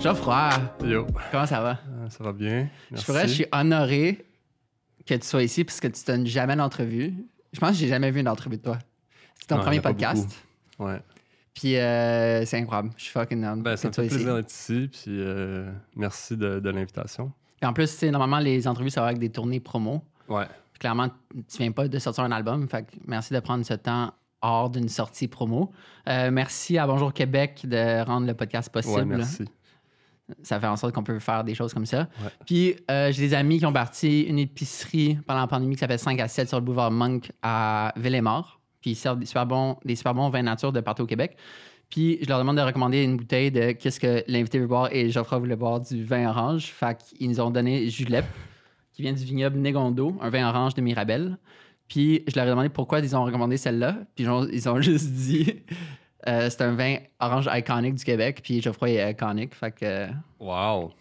Geoffroy, 0.00 0.50
Yo, 0.82 1.06
comment 1.30 1.44
ça 1.46 1.60
va? 1.60 1.78
Euh, 1.88 2.08
ça 2.08 2.24
va 2.24 2.32
bien? 2.32 2.68
Je 2.90 3.02
pourrais, 3.04 3.28
je 3.28 3.34
suis 3.34 3.46
honoré 3.52 4.24
que 5.06 5.14
tu 5.14 5.26
sois 5.26 5.42
ici 5.42 5.62
parce 5.64 5.78
que 5.80 5.88
tu 5.88 6.02
donnes 6.06 6.26
jamais 6.26 6.56
d'entrevue. 6.56 7.14
Je 7.52 7.60
pense 7.60 7.70
que 7.72 7.76
j'ai 7.76 7.88
jamais 7.88 8.10
vu 8.10 8.20
une 8.20 8.28
entrevue 8.28 8.56
de 8.56 8.62
toi. 8.62 8.78
C'est 9.38 9.46
ton 9.48 9.56
Non, 9.56 9.62
premier 9.62 9.80
podcast. 9.80 10.28
Ouais. 10.78 11.00
Puis 11.52 11.76
euh, 11.76 12.44
c'est 12.46 12.58
incroyable. 12.58 12.90
Je 12.96 13.02
suis 13.04 13.12
fucking 13.12 13.42
down 13.42 13.62
Ben, 13.62 13.76
ça 13.76 13.88
me 13.88 13.92
fait 13.92 14.06
plaisir 14.08 14.34
d'être 14.36 14.50
ici, 14.50 14.88
puis 14.90 15.04
euh, 15.08 15.70
merci 15.96 16.36
de, 16.36 16.60
de 16.60 16.70
l'invitation. 16.70 17.30
Puis 17.60 17.68
en 17.68 17.74
plus, 17.74 18.02
normalement, 18.04 18.38
les 18.38 18.66
entrevues, 18.66 18.88
ça 18.90 19.02
va 19.02 19.08
avec 19.08 19.18
des 19.18 19.30
tournées 19.30 19.60
promo. 19.60 20.02
Ouais. 20.28 20.46
Puis 20.72 20.78
clairement, 20.80 21.08
tu 21.46 21.58
viens 21.58 21.72
pas 21.72 21.88
de 21.88 21.98
sortir 21.98 22.24
un 22.24 22.32
album. 22.32 22.66
Fait 22.70 22.84
que 22.84 22.92
merci 23.06 23.34
de 23.34 23.40
prendre 23.40 23.66
ce 23.66 23.74
temps 23.74 24.14
hors 24.40 24.70
d'une 24.70 24.88
sortie 24.88 25.28
promo. 25.28 25.70
Euh, 26.08 26.30
merci 26.30 26.78
à 26.78 26.86
Bonjour 26.86 27.12
Québec 27.12 27.60
de 27.64 28.02
rendre 28.02 28.26
le 28.26 28.32
podcast 28.32 28.70
Ouais, 28.74 28.82
possible. 28.82 29.04
merci. 29.16 29.44
Ça 30.42 30.60
fait 30.60 30.66
en 30.66 30.76
sorte 30.76 30.94
qu'on 30.94 31.02
peut 31.02 31.18
faire 31.18 31.44
des 31.44 31.54
choses 31.54 31.72
comme 31.74 31.86
ça. 31.86 32.08
Ouais. 32.22 32.30
Puis 32.46 32.76
euh, 32.90 33.12
j'ai 33.12 33.28
des 33.28 33.34
amis 33.34 33.58
qui 33.58 33.66
ont 33.66 33.72
parti 33.72 34.22
une 34.22 34.38
épicerie 34.38 35.18
pendant 35.26 35.40
la 35.40 35.46
pandémie 35.46 35.74
qui 35.74 35.80
s'appelle 35.80 35.98
5 35.98 36.18
à 36.20 36.28
7 36.28 36.48
sur 36.48 36.58
le 36.58 36.64
boulevard 36.64 36.90
Monk 36.90 37.30
à 37.42 37.92
Ville-et-Mort. 37.96 38.60
Puis 38.80 38.92
ils 38.92 38.96
servent 38.96 39.18
des 39.18 39.26
super 39.26 39.46
bons, 39.46 39.76
des 39.84 39.96
super 39.96 40.14
bons 40.14 40.30
vins 40.30 40.42
nature 40.42 40.72
de 40.72 40.80
partout 40.80 41.02
au 41.02 41.06
Québec. 41.06 41.36
Puis 41.90 42.18
je 42.22 42.28
leur 42.28 42.38
demande 42.38 42.56
de 42.56 42.62
recommander 42.62 43.02
une 43.02 43.16
bouteille 43.16 43.50
de 43.50 43.72
qu'est-ce 43.72 43.98
que 43.98 44.22
l'invité 44.28 44.58
veut 44.58 44.68
boire 44.68 44.88
et 44.92 45.10
Geoffroy 45.10 45.38
voulait 45.38 45.56
boire 45.56 45.80
du 45.80 46.04
vin 46.04 46.28
orange. 46.30 46.66
Fait 46.66 46.96
qu'ils 46.96 47.28
nous 47.28 47.40
ont 47.40 47.50
donné 47.50 47.88
Julep, 47.88 48.24
qui 48.92 49.02
vient 49.02 49.12
du 49.12 49.24
vignoble 49.24 49.58
Négondo, 49.58 50.16
un 50.20 50.30
vin 50.30 50.48
orange 50.48 50.74
de 50.74 50.80
Mirabelle. 50.80 51.36
Puis 51.88 52.22
je 52.28 52.36
leur 52.36 52.46
ai 52.46 52.50
demandé 52.50 52.68
pourquoi 52.68 53.00
ils 53.00 53.16
ont 53.16 53.24
recommandé 53.24 53.56
celle-là. 53.56 53.96
Puis 54.14 54.24
ils 54.52 54.68
ont 54.68 54.80
juste 54.80 55.10
dit 55.10 55.62
euh, 56.28 56.50
c'est 56.50 56.60
un 56.62 56.74
vin 56.74 56.96
orange 57.18 57.48
iconique 57.52 57.94
du 57.96 58.04
Québec. 58.04 58.40
Puis 58.42 58.60
Geoffroy 58.60 58.90
est 58.90 59.10
iconique. 59.12 59.54
Fait 59.54 59.72
que. 59.72 60.08
Wow. 60.38 60.92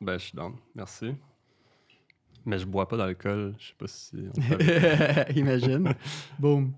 Ben, 0.00 0.18
je 0.18 0.24
suis 0.26 0.36
down. 0.36 0.54
Merci. 0.74 1.14
Mais 2.44 2.58
je 2.58 2.64
bois 2.66 2.86
pas 2.86 2.96
d'alcool. 2.96 3.54
Je 3.58 3.68
sais 3.68 3.74
pas 3.76 3.86
si. 3.86 4.16
on 4.36 4.40
peut- 4.56 5.32
Imagine. 5.36 5.94
Boom. 6.38 6.72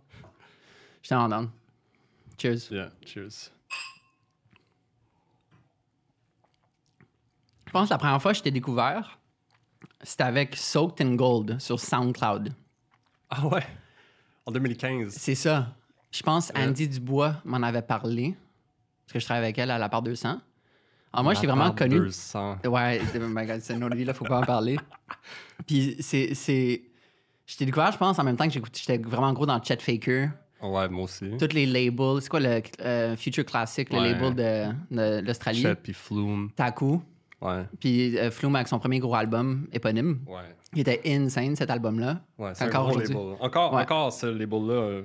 J'étais 1.03 1.15
en 1.15 1.29
down. 1.29 1.51
Cheers. 2.41 2.71
yeah, 2.71 2.91
cheers. 3.05 3.51
Je 7.67 7.73
pense 7.73 7.89
que 7.89 7.95
la 7.95 7.99
première 7.99 8.23
fois 8.23 8.33
que 8.33 8.39
je 8.39 8.43
t'ai 8.43 8.51
découvert, 8.51 9.19
c'était 10.03 10.23
avec 10.25 10.57
Soaked 10.57 11.05
in 11.07 11.17
Gold 11.17 11.61
sur 11.61 11.79
SoundCloud. 11.79 12.53
Ah 13.31 13.47
ouais? 13.47 13.67
En 14.47 14.53
2015. 14.53 15.13
C'est 15.13 15.35
ça. 15.35 15.75
Je 16.11 16.23
pense 16.23 16.51
Ouais. 16.55 16.65
Andy 16.67 16.89
Dubois 16.89 17.37
m'en 17.45 17.63
avait 17.63 17.83
parlé. 17.83 18.35
Parce 19.07 19.13
que 19.15 19.19
je 19.21 19.25
travaille 19.25 19.45
avec 19.45 19.59
elle 19.59 19.71
à 19.71 19.79
la 19.79 19.89
part 19.89 20.03
200. 20.03 20.39
Alors 21.13 21.25
moi, 21.25 21.35
je 21.35 21.41
t'ai 21.41 21.47
La 21.47 21.55
vraiment 21.55 21.71
part 21.71 21.77
connu. 21.77 21.97
200. 21.99 22.59
Ouais, 22.67 23.01
oh 23.15 23.19
my 23.21 23.47
God, 23.47 23.61
c'est 23.61 23.75
une 23.75 23.85
autre 23.85 23.97
vie, 23.97 24.05
là, 24.05 24.13
faut 24.15 24.25
pas 24.27 24.41
en 24.41 24.45
parler. 24.45 24.79
Puis 25.67 25.97
c'est. 26.01 26.35
Je 27.47 27.57
t'ai 27.57 27.65
découvert, 27.65 27.91
je 27.93 27.97
pense, 27.99 28.19
en 28.19 28.25
même 28.25 28.37
temps 28.37 28.47
que 28.47 28.53
j'étais 28.53 28.99
vraiment 28.99 29.33
gros 29.33 29.47
dans 29.47 29.63
Chet 29.63 29.79
Faker. 29.81 30.29
Ouais, 30.61 30.89
moi 30.91 31.05
aussi. 31.05 31.31
Tous 31.39 31.55
les 31.55 31.65
labels. 31.65 32.21
C'est 32.21 32.29
quoi 32.29 32.41
le 32.41 32.61
euh, 32.81 33.17
Future 33.17 33.45
Classic, 33.47 33.91
le 33.91 33.99
label 34.01 34.35
de, 34.35 34.95
de 34.95 35.27
l'Australie? 35.27 35.63
Chet 35.63 35.75
puis 35.77 35.95
Flume. 35.95 36.51
Taku. 36.55 37.01
Ouais. 37.41 37.63
Puis 37.81 38.19
euh, 38.19 38.31
Flume 38.31 38.55
avec 38.57 38.69
son 38.69 38.79
premier 38.79 38.99
gros 38.99 39.15
album 39.15 39.67
éponyme. 39.73 40.19
Ouais. 40.27 40.41
Il 40.75 40.81
était 40.81 41.01
insane 41.07 41.57
cet 41.57 41.71
album-là. 41.71 42.21
Ouais, 42.37 42.51
c'est 42.55 42.65
un 42.65 42.69
Encore 42.69 42.89
gros 42.89 42.97
aujourd'hui. 42.97 43.15
label. 43.15 43.37
Encore, 43.41 43.73
Ouais. 43.73 43.83
encore 43.83 44.13
ce 44.13 44.27
label-là, 44.27 44.75
euh, 44.75 45.03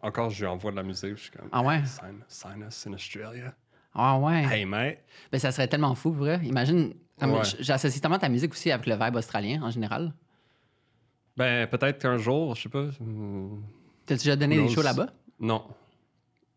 encore 0.00 0.30
je 0.30 0.40
lui 0.44 0.46
envoie 0.50 0.70
de 0.70 0.76
la 0.76 0.82
musique. 0.82 1.16
Je 1.16 1.22
suis 1.22 1.30
comme, 1.30 1.48
Ah 1.52 1.62
ouais? 1.62 1.82
sign, 1.84 2.22
sign 2.28 2.64
us 2.68 2.86
in 2.86 2.92
Australia. 2.94 3.54
Ah 3.94 4.18
ouais. 4.18 4.44
Hey, 4.44 4.64
mate. 4.64 4.98
Ben, 5.32 5.38
ça 5.38 5.50
serait 5.50 5.66
tellement 5.68 5.94
fou, 5.94 6.10
pour 6.10 6.20
vrai. 6.20 6.40
Imagine. 6.44 6.94
Ouais. 7.20 7.40
J'associe 7.58 8.00
tellement 8.00 8.18
ta 8.18 8.28
musique 8.28 8.52
aussi 8.52 8.70
avec 8.70 8.86
le 8.86 8.94
vibe 8.96 9.16
australien 9.16 9.60
en 9.62 9.70
général. 9.70 10.12
Ben, 11.36 11.66
peut-être 11.68 11.98
qu'un 12.00 12.18
jour, 12.18 12.54
je 12.54 12.62
sais 12.62 12.68
pas. 12.68 12.84
hmm, 13.00 13.60
T'as-tu 14.06 14.24
déjà 14.24 14.36
donné 14.36 14.56
des 14.56 14.68
shows 14.68 14.82
là-bas? 14.82 15.08
Non. 15.40 15.64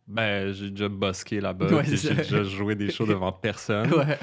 Ben, 0.07 0.51
j'ai 0.51 0.69
déjà 0.71 0.89
buské 0.89 1.39
là-bas. 1.39 1.67
Ouais, 1.73 1.85
j'ai 1.85 2.13
déjà 2.13 2.43
joué 2.43 2.75
des 2.75 2.91
shows 2.91 3.05
devant 3.05 3.31
personne. 3.31 3.91
Ouais. 3.93 4.17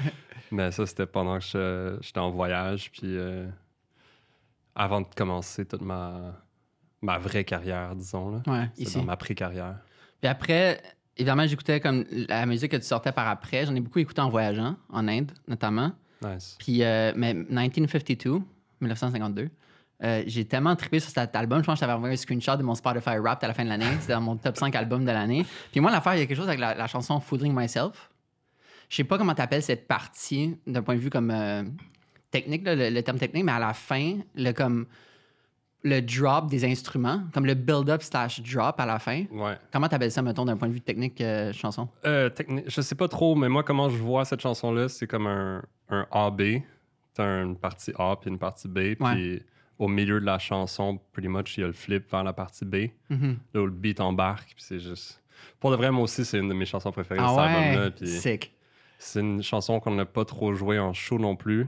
Mais 0.51 0.71
ça, 0.71 0.85
c'était 0.85 1.05
pendant 1.05 1.39
que 1.39 1.97
j'étais 2.01 2.19
en 2.19 2.29
voyage. 2.31 2.91
Puis 2.91 3.01
euh, 3.17 3.47
avant 4.75 5.01
de 5.01 5.07
commencer 5.15 5.65
toute 5.65 5.81
ma, 5.81 6.33
ma 7.01 7.17
vraie 7.17 7.43
carrière, 7.43 7.95
disons. 7.95 8.31
Là. 8.31 8.41
Ouais, 8.47 8.69
C'est 8.75 8.83
ici. 8.83 8.97
dans 8.97 9.03
ma 9.03 9.17
pré-carrière. 9.17 9.75
Puis 10.21 10.29
après, 10.29 10.81
évidemment, 11.17 11.47
j'écoutais 11.47 11.79
comme 11.79 12.05
la 12.27 12.45
musique 12.45 12.71
que 12.71 12.77
tu 12.77 12.83
sortais 12.83 13.11
par 13.11 13.27
après. 13.27 13.65
J'en 13.65 13.75
ai 13.75 13.79
beaucoup 13.79 13.99
écouté 13.99 14.21
en 14.21 14.29
voyageant, 14.29 14.75
en 14.89 15.07
Inde 15.07 15.31
notamment. 15.47 15.91
Nice. 16.21 16.55
Puis, 16.59 16.83
euh, 16.83 17.13
mais 17.15 17.33
1952, 17.33 18.41
1952, 18.81 19.49
euh, 20.01 20.23
j'ai 20.27 20.45
tellement 20.45 20.75
trippé 20.75 20.99
sur 20.99 21.09
cet 21.11 21.35
album. 21.35 21.59
Je 21.59 21.65
pense 21.65 21.73
que 21.75 21.77
je 21.77 21.81
t'avais 21.81 21.93
envoyé 21.93 22.13
un 22.13 22.17
screenshot 22.17 22.55
de 22.57 22.63
mon 22.63 22.75
Spotify 22.75 23.17
Wrapped 23.17 23.43
à 23.43 23.47
la 23.47 23.53
fin 23.53 23.63
de 23.63 23.69
l'année. 23.69 23.85
C'était 23.99 24.13
dans 24.13 24.21
mon 24.21 24.35
top 24.37 24.57
5 24.57 24.73
albums 24.75 25.03
de 25.05 25.11
l'année. 25.11 25.45
Puis 25.71 25.79
moi, 25.81 25.91
l'affaire, 25.91 26.15
il 26.15 26.19
y 26.19 26.23
a 26.23 26.25
quelque 26.25 26.37
chose 26.37 26.47
avec 26.47 26.59
la, 26.59 26.73
la 26.75 26.87
chanson 26.87 27.19
Foodring 27.19 27.53
Myself. 27.53 28.09
Je 28.89 28.95
sais 28.97 29.03
pas 29.03 29.17
comment 29.17 29.35
t'appelles 29.35 29.61
cette 29.63 29.87
partie 29.87 30.57
d'un 30.65 30.81
point 30.81 30.95
de 30.95 30.99
vue 30.99 31.09
comme 31.09 31.31
euh, 31.31 31.63
technique, 32.31 32.63
là, 32.65 32.75
le, 32.75 32.89
le 32.89 33.03
terme 33.03 33.17
technique, 33.19 33.43
mais 33.43 33.51
à 33.51 33.59
la 33.59 33.73
fin, 33.73 34.17
le 34.35 34.51
comme 34.51 34.87
le 35.83 36.01
drop 36.01 36.47
des 36.49 36.65
instruments, 36.65 37.23
comme 37.33 37.45
le 37.45 37.53
build-up 37.53 38.01
slash 38.01 38.41
drop 38.41 38.79
à 38.79 38.85
la 38.85 38.99
fin. 38.99 39.23
Ouais. 39.31 39.57
Comment 39.71 39.87
t'appelles 39.87 40.11
ça, 40.11 40.21
mettons, 40.21 40.43
d'un 40.45 40.57
point 40.57 40.67
de 40.67 40.73
vue 40.73 40.81
technique, 40.81 41.21
euh, 41.21 41.53
chanson? 41.53 41.87
Euh, 42.05 42.29
techni- 42.29 42.63
je 42.67 42.81
sais 42.81 42.95
pas 42.95 43.07
trop, 43.07 43.35
mais 43.35 43.47
moi, 43.49 43.63
comment 43.63 43.89
je 43.89 43.97
vois 43.97 44.25
cette 44.25 44.41
chanson-là, 44.41 44.89
c'est 44.89 45.07
comme 45.07 45.27
un, 45.27 45.63
un 45.89 46.05
A-B. 46.11 46.61
T'as 47.13 47.43
une 47.43 47.55
partie 47.55 47.91
A 47.97 48.15
puis 48.19 48.29
une 48.29 48.37
partie 48.39 48.67
B. 48.67 48.95
Puis 48.99 49.41
au 49.77 49.87
milieu 49.87 50.19
de 50.19 50.25
la 50.25 50.37
chanson, 50.39 50.99
pretty 51.13 51.29
much, 51.29 51.57
il 51.57 51.61
y 51.61 51.63
a 51.63 51.67
le 51.67 51.73
flip 51.73 52.11
vers 52.11 52.23
la 52.25 52.33
partie 52.33 52.65
B. 52.65 52.89
Mhm. 53.09 53.37
Là 53.53 53.61
où 53.61 53.65
le 53.65 53.71
beat 53.71 54.01
embarque. 54.01 54.47
Puis 54.55 54.63
c'est 54.65 54.79
juste. 54.79 55.21
Pour 55.61 55.71
de 55.71 55.77
vrai, 55.77 55.89
moi 55.91 56.03
aussi, 56.03 56.25
c'est 56.25 56.39
une 56.39 56.49
de 56.49 56.53
mes 56.53 56.65
chansons 56.65 56.91
préférées, 56.91 57.21
Ah 57.23 57.29
cet 57.29 57.39
album-là. 57.39 58.19
Sick. 58.19 58.53
c'est 58.97 59.21
une 59.21 59.41
chanson 59.41 59.79
qu'on 59.79 59.95
n'a 59.95 60.05
pas 60.05 60.25
trop 60.25 60.53
jouée 60.53 60.77
en 60.79 60.91
show 60.91 61.17
non 61.17 61.37
plus, 61.37 61.67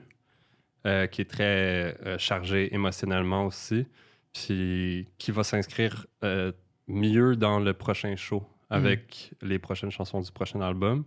euh, 0.86 1.08
qui 1.08 1.22
est 1.22 1.30
très 1.30 1.96
euh, 2.06 2.18
chargée 2.18 2.74
émotionnellement 2.74 3.46
aussi, 3.46 3.86
puis 4.34 5.08
qui 5.18 5.32
va 5.32 5.44
s'inscrire 5.44 6.08
euh, 6.24 6.52
mieux 6.88 7.36
dans 7.36 7.60
le 7.60 7.74
prochain 7.74 8.16
show 8.16 8.44
avec 8.70 9.34
les 9.42 9.60
prochaines 9.60 9.92
chansons 9.92 10.22
du 10.22 10.32
prochain 10.32 10.62
album. 10.62 11.04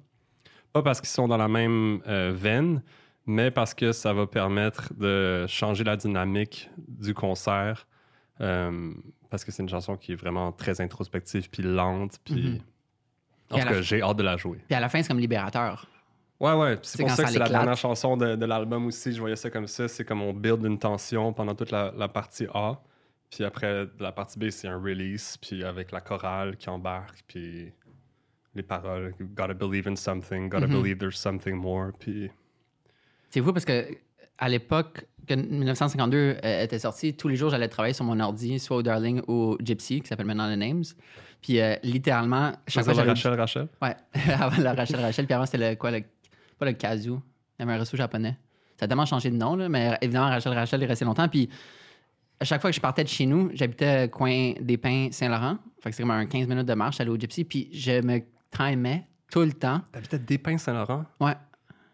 Pas 0.73 0.83
parce 0.83 1.01
qu'ils 1.01 1.09
sont 1.09 1.29
dans 1.29 1.39
la 1.39 1.49
même 1.49 2.03
euh, 2.07 2.33
veine, 2.35 2.83
mais 3.27 3.51
parce 3.51 3.75
que 3.75 3.93
ça 3.93 4.12
va 4.12 4.27
permettre 4.27 4.93
de 4.95 5.47
changer 5.49 5.83
la 5.83 5.97
dynamique 5.97 6.71
du 6.77 7.15
concert. 7.15 7.87
parce 8.39 9.45
que 9.45 9.51
c'est 9.51 9.62
une 9.62 9.69
chanson 9.69 9.97
qui 9.97 10.12
est 10.12 10.17
vraiment 10.17 10.53
très 10.53 10.81
introspective, 10.81 11.49
puis 11.51 11.62
lente, 11.62 12.19
puis... 12.25 12.51
Mhm. 12.51 12.61
En 13.51 13.59
tout 13.59 13.69
cas, 13.69 13.83
j'ai 13.83 14.03
hâte 14.03 14.17
de 14.17 14.23
la 14.23 14.37
jouer. 14.37 14.59
Puis 14.67 14.75
à 14.75 14.81
la 14.81 14.89
fin, 14.89 15.03
c'est 15.03 15.09
comme 15.09 15.21
libérateur. 15.21 15.87
Ouais, 16.44 16.53
ouais. 16.55 16.78
C'est 16.82 17.00
pour 17.00 17.10
ça 17.10 17.25
que 17.25 17.31
c'est 17.31 17.38
la 17.38 17.49
dernière 17.49 17.77
chanson 17.77 18.16
de, 18.16 18.37
de 18.37 18.47
l'album 18.47 18.87
aussi. 18.87 19.12
Je 19.12 19.21
voyais 19.21 19.37
ça 19.37 19.50
comme 19.50 19.66
ça. 19.66 19.88
C'est 19.88 20.05
comme 20.05 20.22
on 20.22 20.32
build 20.32 20.65
une 20.65 20.78
tension 20.78 21.32
pendant 21.32 21.55
toute 21.55 21.71
la, 21.71 21.93
la 21.97 22.09
partie 22.09 22.47
A. 22.53 22.81
Puis 23.31 23.43
après, 23.44 23.87
la 23.99 24.12
partie 24.12 24.38
B, 24.38 24.50
c'est 24.50 24.69
un 24.69 24.78
release. 24.81 25.37
Puis 25.38 25.65
avec 25.65 25.91
la 25.93 26.00
chorale 26.00 26.56
qui 26.56 26.69
embarque. 26.69 27.25
Puis 27.27 27.72
les 28.55 28.62
paroles. 28.62 29.15
Gotta 29.34 29.55
believe 29.55 29.88
in 29.88 29.97
something. 29.97 30.49
Gotta 30.49 30.66
Mhm. 30.66 30.72
believe 30.82 30.99
there's 30.99 31.16
something 31.19 31.55
more. 31.55 31.91
Puis 31.99 32.31
C'est 33.31 33.41
fou 33.41 33.53
parce 33.53 33.65
que 33.65 33.87
à 34.38 34.49
l'époque 34.49 35.06
que 35.26 35.34
1952 35.34 36.37
euh, 36.44 36.62
était 36.62 36.78
sorti, 36.78 37.16
tous 37.16 37.28
les 37.28 37.37
jours, 37.37 37.50
j'allais 37.50 37.69
travailler 37.69 37.94
sur 37.94 38.05
mon 38.05 38.21
ordi, 38.21 38.59
soit 38.59 38.76
au 38.76 38.82
Darling 38.82 39.22
ou 39.26 39.32
au 39.32 39.59
Gypsy, 39.61 40.00
qui 40.00 40.09
s'appelle 40.09 40.26
maintenant 40.26 40.53
The 40.53 40.59
Names. 40.59 40.84
Puis 41.41 41.61
euh, 41.61 41.76
littéralement, 41.82 42.53
chaque 42.69 42.84
fois 42.84 42.94
j'avais... 42.94 43.09
Rachel, 43.11 43.34
Rachel? 43.34 43.69
Ouais, 43.81 43.94
avant 44.38 44.62
le 44.62 44.69
Rachel 44.76 45.00
Rachel, 45.00 45.25
puis 45.26 45.35
avant 45.35 45.47
c'était 45.47 45.70
le 45.70 45.76
quoi, 45.76 45.90
le... 45.93 46.02
pas 46.64 46.70
le 46.70 46.76
Kazu, 46.76 47.11
il 47.11 47.14
y 47.61 47.62
avait 47.62 47.72
un 47.72 47.78
resto 47.78 47.96
japonais. 47.96 48.37
Ça 48.78 48.87
a 48.87 48.88
tellement 48.88 49.06
changé 49.06 49.31
de 49.31 49.37
nom, 49.37 49.55
là, 49.56 49.69
mais 49.69 49.96
évidemment, 50.00 50.28
Rachel 50.28 50.52
Rachel 50.52 50.82
est 50.82 50.87
resté 50.87 51.05
longtemps. 51.05 51.28
Puis 51.28 51.49
à 52.40 52.44
chaque 52.44 52.61
fois 52.61 52.70
que 52.70 52.76
je 52.76 52.81
partais 52.81 53.05
de 53.05 53.08
chez 53.08 53.26
nous, 53.26 53.50
j'habitais 53.55 54.08
coin 54.08 54.52
des 54.61 54.76
Pins 54.76 55.08
Saint-Laurent. 55.12 55.58
Fait 55.81 55.90
que 55.90 55.96
c'est 55.96 56.02
comme 56.02 56.11
un 56.11 56.26
15 56.26 56.49
minutes 56.49 56.66
de 56.66 56.75
marche, 56.75 57.00
aller 57.00 57.11
au 57.11 57.16
Gypsy. 57.16 57.44
Puis 57.44 57.69
je 57.72 58.00
me 58.05 58.20
timais 58.50 59.06
tout 59.31 59.40
le 59.43 59.52
temps. 59.52 59.81
T'habitais 59.93 60.19
Despins 60.19 60.58
Saint-Laurent? 60.58 61.05
Ouais. 61.20 61.34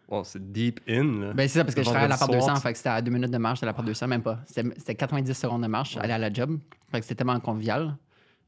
Wow, 0.09 0.23
c'est 0.23 0.51
deep 0.51 0.81
in. 0.89 1.03
Là. 1.21 1.33
Ben, 1.33 1.47
c'est 1.47 1.59
ça, 1.59 1.63
parce 1.63 1.73
que 1.75 1.81
je 1.81 1.85
travaillais 1.85 2.05
à 2.05 2.09
la 2.09 2.17
part 2.17 2.27
vendredi 2.27 2.45
200, 2.45 2.55
soir, 2.55 2.61
fait 2.63 2.71
que 2.73 2.77
c'était 2.77 2.89
à 2.89 3.01
deux 3.01 3.11
minutes 3.11 3.31
de 3.31 3.37
marche 3.37 3.61
de 3.61 3.65
la 3.65 3.73
part 3.73 3.85
200, 3.85 4.07
même 4.07 4.21
pas. 4.23 4.39
C'était 4.45 4.67
c'était 4.77 4.95
90 4.95 5.33
secondes 5.33 5.61
de 5.61 5.67
marche, 5.67 5.95
aller 5.97 6.11
à 6.13 6.17
la 6.17 6.33
job. 6.33 6.59
Fait 6.91 6.99
que 6.99 7.05
c'était 7.05 7.15
tellement 7.15 7.39
convivial. 7.39 7.95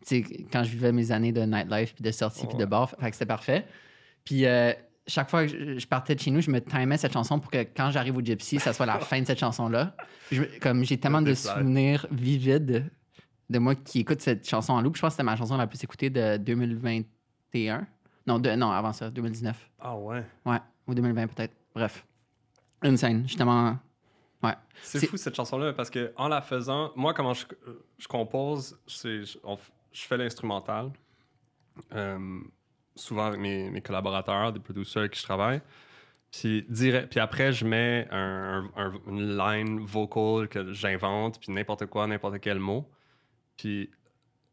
Tu 0.06 0.24
sais, 0.24 0.46
quand 0.52 0.64
je 0.66 0.72
vivais 0.72 0.92
mes 0.92 1.12
années 1.14 1.32
de 1.32 1.42
nightlife, 1.44 1.94
puis 1.96 2.04
de 2.04 2.12
sortie, 2.12 2.46
puis 2.48 2.58
de 2.58 2.64
Ouais. 2.64 2.70
bar, 2.70 2.90
fait 2.90 3.10
que 3.10 3.16
c'était 3.16 3.26
parfait. 3.26 3.66
Puis 4.26 4.46
euh, 4.46 4.74
chaque 5.08 5.30
fois 5.30 5.46
que 5.46 5.78
je, 5.80 5.88
partais 5.88 6.16
de 6.16 6.20
chez 6.20 6.32
nous, 6.32 6.42
je 6.42 6.50
me 6.50 6.62
timais 6.62 6.98
cette 6.98 7.14
chanson 7.14 7.40
pour 7.40 7.52
que 7.52 7.64
quand 7.64 7.92
j'arrive 7.92 8.18
au 8.18 8.22
Gypsy, 8.22 8.60
ça 8.60 8.74
soit 8.74 8.86
la 8.86 9.00
fin 9.00 9.22
de 9.22 9.26
cette 9.26 9.40
chanson-là. 9.40 9.96
Comme 10.62 10.84
j'ai 10.84 10.98
tellement 10.98 11.22
de 11.22 11.34
souvenirs 11.34 12.08
vivides 12.12 12.90
de 13.50 13.60
moi 13.60 13.76
qui 13.76 14.00
écoute 14.00 14.22
cette 14.22 14.48
chanson 14.48 14.74
en 14.74 14.82
loop, 14.82 14.96
je 14.96 15.02
pense 15.02 15.10
que 15.10 15.14
c'était 15.14 15.24
ma 15.24 15.36
chanson 15.36 15.58
la 15.58 15.68
plus 15.68 15.84
écoutée 15.84 16.10
de 16.10 16.38
2021. 16.38 17.86
Non, 18.26 18.40
de, 18.40 18.52
non, 18.52 18.72
avant 18.72 18.94
ça, 18.94 19.10
2019. 19.10 19.70
Ah 19.80 19.98
ouais. 19.98 20.24
Ouais, 20.46 20.60
ou 20.88 20.94
2020 20.96 21.28
peut-être. 21.28 21.54
Bref. 21.76 22.06
Une 22.82 22.98
scène, 22.98 23.28
justement. 23.28 23.78
Ouais. 24.42 24.54
C'est 24.82 25.06
fou 25.06 25.18
cette 25.18 25.36
chanson-là 25.36 25.74
parce 25.74 25.90
que 25.90 26.14
en 26.18 26.28
la 26.28 26.42
faisant, 26.42 26.92
moi 26.96 27.14
comment 27.14 27.34
je, 27.34 27.46
je 27.98 28.08
compose, 28.08 28.78
c'est 28.88 29.24
je 29.24 30.02
fais 30.02 30.18
l'instrumental. 30.18 30.92
euh, 31.94 32.40
souvent 32.96 33.26
avec 33.28 33.40
mes, 33.40 33.70
mes 33.70 33.82
collaborateurs, 33.82 34.54
des 34.54 34.60
producteurs 34.60 35.02
avec 35.02 35.14
qui 35.14 35.20
je 35.20 35.26
travaille. 35.26 35.62
Puis, 36.32 36.66
direct, 36.70 37.10
puis 37.12 37.20
après, 37.20 37.54
je 37.54 37.64
mets 37.66 38.08
un- 38.12 38.70
un- 38.76 38.86
un- 38.86 39.00
une 39.08 39.38
line 39.38 39.80
vocal 39.86 40.48
que 40.48 40.72
j'invente, 40.74 41.40
puis 41.40 41.52
n'importe 41.52 41.86
quoi, 41.86 42.08
n'importe 42.08 42.40
quel 42.40 42.58
mot. 42.60 42.90
Puis 43.58 43.92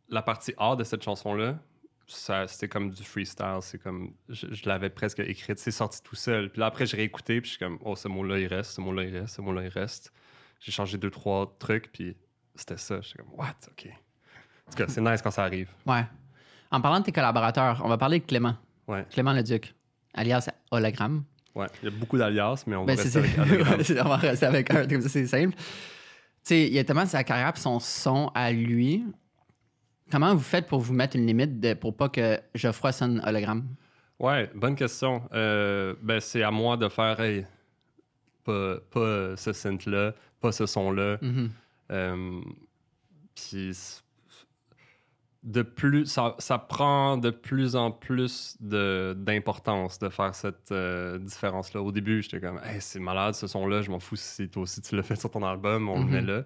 la 0.09 0.21
partie 0.23 0.53
A 0.59 0.77
de 0.77 0.85
cette 0.85 1.03
chanson-là, 1.03 1.59
c'était 2.07 2.69
comme 2.69 2.91
du 2.91 3.03
freestyle. 3.05 3.59
C'est 3.63 3.79
comme, 3.81 4.13
je, 4.29 4.47
je 4.53 4.69
l'avais 4.69 4.91
presque 4.91 5.21
écrite, 5.21 5.59
c'est 5.59 5.71
sorti 5.71 6.03
tout 6.03 6.17
seul. 6.17 6.51
Puis 6.51 6.61
là, 6.61 6.67
après, 6.67 6.85
j'ai 6.85 6.97
réécouté, 6.99 7.41
puis 7.41 7.51
je 7.51 7.57
suis 7.57 7.65
comme, 7.65 7.79
oh, 7.83 7.97
ce 7.97 8.09
mot-là, 8.09 8.39
il 8.41 8.47
reste, 8.47 8.73
ce 8.73 8.81
mot-là, 8.81 9.05
il 9.05 9.17
reste, 9.17 9.37
ce 9.37 9.41
mot-là, 9.41 9.63
il 9.63 9.69
reste. 9.69 10.13
J'ai 10.59 10.73
changé 10.73 10.99
deux, 10.99 11.11
trois 11.11 11.57
trucs, 11.59 11.91
puis 11.93 12.15
c'était 12.57 12.77
ça. 12.77 13.01
J'étais 13.01 13.23
comme, 13.23 13.33
what? 13.39 13.55
OK. 13.71 13.87
En 14.67 14.71
tout 14.73 14.77
cas, 14.77 14.89
c'est 14.89 15.01
nice 15.01 15.23
quand 15.23 15.31
ça 15.31 15.45
arrive. 15.45 15.71
Ouais. 15.87 16.05
En 16.71 16.81
parlant 16.81 17.01
de 17.01 17.05
tes 17.05 17.13
collaborateurs, 17.13 17.81
on 17.85 17.89
va 17.89 17.99
parler 17.99 18.21
de 18.21 18.25
Clément. 18.25 18.55
Ouais, 18.87 19.05
Clément 19.11 19.33
Leduc, 19.33 19.75
alias 20.15 20.49
Hologramme. 20.71 21.25
ouais. 21.55 21.67
Il 21.83 21.91
y 21.91 21.93
a 21.93 21.97
beaucoup 21.99 22.17
d'alias, 22.19 22.65
mais 22.67 22.77
on 22.77 22.85
Ben, 22.85 22.97
va 22.97 23.03
rester 23.03 23.19
avec 23.19 23.39
on 24.05 24.09
va 24.09 24.17
rester 24.17 24.47
avec 24.47 24.71
un, 24.73 24.87
comme 24.87 25.01
ça, 25.03 25.09
c'est 25.09 25.27
simple. 25.27 25.55
Tu 25.57 25.63
sais, 26.45 26.67
il 26.67 26.73
y 26.73 26.79
a 26.79 26.85
tellement 26.85 27.07
sa 27.07 27.23
carrière 27.25 27.53
et 27.55 27.59
son 27.61 27.79
son 27.81 28.31
à 28.35 28.51
lui. 28.53 29.05
Comment 30.11 30.35
vous 30.35 30.41
faites 30.43 30.67
pour 30.67 30.81
vous 30.81 30.93
mettre 30.95 31.17
une 31.17 31.27
limite 31.27 31.61
de, 31.61 31.75
pour 31.75 31.97
pas 31.97 32.09
que 32.09 32.41
Geoffroy 32.55 32.93
sonne 32.93 33.23
hologramme? 33.27 33.67
Ouais, 34.19 34.51
bonne 34.55 34.75
question. 34.75 35.23
Euh, 35.33 35.95
ben, 36.03 36.21
c'est 36.21 36.43
à 36.43 36.51
moi 36.51 36.77
de 36.77 36.89
faire, 36.89 37.21
hey, 37.21 37.47
pas, 38.45 38.77
pas 38.91 39.37
ce 39.37 39.53
synth-là, 39.53 40.13
pas 40.41 40.51
ce 40.53 40.67
son-là. 40.67 41.19
Mhm. 41.23 41.51
Euh, 41.93 42.41
Puis 43.35 43.73
de 45.43 45.63
plus, 45.63 46.05
ça, 46.07 46.35
ça 46.39 46.59
prend 46.59 47.17
de 47.17 47.31
plus 47.31 47.75
en 47.75 47.91
plus 47.91 48.57
d'importance 48.61 49.99
de, 49.99 50.09
faire 50.11 50.35
cette 50.35 50.71
euh, 50.71 51.19
différence-là. 51.19 51.81
Au 51.83 51.93
début, 51.93 52.23
j'étais 52.23 52.41
comme, 52.41 52.61
hey, 52.65 52.81
c'est 52.81 53.01
malade 53.01 53.35
ce 53.35 53.47
son-là, 53.47 53.81
je 53.81 53.91
m'en 53.91 54.01
fous 54.01 54.17
si 54.17 54.49
toi 54.51 54.63
aussi 54.65 54.83
tu 54.83 54.97
l'as 54.97 55.03
fait 55.03 55.17
sur 55.17 55.31
ton 55.31 55.43
album, 55.43 55.89
on 55.89 55.99
Mhm. 56.01 56.05
le 56.07 56.11
met 56.13 56.21
là. 56.23 56.45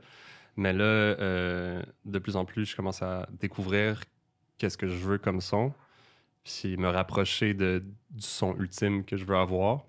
Mais 0.56 0.72
là, 0.72 0.84
euh, 0.84 1.82
de 2.04 2.18
plus 2.20 2.36
en 2.36 2.44
plus, 2.44 2.64
je 2.66 2.76
commence 2.76 3.02
à 3.02 3.28
découvrir 3.40 4.00
qu'est-ce 4.58 4.78
que 4.78 4.86
je 4.86 4.94
veux 4.94 5.18
comme 5.18 5.40
son, 5.40 5.72
puis 6.44 6.76
me 6.76 6.88
rapprocher 6.88 7.54
de, 7.54 7.82
du 8.10 8.22
son 8.22 8.54
ultime 8.58 9.04
que 9.04 9.16
je 9.16 9.24
veux 9.24 9.36
avoir. 9.36 9.84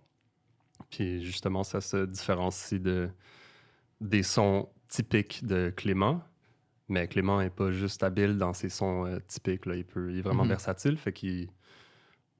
Puis 0.89 1.23
justement, 1.23 1.63
ça 1.63 1.81
se 1.81 2.05
différencie 2.05 2.81
de, 2.81 3.09
des 4.01 4.23
sons 4.23 4.67
typiques 4.87 5.45
de 5.45 5.71
Clément. 5.75 6.23
Mais 6.87 7.07
Clément 7.07 7.39
n'est 7.39 7.49
pas 7.49 7.71
juste 7.71 8.03
habile 8.03 8.37
dans 8.37 8.53
ses 8.53 8.69
sons 8.69 9.05
euh, 9.05 9.17
typiques. 9.27 9.65
Là. 9.65 9.75
Il, 9.75 9.85
peut, 9.85 10.11
il 10.11 10.19
est 10.19 10.21
vraiment 10.21 10.43
Mhm. 10.43 10.49
versatile. 10.49 10.97
Fait 10.97 11.11
qu'il 11.13 11.47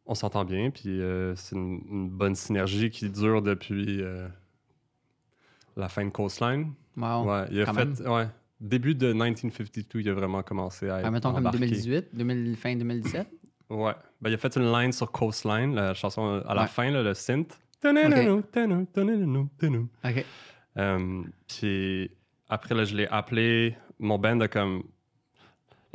on 0.05 0.13
s'entend 0.13 0.45
bien. 0.45 0.69
Puis 0.69 1.01
euh, 1.01 1.35
c'est 1.35 1.55
une, 1.55 1.81
une 1.89 2.09
bonne 2.09 2.35
synergie 2.35 2.89
qui 2.91 3.09
dure 3.09 3.41
depuis 3.41 4.01
euh, 4.03 4.27
la 5.75 5.89
fin 5.89 6.05
de 6.05 6.09
Coastline. 6.11 6.73
Wow. 6.97 7.25
ouais, 7.25 7.45
il 7.51 7.61
a 7.61 7.73
fait. 7.73 8.07
Ouais, 8.07 8.27
début 8.61 8.95
de 8.95 9.07
1952, 9.13 9.99
il 9.99 10.09
a 10.09 10.13
vraiment 10.13 10.43
commencé 10.43 10.89
à 10.89 10.99
être. 10.99 11.05
Ah, 11.07 11.11
mettons 11.11 11.29
comme 11.31 11.39
embarqué. 11.39 11.59
2018, 11.59 12.05
2000, 12.13 12.55
fin 12.55 12.75
2017. 12.75 13.27
Ouais. 13.71 13.93
Ben, 14.21 14.29
il 14.29 14.33
a 14.33 14.37
fait 14.37 14.55
une 14.57 14.71
line 14.71 14.91
sur 14.91 15.11
Coastline, 15.11 15.73
la 15.75 15.93
chanson 15.95 16.41
à 16.47 16.53
la 16.53 16.61
Ouais. 16.61 16.67
fin, 16.67 16.91
là, 16.91 17.01
le 17.03 17.13
synth. 17.15 17.59
OK. 20.03 20.25
Euh, 20.77 21.23
puis 21.47 22.11
après, 22.49 22.75
là, 22.75 22.83
je 22.85 22.95
l'ai 22.95 23.07
appelé. 23.07 23.75
Mon 23.99 24.17
band 24.17 24.39
a 24.41 24.47
comme. 24.47 24.83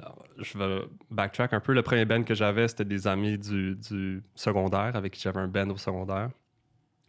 Alors, 0.01 0.25
Je 0.39 0.57
vais 0.59 0.83
backtrack 1.11 1.53
un 1.53 1.61
peu. 1.61 1.73
Le 1.75 1.83
premier 1.83 2.05
band 2.05 2.23
que 2.23 2.35
j'avais, 2.35 2.69
c'était 2.69 2.85
des 2.85 3.07
amis 3.07 3.37
du, 3.39 3.77
du 3.77 4.23
secondaire 4.35 4.97
avec 4.97 5.13
qui 5.13 5.21
j'avais 5.23 5.41
un 5.41 5.49
band 5.49 5.69
au 5.71 5.77
secondaire. 5.77 6.31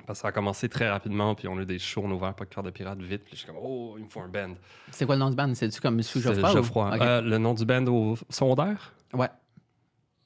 Parce 0.05 0.19
que 0.19 0.21
ça 0.23 0.27
a 0.29 0.31
commencé 0.31 0.67
très 0.67 0.89
rapidement, 0.89 1.35
puis 1.35 1.47
on 1.47 1.57
a 1.57 1.61
eu 1.61 1.65
des 1.65 1.77
shows, 1.79 2.01
on 2.03 2.11
a 2.11 2.13
ouvert 2.15 2.33
cœur 2.49 2.63
de 2.63 2.71
pirate 2.71 2.99
vite. 2.99 3.21
Puis 3.23 3.33
je 3.33 3.37
suis 3.37 3.47
comme, 3.47 3.57
oh, 3.61 3.95
il 3.97 4.03
me 4.05 4.09
faut 4.09 4.19
un 4.21 4.27
band. 4.27 4.55
C'est 4.89 5.05
quoi 5.05 5.15
le 5.15 5.19
nom 5.19 5.29
du 5.29 5.35
band? 5.35 5.53
C'est-tu 5.53 5.79
comme 5.79 6.01
sous 6.01 6.19
C'est 6.19 6.33
Geoffroy? 6.33 6.49
ou- 6.49 6.53
Geoffroy. 6.53 6.95
OK. 6.95 7.01
Euh, 7.01 7.21
le 7.21 7.37
nom 7.37 7.53
du 7.53 7.65
band 7.65 7.85
au 7.85 8.15
secondaire? 8.29 8.93
Ouais. 9.13 9.29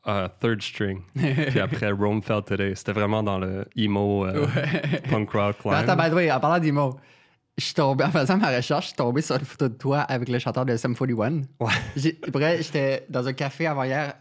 Euh, 0.08 0.28
Third 0.40 0.62
String. 0.62 1.02
Puis 1.16 1.60
après, 1.60 1.92
Rome 1.92 2.22
Fell 2.24 2.42
Today. 2.44 2.74
C'était 2.76 2.94
vraiment 2.94 3.22
dans 3.22 3.38
le 3.38 3.66
emo 3.76 4.26
euh, 4.26 4.46
Ouais. 4.48 5.02
punk 5.10 5.30
rock 5.32 5.58
climb. 5.60 5.74
Attends, 5.76 5.96
by 6.02 6.10
the 6.10 6.14
way, 6.14 6.32
en 6.32 6.40
parlant 6.40 6.60
des 6.60 6.72
mots, 6.72 6.98
je 7.58 7.66
suis 7.66 7.74
tombé, 7.74 8.04
en 8.04 8.12
faisant 8.12 8.38
ma 8.38 8.56
recherche, 8.56 8.86
je 8.86 8.88
suis 8.90 8.98
tombé 8.98 9.22
sur 9.22 9.36
une 9.36 9.46
photo 9.46 9.70
de 9.70 9.76
toi 9.76 10.00
avec 10.02 10.30
le 10.30 10.40
chanteur 10.40 10.66
de 10.66 10.76
Sum 10.76 10.96
41. 10.96 11.42
Ouais. 11.60 12.18
Vrai, 12.34 12.62
j'étais 12.62 13.06
dans 13.10 13.28
un 13.28 13.34
café 13.34 13.68
avant 13.68 13.84
hier, 13.84 14.14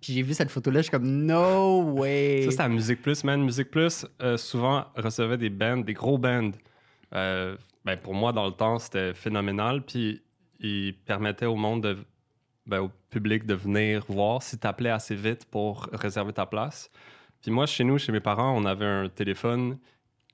puis 0.00 0.12
j'ai 0.12 0.22
vu 0.22 0.34
cette 0.34 0.50
photo-là, 0.50 0.80
je 0.80 0.82
suis 0.84 0.90
comme, 0.90 1.26
no 1.26 1.82
way. 1.82 2.42
Ça, 2.44 2.50
c'est 2.50 2.62
à 2.62 2.68
Musique 2.68 3.02
Plus, 3.02 3.24
man. 3.24 3.42
Musique 3.42 3.70
Plus, 3.70 4.06
euh, 4.22 4.36
souvent, 4.36 4.86
recevait 4.96 5.38
des 5.38 5.50
bands, 5.50 5.78
des 5.78 5.94
gros 5.94 6.18
bands. 6.18 6.50
Euh, 7.14 7.56
ben, 7.84 7.96
pour 7.96 8.14
moi, 8.14 8.32
dans 8.32 8.46
le 8.46 8.52
temps, 8.52 8.78
c'était 8.78 9.14
phénoménal. 9.14 9.82
Puis, 9.82 10.22
ils 10.60 10.94
permettaient 10.94 11.46
au 11.46 11.56
monde, 11.56 11.82
de, 11.82 11.98
ben, 12.66 12.80
au 12.80 12.90
public, 13.10 13.46
de 13.46 13.54
venir 13.54 14.04
voir 14.08 14.42
si 14.42 14.58
tu 14.58 14.66
appelais 14.66 14.90
assez 14.90 15.14
vite 15.14 15.44
pour 15.46 15.88
réserver 15.92 16.32
ta 16.32 16.46
place. 16.46 16.90
Puis 17.42 17.50
moi, 17.50 17.66
chez 17.66 17.84
nous, 17.84 17.98
chez 17.98 18.12
mes 18.12 18.20
parents, 18.20 18.56
on 18.56 18.64
avait 18.64 18.86
un 18.86 19.08
téléphone 19.08 19.78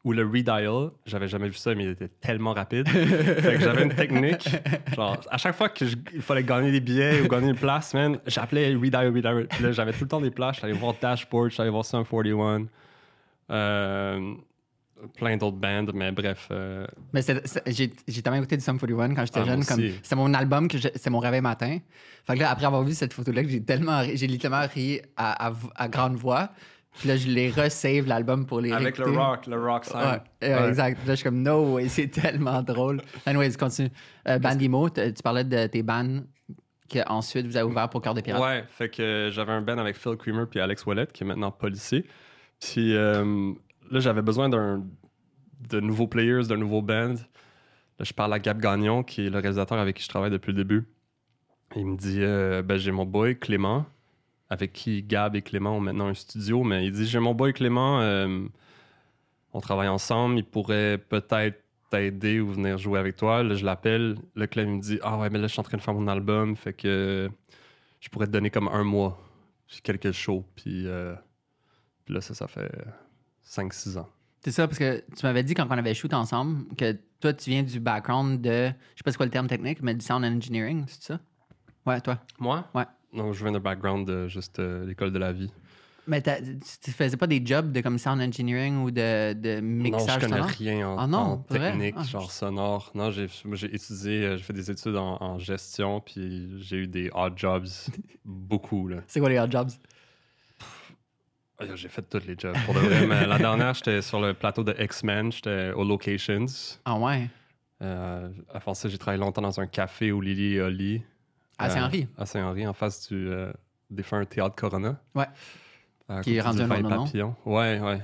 où 0.04 0.12
le 0.12 0.24
redial, 0.24 0.90
j'avais 1.06 1.28
jamais 1.28 1.48
vu 1.48 1.54
ça, 1.56 1.74
mais 1.74 1.84
il 1.84 1.90
était 1.90 2.08
tellement 2.08 2.52
rapide. 2.54 2.88
fait 2.88 3.54
que 3.54 3.60
j'avais 3.60 3.82
une 3.82 3.94
technique. 3.94 4.48
Genre, 4.94 5.18
à 5.28 5.36
chaque 5.38 5.56
fois 5.56 5.68
qu'il 5.68 5.88
fallait 6.22 6.44
gagner 6.44 6.70
des 6.70 6.80
billets 6.80 7.20
ou 7.20 7.28
gagner 7.28 7.48
une 7.48 7.56
place, 7.56 7.92
man, 7.94 8.18
j'appelais 8.26 8.74
redial, 8.74 9.08
redial. 9.12 9.46
Puis 9.48 9.64
là, 9.64 9.72
j'avais 9.72 9.92
tout 9.92 10.04
le 10.04 10.08
temps 10.08 10.20
des 10.20 10.30
places. 10.30 10.58
J'allais 10.60 10.72
voir 10.72 10.94
Dashboard, 11.00 11.50
j'allais 11.50 11.70
voir 11.70 11.84
Sum 11.84 12.04
41. 12.04 12.66
Euh, 13.50 14.34
plein 15.16 15.36
d'autres 15.36 15.56
bands, 15.56 15.86
mais 15.94 16.12
bref. 16.12 16.48
euh, 16.50 16.86
Mais 17.12 17.22
j'ai 17.66 17.92
j'ai 18.06 18.22
tellement 18.22 18.38
écouté 18.38 18.56
du 18.56 18.62
Sum 18.62 18.78
41 18.78 19.14
quand 19.14 19.24
j'étais 19.26 19.40
Ah, 19.40 19.44
jeune. 19.44 19.62
C'est 20.02 20.16
mon 20.16 20.32
album, 20.34 20.68
que 20.68 20.76
c'est 20.78 21.10
mon 21.10 21.18
réveil 21.20 21.40
matin. 21.40 21.78
Fait 22.26 22.34
que 22.34 22.40
là, 22.40 22.50
après 22.50 22.66
avoir 22.66 22.82
vu 22.82 22.92
cette 22.94 23.12
photo-là, 23.12 23.42
j'ai 23.46 23.62
tellement 23.62 24.02
j'ai 24.14 24.26
littéralement 24.26 24.66
ri 24.72 25.00
à, 25.16 25.48
à, 25.48 25.52
à 25.76 25.88
grande 25.88 26.16
voix. 26.16 26.50
Puis 26.98 27.08
là, 27.08 27.16
je 27.16 27.28
les 27.28 27.50
resave 27.50 28.06
l'album 28.06 28.44
pour 28.46 28.60
les 28.60 28.72
avec 28.72 28.98
le 28.98 29.04
rock, 29.10 29.46
le 29.46 29.60
rock. 29.62 29.84
Ouais, 29.94 30.20
euh, 30.48 30.60
Ouais. 30.62 30.68
exact. 30.68 30.98
Là, 31.06 31.12
je 31.14 31.16
suis 31.16 31.24
comme, 31.24 31.42
no 31.42 31.74
way, 31.74 31.88
c'est 31.88 32.08
tellement 32.08 32.62
drôle. 32.62 33.00
Anyways, 33.26 33.52
continue. 33.52 33.90
Euh, 34.26 34.38
Bandimo, 34.38 34.88
t- 34.90 35.12
tu 35.14 35.22
parlais 35.22 35.44
de 35.44 35.66
tes 35.68 35.82
bands 35.82 36.22
qu'ensuite 36.90 37.46
vous 37.46 37.56
avez 37.56 37.66
ouvert 37.70 37.88
pour 37.88 38.00
Cœur 38.02 38.14
de 38.14 38.20
Pirate. 38.20 38.40
Ouais, 38.42 38.64
fait 38.68 38.88
que 38.88 39.28
j'avais 39.32 39.52
un 39.52 39.60
band 39.60 39.78
avec 39.78 39.96
Phil 39.96 40.16
Creamer 40.16 40.46
puis 40.50 40.58
Alex 40.58 40.84
Wallet, 40.86 41.06
qui 41.12 41.22
est 41.22 41.26
maintenant 41.26 41.50
policier. 41.52 42.04
Puis 42.60 42.94
euh, 42.96 43.52
là, 43.90 44.00
j'avais 44.00 44.22
besoin 44.22 44.48
d'un 44.48 44.84
de 45.70 45.80
nouveaux 45.80 46.06
players, 46.08 46.44
d'un 46.48 46.56
nouveau 46.56 46.82
band. 46.82 47.14
Là, 47.98 48.04
je 48.04 48.12
parle 48.12 48.32
à 48.32 48.38
Gab 48.38 48.60
Gagnon, 48.60 49.02
qui 49.02 49.26
est 49.26 49.30
le 49.30 49.38
réalisateur 49.38 49.78
avec 49.78 49.96
qui 49.96 50.02
je 50.02 50.08
travaille 50.08 50.30
depuis 50.30 50.52
le 50.52 50.56
début. 50.56 50.88
Il 51.76 51.84
me 51.86 51.96
dit 51.96 52.20
euh, 52.22 52.62
ben, 52.62 52.76
J'ai 52.78 52.90
mon 52.92 53.04
boy 53.04 53.38
Clément, 53.38 53.84
avec 54.50 54.72
qui 54.72 55.02
Gab 55.02 55.36
et 55.36 55.42
Clément 55.42 55.76
ont 55.76 55.80
maintenant 55.80 56.08
un 56.08 56.14
studio, 56.14 56.62
mais 56.64 56.86
il 56.86 56.92
dit 56.92 57.06
J'ai 57.06 57.18
mon 57.18 57.34
boy 57.34 57.52
Clément, 57.52 58.00
euh, 58.00 58.46
on 59.52 59.60
travaille 59.60 59.88
ensemble, 59.88 60.38
il 60.38 60.44
pourrait 60.44 60.98
peut-être 60.98 61.62
t'aider 61.90 62.40
ou 62.40 62.52
venir 62.52 62.78
jouer 62.78 62.98
avec 62.98 63.16
toi. 63.16 63.42
Là, 63.42 63.54
je 63.54 63.64
l'appelle. 63.64 64.16
Le 64.34 64.46
Clem 64.46 64.68
il 64.68 64.76
me 64.76 64.80
dit 64.80 64.98
Ah 65.02 65.18
ouais, 65.18 65.30
mais 65.30 65.38
là, 65.38 65.46
je 65.46 65.52
suis 65.52 65.60
en 65.60 65.64
train 65.64 65.78
de 65.78 65.82
faire 65.82 65.94
mon 65.94 66.08
album, 66.08 66.56
fait 66.56 66.72
que 66.72 67.30
je 68.00 68.08
pourrais 68.08 68.26
te 68.26 68.32
donner 68.32 68.50
comme 68.50 68.68
un 68.68 68.84
mois. 68.84 69.22
J'ai 69.66 69.80
quelques 69.80 70.12
shows, 70.12 70.44
puis, 70.56 70.86
euh, 70.86 71.14
puis 72.04 72.14
là, 72.14 72.20
ça, 72.20 72.34
ça 72.34 72.46
fait 72.48 72.70
5-6 73.44 73.98
ans. 73.98 74.08
C'est 74.40 74.52
ça, 74.52 74.66
parce 74.66 74.78
que 74.78 75.04
tu 75.16 75.26
m'avais 75.26 75.42
dit 75.42 75.54
quand 75.54 75.66
on 75.68 75.72
avait 75.72 75.94
shoot 75.94 76.14
ensemble 76.14 76.74
que 76.76 76.96
toi, 77.20 77.32
tu 77.32 77.50
viens 77.50 77.62
du 77.62 77.80
background 77.80 78.40
de, 78.40 78.68
je 78.68 78.98
sais 78.98 79.02
pas 79.04 79.10
c'est 79.10 79.16
quoi 79.16 79.26
le 79.26 79.32
terme 79.32 79.48
technique, 79.48 79.82
mais 79.82 79.94
du 79.94 80.04
sound 80.04 80.24
engineering, 80.24 80.84
c'est 80.86 81.02
ça? 81.02 81.20
Ouais, 81.84 82.00
toi. 82.00 82.18
Moi? 82.38 82.64
Ouais. 82.74 82.84
Non, 83.12 83.32
je 83.32 83.42
viens 83.42 83.52
d'un 83.52 83.60
background 83.60 84.06
de 84.06 84.28
juste 84.28 84.58
euh, 84.58 84.84
l'école 84.86 85.12
de 85.12 85.18
la 85.18 85.32
vie. 85.32 85.50
Mais 86.06 86.22
tu 86.22 86.90
faisais 86.90 87.16
pas 87.18 87.26
des 87.26 87.44
jobs 87.44 87.70
de 87.70 87.80
comme 87.82 87.98
sound 87.98 88.20
engineering 88.22 88.82
ou 88.82 88.90
de, 88.90 89.34
de 89.34 89.60
non, 89.60 89.82
mixage 89.82 90.14
je 90.22 90.26
connais 90.26 90.36
sonore? 90.36 90.50
rien 90.50 90.88
en, 90.88 90.98
Ah 90.98 91.06
non, 91.06 91.18
en 91.18 91.36
technique, 91.38 91.94
Ah, 91.98 92.02
genre 92.04 92.30
sonore. 92.32 92.90
Non, 92.94 93.10
j'ai 93.10 93.24
étudié, 93.74 94.24
euh, 94.24 94.36
j'ai 94.38 94.42
fait 94.42 94.52
des 94.54 94.70
études 94.70 94.96
en, 94.96 95.18
en 95.22 95.38
gestion, 95.38 96.00
puis 96.00 96.50
j'ai 96.62 96.76
eu 96.78 96.86
des 96.86 97.10
odd 97.12 97.34
jobs, 97.36 97.66
beaucoup. 98.24 98.90
C'est 99.06 99.20
quoi 99.20 99.28
les 99.28 99.38
hot 99.38 99.50
jobs? 99.50 99.68
Ah, 101.60 101.64
J'ai 101.74 101.88
fait 101.88 102.02
tous 102.08 102.24
les 102.26 102.36
jobs, 102.38 102.56
pour 102.64 102.74
de 102.74 102.80
vrai. 102.80 103.06
mais 103.06 103.26
la 103.26 103.36
dernière, 103.38 103.74
j'étais 103.74 104.00
sur 104.00 104.20
le 104.20 104.32
plateau 104.32 104.62
de 104.64 104.74
X-Men, 104.78 105.32
j'étais 105.32 105.72
aux 105.72 105.84
Locations. 105.84 106.46
Ah 106.84 106.96
ouais? 106.98 107.28
Euh, 107.82 108.28
avant 108.54 108.74
ça, 108.74 108.88
j'ai 108.88 108.96
travaillé 108.98 109.20
longtemps 109.20 109.42
dans 109.42 109.60
un 109.60 109.66
café 109.66 110.10
où 110.12 110.20
Lily 110.20 110.54
et 110.54 110.62
Oli. 110.62 111.02
À 111.58 111.66
euh, 111.66 111.70
Saint-Henri. 111.70 112.08
À 112.16 112.26
Saint-Henri, 112.26 112.66
en 112.66 112.72
face 112.72 113.08
du 113.08 113.28
euh, 113.28 113.52
défunt 113.90 114.24
théâtre 114.24 114.54
Corona. 114.56 115.00
Ouais. 115.14 115.26
Qui 116.22 116.36
est 116.36 116.40
rendu 116.40 116.64
du 116.64 116.72
un 116.72 116.80
nom? 116.82 117.04
Papillon. 117.04 117.34
Ouais, 117.44 117.78
ouais. 117.80 118.00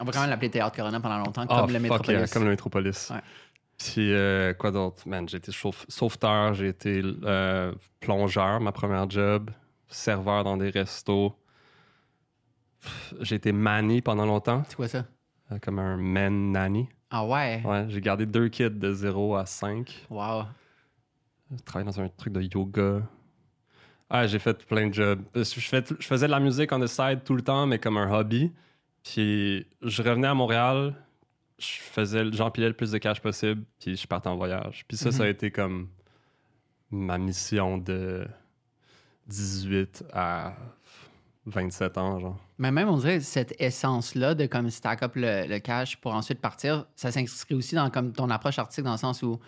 On 0.00 0.04
va 0.04 0.12
quand 0.12 0.20
même 0.20 0.30
l'appeler 0.30 0.50
Théâtre 0.50 0.76
Corona 0.76 1.00
pendant 1.00 1.18
longtemps, 1.18 1.46
Ah, 1.48 1.60
comme 1.62 1.72
le 1.72 1.78
Métropolis. 1.80 2.18
yeah, 2.18 2.26
comme 2.28 2.44
le 2.44 2.50
Métropolis. 2.50 3.10
Ouais. 3.10 3.20
Puis 3.78 4.12
euh, 4.12 4.52
quoi 4.54 4.70
d'autre? 4.70 5.02
Man, 5.08 5.28
j'ai 5.28 5.38
été 5.38 5.50
sauveteur, 5.88 6.54
j'ai 6.54 6.68
été 6.68 7.02
euh, 7.24 7.72
plongeur, 8.00 8.60
ma 8.60 8.70
première 8.72 9.08
job, 9.10 9.50
serveur 9.88 10.44
dans 10.44 10.56
des 10.56 10.70
restos. 10.70 11.34
J'ai 13.20 13.36
été 13.36 13.52
manny 13.52 14.00
pendant 14.02 14.26
longtemps, 14.26 14.62
C'est 14.68 14.76
quoi 14.76 14.88
ça? 14.88 15.04
euh, 15.52 15.58
comme 15.58 15.78
un 15.78 15.96
man 15.96 16.52
nanny. 16.52 16.88
Ah 17.10 17.24
ouais? 17.24 17.62
Ouais, 17.64 17.86
j'ai 17.88 18.00
gardé 18.00 18.26
deux 18.26 18.48
kids 18.48 18.70
de 18.70 18.92
0 18.92 19.36
à 19.36 19.46
5. 19.46 20.06
Wow. 20.10 20.44
Je 21.58 21.62
travaillais 21.62 21.90
dans 21.90 22.00
un 22.00 22.08
truc 22.08 22.32
de 22.32 22.42
yoga. 22.42 23.02
Ah, 24.10 24.26
j'ai 24.26 24.38
fait 24.38 24.64
plein 24.66 24.88
de 24.88 24.94
jobs. 24.94 25.22
Je, 25.34 25.42
fais- 25.44 25.84
je 25.98 26.06
faisais 26.06 26.26
de 26.26 26.30
la 26.30 26.40
musique 26.40 26.70
on 26.72 26.80
the 26.80 26.86
side 26.86 27.24
tout 27.24 27.34
le 27.34 27.42
temps, 27.42 27.66
mais 27.66 27.78
comme 27.78 27.96
un 27.96 28.10
hobby. 28.12 28.52
Puis 29.02 29.66
je 29.82 30.02
revenais 30.02 30.28
à 30.28 30.34
Montréal, 30.34 30.94
je 31.58 31.66
faisais, 31.80 32.30
j'empilais 32.32 32.68
le 32.68 32.74
plus 32.74 32.90
de 32.90 32.98
cash 32.98 33.20
possible, 33.20 33.64
puis 33.80 33.96
je 33.96 34.06
partais 34.06 34.28
en 34.28 34.36
voyage. 34.36 34.84
Puis 34.88 34.96
ça, 34.96 35.10
ça 35.12 35.22
a 35.22 35.26
Mhm. 35.26 35.30
été 35.32 35.50
comme 35.50 35.88
ma 36.90 37.18
mission 37.18 37.78
de 37.78 38.26
18 39.26 40.04
à 40.12 40.54
27 41.46 41.98
ans, 41.98 42.18
genre. 42.20 42.38
Mais 42.58 42.70
même, 42.70 42.88
on 42.88 42.96
dirait, 42.98 43.20
cette 43.20 43.54
essence-là 43.60 44.34
de 44.34 44.46
comme 44.46 44.70
stack 44.70 45.02
up 45.02 45.12
le, 45.16 45.46
le 45.46 45.58
cash 45.58 45.96
pour 46.00 46.14
ensuite 46.14 46.40
partir, 46.40 46.86
ça 46.94 47.10
s'inscrit 47.10 47.54
aussi 47.54 47.74
dans 47.74 47.90
comme 47.90 48.12
ton 48.12 48.30
approche 48.30 48.58
artistique 48.58 48.84
dans 48.84 48.92
le 48.92 48.98
sens 48.98 49.22
où 49.22 49.38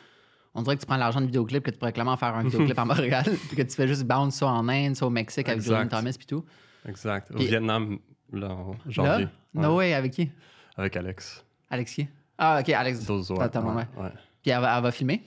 on 0.56 0.62
dirait 0.62 0.76
que 0.76 0.80
tu 0.80 0.86
prends 0.86 0.96
l'argent 0.96 1.20
de 1.20 1.26
vidéoclip, 1.26 1.62
que 1.62 1.70
tu 1.70 1.78
pourrais 1.78 1.92
clairement 1.92 2.16
faire 2.16 2.34
un 2.34 2.42
vidéoclip 2.42 2.78
à 2.78 2.84
Montréal, 2.86 3.24
puis 3.48 3.56
que 3.56 3.62
tu 3.62 3.76
fais 3.76 3.86
juste 3.86 4.04
bounce 4.04 4.36
ça 4.36 4.46
en 4.46 4.68
Inde, 4.68 4.96
ça 4.96 5.06
au 5.06 5.10
Mexique 5.10 5.48
avec. 5.48 5.62
Julian 5.62 5.86
Thomas 5.86 6.14
puis 6.16 6.26
tout. 6.26 6.44
Exact. 6.88 7.30
Au 7.34 7.38
Vietnam, 7.38 7.98
là, 8.32 8.48
en 8.48 8.74
janvier. 8.88 9.24
Là? 9.24 9.30
No 9.54 9.76
way, 9.76 9.92
avec 9.92 10.12
qui? 10.12 10.30
Avec 10.76 10.96
Alex. 10.96 11.44
Alex 11.70 11.94
qui? 11.94 12.08
Ah, 12.38 12.60
ok, 12.60 12.68
Alex. 12.70 13.04
Dozo, 13.04 13.40
Attends, 13.40 13.62
ouais, 13.68 13.84
ouais. 13.96 14.02
ouais. 14.04 14.10
Puis 14.42 14.50
elle 14.50 14.60
va, 14.60 14.76
elle 14.76 14.82
va 14.82 14.90
filmer? 14.92 15.22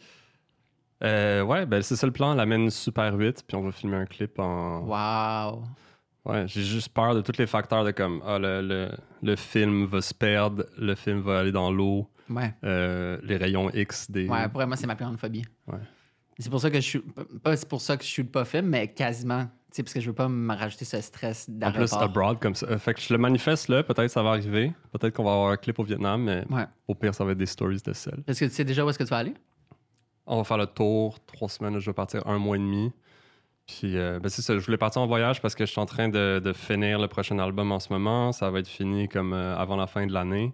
Euh, 1.03 1.41
ouais, 1.43 1.65
ben 1.65 1.81
c'est 1.81 1.95
ça 1.95 2.05
le 2.05 2.13
plan. 2.13 2.31
On 2.31 2.35
l'amène 2.35 2.69
Super 2.69 3.15
8, 3.15 3.43
puis 3.47 3.55
on 3.55 3.61
va 3.61 3.71
filmer 3.71 3.97
un 3.97 4.05
clip 4.05 4.37
en. 4.39 4.81
Wow. 4.81 5.63
Ouais, 6.29 6.47
j'ai 6.47 6.63
juste 6.63 6.89
peur 6.89 7.15
de 7.15 7.21
tous 7.21 7.37
les 7.37 7.47
facteurs 7.47 7.83
de 7.83 7.91
comme 7.91 8.21
ah, 8.25 8.37
le, 8.39 8.61
le, 8.61 8.89
le 9.23 9.35
film 9.35 9.85
va 9.85 10.01
se 10.01 10.13
perdre, 10.13 10.65
le 10.77 10.95
film 10.95 11.19
va 11.21 11.39
aller 11.39 11.51
dans 11.51 11.71
l'eau, 11.71 12.07
Ouais. 12.29 12.53
euh, 12.63 13.17
les 13.23 13.37
rayons 13.37 13.69
X 13.71 14.09
des. 14.11 14.27
Ouais, 14.27 14.47
pour 14.49 14.65
moi, 14.67 14.75
c'est 14.77 14.87
ma 14.87 14.95
plus 14.95 15.05
grande 15.05 15.19
phobie. 15.19 15.45
Ouais. 15.67 15.79
C'est 16.37 16.49
pour 16.49 16.61
ça 16.61 16.69
que 16.69 16.77
je 16.77 16.81
suis. 16.87 16.99
Pas 17.43 17.57
c'est 17.57 17.67
pour 17.67 17.81
ça 17.81 17.97
que 17.97 18.03
je 18.03 18.09
suis 18.09 18.23
pas 18.23 18.45
film, 18.45 18.67
mais 18.67 18.87
quasiment. 18.93 19.45
Tu 19.71 19.75
sais, 19.75 19.83
parce 19.83 19.93
que 19.93 19.99
je 19.99 20.07
veux 20.07 20.15
pas 20.15 20.27
me 20.29 20.55
rajouter 20.55 20.83
ce 20.85 20.99
stress 21.01 21.47
en 21.49 21.51
plus, 21.51 21.59
d'aéroport. 21.91 22.01
abroad 22.01 22.39
comme 22.39 22.55
ça. 22.55 22.65
Euh, 22.67 22.77
Fait 22.79 22.93
que 22.95 23.01
je 23.01 23.13
le 23.13 23.19
manifeste 23.19 23.67
là, 23.67 23.83
peut-être 23.83 24.09
ça 24.09 24.23
va 24.23 24.29
arriver. 24.31 24.71
Peut-être 24.91 25.13
qu'on 25.15 25.23
va 25.25 25.31
avoir 25.33 25.49
un 25.51 25.57
clip 25.57 25.77
au 25.79 25.83
Vietnam, 25.83 26.23
mais 26.23 26.43
Ouais. 26.49 26.65
au 26.87 26.95
pire, 26.95 27.13
ça 27.13 27.23
va 27.25 27.33
être 27.33 27.37
des 27.37 27.45
stories 27.45 27.81
de 27.85 27.93
sel. 27.93 28.23
Est-ce 28.25 28.39
que 28.39 28.45
tu 28.45 28.51
sais 28.51 28.63
déjà 28.63 28.83
où 28.85 28.89
est-ce 28.89 28.97
que 28.97 29.03
tu 29.03 29.09
vas 29.11 29.17
aller? 29.17 29.33
On 30.25 30.37
va 30.37 30.43
faire 30.43 30.57
le 30.57 30.65
tour, 30.65 31.19
trois 31.25 31.49
semaines, 31.49 31.77
je 31.79 31.85
vais 31.89 31.93
partir 31.93 32.25
un 32.27 32.37
mois 32.39 32.55
et 32.55 32.59
demi. 32.59 32.91
Puis, 33.77 33.97
euh, 33.97 34.19
ben 34.19 34.29
c'est 34.29 34.41
ça, 34.41 34.57
je 34.57 34.65
voulais 34.65 34.77
partir 34.77 35.01
en 35.01 35.05
voyage 35.07 35.41
parce 35.41 35.53
que 35.53 35.63
je 35.65 35.71
suis 35.71 35.79
en 35.79 35.85
train 35.85 36.09
de, 36.09 36.41
de 36.43 36.53
finir 36.53 36.97
le 36.97 37.07
prochain 37.07 37.37
album 37.37 37.71
en 37.71 37.79
ce 37.79 37.93
moment. 37.93 38.31
Ça 38.31 38.49
va 38.49 38.59
être 38.59 38.67
fini 38.67 39.07
comme 39.07 39.31
euh, 39.33 39.55
avant 39.55 39.75
la 39.75 39.85
fin 39.85 40.07
de 40.07 40.11
l'année. 40.11 40.53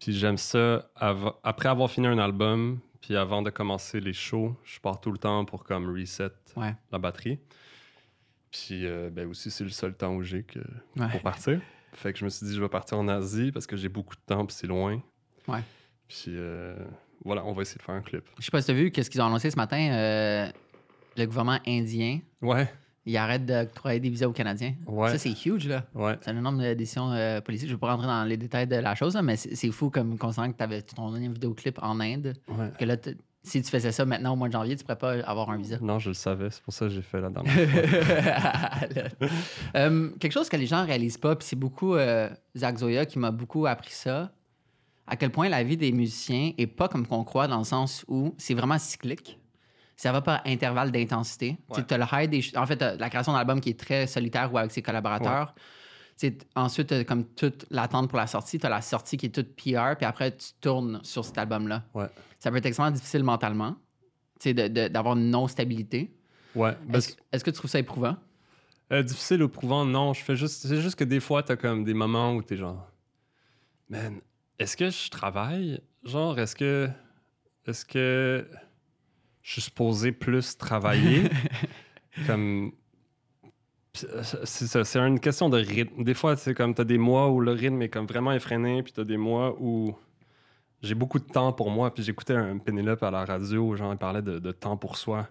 Puis 0.00 0.12
j'aime 0.12 0.36
ça, 0.36 0.90
av- 0.96 1.34
après 1.44 1.68
avoir 1.68 1.88
fini 1.88 2.08
un 2.08 2.18
album, 2.18 2.80
puis 3.00 3.16
avant 3.16 3.42
de 3.42 3.50
commencer 3.50 4.00
les 4.00 4.12
shows, 4.12 4.56
je 4.64 4.80
pars 4.80 5.00
tout 5.00 5.12
le 5.12 5.18
temps 5.18 5.44
pour 5.44 5.62
comme 5.62 5.88
reset 5.96 6.30
Ouais. 6.56 6.74
la 6.90 6.98
batterie. 6.98 7.38
Puis 8.50 8.86
euh, 8.86 9.08
ben 9.10 9.28
aussi, 9.28 9.50
c'est 9.50 9.64
le 9.64 9.70
seul 9.70 9.94
temps 9.94 10.14
où 10.14 10.22
j'ai 10.22 10.44
Ouais. 10.96 11.08
pour 11.10 11.20
partir. 11.22 11.60
Fait 11.94 12.12
que 12.12 12.18
je 12.18 12.24
me 12.24 12.30
suis 12.30 12.46
dit, 12.46 12.54
je 12.54 12.60
vais 12.60 12.68
partir 12.68 12.98
en 12.98 13.06
Asie 13.08 13.52
parce 13.52 13.66
que 13.66 13.76
j'ai 13.76 13.88
beaucoup 13.88 14.16
de 14.16 14.20
temps, 14.26 14.44
puis 14.46 14.56
c'est 14.56 14.66
loin. 14.66 15.00
Ouais. 15.46 15.60
Puis 16.08 16.24
euh, 16.28 16.74
voilà, 17.24 17.44
on 17.44 17.52
va 17.52 17.62
essayer 17.62 17.78
de 17.78 17.82
faire 17.82 17.94
un 17.94 18.02
clip. 18.02 18.24
Je 18.38 18.44
sais 18.44 18.50
pas 18.50 18.60
si 18.60 18.66
tu 18.66 18.72
as 18.72 18.74
vu 18.74 18.90
qu'est-ce 18.90 19.08
qu'ils 19.10 19.20
ont 19.22 19.26
annoncé 19.26 19.50
ce 19.50 19.56
matin. 19.56 20.50
Euh, 21.18 21.22
le 21.22 21.26
gouvernement 21.26 21.58
indien, 21.66 22.20
Ouais, 22.40 22.68
il 23.04 23.16
arrête 23.16 23.44
d'octroyer 23.44 23.98
des 24.00 24.10
visas 24.10 24.26
aux 24.28 24.32
Canadiens. 24.32 24.74
Ouais. 24.86 25.10
Ça, 25.10 25.18
c'est 25.18 25.30
huge, 25.46 25.66
là. 25.68 25.84
ouais. 25.94 26.16
C'est 26.20 26.30
un 26.30 26.36
énorme 26.36 26.62
de 26.62 26.74
décision 26.74 27.10
euh, 27.12 27.40
politique. 27.40 27.68
Je 27.68 27.72
ne 27.72 27.76
vais 27.76 27.80
pas 27.80 27.90
rentrer 27.92 28.06
dans 28.06 28.24
les 28.24 28.36
détails 28.36 28.66
de 28.68 28.76
la 28.76 28.94
chose, 28.94 29.14
là, 29.14 29.22
mais 29.22 29.36
c'est 29.36 29.70
fou 29.72 29.90
comme 29.90 30.16
considérant 30.18 30.52
que 30.52 30.56
tu 30.56 30.62
avais 30.62 30.82
ton 30.82 31.10
dernier 31.10 31.28
vidéoclip 31.28 31.78
en 31.82 31.98
Inde. 32.00 32.34
ouais. 32.48 32.70
Que 32.78 32.84
là, 32.84 32.96
si 33.44 33.60
tu 33.60 33.68
faisais 33.70 33.90
ça 33.90 34.04
maintenant 34.04 34.34
au 34.34 34.36
mois 34.36 34.46
de 34.46 34.52
janvier, 34.52 34.76
tu 34.76 34.84
pourrais 34.84 34.98
pas 34.98 35.14
avoir 35.24 35.50
un 35.50 35.56
visa. 35.56 35.76
Non, 35.80 35.98
je 35.98 36.10
le 36.10 36.14
savais. 36.14 36.48
C'est 36.50 36.62
pour 36.62 36.72
ça 36.72 36.86
que 36.86 36.92
j'ai 36.92 37.02
fait 37.02 37.20
la 37.20 37.28
dernière. 37.30 37.52
Euh, 39.74 40.10
quelque 40.20 40.32
chose 40.32 40.48
que 40.48 40.56
les 40.56 40.66
gens 40.66 40.84
réalisent 40.84 41.18
pas, 41.18 41.34
puis 41.36 41.46
c'est 41.48 41.56
beaucoup 41.56 41.94
euh, 41.94 42.28
Zach 42.56 42.78
Zoya 42.78 43.06
qui 43.06 43.18
m'a 43.18 43.30
beaucoup 43.30 43.66
appris 43.66 43.90
ça, 43.92 44.30
à 45.06 45.16
quel 45.16 45.30
point 45.30 45.48
la 45.48 45.62
vie 45.64 45.76
des 45.76 45.92
musiciens 45.92 46.52
est 46.56 46.66
pas 46.66 46.88
comme 46.88 47.06
qu'on 47.06 47.24
croit 47.24 47.48
dans 47.48 47.58
le 47.58 47.64
sens 47.64 48.04
où 48.08 48.34
c'est 48.38 48.54
vraiment 48.54 48.78
cyclique. 48.78 49.38
Ça 50.02 50.10
va 50.10 50.20
par 50.20 50.40
intervalle 50.46 50.90
d'intensité. 50.90 51.56
Ouais. 51.68 51.84
Tu 51.86 51.94
as 51.94 51.98
le 51.98 52.04
high 52.12 52.28
des 52.28 52.58
En 52.58 52.66
fait, 52.66 52.82
la 52.82 53.08
création 53.08 53.32
d'album 53.34 53.60
qui 53.60 53.70
est 53.70 53.78
très 53.78 54.08
solitaire 54.08 54.52
ou 54.52 54.58
avec 54.58 54.72
ses 54.72 54.82
collaborateurs. 54.82 55.54
Tu 56.18 56.36
Ensuite, 56.56 56.88
t'as 56.88 57.04
comme 57.04 57.24
toute 57.24 57.66
l'attente 57.70 58.08
pour 58.08 58.18
la 58.18 58.26
sortie. 58.26 58.58
Tu 58.58 58.66
as 58.66 58.68
la 58.68 58.80
sortie 58.82 59.16
qui 59.16 59.26
est 59.26 59.28
toute 59.28 59.54
PR, 59.54 59.94
puis 59.96 60.04
après, 60.04 60.36
tu 60.36 60.48
tournes 60.60 60.98
sur 61.04 61.24
cet 61.24 61.38
album-là. 61.38 61.84
Ouais. 61.94 62.08
Ça 62.40 62.50
peut 62.50 62.56
être 62.56 62.66
extrêmement 62.66 62.90
difficile 62.90 63.22
mentalement, 63.22 63.76
tu 64.40 64.48
sais, 64.48 64.54
de- 64.54 64.66
de- 64.66 64.88
d'avoir 64.88 65.16
une 65.16 65.30
non-stabilité. 65.30 66.12
Ouais. 66.56 66.76
Est-ce 66.92 67.44
que 67.44 67.50
tu 67.50 67.56
trouves 67.56 67.70
ça 67.70 67.78
éprouvant? 67.78 68.16
Euh, 68.92 69.04
difficile 69.04 69.40
ou 69.44 69.48
prouvant, 69.48 69.84
non. 69.86 70.14
Je 70.14 70.22
fais 70.24 70.34
juste. 70.34 70.66
C'est 70.66 70.80
juste 70.80 70.96
que 70.96 71.04
des 71.04 71.20
fois, 71.20 71.44
t'as 71.44 71.54
comme 71.54 71.84
des 71.84 71.94
moments 71.94 72.34
où 72.34 72.42
t'es 72.42 72.56
genre. 72.56 72.90
Man, 73.88 74.20
est-ce 74.58 74.76
que 74.76 74.90
je 74.90 75.10
travaille? 75.10 75.80
Genre, 76.04 76.36
est-ce 76.40 76.56
que. 76.56 76.90
Est-ce 77.68 77.84
que. 77.84 78.48
Je 79.42 79.52
suis 79.52 79.62
supposé 79.62 80.12
plus 80.12 80.56
travailler? 80.56 81.24
comme. 82.26 82.72
C'est 83.94 84.96
une 84.96 85.20
question 85.20 85.50
de 85.50 85.58
rythme. 85.58 86.02
Des 86.02 86.14
fois, 86.14 86.36
c'est 86.36 86.54
comme 86.54 86.74
t'as 86.74 86.84
des 86.84 86.96
mois 86.96 87.30
où 87.30 87.40
le 87.40 87.52
rythme 87.52 87.82
est 87.82 87.90
comme 87.90 88.06
vraiment 88.06 88.32
effréné, 88.32 88.82
puis 88.82 88.92
t'as 88.92 89.04
des 89.04 89.18
mois 89.18 89.54
où 89.60 89.94
j'ai 90.80 90.94
beaucoup 90.94 91.18
de 91.18 91.24
temps 91.24 91.52
pour 91.52 91.70
moi. 91.70 91.92
Puis 91.92 92.02
j'écoutais 92.02 92.34
un 92.34 92.56
Pénélope 92.56 93.02
à 93.02 93.10
la 93.10 93.26
radio, 93.26 93.76
genre, 93.76 93.92
il 93.92 93.98
parlait 93.98 94.22
de, 94.22 94.38
de 94.38 94.52
temps 94.52 94.78
pour 94.78 94.96
soi. 94.96 95.28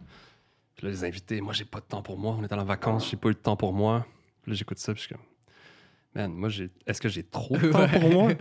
Puis 0.76 0.86
là, 0.86 0.92
les 0.92 1.04
invités, 1.04 1.42
moi, 1.42 1.54
j'ai 1.54 1.66
pas 1.66 1.80
de 1.80 1.86
temps 1.86 2.04
pour 2.04 2.20
moi. 2.20 2.36
On 2.40 2.44
est 2.44 2.54
en 2.54 2.64
vacances, 2.64 3.10
j'ai 3.10 3.18
pas 3.18 3.30
eu 3.30 3.34
de 3.34 3.40
temps 3.40 3.56
pour 3.56 3.74
moi. 3.74 4.06
Puis 4.44 4.52
là, 4.52 4.56
j'écoute 4.56 4.78
ça, 4.78 4.94
puis 4.94 5.02
je 5.02 5.08
suis 5.08 5.16
comme, 5.16 5.26
man, 6.16 6.32
moi, 6.34 6.50
j'ai... 6.50 6.70
est-ce 6.88 7.00
que 7.02 7.10
j'ai 7.10 7.24
trop 7.24 7.58
de 7.58 7.68
temps 7.72 7.88
pour 7.88 8.10
moi? 8.10 8.32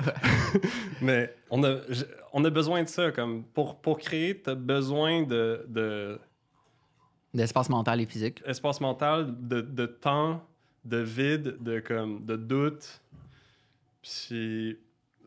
Mais 1.00 1.34
on 1.50 1.62
a, 1.64 1.78
j'ai- 1.88 2.04
on 2.32 2.44
a 2.44 2.50
besoin 2.50 2.82
de 2.82 2.88
ça. 2.88 3.10
Comme 3.12 3.44
pour, 3.44 3.80
pour 3.80 3.98
créer, 3.98 4.40
t'as 4.40 4.54
besoin 4.54 5.22
de, 5.22 5.64
de 5.68 6.18
D'espace 7.32 7.68
mental 7.68 8.00
et 8.00 8.06
physique. 8.06 8.42
espace 8.44 8.80
mental, 8.80 9.34
de, 9.46 9.60
de 9.60 9.86
temps, 9.86 10.44
de 10.84 10.96
vide, 10.98 11.56
de, 11.60 11.78
comme, 11.80 12.24
de 12.24 12.34
doute. 12.36 13.00
Puis 14.02 14.78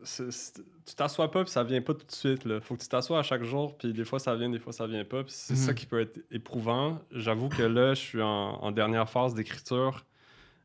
c'est- 0.02 0.30
c'est- 0.30 0.62
tu 0.86 0.94
t'assois 0.94 1.30
pas, 1.30 1.44
puis 1.44 1.50
ça 1.50 1.64
vient 1.64 1.80
pas 1.80 1.94
tout 1.94 2.04
de 2.04 2.12
suite. 2.12 2.44
Là. 2.44 2.60
Faut 2.60 2.74
que 2.76 2.82
tu 2.82 2.88
t'assoies 2.88 3.18
à 3.18 3.22
chaque 3.22 3.42
jour, 3.42 3.74
puis 3.78 3.94
des 3.94 4.04
fois 4.04 4.18
ça 4.18 4.36
vient, 4.36 4.50
des 4.50 4.58
fois 4.58 4.72
ça 4.74 4.86
vient 4.86 5.04
pas. 5.04 5.24
Puis 5.24 5.32
c'est 5.34 5.54
Mhm. 5.54 5.58
ça 5.60 5.72
qui 5.72 5.86
peut 5.86 6.00
être 6.00 6.20
éprouvant. 6.30 6.98
J'avoue 7.10 7.48
que 7.48 7.62
là, 7.62 7.94
je 7.94 8.00
suis 8.00 8.20
en, 8.20 8.26
en 8.62 8.70
dernière 8.70 9.08
phase 9.08 9.32
d'écriture. 9.34 10.04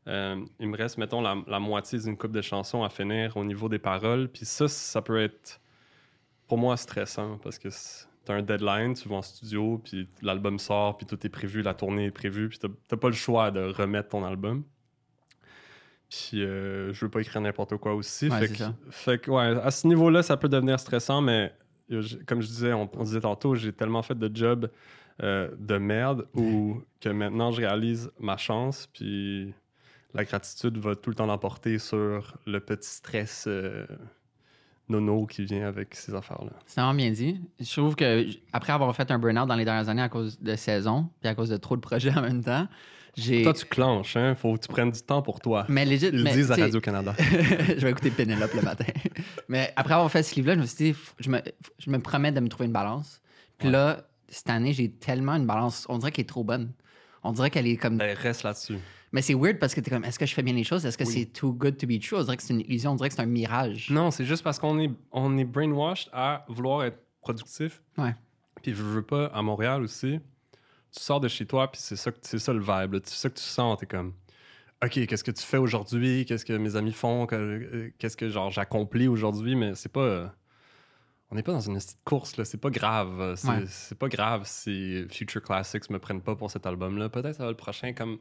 Euh, 0.08 0.42
il 0.58 0.68
me 0.68 0.76
reste, 0.76 0.98
mettons, 0.98 1.20
la, 1.20 1.36
la 1.46 1.60
moitié 1.60 1.98
d'une 1.98 2.16
coupe 2.16 2.32
de 2.32 2.40
chansons 2.40 2.82
à 2.82 2.88
finir 2.88 3.36
au 3.36 3.44
niveau 3.44 3.68
des 3.68 3.78
paroles. 3.78 4.28
Puis 4.28 4.44
ça, 4.44 4.66
ça 4.68 5.02
peut 5.02 5.20
être, 5.20 5.60
pour 6.48 6.58
moi, 6.58 6.76
stressant 6.76 7.38
parce 7.38 7.58
que 7.58 7.68
t'as 8.24 8.34
un 8.34 8.42
deadline, 8.42 8.94
tu 8.94 9.08
vas 9.08 9.16
en 9.16 9.22
studio, 9.22 9.80
puis 9.82 10.08
l'album 10.22 10.58
sort, 10.58 10.96
puis 10.96 11.06
tout 11.06 11.18
est 11.26 11.30
prévu, 11.30 11.62
la 11.62 11.74
tournée 11.74 12.06
est 12.06 12.10
prévue, 12.10 12.48
puis 12.48 12.58
t'as 12.58 12.96
pas 12.96 13.08
le 13.08 13.14
choix 13.14 13.50
de 13.50 13.60
remettre 13.60 14.10
ton 14.10 14.24
album. 14.24 14.64
Puis 16.08 16.42
euh, 16.42 16.92
je 16.92 17.04
veux 17.04 17.10
pas 17.10 17.20
écrire 17.20 17.40
n'importe 17.40 17.76
quoi 17.76 17.94
aussi. 17.94 18.28
Ouais, 18.28 18.40
fait, 18.40 18.48
que, 18.48 18.56
ça. 18.56 18.74
fait 18.90 19.18
que, 19.18 19.30
ouais, 19.30 19.60
à 19.62 19.70
ce 19.70 19.86
niveau-là, 19.86 20.22
ça 20.22 20.36
peut 20.36 20.48
devenir 20.48 20.80
stressant, 20.80 21.20
mais 21.20 21.52
euh, 21.92 22.02
comme 22.26 22.40
je 22.40 22.48
disais, 22.48 22.72
on, 22.72 22.90
on 22.92 23.04
disait 23.04 23.20
tantôt, 23.20 23.54
j'ai 23.54 23.72
tellement 23.72 24.02
fait 24.02 24.18
de 24.18 24.34
jobs 24.34 24.70
euh, 25.22 25.50
de 25.56 25.78
merde 25.78 26.26
où 26.34 26.82
que 27.00 27.08
maintenant 27.10 27.52
je 27.52 27.60
réalise 27.60 28.10
ma 28.18 28.36
chance, 28.36 28.88
puis 28.92 29.54
la 30.14 30.24
gratitude 30.24 30.76
va 30.78 30.94
tout 30.96 31.10
le 31.10 31.16
temps 31.16 31.26
l'emporter 31.26 31.78
sur 31.78 32.36
le 32.46 32.60
petit 32.60 32.88
stress 32.88 33.44
euh, 33.46 33.86
nono 34.88 35.26
qui 35.26 35.44
vient 35.44 35.66
avec 35.66 35.94
ces 35.94 36.14
affaires-là. 36.14 36.52
C'est 36.66 36.80
vraiment 36.80 36.94
bien 36.94 37.10
dit. 37.10 37.40
Je 37.60 37.70
trouve 37.80 37.94
que 37.94 38.26
après 38.52 38.72
avoir 38.72 38.94
fait 38.94 39.10
un 39.10 39.18
burn-out 39.18 39.46
dans 39.48 39.54
les 39.54 39.64
dernières 39.64 39.88
années 39.88 40.02
à 40.02 40.08
cause 40.08 40.40
de 40.40 40.56
saison, 40.56 41.08
puis 41.20 41.28
à 41.28 41.34
cause 41.34 41.48
de 41.48 41.56
trop 41.56 41.76
de 41.76 41.80
projets 41.80 42.12
en 42.16 42.22
même 42.22 42.42
temps, 42.42 42.66
j'ai. 43.16 43.42
Toi, 43.42 43.52
tu 43.54 43.66
clenches, 43.66 44.16
hein? 44.16 44.34
Faut 44.34 44.54
que 44.54 44.60
tu 44.60 44.68
prennes 44.68 44.90
du 44.90 45.00
temps 45.02 45.22
pour 45.22 45.40
toi. 45.40 45.64
Mais 45.68 45.84
legit, 45.84 46.06
Ils 46.06 46.18
le 46.18 46.22
mais, 46.24 46.32
disent 46.32 46.50
à 46.50 46.56
Radio-Canada. 46.56 47.14
je 47.18 47.74
vais 47.80 47.90
écouter 47.90 48.10
Pénélope 48.10 48.54
le 48.54 48.62
matin. 48.62 48.84
mais 49.48 49.72
après 49.76 49.94
avoir 49.94 50.10
fait 50.10 50.22
ce 50.22 50.34
livre-là, 50.36 50.54
je 50.54 50.60
me 50.60 50.66
suis 50.66 50.92
dit, 50.92 50.98
je 51.18 51.30
me, 51.30 51.40
je 51.78 51.90
me 51.90 51.98
promets 51.98 52.32
de 52.32 52.40
me 52.40 52.48
trouver 52.48 52.66
une 52.66 52.72
balance. 52.72 53.20
Puis 53.58 53.68
Ouais. 53.68 53.72
là, 53.72 54.04
cette 54.28 54.48
année, 54.50 54.72
j'ai 54.72 54.90
tellement 54.90 55.34
une 55.34 55.46
balance. 55.46 55.86
On 55.88 55.98
dirait 55.98 56.12
qu'elle 56.12 56.24
est 56.24 56.28
trop 56.28 56.44
bonne. 56.44 56.72
On 57.22 57.32
dirait 57.32 57.50
qu'elle 57.50 57.66
est 57.66 57.76
comme. 57.76 57.98
Ben, 57.98 58.16
reste 58.16 58.42
là-dessus. 58.44 58.78
Mais 59.12 59.22
c'est 59.22 59.34
weird 59.34 59.58
parce 59.58 59.74
que 59.74 59.80
t'es 59.80 59.90
comme, 59.90 60.04
est-ce 60.04 60.18
que 60.18 60.26
je 60.26 60.34
fais 60.34 60.42
bien 60.42 60.54
les 60.54 60.62
choses? 60.64 60.86
Est-ce 60.86 60.96
que 60.96 61.04
Oui. 61.04 61.12
c'est 61.12 61.26
too 61.26 61.52
good 61.52 61.76
to 61.76 61.86
be 61.86 61.98
true? 62.00 62.16
On 62.18 62.22
dirait 62.22 62.36
que 62.36 62.42
c'est 62.44 62.54
une 62.54 62.60
illusion, 62.60 62.92
on 62.92 62.94
dirait 62.94 63.08
que 63.08 63.14
c'est 63.16 63.22
un 63.22 63.26
mirage. 63.26 63.90
Non, 63.90 64.10
c'est 64.10 64.24
juste 64.24 64.44
parce 64.44 64.58
qu'on 64.58 64.78
est, 64.78 64.90
on 65.10 65.36
est 65.36 65.44
brainwashed 65.44 66.08
à 66.12 66.44
vouloir 66.48 66.84
être 66.84 66.98
productif. 67.20 67.82
Ouais. 67.98 68.14
Puis 68.62 68.72
je 68.72 68.82
veux 68.82 69.02
pas, 69.02 69.26
à 69.26 69.42
Montréal 69.42 69.82
aussi, 69.82 70.20
tu 70.92 71.02
sors 71.02 71.18
de 71.20 71.28
chez 71.28 71.44
toi, 71.46 71.70
puis 71.70 71.80
c'est 71.82 71.96
ça, 71.96 72.12
que- 72.12 72.18
c'est 72.22 72.38
ça 72.38 72.52
le 72.52 72.60
vibe. 72.60 72.96
C'est 73.04 73.14
ça 73.16 73.28
que 73.30 73.34
tu 73.36 73.42
sens. 73.42 73.78
T'es 73.78 73.86
comme, 73.86 74.12
OK, 74.84 75.06
qu'est-ce 75.06 75.24
que 75.24 75.30
tu 75.32 75.42
fais 75.42 75.56
aujourd'hui? 75.58 76.24
Qu'est-ce 76.24 76.44
que 76.44 76.52
mes 76.52 76.76
amis 76.76 76.92
font? 76.92 77.26
Euh, 77.32 77.90
Qu'est-ce 77.98 78.16
que 78.16 78.28
genre 78.28 78.50
j'accomplis 78.50 79.08
aujourd'hui? 79.08 79.56
Mais 79.56 79.74
c'est 79.74 79.90
pas. 79.92 80.32
on 81.32 81.34
n'est 81.36 81.42
pas 81.42 81.52
dans 81.52 81.60
une 81.60 81.74
petite 81.76 81.98
course, 82.04 82.36
là. 82.36 82.44
C'est 82.44 82.58
pas 82.58 82.70
grave. 82.70 83.34
C'est 83.36 83.48
Ouais. 83.48 83.64
c'est 83.66 83.98
pas 83.98 84.08
grave 84.08 84.42
si 84.46 85.04
Future 85.10 85.42
Classics 85.42 85.88
me 85.90 85.98
prennent 85.98 86.22
pas 86.22 86.34
pour 86.36 86.50
cet 86.50 86.64
album-là. 86.66 87.08
Peut-être 87.08 87.36
ça 87.36 87.44
va 87.44 87.50
le 87.50 87.56
prochain 87.56 87.92
comme. 87.92 88.18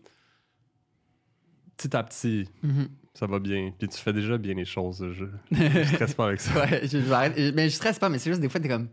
Petit 1.79 1.95
à 1.95 2.03
petit, 2.03 2.45
Mhm. 2.61 2.89
ça 3.13 3.25
va 3.25 3.39
bien. 3.39 3.71
Puis 3.79 3.87
tu 3.87 3.97
fais 3.97 4.11
déjà 4.11 4.37
bien 4.37 4.53
les 4.53 4.65
choses. 4.65 5.01
Je, 5.13 5.25
je 5.51 5.83
stresse 5.93 6.13
pas 6.13 6.27
avec 6.27 6.41
ça. 6.41 6.59
Ouais, 6.59 6.81
je, 6.83 6.99
je 6.99 7.51
mais 7.55 7.69
je 7.69 7.75
stresse 7.75 7.97
pas, 7.97 8.09
mais 8.09 8.19
c'est 8.19 8.29
juste 8.31 8.41
des 8.41 8.49
fois, 8.49 8.59
t'es 8.59 8.67
comme. 8.67 8.89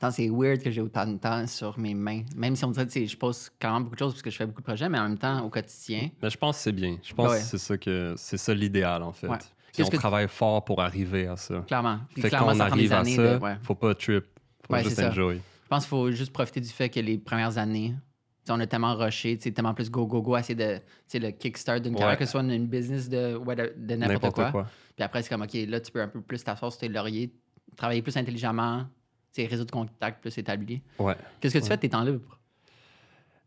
Attends, 0.00 0.10
c'est 0.10 0.28
weird 0.28 0.60
que 0.60 0.72
j'ai 0.72 0.80
autant 0.80 1.06
de 1.06 1.16
temps 1.18 1.46
sur 1.46 1.78
mes 1.78 1.94
mains. 1.94 2.22
Même 2.34 2.56
si 2.56 2.64
on 2.64 2.72
dirait, 2.72 2.86
tu 2.86 2.92
sais, 2.94 3.06
je 3.06 3.16
pose 3.16 3.48
quand 3.62 3.72
même 3.74 3.84
beaucoup 3.84 3.94
de 3.94 4.00
choses 4.00 4.12
parce 4.14 4.22
que 4.22 4.30
je 4.30 4.36
fais 4.36 4.46
beaucoup 4.46 4.60
de 4.62 4.66
projets, 4.66 4.88
mais 4.88 4.98
en 4.98 5.04
même 5.08 5.16
temps, 5.18 5.44
au 5.44 5.48
quotidien. 5.48 6.10
Mais 6.20 6.28
je 6.30 6.36
pense 6.36 6.56
que 6.56 6.62
c'est 6.64 6.72
bien. 6.72 6.98
Je 7.04 7.14
pense 7.14 7.30
Ouais. 7.30 7.38
que 7.38 7.44
c'est 7.44 7.58
ça 7.58 7.78
que 7.78 8.14
c'est 8.16 8.36
ça 8.36 8.52
l'idéal 8.52 9.04
en 9.04 9.12
fait. 9.12 9.28
Ouais. 9.28 9.38
Puis 9.72 9.84
on 9.84 9.88
que- 9.88 9.96
travaille 9.96 10.26
fort 10.28 10.64
pour 10.64 10.82
arriver 10.82 11.28
à 11.28 11.36
ça. 11.36 11.62
Clairement. 11.68 12.00
Puis 12.12 12.22
Fait 12.22 12.34
arrive 12.34 12.92
à 12.92 13.04
ça, 13.04 13.38
de- 13.38 13.40
faut 13.62 13.74
pas 13.76 13.94
trip, 13.94 14.24
faut 14.68 14.76
juste 14.78 14.96
ça. 14.96 15.08
enjoy. 15.10 15.36
Je 15.36 15.68
pense 15.68 15.84
qu'il 15.84 15.90
faut 15.90 16.10
juste 16.10 16.32
profiter 16.32 16.60
du 16.60 16.68
fait 16.68 16.88
que 16.88 16.98
les 17.00 17.16
premières 17.18 17.56
années, 17.58 17.94
on 18.50 18.60
a 18.60 18.66
tellement 18.66 18.94
rushé, 18.94 19.38
tellement 19.38 19.74
plus 19.74 19.90
go, 19.90 20.06
go, 20.06 20.20
go, 20.22 20.36
essayer 20.36 20.54
de, 20.54 20.80
le 21.18 21.30
kickstart 21.30 21.80
d'une 21.80 21.94
Ouais. 21.94 21.98
carrière, 22.00 22.18
que 22.18 22.24
ce 22.24 22.32
soit 22.32 22.42
une, 22.42 22.50
une 22.50 22.66
business 22.66 23.08
de, 23.08 23.36
ouais, 23.36 23.56
de, 23.56 23.72
de 23.76 23.94
n'importe 23.96 24.34
quoi. 24.34 24.50
quoi. 24.50 24.66
Puis 24.96 25.02
après, 25.04 25.22
c'est 25.22 25.28
comme, 25.30 25.42
OK, 25.42 25.54
là, 25.68 25.80
tu 25.80 25.90
peux 25.90 26.00
un 26.02 26.08
peu 26.08 26.20
plus 26.20 26.42
t'asseoir 26.44 26.70
sur 26.72 26.80
tes 26.80 26.88
lauriers, 26.88 27.32
travailler 27.76 28.02
plus 28.02 28.16
intelligemment, 28.16 28.84
tu 29.32 29.42
sais, 29.42 29.46
réseau 29.48 29.64
de 29.64 29.70
contacts 29.70 30.20
plus 30.20 30.36
établi. 30.38 30.82
Ouais. 30.98 31.14
Qu'est-ce 31.40 31.54
que 31.54 31.58
tu 31.58 31.64
Ouais. 31.64 31.68
fais 31.70 31.76
de 31.76 31.80
tes 31.82 31.88
temps 31.88 32.04
libres? 32.04 32.38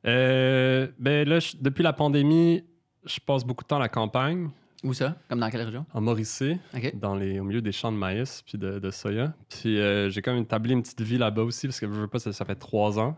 Euh, 0.06 0.88
ben 1.00 1.28
là, 1.28 1.40
je- 1.40 1.56
depuis 1.60 1.84
la 1.84 1.94
pandémie, 1.94 2.64
je 3.06 3.20
passe 3.20 3.44
beaucoup 3.44 3.64
de 3.64 3.68
temps 3.68 3.78
à 3.78 3.80
la 3.82 3.90
campagne, 3.90 4.50
Où 4.84 4.94
ça? 4.94 5.16
Comme 5.28 5.40
dans 5.40 5.50
quelle 5.50 5.64
région? 5.64 5.86
en 5.94 6.02
Mauricie, 6.02 6.58
OK. 6.76 6.96
dans 7.00 7.16
les, 7.16 7.40
au 7.40 7.44
milieu 7.44 7.62
des 7.62 7.72
champs 7.72 7.92
de 7.92 7.98
maïs 7.98 8.44
puis 8.46 8.58
de, 8.58 8.80
de 8.80 8.92
soya. 8.92 9.34
Puis 9.50 9.80
euh, 9.80 10.10
j'ai 10.10 10.22
quand 10.22 10.34
même 10.34 10.44
établi 10.44 10.74
une 10.74 10.82
petite 10.84 11.02
vie 11.02 11.18
là-bas 11.18 11.42
aussi, 11.44 11.68
parce 11.68 11.80
que 11.80 11.88
je 11.88 11.92
veux 11.92 12.08
pas, 12.08 12.20
ça, 12.20 12.32
ça 12.32 12.46
fait 12.46 12.56
trois 12.56 13.00
ans. 13.00 13.18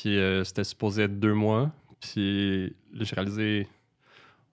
Puis 0.00 0.18
euh, 0.18 0.42
c'était 0.42 0.64
supposé 0.64 1.04
être 1.04 1.20
deux 1.20 1.34
mois. 1.34 1.70
Puis 2.00 2.74
j'ai 2.94 3.14
réalisé, 3.14 3.68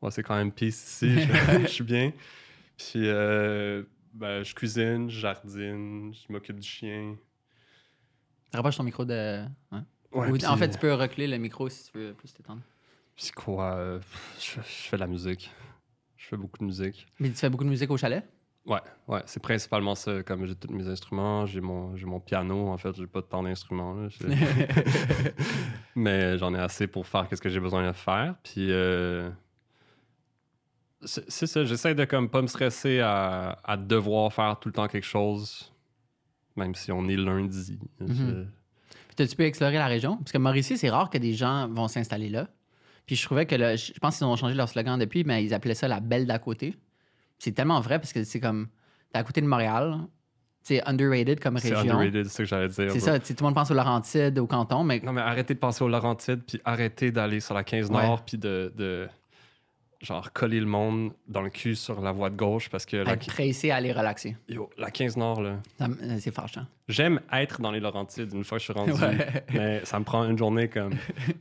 ouais, 0.01 0.11
c'est 0.11 0.21
quand 0.23 0.35
même 0.35 0.51
peace 0.51 0.67
ici, 0.67 1.19
je, 1.61 1.67
suis 1.67 1.83
bien. 1.83 2.13
Puis 2.77 3.07
euh, 3.07 3.83
ben, 4.13 4.43
je 4.43 4.53
cuisine, 4.53 5.09
je 5.09 5.19
jardine, 5.19 6.13
je 6.13 6.31
m'occupe 6.31 6.59
du 6.59 6.67
chien. 6.67 7.15
Rapproche 8.53 8.77
ton 8.77 8.83
micro 8.83 9.03
de. 9.03 9.43
ouais. 9.71 9.79
Ouais, 10.11 10.29
Ou- 10.29 10.33
puis, 10.33 10.45
en 10.45 10.57
fait, 10.57 10.69
tu 10.69 10.77
peux 10.77 10.93
reculer 10.93 11.25
le 11.25 11.37
micro 11.37 11.69
si 11.69 11.89
tu 11.89 11.97
veux 11.97 12.13
plus 12.13 12.33
t'étendre. 12.33 12.61
Puis 13.15 13.31
quoi, 13.31 13.75
euh, 13.75 13.99
je, 14.39 14.55
je 14.55 14.89
fais 14.89 14.97
de 14.97 15.01
la 15.01 15.07
musique. 15.07 15.49
Je 16.17 16.27
fais 16.27 16.37
beaucoup 16.37 16.59
de 16.59 16.65
musique. 16.65 17.07
Mais 17.19 17.29
tu 17.29 17.37
fais 17.37 17.49
beaucoup 17.49 17.63
de 17.63 17.69
musique 17.69 17.89
au 17.89 17.97
chalet? 17.97 18.23
Ouais, 18.65 18.79
ouais, 19.07 19.21
c'est 19.25 19.41
principalement 19.41 19.95
ça. 19.95 20.21
Comme 20.21 20.45
j'ai 20.45 20.53
tous 20.55 20.71
mes 20.71 20.87
instruments, 20.87 21.45
j'ai 21.47 21.61
mon, 21.61 21.95
j'ai 21.95 22.05
mon 22.05 22.19
piano. 22.19 22.67
En 22.69 22.77
fait, 22.77 22.95
j'ai 22.95 23.07
pas 23.07 23.21
tant 23.23 23.41
d'instruments. 23.41 23.95
là. 23.95 24.07
Mais 25.95 26.37
j'en 26.37 26.53
ai 26.53 26.59
assez 26.59 26.87
pour 26.87 27.07
faire 27.07 27.27
ce 27.31 27.35
que 27.41 27.49
j'ai 27.49 27.59
besoin 27.59 27.87
de 27.87 27.91
faire. 27.93 28.35
Puis 28.43 28.67
euh, 28.71 29.29
c'est 31.03 31.29
c'est 31.29 31.47
ça. 31.47 31.63
J'essaie 31.63 31.95
de 31.95 32.05
comme 32.05 32.29
pas 32.29 32.41
me 32.41 32.47
stresser 32.47 32.99
à, 32.99 33.59
à 33.63 33.77
devoir 33.77 34.31
faire 34.31 34.59
tout 34.59 34.69
le 34.69 34.73
temps 34.73 34.87
quelque 34.87 35.05
chose, 35.07 35.73
même 36.55 36.75
si 36.75 36.91
on 36.91 37.07
est 37.07 37.17
lundi. 37.17 37.79
Je- 37.99 38.45
Puis 39.17 39.27
tu 39.27 39.35
peux 39.35 39.43
explorer 39.43 39.73
la 39.77 39.87
région? 39.87 40.17
Parce 40.17 40.31
que 40.31 40.37
Mauricie, 40.37 40.77
c'est 40.77 40.89
rare 40.89 41.09
que 41.09 41.17
des 41.17 41.33
gens 41.33 41.67
vont 41.67 41.87
s'installer 41.87 42.29
là. 42.29 42.47
Puis 43.07 43.15
je 43.15 43.25
trouvais 43.25 43.45
que, 43.47 43.55
le- 43.55 43.75
je 43.75 43.91
pense 43.99 44.17
qu'ils 44.17 44.27
ont 44.27 44.35
changé 44.35 44.53
leur 44.53 44.69
slogan 44.69 44.99
depuis, 44.99 45.23
mais 45.23 45.43
ils 45.43 45.53
appelaient 45.53 45.73
ça 45.75 45.87
la 45.87 45.99
belle 45.99 46.25
d'à 46.27 46.37
côté. 46.39 46.75
C'est 47.41 47.53
tellement 47.53 47.81
vrai 47.81 47.97
parce 47.97 48.13
que 48.13 48.23
c'est 48.23 48.39
comme, 48.39 48.67
t'es 49.11 49.17
à 49.17 49.23
côté 49.23 49.41
de 49.41 49.47
Montréal, 49.47 49.97
c'est 50.61 50.87
underrated 50.87 51.39
comme 51.39 51.57
C'est 51.57 51.73
région. 51.73 51.95
underrated, 51.95 52.25
c'est 52.25 52.29
ça 52.29 52.43
que 52.43 52.49
j'allais 52.49 52.67
dire. 52.67 52.91
C'est 52.91 52.99
ça, 52.99 53.19
tout 53.19 53.33
le 53.39 53.43
monde 53.45 53.55
pense 53.55 53.71
aux 53.71 53.73
Laurentides, 53.73 54.37
au 54.37 54.45
canton, 54.45 54.83
mais 54.83 54.99
Non, 54.99 55.11
mais 55.11 55.21
arrêtez 55.21 55.55
de 55.55 55.59
penser 55.59 55.83
aux 55.83 55.87
Laurentides, 55.87 56.43
puis 56.45 56.61
arrêtez 56.65 57.09
d'aller 57.11 57.39
sur 57.39 57.55
la 57.55 57.63
15 57.63 57.89
Ouais. 57.89 58.05
Nord, 58.05 58.23
puis 58.23 58.37
de, 58.37 58.71
de, 58.75 59.07
genre 60.01 60.33
coller 60.33 60.59
le 60.59 60.65
monde 60.65 61.11
dans 61.27 61.41
le 61.41 61.49
cul 61.49 61.75
sur 61.75 62.01
la 62.01 62.11
voie 62.11 62.29
de 62.29 62.35
gauche, 62.35 62.69
parce 62.69 62.85
que 62.85 62.97
la, 62.97 63.13
être 63.13 63.27
pressé 63.27 63.69
à 63.71 63.75
aller 63.75 63.91
relaxer. 63.91 64.35
yo, 64.49 64.69
la 64.77 64.89
15 64.91 65.17
Nord, 65.17 65.41
là, 65.41 65.57
euh, 65.81 66.17
C'est 66.19 66.33
fâchant. 66.33 66.65
j'aime 66.87 67.19
être 67.31 67.61
dans 67.61 67.71
les 67.71 67.79
Laurentides 67.79 68.33
une 68.33 68.43
fois 68.43 68.57
que 68.57 68.63
je 68.63 68.71
suis 68.71 68.73
rendu, 68.73 68.91
Ouais. 68.93 69.43
mais 69.53 69.81
ça 69.85 69.99
me 69.99 70.03
prend 70.03 70.25
une 70.27 70.37
journée 70.37 70.67
comme 70.69 70.93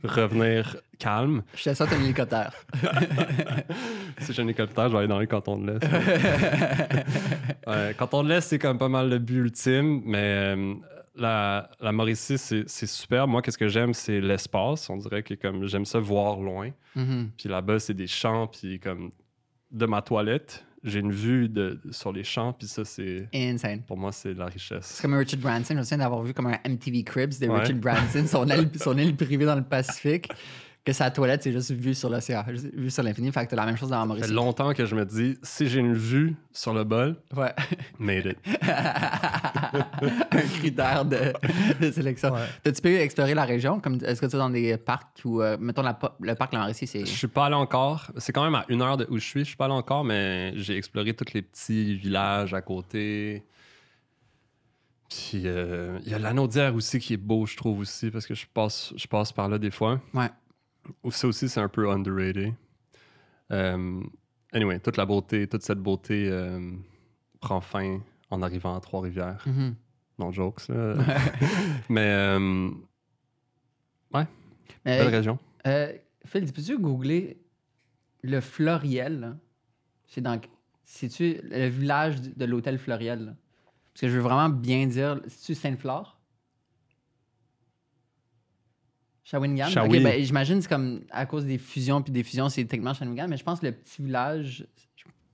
revenir 0.03 0.77
calme. 0.99 1.41
Je 1.55 1.69
te 1.69 1.73
saute 1.73 1.91
un 1.93 2.03
hélicoptère. 2.03 2.53
Si 4.19 4.33
j'ai 4.33 4.41
un 4.41 4.45
hélicoptère, 4.45 4.87
je 4.89 4.91
vais 4.93 4.99
aller 4.99 5.07
dans 5.07 5.19
les 5.19 5.25
cantons 5.27 5.57
de 5.57 5.71
l'Est. 5.71 5.83
Ouais, 7.67 7.93
canton 7.97 8.23
de 8.23 8.29
l'Est, 8.29 8.41
c'est 8.41 8.59
comme 8.59 8.77
pas 8.77 8.89
mal 8.89 9.09
le 9.09 9.17
but 9.17 9.37
ultime, 9.37 10.01
mais 10.05 10.17
euh, 10.55 10.73
la, 11.15 11.69
la 11.79 11.91
Mauricie, 11.91 12.37
c'est 12.37 12.63
c'est 12.69 12.87
super. 12.87 13.27
Moi, 13.27 13.41
qu'est-ce 13.41 13.57
que 13.57 13.67
j'aime, 13.67 13.93
c'est 13.93 14.21
l'espace. 14.21 14.89
On 14.89 14.97
dirait 14.97 15.23
que 15.23 15.33
comme 15.33 15.67
j'aime 15.67 15.85
ça 15.85 15.99
voir 15.99 16.39
loin. 16.39 16.69
Mhm. 16.95 17.31
Puis 17.37 17.49
là-bas, 17.49 17.79
c'est 17.79 17.93
des 17.93 18.07
champs, 18.07 18.47
puis 18.47 18.79
comme 18.79 19.11
de 19.71 19.85
ma 19.85 20.01
toilette, 20.01 20.65
j'ai 20.83 20.99
une 20.99 21.11
vue 21.11 21.47
de, 21.47 21.79
sur 21.91 22.11
les 22.11 22.23
champs, 22.23 22.53
puis 22.53 22.67
ça, 22.67 22.83
c'est 22.83 23.29
Insane. 23.33 23.83
pour 23.83 23.97
moi, 23.97 24.11
c'est 24.11 24.33
de 24.33 24.39
la 24.39 24.47
C'est 24.47 24.53
richesse. 24.53 24.99
comme 25.01 25.13
un 25.13 25.19
Richard 25.19 25.39
Branson. 25.39 25.73
Je 25.73 25.79
me 25.79 25.83
souviens 25.83 25.97
d'avoir 25.99 26.23
vu 26.23 26.33
comme 26.33 26.47
un 26.47 26.57
MTV 26.67 27.03
Cribs 27.03 27.39
de 27.39 27.47
Ouais. 27.47 27.59
Richard 27.59 27.77
Branson, 27.77 28.25
son 28.27 28.47
aile, 28.49 28.69
son 28.81 28.97
île 28.97 29.15
privée 29.15 29.45
dans 29.45 29.55
le 29.55 29.63
Pacifique, 29.63 30.27
que 30.83 30.93
sa 30.93 31.11
toilette, 31.11 31.43
c'est 31.43 31.51
juste 31.51 31.71
vue 31.71 31.93
sur 31.93 32.09
l'océan, 32.09 32.43
vue 32.47 32.89
sur 32.89 33.03
l'infini. 33.03 33.31
Fait 33.31 33.45
que 33.45 33.51
t'as 33.51 33.55
la 33.55 33.65
même 33.67 33.77
chose 33.77 33.89
dans 33.89 33.97
la 33.97 34.01
Ça 34.01 34.07
fait 34.13 34.17
Mauricie. 34.19 34.33
longtemps 34.33 34.73
que 34.73 34.85
je 34.85 34.95
me 34.95 35.05
dis, 35.05 35.37
si 35.43 35.67
j'ai 35.67 35.79
une 35.79 35.93
vue 35.93 36.35
sur 36.51 36.73
le 36.73 36.83
bol, 36.83 37.15
Ouais. 37.35 37.53
made 37.99 38.25
it. 38.25 38.37
un 40.31 40.41
critère 40.59 41.05
de, 41.05 41.33
de 41.79 41.91
sélection. 41.91 42.33
T'as-tu 42.63 42.81
pu 42.81 42.95
explorer 42.95 43.33
la 43.35 43.45
région? 43.45 43.79
Comme, 43.79 43.99
est-ce 44.03 44.19
que 44.21 44.25
tu 44.25 44.35
es 44.35 44.39
dans 44.39 44.49
des 44.49 44.77
parcs 44.77 45.21
ou, 45.23 45.41
euh, 45.41 45.55
mettons, 45.59 45.83
la, 45.83 45.97
le 46.19 46.33
parc 46.35 46.53
La 46.53 46.59
Mauricie, 46.59 46.87
c'est. 46.87 47.01
Je 47.05 47.11
suis 47.15 47.27
pas 47.27 47.45
allé 47.45 47.55
encore. 47.55 48.11
C'est 48.17 48.31
quand 48.33 48.43
même 48.43 48.55
à 48.55 48.65
une 48.69 48.81
heure 48.81 48.97
de 48.97 49.05
où 49.09 49.17
je 49.19 49.25
suis. 49.25 49.41
Je 49.41 49.45
suis 49.49 49.55
pas 49.57 49.65
allé 49.65 49.73
encore, 49.75 50.03
mais 50.03 50.53
j'ai 50.55 50.75
exploré 50.77 51.13
tous 51.13 51.33
les 51.33 51.41
petits 51.43 51.95
villages 51.95 52.53
à 52.53 52.61
côté. 52.61 53.43
Puis 55.09 55.41
euh, 55.45 55.99
il 56.05 56.11
y 56.11 56.15
a 56.15 56.19
l'anaudière 56.19 56.73
aussi 56.73 56.97
qui 56.99 57.13
est 57.13 57.17
beau, 57.17 57.45
je 57.45 57.57
trouve 57.57 57.79
aussi, 57.79 58.09
parce 58.09 58.25
que 58.25 58.33
je 58.33 58.45
passe, 58.51 58.93
je 58.95 59.07
passe 59.07 59.31
par 59.33 59.49
là 59.49 59.57
des 59.57 59.69
fois. 59.71 59.99
Ouais. 60.13 60.29
Ça 61.09 61.27
aussi, 61.27 61.47
c'est 61.49 61.59
un 61.59 61.69
peu 61.69 61.89
underrated. 61.89 62.53
Euh, 63.51 64.01
anyway, 64.53 64.79
toute 64.79 64.97
la 64.97 65.05
beauté, 65.05 65.47
toute 65.47 65.63
cette 65.63 65.79
beauté 65.79 66.27
euh, 66.29 66.71
prend 67.39 67.61
fin 67.61 67.99
en 68.29 68.41
arrivant 68.41 68.75
à 68.75 68.79
Trois-Rivières. 68.79 69.43
Mhm. 69.45 69.75
Non, 70.19 70.31
jokes, 70.31 70.67
là. 70.69 70.95
mais 71.89 72.07
euh, 72.11 72.69
Mais, 74.85 74.97
belle 74.97 75.07
région. 75.15 75.37
euh, 75.67 75.93
Phil, 76.25 76.51
peux-tu 76.51 76.77
googler 76.77 77.41
le 78.23 78.39
Floriel? 78.41 79.37
C'est 80.07 80.21
dans. 80.21 80.39
C'est-tu 80.83 81.39
le 81.43 81.67
village 81.67 82.21
de 82.21 82.45
l'hôtel 82.45 82.77
Floriel? 82.77 83.25
là? 83.25 83.33
Parce 83.93 84.01
que 84.01 84.07
je 84.07 84.13
veux 84.15 84.21
vraiment 84.21 84.49
bien 84.49 84.87
dire. 84.87 85.21
C'est-tu 85.27 85.55
Sainte-Flore? 85.55 86.19
Shawinigan? 89.23 89.69
Shawi. 89.69 89.97
Ok, 89.97 90.03
ben, 90.03 90.23
j'imagine 90.23 90.61
c'est 90.61 90.67
comme 90.69 91.01
à 91.11 91.25
cause 91.25 91.45
des 91.45 91.57
fusions, 91.57 92.01
puis 92.01 92.11
des 92.11 92.23
fusions, 92.23 92.49
c'est 92.49 92.63
techniquement 92.65 92.93
Shawinigan, 92.93 93.27
mais 93.27 93.37
je 93.37 93.43
pense 93.43 93.59
que 93.59 93.67
le 93.67 93.71
petit 93.71 94.01
village, 94.01 94.65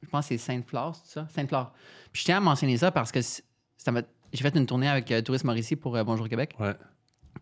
je 0.02 0.08
pense 0.10 0.26
que 0.26 0.30
c'est 0.30 0.38
Sainte-Flore, 0.38 0.96
c'est 0.96 1.14
ça? 1.14 1.28
Sainte-Flore. 1.34 1.74
Puis 2.12 2.22
je 2.22 2.26
tiens 2.26 2.38
à 2.38 2.42
mentionner 2.42 2.78
ça 2.78 2.92
parce 2.92 3.12
que 3.12 3.20
ça 3.22 3.92
m'a- 3.92 4.02
j'ai 4.34 4.42
fait 4.44 4.56
une 4.56 4.66
tournée 4.66 4.90
avec 4.90 5.10
euh, 5.12 5.22
Tourisme 5.22 5.48
Mauricie 5.48 5.76
pour 5.76 5.96
euh, 5.96 6.04
Bonjour 6.04 6.28
Québec. 6.28 6.54
Ouais. 6.60 6.74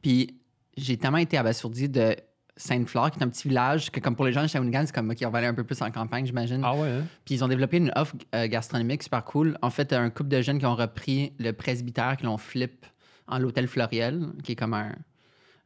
Puis 0.01 0.38
j'ai 0.77 0.97
tellement 0.97 1.17
été 1.17 1.38
abasourdi 1.38 1.89
de 1.89 2.15
Sainte-Flore, 2.58 3.12
qui 3.12 3.19
est 3.19 3.23
un 3.23 3.27
petit 3.29 3.47
village 3.47 3.91
que, 3.91 3.99
comme 3.99 4.15
pour 4.15 4.25
les 4.25 4.31
gens 4.31 4.41
de 4.43 4.47
Shawinigan, 4.47 4.84
c'est 4.86 4.93
comme 4.95 5.13
qui 5.15 5.25
on 5.25 5.29
va 5.29 5.39
aller 5.39 5.47
un 5.47 5.53
peu 5.53 5.63
plus 5.63 5.81
en 5.81 5.91
campagne, 5.91 6.25
j'imagine. 6.25 6.62
Ah 6.63 6.73
ouais, 6.75 6.89
hein? 6.89 7.03
Puis 7.25 7.36
ils 7.36 7.43
ont 7.43 7.47
développé 7.47 7.77
une 7.77 7.91
offre 7.95 8.15
euh, 8.34 8.47
gastronomique 8.47 9.03
super 9.03 9.25
cool. 9.25 9.58
En 9.62 9.69
fait, 9.69 9.91
un 9.93 10.10
couple 10.10 10.29
de 10.29 10.41
jeunes 10.41 10.60
qui 10.60 10.65
ont 10.65 10.75
repris 10.75 11.34
le 11.39 11.51
presbytère, 11.51 12.15
qui 12.17 12.23
l'ont 12.25 12.38
flip 12.38 12.86
en 13.27 13.39
l'hôtel 13.39 13.67
Floriel, 13.67 14.27
qui 14.43 14.53
est 14.53 14.55
comme 14.55 14.73
un, 14.73 14.93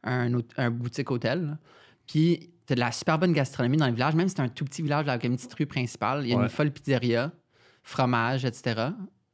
un, 0.02 0.70
boutique 0.70 1.10
hôtel. 1.10 1.58
Puis 2.06 2.50
t'as 2.66 2.74
de 2.74 2.80
la 2.80 2.92
super 2.92 3.18
bonne 3.18 3.32
gastronomie 3.32 3.76
dans 3.76 3.86
le 3.86 3.92
village, 3.94 4.14
même 4.14 4.28
si 4.28 4.34
c'est 4.36 4.42
un 4.42 4.48
tout 4.48 4.64
petit 4.64 4.82
village 4.82 5.08
avec 5.08 5.24
une 5.24 5.36
petite 5.36 5.52
rue 5.54 5.66
principale. 5.66 6.24
Il 6.24 6.30
y 6.30 6.32
a 6.32 6.36
Ouais. 6.36 6.44
une 6.44 6.48
folle 6.48 6.70
pizzeria, 6.70 7.32
fromage, 7.82 8.44
etc. 8.44 8.88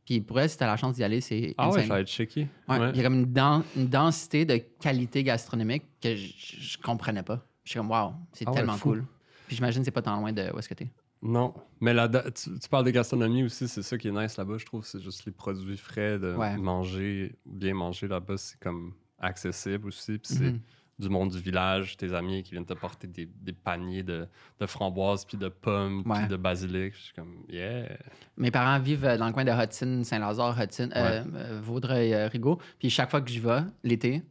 Puis 0.05 0.21
pour 0.21 0.39
elle, 0.41 0.49
si 0.49 0.57
t'as 0.57 0.67
la 0.67 0.77
chance 0.77 0.95
d'y 0.95 1.05
aller, 1.05 1.21
c'est 1.21 1.55
Ah 1.59 1.71
ouais, 1.71 1.83
ça 1.83 1.89
va 1.89 2.01
être 2.01 2.09
checké. 2.09 2.49
Ouais, 2.69 2.79
Ouais. 2.79 2.91
Il 2.91 2.97
y 2.97 3.01
a 3.01 3.03
comme 3.03 3.15
une, 3.21 3.63
une 3.77 3.89
densité 3.89 4.45
de 4.45 4.57
qualité 4.57 5.25
gastronomique 5.25 5.83
que 6.01 6.15
je, 6.15 6.79
comprenais 6.79 7.23
pas. 7.23 7.45
Je 7.65 7.71
suis 7.71 7.79
comme, 7.81 7.91
wow, 7.91 8.13
c'est 8.33 8.45
Ah 8.47 8.53
tellement 8.53 8.79
cool. 8.79 9.05
Puis 9.47 9.57
j'imagine 9.57 9.83
que 9.83 9.87
c'est 9.87 9.91
pas 9.91 10.03
tant 10.03 10.19
loin 10.19 10.33
de 10.33 10.51
où 10.55 10.59
est-ce 10.59 10.69
que 10.69 10.75
t'es. 10.75 10.91
Non. 11.23 11.55
Mais 11.81 11.93
là, 11.93 12.09
tu, 12.09 12.59
tu 12.59 12.69
parles 12.69 12.85
de 12.85 12.91
gastronomie 12.91 13.43
aussi, 13.43 13.67
c'est 13.69 13.83
ça 13.83 13.99
qui 13.99 14.09
est 14.09 14.13
nice 14.13 14.37
là-bas, 14.37 14.59
je 14.59 14.67
trouve. 14.67 14.85
C'est 14.87 15.01
juste 15.03 15.25
les 15.25 15.33
produits 15.33 15.77
frais 15.77 16.19
de 16.19 16.35
Ouais. 16.35 16.57
manger, 16.57 17.37
bien 17.45 17.75
manger 17.75 18.07
là-bas, 18.07 18.37
c'est 18.37 18.59
comme 18.61 18.95
accessible 19.19 19.89
aussi. 19.89 20.19
Puis 20.19 20.35
c'est 20.35 20.45
Mhm. 20.53 20.61
du 20.99 21.09
monde 21.11 21.31
du 21.31 21.39
village, 21.39 21.97
tes 21.97 22.15
amis 22.15 22.43
qui 22.43 22.53
viennent 22.53 22.65
te 22.65 22.73
porter 22.75 23.07
des, 23.07 23.27
des 23.27 23.53
paniers 23.53 24.03
de, 24.03 24.27
de 24.59 24.67
framboises, 24.67 25.25
puis 25.25 25.37
de 25.37 25.49
pommes, 25.49 26.03
Ouais. 26.07 26.21
puis 26.21 26.29
de 26.29 26.37
basilic. 26.37 26.95
Je 26.95 27.01
suis 27.03 27.15
comme, 27.15 27.45
yeah. 27.51 27.89
Mes 28.37 28.51
parents 28.51 28.79
vivent 28.79 29.05
euh, 29.05 29.19
dans 29.19 29.27
le 29.27 29.33
coin 29.33 29.45
de 29.45 29.51
Hudson, 29.53 30.03
Saint-Lazare, 30.05 30.59
Hudson, 30.61 30.89
euh, 30.97 31.23
euh, 31.35 31.61
Vaudreuil, 31.63 32.15
euh, 32.15 32.29
Rigaud. 32.29 32.59
Puis 32.79 32.89
chaque 32.91 33.11
fois 33.11 33.21
que 33.21 33.29
j'y 33.31 33.41
vais, 33.41 33.61
l'été, 33.85 34.23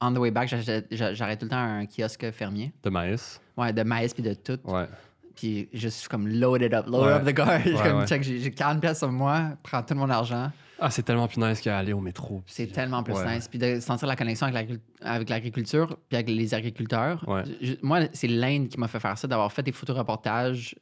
on 0.00 0.12
the 0.12 0.18
way 0.18 0.30
back, 0.32 0.48
j'arrête 0.48 1.38
tout 1.38 1.46
le 1.46 1.50
temps 1.50 1.56
à 1.56 1.60
un 1.60 1.86
kiosque 1.86 2.30
fermier. 2.32 2.72
De 2.82 2.90
maïs? 2.90 3.40
Ouais, 3.56 3.72
de 3.72 3.82
maïs 3.84 4.12
puis 4.12 4.22
de 4.22 4.34
tout. 4.34 4.58
Ouais. 4.64 4.88
Puis 5.36 5.68
juste 5.72 6.06
comme 6.08 6.28
loaded 6.28 6.74
up, 6.74 6.86
load 6.86 7.06
Ouais. 7.06 7.12
up 7.12 7.24
the 7.24 7.34
car. 7.34 7.46
Ouais, 7.66 7.72
comme, 7.90 8.06
check, 8.06 8.22
j'ai 8.22 8.50
40 8.52 8.80
pièces 8.80 8.98
sur 8.98 9.10
moi, 9.12 9.52
prends 9.62 9.82
tout 9.82 9.94
mon 9.94 10.10
argent. 10.10 10.50
Ah, 10.80 10.90
c'est 10.90 11.02
tellement 11.04 11.28
plus 11.28 11.40
nice 11.40 11.60
qu'aller 11.60 11.92
au 11.92 12.00
métro. 12.00 12.42
C'est 12.46 12.66
tellement 12.66 13.02
plus 13.02 13.14
Ouais. 13.14 13.36
nice. 13.36 13.46
Puis 13.48 13.58
de 13.58 13.78
sentir 13.80 14.08
la 14.08 14.16
connexion 14.16 14.46
avec 14.46 14.54
l'agri- 14.68 14.80
avec 15.02 15.28
l'agriculture 15.28 15.96
puis 16.08 16.16
avec 16.16 16.28
les 16.28 16.52
agriculteurs. 16.54 17.24
Ouais. 17.28 17.42
Je- 17.60 17.74
moi, 17.82 18.00
c'est 18.12 18.26
l'Inde 18.26 18.68
qui 18.68 18.78
m'a 18.80 18.88
fait 18.88 18.98
faire 19.00 19.16
ça, 19.16 19.28
d'avoir 19.28 19.52
fait 19.52 19.62
des 19.62 19.72
photoreportages 19.72 20.74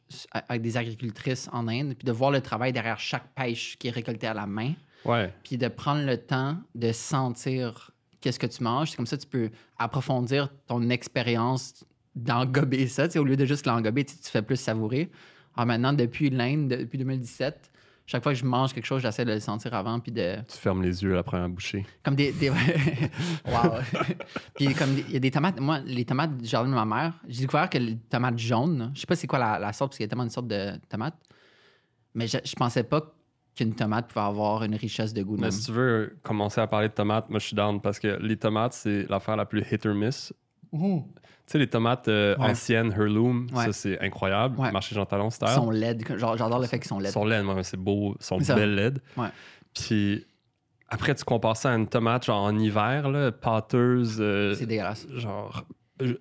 avec 0.48 0.62
des 0.62 0.76
agricultrices 0.76 1.48
en 1.52 1.68
Inde, 1.68 1.94
puis 1.98 2.06
de 2.06 2.12
voir 2.12 2.30
le 2.30 2.40
travail 2.40 2.72
derrière 2.72 2.98
chaque 2.98 3.28
pêche 3.34 3.76
qui 3.78 3.88
est 3.88 3.90
récoltée 3.90 4.26
à 4.26 4.34
la 4.34 4.46
main, 4.46 4.72
Ouais. 5.04 5.32
puis 5.42 5.58
de 5.58 5.68
prendre 5.68 6.04
le 6.06 6.16
temps 6.16 6.56
de 6.74 6.90
sentir 6.92 7.90
qu'est-ce 8.20 8.38
que 8.38 8.46
tu 8.46 8.62
manges. 8.62 8.90
C'est 8.90 8.96
comme 8.96 9.06
ça 9.06 9.16
que 9.16 9.22
tu 9.22 9.28
peux 9.28 9.50
approfondir 9.78 10.48
ton 10.66 10.88
expérience 10.90 11.84
d'engober 12.14 12.86
ça. 12.86 13.08
Tu 13.08 13.14
sais, 13.14 13.18
au 13.18 13.24
lieu 13.24 13.36
de 13.36 13.44
juste 13.44 13.66
l'engober, 13.66 14.04
tu, 14.04 14.16
tu 14.16 14.30
fais 14.30 14.42
plus 14.42 14.56
savourer. 14.56 15.10
Alors 15.56 15.66
maintenant, 15.66 15.92
depuis 15.92 16.30
l'Inde, 16.30 16.68
depuis 16.68 16.98
2017, 16.98 17.71
chaque 18.12 18.22
fois 18.22 18.32
que 18.32 18.38
je 18.38 18.44
mange 18.44 18.74
quelque 18.74 18.84
chose, 18.84 19.00
j'essaie 19.00 19.24
de 19.24 19.32
le 19.32 19.40
sentir 19.40 19.72
avant, 19.72 19.98
puis 19.98 20.12
de, 20.12 20.36
Tu 20.46 20.58
fermes 20.58 20.82
les 20.82 21.02
yeux 21.02 21.12
à 21.12 21.16
la 21.16 21.22
première 21.22 21.48
bouchée. 21.48 21.86
comme 22.02 22.14
des. 22.14 22.30
des... 22.32 22.50
wow! 23.46 23.72
Puis 24.54 24.74
comme 24.74 24.98
il 24.98 25.10
y 25.10 25.16
a 25.16 25.18
des 25.18 25.30
tomates. 25.30 25.58
Moi, 25.58 25.80
les 25.86 26.04
tomates 26.04 26.36
du 26.36 26.46
jardin 26.46 26.68
de 26.68 26.74
ma 26.74 26.84
mère, 26.84 27.14
j'ai 27.26 27.40
découvert 27.40 27.70
que 27.70 27.78
les 27.78 27.96
tomates 27.96 28.38
jaunes, 28.38 28.92
je 28.94 29.00
sais 29.00 29.06
pas 29.06 29.16
c'est 29.16 29.26
quoi 29.26 29.38
la, 29.38 29.58
la 29.58 29.72
sorte, 29.72 29.92
parce 29.92 29.96
qu'il 29.96 30.04
y 30.04 30.06
a 30.06 30.08
tellement 30.08 30.26
de 30.26 30.30
sortes 30.30 30.48
de 30.48 30.72
tomates, 30.90 31.16
mais 32.14 32.26
je, 32.26 32.36
je 32.44 32.54
pensais 32.54 32.82
pas 32.84 33.14
qu'une 33.54 33.74
tomate 33.74 34.08
pouvait 34.08 34.26
avoir 34.26 34.62
une 34.64 34.74
richesse 34.74 35.14
de 35.14 35.22
goût. 35.22 35.36
de 35.36 35.40
Mais 35.40 35.46
même. 35.46 35.50
si 35.50 35.64
tu 35.66 35.72
veux 35.72 36.16
commencer 36.22 36.60
à 36.60 36.66
parler 36.66 36.88
de 36.88 36.94
tomates, 36.94 37.30
moi 37.30 37.38
je 37.38 37.46
suis 37.46 37.56
down 37.56 37.80
parce 37.80 37.98
que 37.98 38.18
les 38.20 38.36
tomates, 38.36 38.74
c'est 38.74 39.08
l'affaire 39.08 39.36
la 39.36 39.46
plus 39.46 39.64
hit 39.70 39.86
or 39.86 39.94
miss. 39.94 40.34
Sais, 41.52 41.58
les 41.58 41.66
tomates 41.68 42.08
euh, 42.08 42.36
Ouais. 42.38 42.50
anciennes, 42.50 42.92
Heirloom, 42.92 43.46
Ouais. 43.54 43.66
ça 43.66 43.72
c'est 43.72 44.00
incroyable. 44.00 44.58
Ouais. 44.58 44.70
Marché 44.72 44.94
Jean 44.94 45.06
Talon, 45.06 45.30
c'est 45.30 45.44
Ils 45.46 45.48
sont 45.54 45.70
laides. 45.70 46.04
Genre, 46.18 46.36
J'adore 46.36 46.58
le 46.60 46.66
fait 46.66 46.78
qu'ils 46.78 46.88
sont 46.88 46.98
Ils 47.00 47.04
laides. 47.04 47.12
sont 47.12 47.24
laides, 47.24 47.44
moi, 47.44 47.54
mais 47.54 47.62
c'est 47.62 47.76
beau. 47.76 48.14
Ils 48.20 48.24
sont 48.24 48.38
belles. 48.38 48.94
Ouais. 49.16 49.28
Puis 49.74 50.26
après, 50.88 51.14
tu 51.14 51.24
compares 51.24 51.56
ça 51.56 51.72
à 51.72 51.76
une 51.76 51.86
tomate 51.88 52.26
genre 52.26 52.42
en 52.42 52.58
hiver, 52.58 53.08
là, 53.10 53.32
pâteuse, 53.32 54.18
euh, 54.20 54.54
C'est 54.54 54.66
dégueulasse. 54.66 55.06
genre 55.14 55.64
euh, 56.02 56.14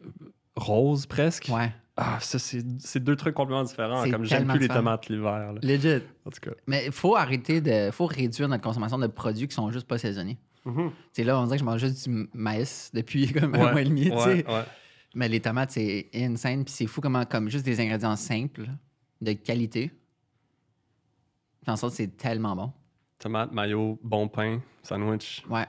rose 0.56 1.06
presque. 1.06 1.50
Ouais, 1.52 1.72
Ah, 1.98 2.18
ça, 2.22 2.40
c'est 2.40 3.00
deux 3.04 3.16
trucs 3.16 3.36
complètement 3.36 3.64
différents. 3.64 4.10
Comme 4.10 4.24
j'aime 4.24 4.48
plus 4.48 4.60
les 4.60 4.68
tomates 4.70 5.10
l'hiver. 5.10 5.54
legit. 5.62 6.02
En 6.26 6.30
tout 6.32 6.40
cas. 6.42 6.52
Mais 6.68 6.86
il 6.86 6.92
faut 6.92 7.16
arrêter 7.16 7.60
de. 7.62 7.92
faut 7.92 8.06
réduire 8.06 8.48
notre 8.48 8.64
consommation 8.64 8.98
de 8.98 9.08
produits 9.08 9.48
qui 9.48 9.54
sont 9.54 9.70
juste 9.72 9.88
pas 9.88 9.98
saisonniers. 9.98 10.38
Tu 10.64 10.72
sais, 11.14 11.24
là, 11.24 11.40
on 11.40 11.44
dirait 11.46 11.58
que 11.58 11.62
je 11.62 11.66
mange 11.66 11.80
juste 11.82 12.08
du 12.08 12.30
maïs 12.34 12.92
depuis 12.94 13.28
comme 13.34 13.56
un 13.56 13.72
mois 13.72 13.82
et 13.82 13.86
demi, 13.86 14.10
ouais, 14.10 14.46
ouais. 14.48 14.64
Mais 15.14 15.28
les 15.28 15.42
tomates, 15.42 15.72
c'est 15.72 16.10
insane. 16.14 16.64
Puis 16.64 16.74
c'est 16.74 16.88
fou 16.88 17.02
comment, 17.02 17.26
comme 17.26 17.50
juste 17.50 17.66
des 17.66 17.80
ingrédients 17.80 18.16
simples, 18.16 18.68
de 19.22 19.34
qualité. 19.34 19.92
Puis 21.62 21.72
en 21.72 21.76
sorte, 21.76 21.94
c'est 21.94 22.16
tellement 22.18 22.56
bon. 22.56 22.72
Tomate, 23.20 23.52
maillot, 23.52 24.00
bon 24.04 24.28
pain, 24.28 24.62
sandwich. 24.84 25.44
Ouais. 25.50 25.66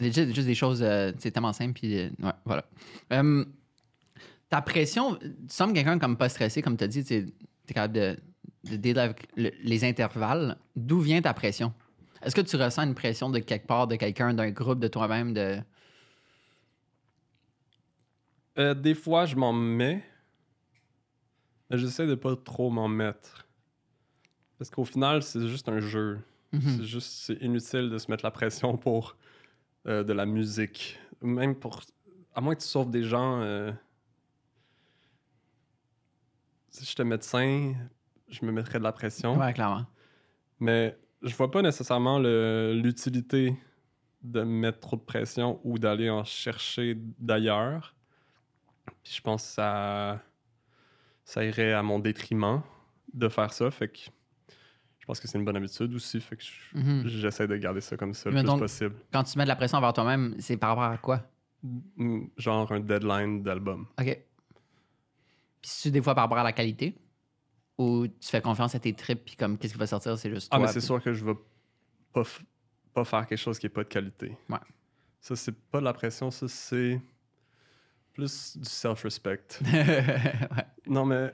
Legit, 0.00 0.32
juste 0.32 0.46
des 0.46 0.54
choses, 0.54 0.80
euh, 0.82 1.12
c'est 1.18 1.30
tellement 1.32 1.52
simple. 1.52 1.72
Puis, 1.74 1.98
euh, 1.98 2.08
ouais, 2.22 2.32
voilà. 2.44 2.64
Euh, 3.12 3.44
ta 4.48 4.62
pression, 4.62 5.16
tu 5.16 5.28
sembles 5.48 5.74
quelqu'un 5.74 5.98
comme 5.98 6.16
pas 6.16 6.28
stressé, 6.28 6.62
comme 6.62 6.76
tu 6.76 6.84
as 6.84 6.88
dit, 6.88 7.04
tu 7.04 7.14
es 7.14 7.26
capable 7.74 7.94
de, 7.94 8.16
de 8.76 8.98
avec 8.98 9.28
le- 9.36 9.50
les 9.62 9.84
intervalles. 9.84 10.56
D'où 10.76 11.00
vient 11.00 11.20
ta 11.20 11.34
pression? 11.34 11.74
Est-ce 12.22 12.34
que 12.34 12.40
tu 12.40 12.56
ressens 12.56 12.82
une 12.84 12.94
pression 12.94 13.28
de 13.28 13.38
quelque 13.40 13.66
part, 13.66 13.86
de 13.86 13.96
quelqu'un, 13.96 14.32
d'un 14.32 14.50
groupe, 14.50 14.78
de 14.78 14.88
toi-même? 14.88 15.34
De... 15.34 15.58
Euh, 18.58 18.74
des 18.74 18.94
fois, 18.94 19.26
je 19.26 19.36
m'en 19.36 19.52
mets, 19.52 20.02
mais 21.70 21.78
j'essaie 21.78 22.06
de 22.06 22.14
pas 22.14 22.34
trop 22.36 22.70
m'en 22.70 22.88
mettre. 22.88 23.46
Parce 24.58 24.70
qu'au 24.70 24.84
final, 24.84 25.22
c'est 25.22 25.46
juste 25.46 25.68
un 25.68 25.78
jeu. 25.80 26.18
Mhm. 26.52 26.60
C'est 26.78 26.84
juste, 26.84 27.12
c'est 27.26 27.34
inutile 27.42 27.90
de 27.90 27.98
se 27.98 28.10
mettre 28.10 28.24
la 28.24 28.30
pression 28.30 28.76
pour 28.76 29.16
euh, 29.86 30.02
de 30.02 30.12
la 30.12 30.26
musique. 30.26 30.98
Même 31.22 31.54
pour. 31.54 31.80
À 32.34 32.40
moins 32.40 32.54
que 32.54 32.60
tu 32.60 32.66
sauves 32.66 32.90
des 32.90 33.02
gens. 33.04 33.40
euh, 33.42 33.70
Si 36.70 36.84
j'étais 36.84 37.04
médecin, 37.04 37.74
je 38.28 38.44
me 38.44 38.52
mettrais 38.52 38.78
de 38.78 38.84
la 38.84 38.92
pression. 38.92 39.36
Ouais, 39.38 39.52
clairement. 39.52 39.86
Mais 40.60 40.96
je 41.22 41.34
vois 41.34 41.50
pas 41.50 41.62
nécessairement 41.62 42.18
le- 42.18 42.78
l'utilité 42.82 43.56
de 44.22 44.42
mettre 44.42 44.80
trop 44.80 44.96
de 44.96 45.02
pression 45.02 45.60
ou 45.64 45.78
d'aller 45.78 46.10
en 46.10 46.24
chercher 46.24 46.96
d'ailleurs. 47.18 47.94
Puis 49.02 49.14
je 49.14 49.20
pense 49.20 49.42
que 49.46 49.48
ça, 49.54 50.20
ça 51.24 51.44
irait 51.44 51.72
à 51.72 51.82
mon 51.82 51.98
détriment 51.98 52.62
de 53.12 53.28
faire 53.28 53.52
ça. 53.52 53.70
Fait 53.70 53.88
que 53.88 53.98
je 54.98 55.06
pense 55.06 55.20
que 55.20 55.26
c'est 55.28 55.38
une 55.38 55.44
bonne 55.44 55.56
habitude 55.56 55.94
aussi. 55.94 56.20
Fait 56.20 56.36
que 56.36 56.42
je- 56.42 56.78
Mhm. 56.78 57.06
j'essaie 57.06 57.46
de 57.46 57.56
garder 57.56 57.80
ça 57.80 57.96
comme 57.96 58.12
ça 58.14 58.28
le 58.28 58.34
Mais 58.34 58.42
plus 58.42 58.46
donc- 58.46 58.60
possible. 58.60 58.94
Quand 59.12 59.24
tu 59.24 59.38
mets 59.38 59.44
de 59.44 59.48
la 59.48 59.56
pression 59.56 59.78
envers 59.78 59.92
toi-même, 59.92 60.34
c'est 60.38 60.56
par 60.56 60.70
rapport 60.70 60.84
à 60.84 60.98
quoi? 60.98 61.22
Mm, 61.62 62.26
Genre 62.36 62.70
un 62.72 62.80
deadline 62.80 63.42
d'album. 63.42 63.86
OK. 63.98 64.04
Puis 65.60 65.70
c'est 65.70 65.90
des 65.90 66.02
fois 66.02 66.14
par 66.14 66.24
rapport 66.24 66.38
à 66.38 66.44
la 66.44 66.52
qualité? 66.52 66.94
Ou 67.78 68.06
tu 68.08 68.28
fais 68.28 68.40
confiance 68.42 68.74
à 68.74 68.80
tes 68.80 68.92
tripes, 68.92 69.24
puis 69.24 69.36
comme 69.36 69.56
qu'est-ce 69.56 69.72
qui 69.74 69.78
va 69.78 69.86
sortir, 69.86 70.18
c'est 70.18 70.30
juste 70.30 70.48
Ah, 70.50 70.56
toi. 70.56 70.66
mais 70.66 70.72
c'est 70.72 70.80
puis- 70.80 70.86
sûr 70.86 71.02
que 71.02 71.12
je 71.12 71.24
vais 71.24 71.34
pas, 72.12 72.22
pas 72.92 73.04
faire 73.04 73.26
quelque 73.26 73.38
chose 73.38 73.58
qui 73.58 73.66
est 73.66 73.70
pas 73.70 73.84
de 73.84 73.88
qualité. 73.88 74.36
Ouais. 74.48 74.58
Ça, 75.20 75.36
c'est 75.36 75.52
pas 75.56 75.78
de 75.78 75.84
la 75.84 75.92
pression, 75.92 76.30
ça, 76.32 76.48
c'est 76.48 77.00
plus 78.18 78.56
du 78.58 78.68
self-respect. 78.68 79.60
ouais. 79.72 80.66
Non, 80.88 81.04
mais. 81.04 81.32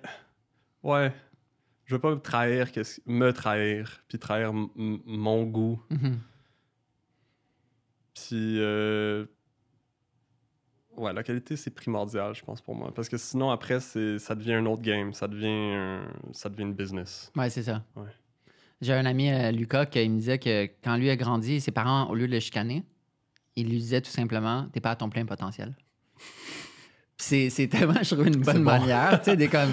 Ouais. 0.83 1.13
Je 1.87 1.95
veux 1.95 2.01
pas 2.01 2.11
me 2.11 2.21
trahir, 2.21 2.67
me 3.07 3.31
trahir, 3.33 4.03
puis 4.09 4.19
trahir 4.19 4.53
mon 4.53 5.45
goût. 5.45 5.81
Mhm. 5.91 6.19
Puis. 8.15 8.59
euh, 8.61 9.27
Ouais, 10.97 11.13
la 11.13 11.25
qualité, 11.25 11.57
c'est 11.57 11.73
primordial, 11.73 12.37
je 12.37 12.45
pense, 12.45 12.61
pour 12.61 12.77
moi. 12.77 12.95
Parce 12.95 13.09
que 13.09 13.17
sinon, 13.17 13.51
après, 13.51 13.81
ça 13.81 14.35
devient 14.37 14.55
un 14.55 14.67
autre 14.67 14.83
game. 14.83 15.13
Ça 15.13 15.27
devient, 15.27 15.49
un- 15.49 16.07
ça 16.33 16.49
devient 16.49 16.63
une 16.63 16.75
business. 16.75 17.33
Ouais, 17.35 17.51
c'est 17.51 17.65
ça. 17.65 17.83
Ouais. 17.97 18.11
J'ai 18.81 18.93
un 18.93 19.05
ami, 19.05 19.29
euh, 19.33 19.51
Lucas, 19.51 19.87
qui 19.87 20.09
me 20.09 20.19
disait 20.19 20.39
que 20.39 20.67
quand 20.85 20.97
lui 20.97 21.11
a 21.11 21.17
grandi, 21.17 21.61
ses 21.61 21.73
parents, 21.73 22.09
au 22.11 22.15
lieu 22.15 22.29
de 22.29 22.33
le 22.33 22.39
chicaner, 22.39 22.85
ils 23.57 23.69
lui 23.69 23.79
disaient 23.79 24.03
tout 24.03 24.11
simplement 24.11 24.69
T'es 24.73 24.79
pas 24.81 24.93
à 24.93 24.97
ton 24.97 25.11
plein 25.11 25.25
potentiel. 25.27 25.75
C'est 27.17 27.49
c'est 27.51 27.69
tellement, 27.69 28.03
je 28.03 28.15
trouve, 28.15 28.27
une 28.27 28.37
bonne 28.43 28.59
bon. 28.59 28.65
manière. 28.65 29.21
tu 29.21 29.31
sais, 29.31 29.37
des 29.37 29.49
comme, 29.57 29.71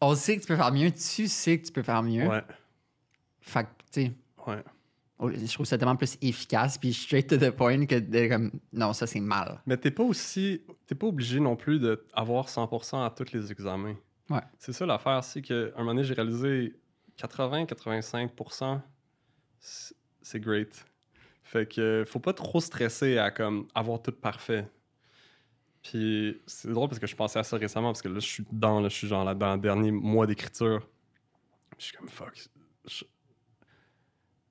on 0.00 0.14
sait 0.14 0.36
que 0.36 0.42
tu 0.42 0.46
peux 0.48 0.56
faire 0.56 0.72
mieux, 0.72 0.90
tu 0.90 1.28
sais 1.28 1.58
que 1.58 1.66
tu 1.66 1.72
peux 1.72 1.82
faire 1.82 2.02
mieux. 2.02 2.26
Ouais, 2.26 2.42
Fait 3.40 3.64
que, 3.64 3.68
tu 3.92 4.02
sais, 4.04 4.12
ouais. 4.46 4.62
au- 5.18 5.30
je 5.30 5.52
trouve 5.52 5.66
ça 5.66 5.76
tellement 5.76 5.96
plus 5.96 6.16
efficace, 6.22 6.78
puis 6.78 6.92
straight 6.94 7.28
to 7.28 7.36
the 7.36 7.50
point 7.50 7.84
que 7.86 7.96
de 7.98 8.28
comme, 8.28 8.50
non, 8.72 8.92
ça 8.92 9.06
c'est 9.06 9.20
mal. 9.20 9.60
Mais 9.66 9.76
t'es 9.76 9.90
pas 9.90 10.02
aussi. 10.04 10.62
T'es 10.86 10.94
pas 10.94 11.06
obligé 11.06 11.38
non 11.40 11.54
plus 11.56 11.78
d'avoir 11.78 12.48
100% 12.48 13.04
à 13.04 13.10
tous 13.10 13.32
les 13.32 13.52
examens. 13.52 13.94
Ouais. 14.30 14.40
C'est 14.58 14.72
ça 14.72 14.86
l'affaire, 14.86 15.22
c'est 15.24 15.42
qu'à 15.42 15.54
un 15.54 15.78
moment 15.80 15.92
donné, 15.94 16.04
j'ai 16.04 16.14
réalisé 16.14 16.74
80-85%, 17.18 18.80
c'est- 19.58 19.94
c'est 20.22 20.40
great. 20.40 20.84
Fait 21.42 21.66
que 21.70 22.04
faut 22.06 22.20
pas 22.20 22.32
trop 22.32 22.60
stresser 22.60 23.18
à 23.18 23.30
comme 23.30 23.66
avoir 23.74 24.00
tout 24.00 24.12
parfait. 24.12 24.68
Puis 25.82 26.40
c'est 26.46 26.70
drôle 26.70 26.88
parce 26.88 26.98
que 26.98 27.06
je 27.06 27.16
pensais 27.16 27.38
à 27.38 27.42
ça 27.42 27.56
récemment 27.56 27.88
parce 27.88 28.02
que 28.02 28.08
là 28.08 28.20
je 28.20 28.26
suis 28.26 28.44
dans, 28.52 28.80
là, 28.80 28.88
je 28.88 28.94
suis 28.94 29.08
genre 29.08 29.24
là 29.24 29.34
dans 29.34 29.54
le 29.54 29.60
dernier 29.60 29.90
mois 29.90 30.26
d'écriture. 30.26 30.86
Je 31.78 31.84
suis 31.86 31.96
comme 31.96 32.08
fuck. 32.08 32.36
je- 32.86 33.04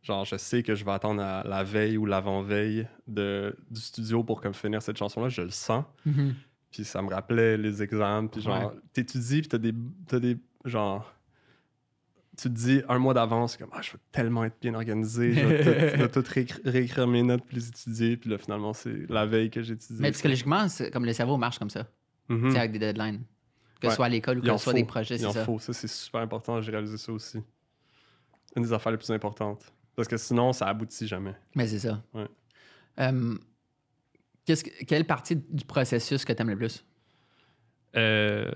Genre 0.02 0.26
je 0.26 0.38
sais 0.38 0.64
que 0.64 0.76
je 0.76 0.86
vais 0.86 0.92
attendre 0.92 1.22
à 1.22 1.44
la 1.44 1.64
veille 1.64 1.98
ou 1.98 2.06
l'avant-veille 2.06 2.88
de, 3.06 3.56
du 3.70 3.80
studio 3.82 4.24
pour 4.24 4.42
comme 4.42 4.54
finir 4.54 4.82
cette 4.82 4.98
chanson-là, 4.98 5.30
je 5.30 5.42
le 5.42 5.50
sens. 5.52 5.84
Mhm. 6.06 6.36
Puis 6.72 6.86
ça 6.86 7.02
me 7.02 7.10
rappelait 7.10 7.58
les 7.58 7.84
examens. 7.84 8.28
Puis 8.28 8.42
genre, 8.42 8.72
t'étudies, 8.94 9.42
puis 9.42 9.50
t'as 9.50 9.58
des, 9.58 9.74
t'as 10.08 10.20
des. 10.20 10.38
Genre. 10.66 11.14
Tu 12.42 12.48
te 12.50 12.54
dis 12.54 12.82
un 12.88 13.00
mois 13.00 13.14
d'avance, 13.14 13.58
comme, 13.58 13.70
ah, 13.74 13.82
je 13.82 13.92
vais 13.92 13.98
tellement 14.12 14.46
être 14.46 14.56
bien 14.62 14.74
organisé. 14.76 15.34
Je 15.34 15.46
vais 15.46 16.10
tout, 16.10 16.24
réécrire 16.66 17.08
mes 17.08 17.24
notes, 17.24 17.44
puis 17.46 17.58
les 17.58 17.68
étudier. 17.68 18.16
Puis 18.18 18.30
là, 18.30 18.38
finalement, 18.38 18.74
c'est 18.74 19.10
la 19.10 19.26
veille 19.26 19.50
que 19.50 19.62
j'étudie. 19.62 20.00
Mais 20.00 20.12
psychologiquement, 20.12 20.68
comme 20.94 21.06
le 21.06 21.14
cerveau 21.14 21.38
marche 21.38 21.60
comme 21.60 21.70
ça, 21.70 21.86
sais, 22.30 22.58
avec 22.58 22.72
des 22.72 22.80
deadlines. 22.80 23.24
que 23.82 23.88
Ouais. 23.88 23.92
ce 23.92 23.96
soit 23.96 24.06
à 24.06 24.10
l'école 24.10 24.38
ou 24.40 24.42
que 24.42 24.48
ce 24.48 24.58
soit 24.58 24.74
faut. 24.74 24.78
des 24.78 24.84
projets, 24.86 25.16
Il 25.16 25.20
c'est 25.20 25.26
en 25.26 25.32
ça. 25.34 25.44
faut. 25.46 25.58
Ça, 25.60 25.74
c'est 25.74 25.88
super 25.88 26.22
important. 26.22 26.62
J'ai 26.62 26.72
réalisé 26.72 26.98
ça 26.98 27.12
aussi. 27.12 27.40
Une 28.56 28.64
des 28.64 28.74
affaires 28.74 28.92
les 28.92 28.98
plus 28.98 29.10
importantes. 29.12 29.74
Parce 29.96 30.08
que 30.08 30.18
sinon, 30.18 30.54
ça 30.54 30.68
aboutit 30.68 31.08
jamais. 31.08 31.36
Mais 31.56 31.68
c'est 31.68 31.80
ça. 31.80 32.02
Ouais. 32.14 32.28
Euh, 33.00 33.36
qu'est-ce 34.46 34.64
que- 34.64 34.84
quelle 34.86 35.06
partie 35.06 35.36
du 35.36 35.66
processus 35.66 36.24
que 36.26 36.32
tu 36.34 36.42
aimes 36.42 36.50
le 36.50 36.58
plus? 36.58 36.86
Euh, 37.96 38.52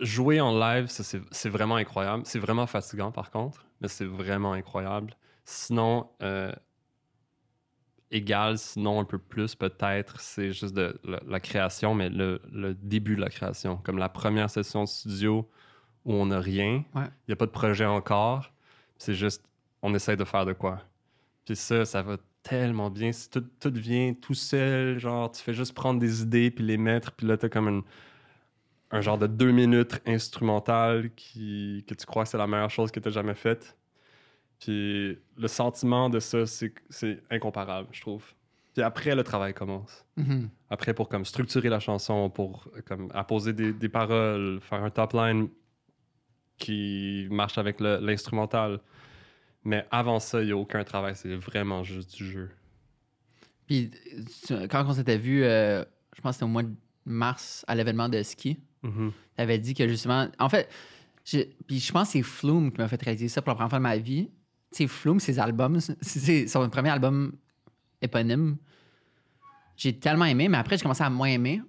Jouer 0.00 0.40
en 0.40 0.56
live, 0.58 0.86
c'est 0.88 1.48
vraiment 1.48 1.76
incroyable. 1.76 2.22
C'est 2.24 2.38
vraiment 2.38 2.66
fatigant, 2.66 3.10
par 3.10 3.30
contre, 3.30 3.64
mais 3.80 3.88
c'est 3.88 4.04
vraiment 4.04 4.52
incroyable. 4.52 5.14
Sinon, 5.44 6.08
euh, 6.22 6.52
égal, 8.10 8.58
sinon 8.58 9.00
un 9.00 9.04
peu 9.04 9.18
plus, 9.18 9.54
peut-être, 9.54 10.20
c'est 10.20 10.52
juste 10.52 10.74
de 10.74 10.98
la, 11.04 11.20
la 11.26 11.40
création, 11.40 11.94
mais 11.94 12.08
le, 12.08 12.40
le 12.52 12.74
début 12.74 13.16
de 13.16 13.20
la 13.20 13.28
création. 13.28 13.76
Comme 13.78 13.98
la 13.98 14.08
première 14.08 14.48
session 14.50 14.84
de 14.84 14.88
studio 14.88 15.48
où 16.04 16.14
on 16.14 16.26
n'a 16.26 16.40
rien, 16.40 16.84
il 16.94 16.98
Ouais. 17.00 17.06
n'y 17.28 17.32
a 17.32 17.36
pas 17.36 17.46
de 17.46 17.50
projet 17.50 17.84
encore, 17.84 18.52
c'est 18.96 19.14
juste, 19.14 19.44
on 19.82 19.94
essaie 19.94 20.16
de 20.16 20.24
faire 20.24 20.46
de 20.46 20.52
quoi. 20.54 20.80
Puis 21.44 21.56
ça, 21.56 21.84
ça 21.84 22.02
va 22.02 22.16
tellement 22.42 22.88
bien. 22.88 23.10
Tout, 23.30 23.44
tout 23.60 23.72
vient 23.74 24.14
tout 24.14 24.34
seul, 24.34 24.98
genre, 24.98 25.30
tu 25.30 25.42
fais 25.42 25.52
juste 25.54 25.74
prendre 25.74 26.00
des 26.00 26.22
idées 26.22 26.50
puis 26.50 26.64
les 26.64 26.78
mettre, 26.78 27.12
puis 27.12 27.26
là, 27.26 27.36
t'as 27.36 27.48
comme 27.48 27.68
une- 27.68 27.82
un 28.90 29.00
genre 29.00 29.18
de 29.18 29.26
deux 29.26 29.50
minutes 29.52 30.00
instrumental 30.06 31.10
qui, 31.14 31.84
que 31.86 31.94
tu 31.94 32.06
crois 32.06 32.24
que 32.24 32.30
c'est 32.30 32.38
la 32.38 32.46
meilleure 32.46 32.70
chose 32.70 32.90
que 32.90 33.00
t'as 33.00 33.10
jamais 33.10 33.34
faite. 33.34 33.76
Puis 34.60 35.18
le 35.36 35.48
sentiment 35.48 36.08
de 36.10 36.20
ça, 36.20 36.44
c'est 36.46 37.22
incomparable, 37.30 37.88
je 37.92 38.00
trouve. 38.00 38.24
Puis 38.74 38.82
après, 38.82 39.14
le 39.14 39.22
travail 39.24 39.54
commence. 39.54 40.04
Mhm. 40.16 40.48
Après, 40.70 40.94
pour 40.94 41.08
comme 41.08 41.24
structurer 41.24 41.68
la 41.68 41.80
chanson, 41.80 42.30
pour 42.30 42.68
comme 42.86 43.10
apposer 43.14 43.52
des, 43.52 43.72
des 43.72 43.88
paroles, 43.88 44.60
faire 44.60 44.82
un 44.84 44.90
top 44.90 45.12
line 45.12 45.48
qui 46.58 47.28
marche 47.30 47.58
avec 47.58 47.80
l'instrumental. 47.80 48.80
Mais 49.64 49.86
avant 49.90 50.18
ça, 50.18 50.40
il 50.40 50.46
n'y 50.46 50.52
a 50.52 50.56
aucun 50.56 50.82
travail, 50.84 51.14
c'est 51.14 51.34
vraiment 51.36 51.82
juste 51.84 52.16
du 52.16 52.24
jeu. 52.30 52.50
Puis 53.66 53.90
tu- 54.46 54.54
quand 54.68 54.84
on 54.88 54.92
s'était 54.94 55.18
vu, 55.18 55.44
euh, 55.44 55.84
je 56.16 56.20
pense 56.20 56.30
que 56.30 56.34
c'était 56.34 56.44
au 56.44 56.48
mois 56.48 56.62
de 56.62 56.74
mars 57.04 57.64
à 57.68 57.74
l'événement 57.74 58.08
de 58.08 58.22
ski, 58.22 58.58
Mhm. 58.82 59.12
tu 59.36 59.42
avais 59.42 59.58
dit 59.58 59.74
que 59.74 59.86
justement. 59.88 60.28
En 60.38 60.48
fait, 60.48 60.68
j'ai- 61.24 61.56
puis 61.66 61.78
je 61.80 61.92
pense 61.92 62.08
que 62.08 62.12
c'est 62.12 62.22
Flume 62.22 62.70
qui 62.72 62.78
m'a 62.80 62.88
fait 62.88 63.00
réaliser 63.02 63.28
ça 63.28 63.42
pour 63.42 63.50
la 63.50 63.54
première 63.56 63.70
fois 63.70 63.78
de 63.78 63.82
ma 63.82 63.96
vie. 63.96 64.28
Tu 64.72 64.78
sais, 64.78 64.86
Flume, 64.86 65.18
ses 65.20 65.38
albums, 65.38 65.80
c'est- 65.80 65.96
c'est 66.02 66.46
son 66.46 66.68
premier 66.68 66.90
album 66.90 67.32
éponyme. 68.02 68.56
J'ai 69.76 69.98
tellement 69.98 70.24
aimé, 70.24 70.48
mais 70.48 70.58
après, 70.58 70.76
j'ai 70.76 70.82
commencé 70.82 71.02
à 71.04 71.10
moins 71.10 71.28
aimer. 71.28 71.62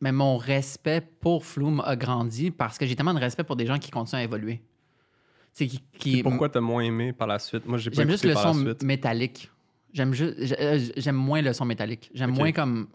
Mais 0.00 0.12
mon 0.12 0.36
respect 0.36 1.00
pour 1.00 1.44
Flume 1.44 1.80
a 1.84 1.96
grandi 1.96 2.50
parce 2.52 2.78
que 2.78 2.86
j'ai 2.86 2.94
tellement 2.94 3.14
de 3.14 3.18
respect 3.18 3.42
pour 3.42 3.56
des 3.56 3.66
gens 3.66 3.78
qui 3.78 3.90
continuent 3.90 4.20
à 4.20 4.24
évoluer. 4.24 4.62
Sais, 5.52 5.66
qui, 5.66 5.80
qui- 5.98 6.22
Pourquoi 6.22 6.48
t'as 6.48 6.60
moins 6.60 6.82
aimé 6.82 7.12
par 7.12 7.26
la 7.26 7.38
suite? 7.40 7.66
Moi, 7.66 7.78
j'ai 7.78 7.90
pas 7.90 7.96
J'aime 7.96 8.10
juste 8.10 8.24
le 8.24 8.34
par 8.34 8.54
son 8.54 8.74
métallique. 8.84 9.50
J'aime 9.92 10.12
juste, 10.14 10.36
euh, 10.60 10.78
j'aime 10.96 11.16
moins 11.16 11.42
le 11.42 11.52
son 11.52 11.64
métallique. 11.64 12.10
J'aime 12.14 12.30
moins 12.32 12.52
comme 12.52 12.86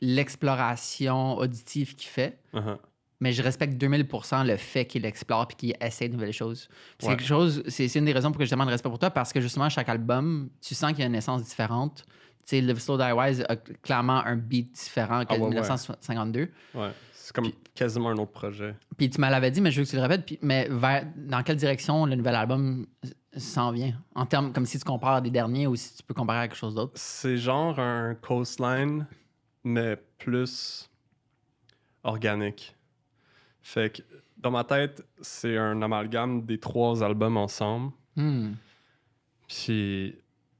l'exploration 0.00 1.36
auditive 1.36 1.94
qu'il 1.96 2.08
fait, 2.10 2.38
Uh-huh. 2.52 2.76
Mais 3.22 3.30
je 3.32 3.40
respecte 3.40 3.80
2000% 3.80 4.44
le 4.44 4.56
fait 4.56 4.84
qu'il 4.84 5.04
explore 5.06 5.46
puis 5.46 5.56
qu'il 5.56 5.74
essaie 5.80 6.08
de 6.08 6.14
nouvelles 6.14 6.32
choses. 6.32 6.68
C'est 6.98 7.06
Ouais. 7.06 7.16
quelque 7.16 7.24
chose, 7.24 7.62
c'est 7.68 7.86
une 7.94 8.04
des 8.04 8.12
raisons 8.12 8.32
pour 8.32 8.38
que 8.40 8.44
j'ai 8.44 8.48
tellement 8.50 8.66
de 8.66 8.70
respect 8.72 8.88
pour 8.88 8.98
toi 8.98 9.10
parce 9.10 9.32
que 9.32 9.40
justement 9.40 9.68
chaque 9.68 9.88
album, 9.88 10.50
tu 10.60 10.74
sens 10.74 10.90
qu'il 10.90 11.00
y 11.00 11.02
a 11.04 11.06
une 11.06 11.14
essence 11.14 11.44
différente. 11.44 12.04
Tu 12.44 12.56
sais, 12.56 12.60
Live 12.60 12.80
Slow 12.80 12.98
Die 12.98 13.12
Wise 13.12 13.44
a 13.48 13.54
clairement 13.54 14.24
un 14.26 14.34
beat 14.34 14.72
différent 14.72 15.20
que 15.24 15.28
Ah 15.30 15.34
ouais, 15.34 15.40
ouais. 15.42 15.48
1952. 15.50 16.48
Ouais. 16.74 16.90
C'est 17.12 17.32
comme 17.32 17.52
quasiment 17.76 18.08
un 18.08 18.16
autre 18.16 18.32
projet. 18.32 18.74
Puis 18.98 19.08
tu 19.08 19.20
me 19.20 19.30
l'avais 19.30 19.52
dit, 19.52 19.60
mais 19.60 19.70
je 19.70 19.78
veux 19.80 19.84
que 19.86 19.90
tu 19.90 19.94
le 19.96 20.02
répètes. 20.02 20.26
Puis, 20.26 20.40
mais 20.42 20.66
vers, 20.68 21.06
dans 21.16 21.44
quelle 21.44 21.54
direction 21.54 22.04
le 22.04 22.16
nouvel 22.16 22.34
album 22.34 22.84
s'en 23.36 23.70
vient? 23.70 23.94
En 24.16 24.26
termes, 24.26 24.52
comme 24.52 24.66
si 24.66 24.76
tu 24.80 24.84
compares 24.84 25.22
des 25.22 25.30
derniers 25.30 25.68
ou 25.68 25.76
si 25.76 25.94
tu 25.94 26.02
peux 26.02 26.14
comparer 26.14 26.40
à 26.40 26.48
quelque 26.48 26.56
chose 26.58 26.74
d'autre? 26.74 26.92
C'est 26.96 27.36
genre 27.36 27.78
un 27.78 28.16
coastline, 28.16 29.06
mais 29.62 29.96
plus 30.18 30.90
organique. 32.02 32.74
Fait 33.62 33.96
que 33.96 34.02
dans 34.38 34.50
ma 34.50 34.64
tête, 34.64 35.06
c'est 35.20 35.56
un 35.56 35.80
amalgame 35.82 36.44
des 36.44 36.58
trois 36.58 37.02
albums 37.02 37.36
ensemble. 37.36 37.92
Hmm. 38.16 38.52
Puis 39.48 40.16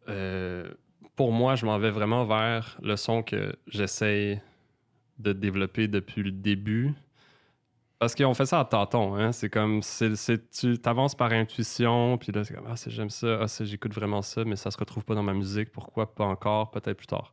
euh, 0.09 0.71
pour 1.17 1.33
moi, 1.33 1.57
je 1.57 1.67
m'en 1.67 1.79
vais 1.79 1.91
vraiment 1.91 2.25
vers 2.25 2.79
le 2.83 2.97
son 2.97 3.23
que 3.23 3.55
j'essaye 3.67 4.41
de 5.19 5.33
développer 5.33 5.89
depuis 5.89 6.23
le 6.23 6.31
début. 6.33 6.93
Parce 7.99 8.17
qu'on 8.17 8.35
fait 8.35 8.47
ça 8.47 8.59
à 8.59 8.65
tâtons, 8.65 9.15
hein? 9.15 9.31
C'est 9.31 9.49
comme, 9.49 9.81
c'est, 9.83 10.17
c'est- 10.17 10.51
tu 10.51 10.77
avances 10.85 11.15
par 11.15 11.31
intuition, 11.31 12.19
puis 12.19 12.33
là, 12.33 12.43
c'est 12.43 12.55
comme, 12.55 12.67
ah, 12.69 12.75
c'est- 12.75 12.91
j'aime 12.91 13.11
ça, 13.11 13.39
ah, 13.43 13.47
c'est- 13.47 13.65
j'écoute 13.65 13.95
vraiment 13.95 14.23
ça, 14.23 14.45
mais 14.45 14.57
ça 14.57 14.73
se 14.73 14.79
retrouve 14.79 15.05
pas 15.05 15.15
dans 15.15 15.23
ma 15.23 15.35
musique, 15.35 15.71
pourquoi 15.71 16.13
pas 16.13 16.25
encore, 16.25 16.73
peut-être 16.73 16.97
plus 16.97 17.07
tard. 17.07 17.33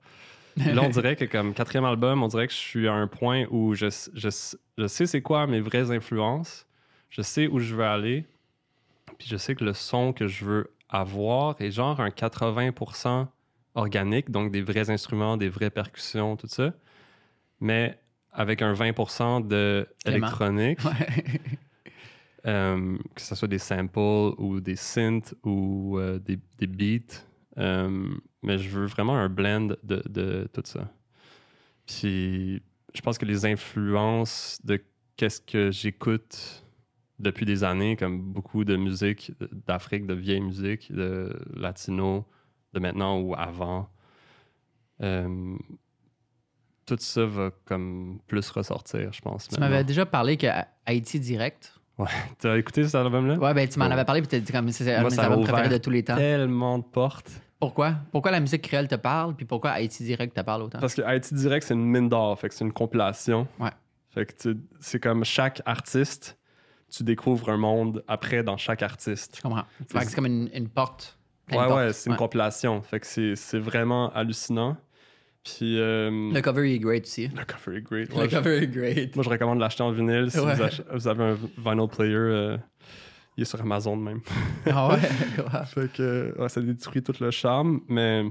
Là, 0.74 0.82
on 0.84 0.89
dirait 0.89 1.15
que 1.15 1.26
comme 1.26 1.54
quatrième 1.54 1.86
album, 1.86 2.24
on 2.24 2.28
dirait 2.28 2.48
que 2.48 2.54
je 2.54 2.58
suis 2.60 2.88
à 2.88 2.93
un 2.93 3.08
point 3.08 3.45
où 3.52 3.74
je, 3.76 3.88
je, 4.13 4.30
je 4.78 4.88
sais 4.88 5.06
c'est 5.06 5.22
quoi 5.22 5.48
mes 5.48 5.60
vraies 5.62 5.91
influences, 5.91 6.65
je 7.10 7.22
sais 7.22 7.48
où 7.48 7.60
je 7.60 7.76
veux 7.76 7.84
aller, 7.86 8.26
puis 9.17 9.28
je 9.28 9.38
sais 9.38 9.56
que 9.56 9.63
le 9.63 9.74
son 9.74 10.13
que 10.13 10.28
je 10.28 10.45
veux 10.45 10.72
avoir 10.89 11.56
est 11.62 11.72
genre 11.72 12.00
un 12.00 12.10
80% 12.10 13.28
organique, 13.76 14.32
donc 14.32 14.52
des 14.52 14.62
vrais 14.62 14.89
instruments, 14.89 15.38
des 15.38 15.50
vraies 15.50 15.69
percussions, 15.69 16.36
tout 16.36 16.48
ça, 16.48 16.74
mais 17.60 17.98
avec 18.32 18.62
un 18.62 18.74
20% 18.74 19.48
de 19.48 19.88
Éléments. 20.06 20.28
électronique, 20.28 20.80
Ouais. 20.86 21.41
euh, 22.48 22.98
que 23.15 23.22
ce 23.22 23.36
soit 23.36 23.48
des 23.48 23.58
samples 23.60 24.00
ou 24.38 24.60
des 24.62 24.76
synths 24.76 25.34
ou 25.43 25.98
euh, 25.98 26.19
des, 26.19 26.39
des 26.58 26.67
beats. 26.67 27.24
Euh, 27.60 28.08
mais 28.41 28.58
je 28.58 28.69
veux 28.69 28.86
vraiment 28.86 29.17
un 29.17 29.28
blend 29.30 29.67
de, 29.84 30.02
de 30.10 30.48
tout 30.54 30.62
ça. 30.65 30.89
Puis 31.86 32.62
je 32.93 33.02
pense 33.02 33.17
que 33.17 33.26
les 33.26 33.45
influences 33.45 34.60
de 34.63 34.82
qu'est-ce 35.17 35.41
que 35.41 35.72
j'écoute 35.72 36.63
depuis 37.19 37.45
des 37.45 37.63
années, 37.65 37.98
comme 37.98 38.22
beaucoup 38.22 38.63
de 38.63 38.78
musique 38.78 39.34
d'Afrique, 39.67 40.06
de 40.08 40.13
vieille 40.13 40.39
musique, 40.41 40.91
de 40.93 41.36
latino, 41.54 42.26
de 42.74 42.80
maintenant 42.80 43.19
ou 43.19 43.36
avant, 43.36 43.89
euh, 45.02 45.58
tout 46.86 46.95
ça 47.00 47.26
va 47.26 47.52
comme 47.65 48.19
plus 48.28 48.50
ressortir, 48.52 49.12
je 49.12 49.22
pense. 49.22 49.48
Tu 49.50 49.60
m'avais 49.60 49.84
déjà 49.84 50.06
parlé 50.06 50.38
que 50.38 50.48
Haïti 50.86 51.19
Direct. 51.19 51.76
T'as 52.39 52.58
écouté 52.58 52.86
cet 52.86 52.95
album-là? 52.95 53.36
Ouais, 53.38 53.54
ben 53.54 53.67
tu 53.67 53.78
m'en 53.78 53.88
Oh. 53.88 53.91
avais 53.91 54.06
parlé, 54.06 54.22
puis 54.22 54.30
t'as 54.30 54.39
dit 54.39 54.52
comme 54.54 54.72
c'est 54.72 54.95
un 54.95 55.04
de 55.04 55.10
mes 55.13 55.19
albums 55.19 55.43
préférés 55.43 55.67
de 55.69 55.78
tous 55.78 55.89
les 55.89 56.04
temps. 56.04 56.15
Tellement 56.15 56.80
de 56.80 56.84
portes. 56.86 57.30
Pourquoi? 57.60 57.95
Pourquoi 58.12 58.32
la 58.32 58.39
musique 58.39 58.62
créole 58.62 58.88
te 58.88 58.95
parle, 58.95 59.36
puis 59.36 59.45
pourquoi 59.45 59.72
Haïti 59.72 60.04
Direct 60.04 60.34
te 60.36 60.41
parle 60.41 60.63
autant? 60.63 60.80
Parce 60.80 60.95
que 60.95 61.02
Haïti 61.02 61.34
Direct, 61.36 61.65
c'est 61.67 61.74
une 61.74 61.86
mine 61.86 62.08
d'or. 62.08 62.39
Fait 62.39 62.48
que 62.50 62.56
c'est 62.56 62.63
une 62.63 62.72
compilation. 62.72 63.48
Ouais. 63.60 63.72
Fait 64.10 64.26
que 64.26 64.56
c'est 64.80 65.00
comme 65.00 65.26
chaque 65.26 65.62
artiste, 65.65 66.38
tu 66.89 67.04
découvres 67.04 67.50
un 67.50 67.58
monde 67.58 68.04
après 68.08 68.43
dans 68.43 68.56
chaque 68.58 68.82
artiste. 68.82 69.36
Je 69.38 69.41
comprends. 69.41 69.65
Fait 69.91 70.00
que 70.00 70.06
c'est 70.06 70.15
comme 70.15 70.26
une, 70.26 70.50
une 70.54 70.69
porte. 70.69 71.17
Ouais, 71.52 71.58
ouais, 71.65 71.93
c'est 71.93 72.10
une 72.10 72.15
compilation. 72.15 72.82
Fait 72.82 73.00
que 73.00 73.06
c'est 73.08 73.36
c'est 73.36 73.60
vraiment 73.60 74.10
hallucinant. 74.13 74.78
Puis. 75.43 75.80
euh, 75.80 76.32
Le 76.34 76.41
cover 76.41 76.74
est 76.74 76.80
great 76.80 77.04
aussi. 77.06 77.28
le 77.28 77.43
cover 77.43 77.78
est 77.78 77.82
great. 77.82 78.13
Ouais, 78.13 78.28
cover 78.28 78.58
est 78.63 78.67
great. 78.67 79.15
moi, 79.15 79.24
je 79.24 79.30
recommande 79.30 79.58
de 79.58 79.62
l'acheter 79.63 79.84
en 79.84 79.91
vinyle. 79.91 80.32
Si 80.32 80.39
Ouais. 80.39 80.54
vous, 80.56 80.63
ach- 80.63 80.82
vous 80.93 81.08
avez 81.08 81.24
un 81.24 81.38
vinyl 81.58 81.88
player, 81.89 82.13
euh, 82.15 82.58
il 83.39 83.43
est 83.43 83.45
sur 83.45 83.62
Amazon 83.62 83.95
même. 83.95 84.19
Ah 84.65 84.89
ouais? 84.93 84.99
Fait 85.65 85.91
que 85.91 86.36
ouais, 86.38 86.49
ça 86.49 86.60
détruit 86.60 87.02
tout 87.02 87.13
le 87.21 87.32
charme, 87.32 87.80
mais 87.88 88.25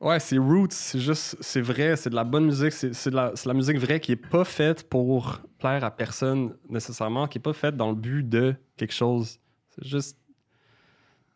ouais, 0.00 0.18
c'est 0.18 0.38
roots, 0.38 0.72
c'est 0.72 0.98
juste, 0.98 1.36
c'est 1.40 1.60
vrai, 1.60 1.94
c'est 1.96 2.08
de 2.08 2.14
la 2.14 2.24
bonne 2.24 2.46
musique, 2.46 2.72
c'est 2.72 3.10
de 3.10 3.14
la, 3.14 3.32
c'est 3.34 3.44
de 3.44 3.48
la 3.48 3.54
musique 3.54 3.76
vraie 3.76 4.00
qui 4.00 4.12
est 4.12 4.16
pas 4.16 4.44
faite 4.44 4.88
pour 4.88 5.40
plaire 5.58 5.84
à 5.84 5.90
personne 5.90 6.56
nécessairement, 6.70 7.28
qui 7.28 7.36
est 7.36 7.42
pas 7.42 7.52
faite 7.52 7.76
dans 7.76 7.90
le 7.90 7.96
but 7.96 8.26
de 8.26 8.54
quelque 8.78 8.94
chose. 8.94 9.38
C'est 9.68 9.86
juste, 9.86 10.18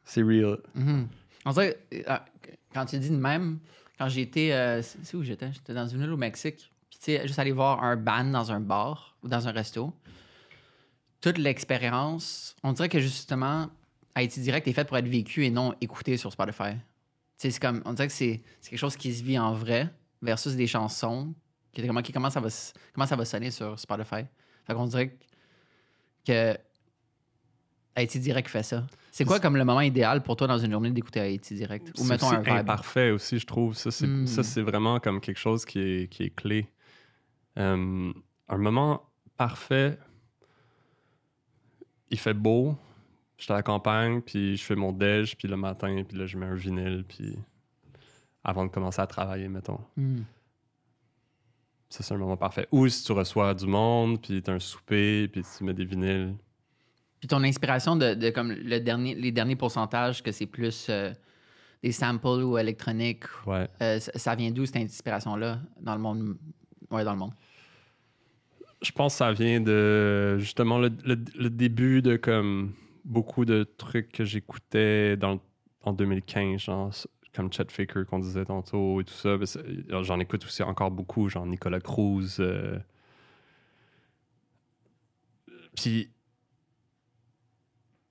c'est 0.03 0.23
real. 0.23 0.59
On 1.45 1.51
dirait, 1.51 1.77
euh, 1.93 2.17
quand 2.73 2.87
tu 2.87 2.99
dis 2.99 3.11
de 3.11 3.17
même, 3.17 3.59
quand 3.99 4.09
été. 4.09 4.55
euh, 4.55 4.81
c'est 4.83 5.15
où 5.15 5.23
j'étais? 5.23 5.53
J'étais 5.53 5.75
dans 5.75 5.87
une 5.87 6.01
île 6.01 6.11
au 6.11 6.17
Mexique. 6.17 6.71
Puis, 6.89 6.99
tu 6.99 7.05
sais, 7.05 7.27
juste 7.27 7.39
aller 7.39 7.53
voir 7.53 7.85
un 7.85 7.97
band 7.97 8.25
dans 8.25 8.51
un 8.51 8.61
bar 8.61 9.17
ou 9.23 9.29
dans 9.29 9.47
un 9.47 9.53
resto. 9.53 9.93
Toute 11.21 11.39
l'expérience, 11.39 12.55
on 12.63 12.73
dirait 12.73 12.89
que 12.89 13.01
justement, 13.01 13.69
Haïti 14.15 14.41
Direct 14.41 14.67
est 14.69 14.73
fait 14.73 14.85
pour 14.87 14.97
être 14.97 15.09
vécu 15.09 15.45
et 15.45 15.51
non 15.51 15.75
écouté 15.81 16.17
sur 16.17 16.33
Spotify. 16.33 16.75
C'est 17.37 17.59
comme. 17.59 17.83
On 17.85 17.93
dirait 17.93 18.07
que 18.09 18.13
c'est 18.15 18.43
quelque 18.63 18.79
chose 18.79 18.97
qui 18.97 19.13
se 19.15 19.23
vit 19.23 19.39
en 19.39 19.53
vrai 19.53 19.91
versus 20.23 20.55
des 20.55 20.67
chansons 20.67 21.35
qui, 21.73 21.87
comment, 21.87 22.01
qui 22.03 22.13
comment, 22.13 22.31
ça 22.31 22.41
va, 22.41 22.47
s- 22.49 22.73
comment 22.95 23.07
ça 23.07 23.17
va 23.17 23.25
sonner 23.25 23.51
sur 23.51 23.79
Spotify. 23.79 24.25
Fait 24.67 24.75
qu'on 24.75 24.87
dirait 24.87 25.17
que 26.27 26.57
Haïti 27.95 28.19
Direct 28.21 28.49
fait 28.49 28.63
ça. 28.63 28.87
C'est 29.11 29.25
quoi 29.25 29.41
comme 29.41 29.57
le 29.57 29.65
moment 29.65 29.81
idéal 29.81 30.23
pour 30.23 30.37
toi 30.37 30.47
dans 30.47 30.59
une 30.59 30.71
journée 30.71 30.91
d'écouter 30.91 31.21
Haïti 31.21 31.55
Direct? 31.55 31.93
Ou 31.99 32.05
mettons 32.05 32.31
un 32.31 32.41
vibe? 32.41 32.49
imparfait 32.49 33.11
aussi, 33.11 33.39
je 33.39 33.47
trouve. 33.47 33.75
Ça, 33.75 33.91
c'est 33.91 34.07
Mm. 34.07 34.27
ça, 34.27 34.43
c'est 34.43 34.61
vraiment 34.63 35.01
comme 35.01 35.21
quelque 35.21 35.39
chose 35.39 35.65
qui 35.65 35.79
est, 35.81 36.09
qui 36.11 36.25
est 36.25 36.31
clé. 36.35 36.69
Euh, 37.59 38.13
un 38.49 38.59
moment 38.59 39.03
parfait, 39.39 39.99
il 42.11 42.19
fait 42.19 42.35
beau, 42.35 42.77
je 43.39 43.45
suis 43.45 43.53
à 43.53 43.57
la 43.57 43.63
campagne, 43.63 44.21
puis 44.23 44.57
je 44.57 44.65
fais 44.65 44.77
mon 44.77 44.93
déj, 44.93 45.37
puis 45.37 45.49
le 45.49 45.57
matin, 45.57 46.03
puis 46.09 46.17
là, 46.17 46.27
je 46.27 46.37
mets 46.39 46.47
un 46.47 46.55
vinyle, 46.55 47.05
puis 47.07 47.37
avant 48.45 48.65
de 48.65 48.71
commencer 48.71 49.01
à 49.01 49.07
travailler, 49.07 49.49
mettons. 49.49 49.81
Hmm. 49.97 50.21
Ça, 51.89 52.03
c'est 52.03 52.15
un 52.15 52.19
moment 52.19 52.37
parfait. 52.37 52.67
Ou 52.73 52.89
si 52.89 53.05
tu 53.05 53.13
reçois 53.13 53.55
du 53.55 53.67
monde, 53.67 54.21
puis 54.21 54.43
t'as 54.43 54.55
un 54.55 54.59
souper, 54.59 55.29
puis 55.29 55.43
tu 55.57 55.65
mets 55.65 55.75
des 55.75 55.85
vinyles. 55.85 56.35
Puis 57.21 57.29
ton 57.29 57.43
inspiration 57.45 57.97
de, 57.97 58.15
de 58.15 58.31
comme 58.31 58.51
le 58.53 58.79
dernier, 58.81 59.15
les 59.15 59.33
derniers 59.33 59.57
pourcentages, 59.57 60.23
que 60.23 60.33
c'est 60.33 60.47
plus 60.47 60.87
euh, 60.91 61.13
des 61.83 61.93
samples 61.93 62.27
ou 62.43 62.59
électroniques, 62.59 63.25
Ouais. 63.47 63.69
euh, 63.83 63.99
ça, 64.01 64.13
ça 64.17 64.35
vient 64.35 64.51
d'où 64.51 64.67
cette 64.67 64.77
inspiration-là 64.77 65.61
dans 65.81 65.95
le 65.95 66.01
monde? 66.01 66.37
Ouais, 66.91 67.05
dans 67.05 67.13
le 67.13 67.19
monde. 67.19 67.33
Je 68.83 68.91
pense 68.93 69.15
que 69.15 69.19
ça 69.19 69.33
vient 69.33 69.61
de 69.61 70.37
justement 70.39 70.79
le, 70.79 70.91
le- 71.05 71.51
début 71.51 72.03
de 72.03 72.17
comme 72.17 72.75
beaucoup 73.05 73.45
de 73.45 73.65
trucs 73.65 74.13
que 74.13 74.25
j'écoutais 74.25 75.17
dans, 75.17 75.41
en 75.83 75.93
2015, 75.93 76.61
genre 76.61 76.91
comme 77.35 77.53
Chet 77.53 77.67
Faker 77.71 78.05
qu'on 78.07 78.19
disait 78.19 78.45
tantôt 78.45 79.01
et 79.01 79.05
tout 79.05 79.15
ça. 79.15 79.37
Ben, 79.39 79.47
c'est- 79.47 79.65
J'en 80.03 80.21
écoute 80.21 80.45
aussi 80.45 80.63
encore 80.63 80.91
beaucoup, 80.91 81.29
genre 81.29 81.47
Nicolas 81.47 81.81
Cruz. 81.81 82.37
euh. 82.41 82.79
Puis 85.77 86.11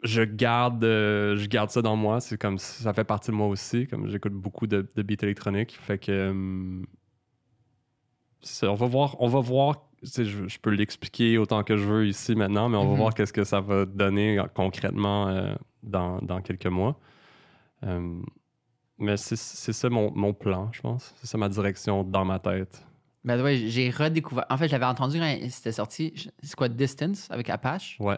je 0.04 0.22
garde, 0.22 0.84
euh, 0.84 1.36
je 1.38 1.48
garde 1.48 1.70
ça 1.70 1.82
dans 1.82 1.96
moi. 1.96 2.22
C'est 2.22 2.38
comme 2.38 2.58
ça 2.58 2.94
fait 2.94 3.04
partie 3.04 3.32
de 3.32 3.36
moi 3.36 3.48
aussi. 3.48 3.88
Comme 3.88 4.08
j'écoute 4.10 4.34
beaucoup 4.34 4.68
de, 4.68 4.88
de 4.96 5.02
beats 5.02 5.24
électroniques, 5.24 5.78
fait 5.82 5.98
que 5.98 6.30
hum, 6.30 6.86
on 8.64 8.76
va 8.76 8.86
voir, 8.88 9.16
on 9.22 9.28
va 9.28 9.40
voir. 9.40 9.90
Je, 10.06 10.48
je 10.48 10.60
peux 10.60 10.70
l'expliquer 10.70 11.38
autant 11.38 11.64
que 11.64 11.76
je 11.78 11.84
veux 11.84 12.08
ici 12.08 12.36
maintenant, 12.36 12.70
mais 12.70 12.78
on 12.78 12.86
va 12.86 12.92
Mhm. 12.92 12.98
voir 12.98 13.14
qu'est-ce 13.14 13.34
que 13.34 13.44
ça 13.44 13.60
va 13.60 13.86
donner 13.86 14.40
euh, 14.40 14.44
concrètement 14.54 15.28
euh, 15.30 15.56
dans, 15.84 16.20
dans 16.20 16.42
quelques 16.42 16.68
mois. 16.68 17.00
Euh, 17.84 18.22
mais 18.98 19.18
c'est 19.18 19.36
ça 19.36 19.90
mon, 19.90 20.12
mon 20.16 20.34
plan, 20.34 20.70
je 20.72 20.82
pense. 20.82 21.14
C'est 21.18 21.28
ça 21.28 21.38
ma 21.38 21.50
direction 21.50 22.04
dans 22.04 22.24
ma 22.26 22.40
tête. 22.40 22.86
Ben 23.24 23.42
ouais, 23.42 23.58
j'ai 23.68 23.90
redécouvert. 23.90 24.46
En 24.50 24.58
fait, 24.58 24.68
j'avais 24.68 24.86
entendu 24.86 25.18
quand 25.20 25.38
c'était 25.50 25.72
sorti. 25.72 26.14
C'est 26.44 26.56
quoi 26.56 26.70
Distance 26.70 27.30
avec 27.32 27.50
Apache? 27.50 27.98
Ouais, 28.00 28.18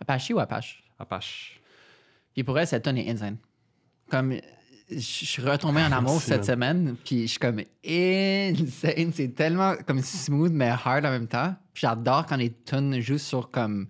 Apache 0.00 0.30
ou 0.30 0.38
Apache? 0.40 0.82
Apache. 0.98 1.60
Puis 2.34 2.42
pour 2.44 2.58
elle, 2.58 2.66
cette 2.66 2.82
tonne 2.84 2.98
est 2.98 3.08
insane. 3.10 3.36
Comme 4.10 4.34
je 4.94 5.00
suis 5.26 5.42
retombé 5.42 5.80
en 5.82 5.92
amour 5.92 6.12
Merci, 6.14 6.26
cette 6.28 6.44
semaine, 6.44 6.96
puis 7.04 7.22
je 7.22 7.26
suis 7.26 7.38
comme 7.38 7.60
insane. 7.86 9.12
C'est 9.12 9.34
tellement 9.34 9.74
comme 9.86 10.00
smooth 10.02 10.52
mais 10.52 10.68
hard 10.68 11.04
en 11.06 11.10
même 11.10 11.26
temps. 11.28 11.54
Puis 11.72 11.82
j'adore 11.82 12.26
quand 12.26 12.36
les 12.36 12.52
tunes 12.52 13.00
jouent 13.00 13.18
sur 13.18 13.50
comme 13.50 13.88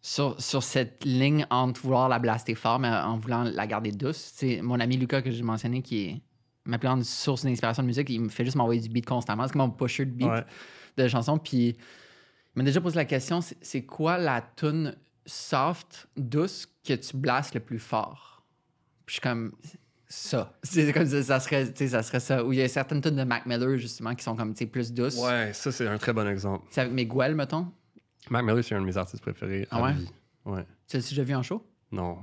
sur, 0.00 0.40
sur 0.40 0.62
cette 0.62 1.04
ligne 1.04 1.46
entre 1.50 1.80
vouloir 1.82 2.08
la 2.08 2.18
blaster 2.18 2.54
fort 2.54 2.78
mais 2.78 2.88
en 2.88 3.16
voulant 3.18 3.42
la 3.44 3.66
garder 3.66 3.90
douce. 3.92 4.32
C'est 4.34 4.60
mon 4.62 4.78
ami 4.78 4.96
Lucas 4.96 5.22
que 5.22 5.30
j'ai 5.30 5.42
mentionné 5.42 5.82
qui 5.82 6.04
est 6.06 6.20
ma 6.64 6.78
plus 6.78 6.86
grande 6.88 7.04
source 7.04 7.44
d'inspiration 7.44 7.82
de 7.82 7.88
musique. 7.88 8.08
Il 8.10 8.20
me 8.20 8.28
fait 8.28 8.44
juste 8.44 8.56
m'envoyer 8.56 8.80
du 8.80 8.88
beat 8.88 9.06
constamment. 9.06 9.46
C'est 9.46 9.52
comme 9.52 9.62
mon 9.62 9.70
pusher 9.70 10.04
de 10.04 10.10
beat 10.12 10.28
Ouais. 10.28 10.44
de 10.96 11.08
chansons. 11.08 11.38
Puis 11.38 11.68
il 11.68 11.76
m'a 12.54 12.62
déjà 12.64 12.80
posé 12.80 12.96
la 12.96 13.04
question 13.04 13.40
c'est- 13.40 13.82
quoi 13.84 14.16
la 14.18 14.40
tune 14.40 14.94
soft, 15.26 16.06
douce 16.16 16.66
que 16.86 16.94
tu 16.94 17.16
blastes 17.16 17.54
le 17.54 17.60
plus 17.60 17.80
fort? 17.80 18.35
Je 19.06 19.12
suis 19.12 19.20
comme 19.20 19.52
ça. 20.08 20.52
C'est 20.62 20.92
comme 20.92 21.06
ça, 21.06 21.22
ça 21.22 21.40
serait, 21.40 21.66
ça 21.74 22.02
serait 22.02 22.20
ça. 22.20 22.44
Ou 22.44 22.52
il 22.52 22.58
y 22.58 22.62
a 22.62 22.68
certaines 22.68 23.00
tunes 23.00 23.16
de 23.16 23.24
Mac 23.24 23.46
Miller 23.46 23.76
justement 23.76 24.14
qui 24.14 24.22
sont 24.22 24.36
comme 24.36 24.52
tu 24.54 24.60
sais, 24.60 24.66
plus 24.66 24.92
douces. 24.92 25.18
Ouais, 25.18 25.52
ça 25.52 25.72
c'est 25.72 25.86
un 25.86 25.98
très 25.98 26.12
bon 26.12 26.28
exemple. 26.28 26.66
C'est 26.70 26.82
avec 26.82 26.92
Miguel, 26.92 27.34
mettons? 27.34 27.72
Mac 28.30 28.44
Miller, 28.44 28.62
c'est 28.62 28.74
un 28.74 28.80
de 28.80 28.86
mes 28.86 28.96
artistes 28.96 29.22
préférés. 29.22 29.66
Ah 29.70 29.78
à 29.78 29.82
ouais? 29.82 29.92
vie. 29.94 30.08
Ouais. 30.44 30.64
Tu 30.88 30.96
l'as 30.96 31.08
déjà 31.08 31.22
vu 31.24 31.34
en 31.34 31.42
show? 31.42 31.64
Non. 31.92 32.18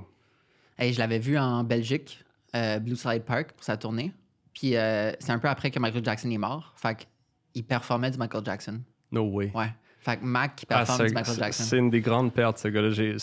Hey, 0.78 0.92
je 0.92 0.98
l'avais 0.98 1.18
vu 1.18 1.38
en 1.38 1.62
Belgique, 1.64 2.24
euh, 2.56 2.78
Blue 2.78 2.96
Slide 2.96 3.22
Park 3.24 3.52
pour 3.52 3.64
sa 3.64 3.76
tournée. 3.76 4.12
Puis 4.52 4.76
euh, 4.76 5.12
c'est 5.20 5.32
un 5.32 5.38
peu 5.38 5.48
après 5.48 5.70
que 5.70 5.78
Michael 5.78 6.04
Jackson 6.04 6.30
est 6.30 6.38
mort. 6.38 6.72
Fait 6.76 7.06
qu'il 7.52 7.64
performait 7.64 8.10
du 8.10 8.18
Michael 8.18 8.44
Jackson. 8.44 8.80
No 9.12 9.22
way. 9.30 9.50
Ouais. 9.54 9.72
Fait 10.00 10.16
que 10.18 10.24
Mac 10.24 10.56
qui 10.56 10.66
Ah, 10.68 10.78
performe 10.78 11.06
du 11.06 11.14
Michael 11.14 11.38
Jackson. 11.38 11.64
C'est 11.64 11.78
une 11.78 11.90
des 11.90 12.00
grandes 12.00 12.32
pertes, 12.32 12.58
ce 12.58 12.68
gars-là. 12.68 12.90
Je 12.90 13.16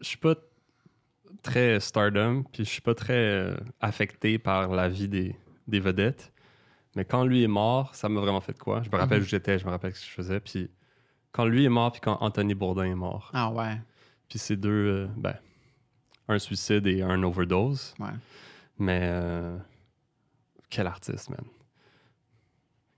suis 0.00 0.16
pas 0.18 0.34
très 1.44 1.78
stardom, 1.78 2.42
puis 2.52 2.64
je 2.64 2.70
suis 2.70 2.80
pas 2.80 2.94
très 2.94 3.14
euh, 3.14 3.54
affecté 3.80 4.38
par 4.38 4.68
la 4.68 4.88
vie 4.88 5.08
des, 5.08 5.36
des 5.68 5.78
vedettes. 5.80 6.32
Mais 6.96 7.04
quand 7.04 7.24
lui 7.24 7.42
est 7.44 7.48
mort, 7.48 7.94
ça 7.94 8.08
m'a 8.08 8.20
vraiment 8.20 8.40
fait 8.40 8.52
de 8.54 8.58
quoi. 8.58 8.82
Je 8.82 8.90
me 8.90 8.96
rappelle 8.96 9.18
Mhm. 9.18 9.24
où 9.24 9.28
j'étais, 9.28 9.58
je 9.58 9.64
me 9.64 9.70
rappelle 9.70 9.94
ce 9.94 10.00
que 10.00 10.06
je 10.06 10.12
faisais. 10.12 10.40
Puis 10.40 10.70
quand 11.32 11.44
lui 11.44 11.64
est 11.64 11.68
mort, 11.68 11.92
puis 11.92 12.00
quand 12.00 12.18
Anthony 12.20 12.54
Bourdain 12.54 12.84
est 12.84 12.94
mort. 12.94 13.30
Ah 13.34 13.50
ouais. 13.50 13.76
Puis 14.28 14.38
ces 14.38 14.56
deux, 14.56 14.70
euh, 14.70 15.06
ben, 15.16 15.34
un 16.28 16.38
suicide 16.38 16.86
et 16.86 17.02
un 17.02 17.22
overdose. 17.22 17.94
Ouais. 18.00 18.08
Mais 18.78 19.00
euh, 19.02 19.56
quel 20.70 20.86
artiste, 20.86 21.30
man. 21.30 21.44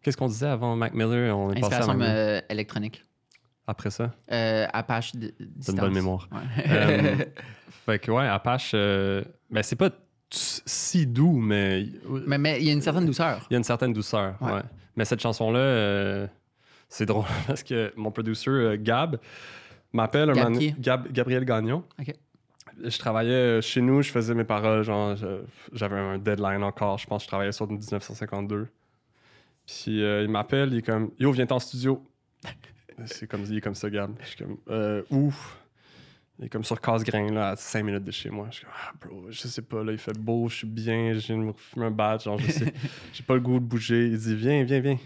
Qu'est-ce 0.02 0.16
qu'on 0.16 0.28
disait 0.28 0.46
avant 0.46 0.76
Mac 0.76 0.94
Miller? 0.94 1.36
On 1.36 1.50
est 1.50 1.60
passé 1.60 1.74
à 1.74 1.78
Inspiration 1.78 1.94
Mac 1.98 2.08
Miller. 2.08 2.16
euh, 2.16 2.40
électronique. 2.48 3.02
Après 3.66 3.90
ça? 3.90 4.12
Euh, 4.30 4.66
Apache 4.72 5.12
T'as 5.12 5.72
une 5.72 5.78
bonne 5.78 5.92
mémoire. 5.94 6.28
Ouais. 6.30 6.64
Euh, 6.68 7.16
fait 7.86 7.98
que 7.98 8.10
ouais, 8.12 8.26
Apache, 8.26 8.72
euh, 8.74 9.24
ben 9.50 9.62
c'est 9.62 9.76
pas 9.76 9.90
si 10.30 11.06
doux, 11.06 11.36
mais 11.38 11.86
mais 12.26 12.38
mais 12.38 12.60
il 12.60 12.66
y 12.66 12.70
a 12.70 12.72
une 12.72 12.80
certaine 12.82 13.06
douceur. 13.06 13.44
il 13.50 13.54
y 13.54 13.56
a 13.56 13.58
une 13.58 13.64
certaine 13.64 13.92
douceur. 13.92 14.36
Ouais. 14.40 14.52
ouais. 14.52 14.62
Mais 14.96 15.04
cette 15.04 15.20
chanson-là, 15.20 15.58
euh, 15.58 16.26
c'est 16.88 17.06
drôle 17.06 17.24
parce 17.46 17.62
que 17.62 17.92
mon 17.96 18.10
producer 18.10 18.50
euh, 18.50 18.76
Gab 18.80 19.18
m'appelle 19.92 20.30
un 20.30 20.34
Gab? 20.34 20.52
Gab- 20.80 21.12
Gabriel 21.12 21.44
Gagnon. 21.44 21.84
OK. 22.00 22.14
Je 22.84 22.98
travaillais 22.98 23.62
chez 23.62 23.80
nous, 23.80 24.02
je 24.02 24.10
faisais 24.10 24.34
mes 24.34 24.44
paroles, 24.44 24.82
genre 24.82 25.16
j'avais 25.72 25.96
un 25.98 26.18
deadline 26.18 26.62
encore, 26.62 26.98
je 26.98 27.06
pense 27.06 27.22
que 27.22 27.24
je 27.24 27.28
travaillais 27.28 27.52
sur 27.52 27.66
1952. 27.66 28.68
Puis 29.66 29.98
il 30.00 30.28
m'appelle, 30.28 30.72
il 30.72 30.78
est 30.78 30.82
comme 30.82 31.10
Yo, 31.18 31.32
viens 31.32 31.46
en 31.50 31.58
studio. 31.58 32.04
C'est 33.04 33.26
comme 33.26 33.44
il 33.44 33.58
est 33.58 33.60
comme 33.60 33.74
ça, 33.74 33.90
Gab. 33.90 34.14
Je 34.22 34.26
suis 34.26 34.36
comme 34.36 34.56
euh, 34.70 35.02
ouf. 35.10 35.58
Il 36.38 36.46
est 36.46 36.48
comme 36.48 36.64
sur 36.64 36.80
casse-grain, 36.80 37.32
là, 37.32 37.50
à 37.50 37.56
5 37.56 37.82
minutes 37.82 38.04
de 38.04 38.10
chez 38.10 38.28
moi. 38.28 38.48
Je 38.50 38.56
suis 38.56 38.64
comme, 38.64 38.74
ah, 38.76 38.92
bro, 39.00 39.24
je 39.30 39.48
sais 39.48 39.62
pas, 39.62 39.82
là, 39.82 39.92
il 39.92 39.98
fait 39.98 40.16
beau, 40.18 40.48
je 40.48 40.56
suis 40.56 40.66
bien, 40.66 41.14
je 41.14 41.18
viens 41.26 41.38
de 41.38 41.42
me 41.44 41.52
fumer 41.52 41.86
un 41.86 41.90
badge, 41.90 42.24
genre, 42.24 42.38
je 42.38 42.50
sais, 42.50 42.74
j'ai 43.14 43.22
pas 43.22 43.34
le 43.34 43.40
goût 43.40 43.58
de 43.58 43.64
bouger. 43.64 44.08
Il 44.08 44.18
dit, 44.18 44.34
viens, 44.36 44.62
viens, 44.64 44.80
viens. 44.80 44.98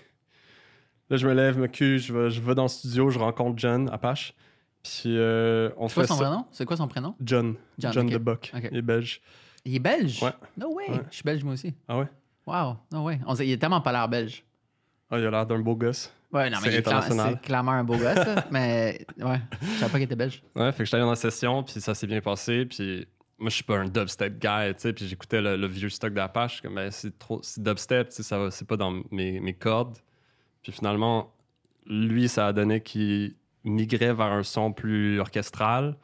Là, 1.08 1.16
je 1.16 1.26
me 1.28 1.32
lève, 1.32 1.56
me 1.58 1.68
cul, 1.68 1.98
je 2.00 2.12
vais, 2.12 2.30
je 2.30 2.40
vais 2.40 2.54
dans 2.54 2.64
le 2.64 2.68
studio, 2.68 3.10
je 3.10 3.18
rencontre 3.18 3.58
John 3.58 3.88
Apache. 3.90 4.34
Puis 4.82 5.16
euh, 5.18 5.70
on 5.76 5.88
C'est 5.88 5.94
quoi 5.94 6.02
fait 6.04 6.08
son 6.08 6.16
ça. 6.16 6.24
vrai 6.24 6.36
nom? 6.36 6.46
C'est 6.52 6.64
quoi 6.64 6.76
son 6.76 6.88
prénom? 6.88 7.14
John. 7.20 7.54
John, 7.78 7.92
John, 7.92 8.06
ok. 8.06 8.12
de 8.12 8.18
Buck. 8.18 8.52
Ok. 8.56 8.68
Il 8.72 8.78
est 8.78 8.82
belge. 8.82 9.20
Il 9.64 9.74
est 9.74 9.78
belge? 9.78 10.22
Ouais. 10.22 10.30
No 10.56 10.74
way. 10.74 10.90
Ouais. 10.90 11.00
Je 11.10 11.16
suis 11.16 11.22
belge 11.24 11.44
moi 11.44 11.52
aussi. 11.52 11.74
Ah 11.86 11.98
ouais? 11.98 12.06
Wow. 12.46 12.76
No 12.90 13.04
way. 13.04 13.20
On 13.26 13.34
il 13.34 13.50
est 13.50 13.58
tellement 13.58 13.82
pas 13.82 13.92
l'air 13.92 14.08
belge. 14.08 14.42
Ah, 15.10 15.18
il 15.18 15.26
a 15.26 15.30
l'air 15.30 15.46
d'un 15.46 15.58
beau 15.58 15.76
gosse. 15.76 16.12
Ouais, 16.32 16.48
non, 16.48 16.58
mais 16.62 16.68
C'est 16.68 16.74
il 16.74 16.78
est 16.78 16.86
cla- 16.86 16.96
international. 16.98 17.34
c'est 17.40 17.46
clairement 17.46 17.72
un 17.72 17.84
beau 17.84 17.96
gosse, 17.96 18.14
là. 18.14 18.44
mais 18.50 19.04
ouais, 19.18 19.40
je 19.62 19.66
savais 19.78 19.90
pas 19.92 19.98
qu'il 19.98 20.02
était 20.02 20.16
belge. 20.16 20.42
Ouais, 20.54 20.70
fait 20.72 20.78
que 20.78 20.84
j'étais 20.84 20.96
allé 20.96 21.04
dans 21.04 21.10
la 21.10 21.16
session, 21.16 21.62
puis 21.64 21.80
ça 21.80 21.94
s'est 21.94 22.06
bien 22.06 22.20
passé, 22.20 22.66
puis 22.66 23.06
moi, 23.38 23.48
je 23.50 23.54
suis 23.56 23.64
pas 23.64 23.78
un 23.78 23.86
dubstep 23.88 24.38
guy, 24.38 24.74
tu 24.74 24.80
sais, 24.80 24.92
puis 24.92 25.08
j'écoutais 25.08 25.40
le, 25.40 25.56
le 25.56 25.66
vieux 25.66 25.88
stock 25.88 26.12
d'Apache, 26.12 26.60
comme, 26.60 26.74
ben, 26.76 26.90
c'est 26.90 27.18
trop, 27.18 27.40
c'est 27.42 27.62
dubstep, 27.62 28.10
tu 28.10 28.16
sais, 28.16 28.22
ça 28.22 28.38
va- 28.38 28.50
c'est 28.50 28.66
pas 28.68 28.76
dans 28.76 28.92
mes, 29.10 29.40
mes 29.40 29.54
cordes. 29.54 29.96
Puis 30.62 30.72
finalement, 30.72 31.32
lui, 31.86 32.28
ça 32.28 32.46
a 32.48 32.52
donné 32.52 32.80
qu'il 32.80 33.34
migrait 33.64 34.12
vers 34.14 34.26
un 34.32 34.42
son 34.42 34.72
plus 34.72 35.18
orchestral. 35.20 35.96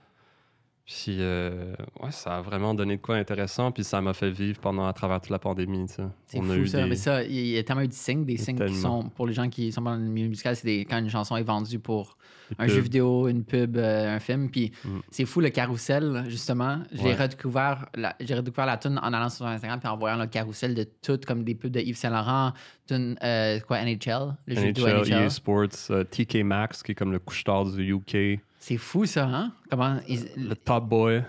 Puis, 0.87 1.17
euh, 1.19 1.75
ouais, 2.01 2.13
ça 2.13 2.37
a 2.37 2.41
vraiment 2.43 2.73
donné 2.73 2.97
de 2.97 3.03
quoi 3.03 3.17
intéressant, 3.17 3.73
puis 3.73 3.83
ça 3.83 4.01
m'a 4.01 4.15
fait 4.15 4.31
vivre 4.31 4.61
pendant, 4.61 4.87
à 4.87 4.93
travers 4.93 5.21
toute 5.21 5.31
la 5.31 5.41
pandémie. 5.41 5.87
C'est 5.89 6.39
fou 6.39 6.49
a 6.53 6.57
eu 6.57 6.69
ça. 6.69 6.83
des- 6.85 6.89
Mais 6.89 6.95
ça, 6.95 7.25
il 7.25 7.47
y 7.49 7.59
a 7.59 7.63
tellement 7.65 7.83
eu 7.83 7.89
de 7.89 7.93
signes, 7.93 8.25
des 8.25 8.37
signes 8.37 8.65
qui 8.65 8.75
sont, 8.77 9.03
pour 9.17 9.27
les 9.27 9.33
gens 9.33 9.49
qui 9.49 9.73
sont 9.73 9.83
dans 9.83 9.97
le 9.97 10.01
milieu 10.01 10.29
musical, 10.29 10.55
c'est 10.55 10.65
des- 10.67 10.85
quand 10.85 10.99
une 10.99 11.11
chanson 11.11 11.37
est 11.37 11.43
vendue 11.43 11.81
pour 11.81 12.17
des 12.51 12.57
un 12.61 12.67
pubs. 12.67 12.75
jeu 12.77 12.81
vidéo, 12.83 13.27
une 13.27 13.43
pub, 13.43 13.77
euh, 13.77 14.15
un 14.15 14.21
film. 14.21 14.49
Puis 14.49 14.71
Mm. 14.85 14.99
c'est 15.11 15.25
fou 15.25 15.41
le 15.41 15.51
carrousel, 15.51 16.25
justement. 16.29 16.79
J'ai 16.93 17.03
Ouais. 17.03 17.15
redécouvert 17.17 17.87
la, 17.97 18.15
j'ai 18.21 18.37
redécouvert 18.37 18.67
la 18.67 18.77
tune 18.77 18.99
en 19.03 19.13
allant 19.13 19.29
sur 19.29 19.45
Instagram 19.45 19.81
puis 19.81 19.89
en 19.89 19.97
voyant 19.97 20.17
le 20.19 20.27
carrousel 20.29 20.77
de 20.77 20.87
tout, 21.03 21.19
comme 21.27 21.43
des 21.43 21.57
pubs 21.57 21.73
de 21.73 21.81
Yves 21.81 21.97
Saint 21.97 22.11
Laurent, 22.11 22.53
tune, 22.87 23.19
euh, 23.25 23.59
quoi, 23.67 23.79
NHL, 23.81 24.37
le 24.47 24.55
jeu 24.55 24.61
vidéo 24.67 24.87
NHL, 24.87 24.99
NHL. 25.09 25.23
EA 25.25 25.31
Sports, 25.31 25.67
euh, 25.91 26.05
TK 26.05 26.45
Maxx, 26.45 26.85
qui 26.85 26.93
est 26.93 26.95
comme 26.95 27.11
le 27.11 27.19
couche-tard 27.19 27.65
du 27.65 27.93
UK. 27.93 28.39
C'est 28.67 28.79
fou 28.79 29.07
ça, 29.07 29.29
hein? 29.29 29.53
Comment 29.71 30.01
ils- 30.09 30.27
Le 30.37 30.57
Top 30.57 30.89
Boy, 30.89 31.23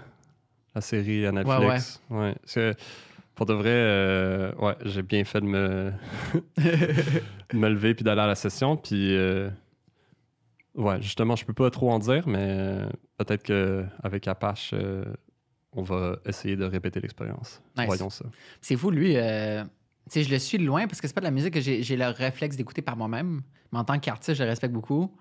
la 0.73 0.81
série 0.81 1.23
à 1.27 1.31
Netflix. 1.31 2.01
Ouais, 2.09 2.33
Parce 2.33 2.53
que, 2.55 2.73
pour 3.35 3.45
de 3.45 3.53
vrai, 3.53 3.69
euh, 3.69 4.51
ouais, 4.55 4.75
j'ai 4.85 5.03
bien 5.03 5.23
fait 5.23 5.41
de 5.41 5.45
me, 5.45 5.93
de 6.57 6.57
me 7.53 7.69
lever 7.69 7.93
puis 7.93 8.03
d'aller 8.03 8.21
à 8.21 8.25
la 8.25 8.33
session. 8.33 8.75
Puis, 8.75 9.15
euh, 9.15 9.51
ouais, 10.73 10.99
justement, 10.99 11.35
je 11.35 11.45
peux 11.45 11.53
pas 11.53 11.69
trop 11.69 11.91
en 11.91 11.99
dire, 11.99 12.27
mais 12.27 12.39
euh, 12.41 12.89
peut-être 13.19 13.43
qu'avec 13.43 14.27
Apache, 14.27 14.71
euh, 14.73 15.05
on 15.73 15.83
va 15.83 16.17
essayer 16.25 16.55
de 16.55 16.65
répéter 16.65 16.99
l'expérience. 17.01 17.61
Nice. 17.77 17.85
Voyons 17.85 18.09
ça. 18.09 18.25
C'est 18.61 18.77
fou, 18.77 18.89
lui. 18.89 19.15
euh, 19.15 19.63
sais, 20.07 20.23
je 20.23 20.31
le 20.31 20.39
suis 20.39 20.57
de 20.57 20.63
loin 20.65 20.87
parce 20.87 20.99
que 21.01 21.07
c'est 21.07 21.13
pas 21.13 21.21
de 21.21 21.25
la 21.27 21.31
musique 21.31 21.53
que 21.53 21.61
j'ai 21.61 21.83
j'ai 21.83 21.97
le 21.97 22.07
réflexe 22.07 22.55
d'écouter 22.57 22.81
par 22.81 22.97
moi-même. 22.97 23.43
Mais 23.71 23.77
en 23.77 23.83
tant 23.83 23.99
qu'artiste, 23.99 24.39
je 24.39 24.43
le 24.43 24.49
respecte 24.49 24.73
beaucoup. 24.73 25.15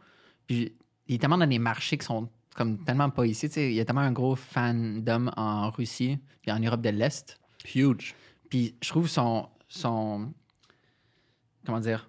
Puis 0.47 0.73
il 1.09 1.15
est 1.15 1.19
tellement 1.19 1.39
dans 1.39 1.47
des 1.47 1.59
marchés 1.59 1.97
qui 1.99 2.07
sont 2.07 2.29
comme 2.55 2.83
tellement 2.85 3.11
pas 3.11 3.27
ici. 3.27 3.47
Il 3.57 3.73
y 3.75 3.81
a 3.81 3.85
tellement 3.85 4.01
un 4.03 4.13
gros 4.13 4.35
fandom 4.35 5.31
en 5.37 5.71
Russie 5.71 6.19
puis 6.43 6.51
en 6.51 6.59
Europe 6.59 6.81
de 6.81 6.89
l'Est. 6.91 7.39
Huge. 7.75 8.15
Puis 8.49 8.75
je 8.83 8.89
trouve 8.89 9.09
son, 9.09 9.49
son 9.69 10.33
comment 11.65 11.81
dire, 11.81 12.09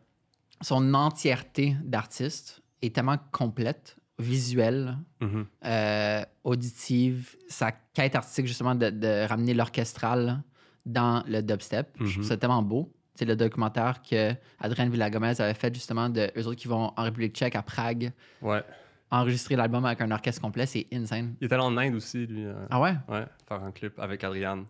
son 0.62 0.94
entièreté 0.94 1.76
d'artiste 1.84 2.62
est 2.82 2.94
tellement 2.96 3.18
complète, 3.32 3.98
visuelle, 4.20 4.98
Mhm. 5.22 5.46
euh, 5.66 6.24
auditive, 6.44 7.36
sa 7.50 7.72
quête 7.72 8.16
artistique 8.16 8.48
justement 8.48 8.76
de, 8.76 8.90
de 8.90 9.28
ramener 9.28 9.54
l'orchestral 9.54 10.42
dans 10.86 11.24
le 11.28 11.42
dubstep. 11.42 11.90
Je 12.00 12.04
trouve 12.06 12.18
Mhm. 12.18 12.24
ça 12.24 12.38
tellement 12.38 12.64
beau. 12.64 12.92
C'est 13.16 13.26
le 13.26 13.36
documentaire 13.36 14.02
que 14.04 14.34
Adrien 14.60 14.90
Villagomez 14.90 15.40
avait 15.42 15.54
fait 15.56 15.74
justement 15.74 16.08
de 16.10 16.32
eux 16.38 16.46
autres 16.48 16.56
qui 16.62 16.68
vont 16.68 16.94
en 16.96 17.04
République 17.04 17.36
tchèque 17.36 17.56
à 17.56 17.64
Prague 17.64 18.12
Ouais. 18.42 18.64
Enregistrer 19.12 19.56
l'album 19.56 19.86
avec 19.86 20.02
un 20.02 20.12
orchestre 20.12 20.42
complet, 20.42 20.66
c'est 20.66 20.88
insane. 20.94 21.36
Il 21.42 21.48
est 21.48 21.54
allé 21.54 21.64
en 21.64 21.76
Inde 21.78 21.96
aussi, 21.96 22.26
lui. 22.28 22.46
euh, 22.46 22.54
Ah 22.70 22.80
ouais? 22.82 22.94
Ouais, 23.08 23.26
faire 23.48 23.64
un 23.64 23.72
clip 23.72 23.98
avec 24.00 24.24
Adriane. 24.24 24.66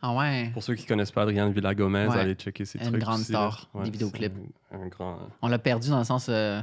Ah 0.00 0.14
ouais. 0.14 0.50
Pour 0.52 0.62
ceux 0.62 0.74
qui 0.74 0.86
connaissent 0.86 1.10
pas 1.10 1.22
Adriane 1.22 1.52
Villagomez, 1.52 2.06
Ouais. 2.06 2.18
allez 2.18 2.34
checker 2.34 2.64
ses 2.64 2.78
Une 2.78 2.86
trucs. 2.90 3.00
grande 3.00 3.16
aussi, 3.20 3.24
star 3.32 3.68
des 3.82 3.90
vidéoclips. 3.90 4.32
Un, 4.72 4.80
un 4.82 4.86
grand. 4.88 5.18
On 5.42 5.48
l'a 5.48 5.58
perdu 5.58 5.90
dans 5.90 5.98
le 5.98 6.04
sens. 6.04 6.26
euh, 6.28 6.60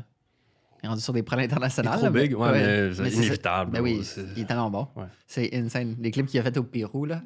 il 0.82 0.86
est 0.86 0.90
rendu 0.90 1.02
sur 1.02 1.14
des 1.14 1.24
prêts 1.24 1.44
internationaux. 1.44 1.92
trop 1.92 2.04
là, 2.04 2.10
big, 2.12 2.36
ouais, 2.38 2.52
mais 2.52 2.94
c'est 2.94 3.10
c'est- 3.10 3.18
inévitable. 3.18 3.72
Ben 3.72 3.82
oui, 3.82 4.02
il 4.36 4.44
est 4.44 4.46
tellement 4.46 4.70
bon. 4.70 4.88
C'est 5.28 5.54
insane. 5.56 5.96
Les 6.00 6.12
clips 6.12 6.28
qu'il 6.28 6.40
a 6.40 6.44
fait 6.44 6.58
au 6.58 6.64
Pérou, 6.64 7.06
là, 7.06 7.22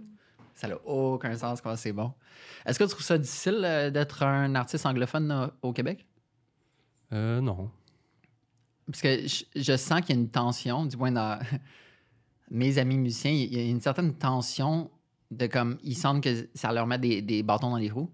ça 0.55 0.67
n'a 0.67 0.75
aucun 0.85 1.35
sens 1.37 1.61
comment 1.61 1.75
c'est 1.75 1.91
bon. 1.93 2.11
Est-ce 2.65 2.79
que 2.79 2.83
tu 2.85 2.89
trouves 2.91 3.03
ça 3.03 3.17
difficile 3.17 3.61
euh, 3.63 3.89
d'être 3.91 4.23
un 4.23 4.55
artiste 4.55 4.85
anglophone 4.85 5.29
euh, 5.31 5.47
au 5.61 5.73
Québec? 5.73 6.05
Euh, 7.13 7.41
non. 7.41 7.69
Parce 8.91 9.01
que 9.01 9.27
je, 9.27 9.43
je 9.55 9.77
sens 9.77 10.01
qu'il 10.01 10.15
y 10.15 10.17
a 10.17 10.21
une 10.21 10.29
tension, 10.29 10.85
du 10.85 10.97
moins 10.97 11.11
dans 11.11 11.39
mes 12.51 12.77
amis 12.77 12.97
musiciens, 12.97 13.31
il 13.31 13.53
y 13.53 13.59
a 13.59 13.63
une 13.63 13.81
certaine 13.81 14.13
tension 14.13 14.89
de 15.31 15.47
comme, 15.47 15.77
ils 15.83 15.95
sentent 15.95 16.23
que 16.23 16.47
ça 16.53 16.73
leur 16.73 16.87
met 16.87 16.97
des, 16.97 17.43
bâtons 17.43 17.69
dans 17.69 17.77
les 17.77 17.89
roues. 17.89 18.09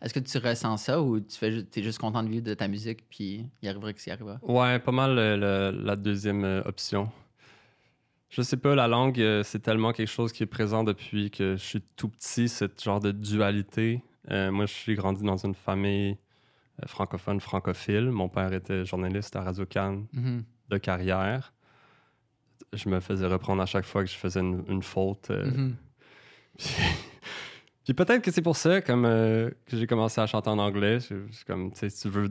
Est-ce 0.00 0.14
que 0.14 0.20
tu 0.20 0.38
ressens 0.38 0.76
ça 0.76 1.02
ou 1.02 1.18
tu 1.20 1.36
fais, 1.36 1.62
t'es 1.64 1.82
juste 1.82 1.98
content 1.98 2.22
de 2.22 2.28
vivre 2.28 2.44
de 2.44 2.54
ta 2.54 2.68
musique 2.68 3.04
puis 3.08 3.46
il 3.62 3.68
arrivera 3.68 3.92
que 3.92 4.00
s'y 4.00 4.10
arrivera? 4.10 4.38
Ouais, 4.42 4.78
pas 4.78 4.92
mal 4.92 5.18
euh, 5.18 5.72
la 5.72 5.96
deuxième 5.96 6.44
euh, 6.44 6.62
option. 6.64 7.10
Je 8.28 8.42
sais 8.42 8.58
pas, 8.58 8.74
la 8.74 8.86
langue, 8.86 9.20
euh, 9.20 9.42
c'est 9.42 9.60
tellement 9.60 9.92
quelque 9.92 10.10
chose 10.10 10.32
qui 10.32 10.42
est 10.42 10.46
présent 10.46 10.84
depuis 10.84 11.30
que 11.30 11.56
je 11.56 11.62
suis 11.62 11.82
tout 11.96 12.08
petit, 12.08 12.48
cette 12.48 12.82
genre 12.82 13.00
de 13.00 13.10
dualité. 13.10 14.02
Moi, 14.30 14.66
je 14.66 14.74
suis 14.74 14.94
grandi 14.94 15.24
dans 15.24 15.38
une 15.38 15.54
famille 15.54 16.18
francophone, 16.86 17.40
francophile. 17.40 18.10
Mon 18.10 18.28
père 18.28 18.52
était 18.52 18.84
journaliste 18.84 19.34
à 19.36 19.42
Radio 19.42 19.66
Cannes 19.66 20.06
Mhm. 20.12 20.44
de 20.68 20.78
carrière. 20.78 21.52
Je 22.72 22.88
me 22.88 23.00
faisais 23.00 23.26
reprendre 23.26 23.62
à 23.62 23.66
chaque 23.66 23.84
fois 23.86 24.04
que 24.04 24.10
je 24.10 24.16
faisais 24.16 24.40
une, 24.40 24.64
une 24.68 24.82
faute. 24.82 25.30
euh, 25.30 25.50
Mhm. 25.50 25.76
puis, 26.58 26.66
puis 27.84 27.94
peut-être 27.94 28.22
que 28.22 28.30
c'est 28.30 28.42
pour 28.42 28.56
ça 28.56 28.80
comme, 28.82 29.04
euh, 29.06 29.50
que 29.66 29.76
j'ai 29.76 29.86
commencé 29.86 30.20
à 30.20 30.26
chanter 30.26 30.50
en 30.50 30.58
anglais. 30.58 31.00
C'est 31.00 31.16
comme, 31.46 31.70
tu 31.72 31.78
sais, 31.78 31.90
si 31.90 32.02
tu 32.02 32.08
veux 32.08 32.28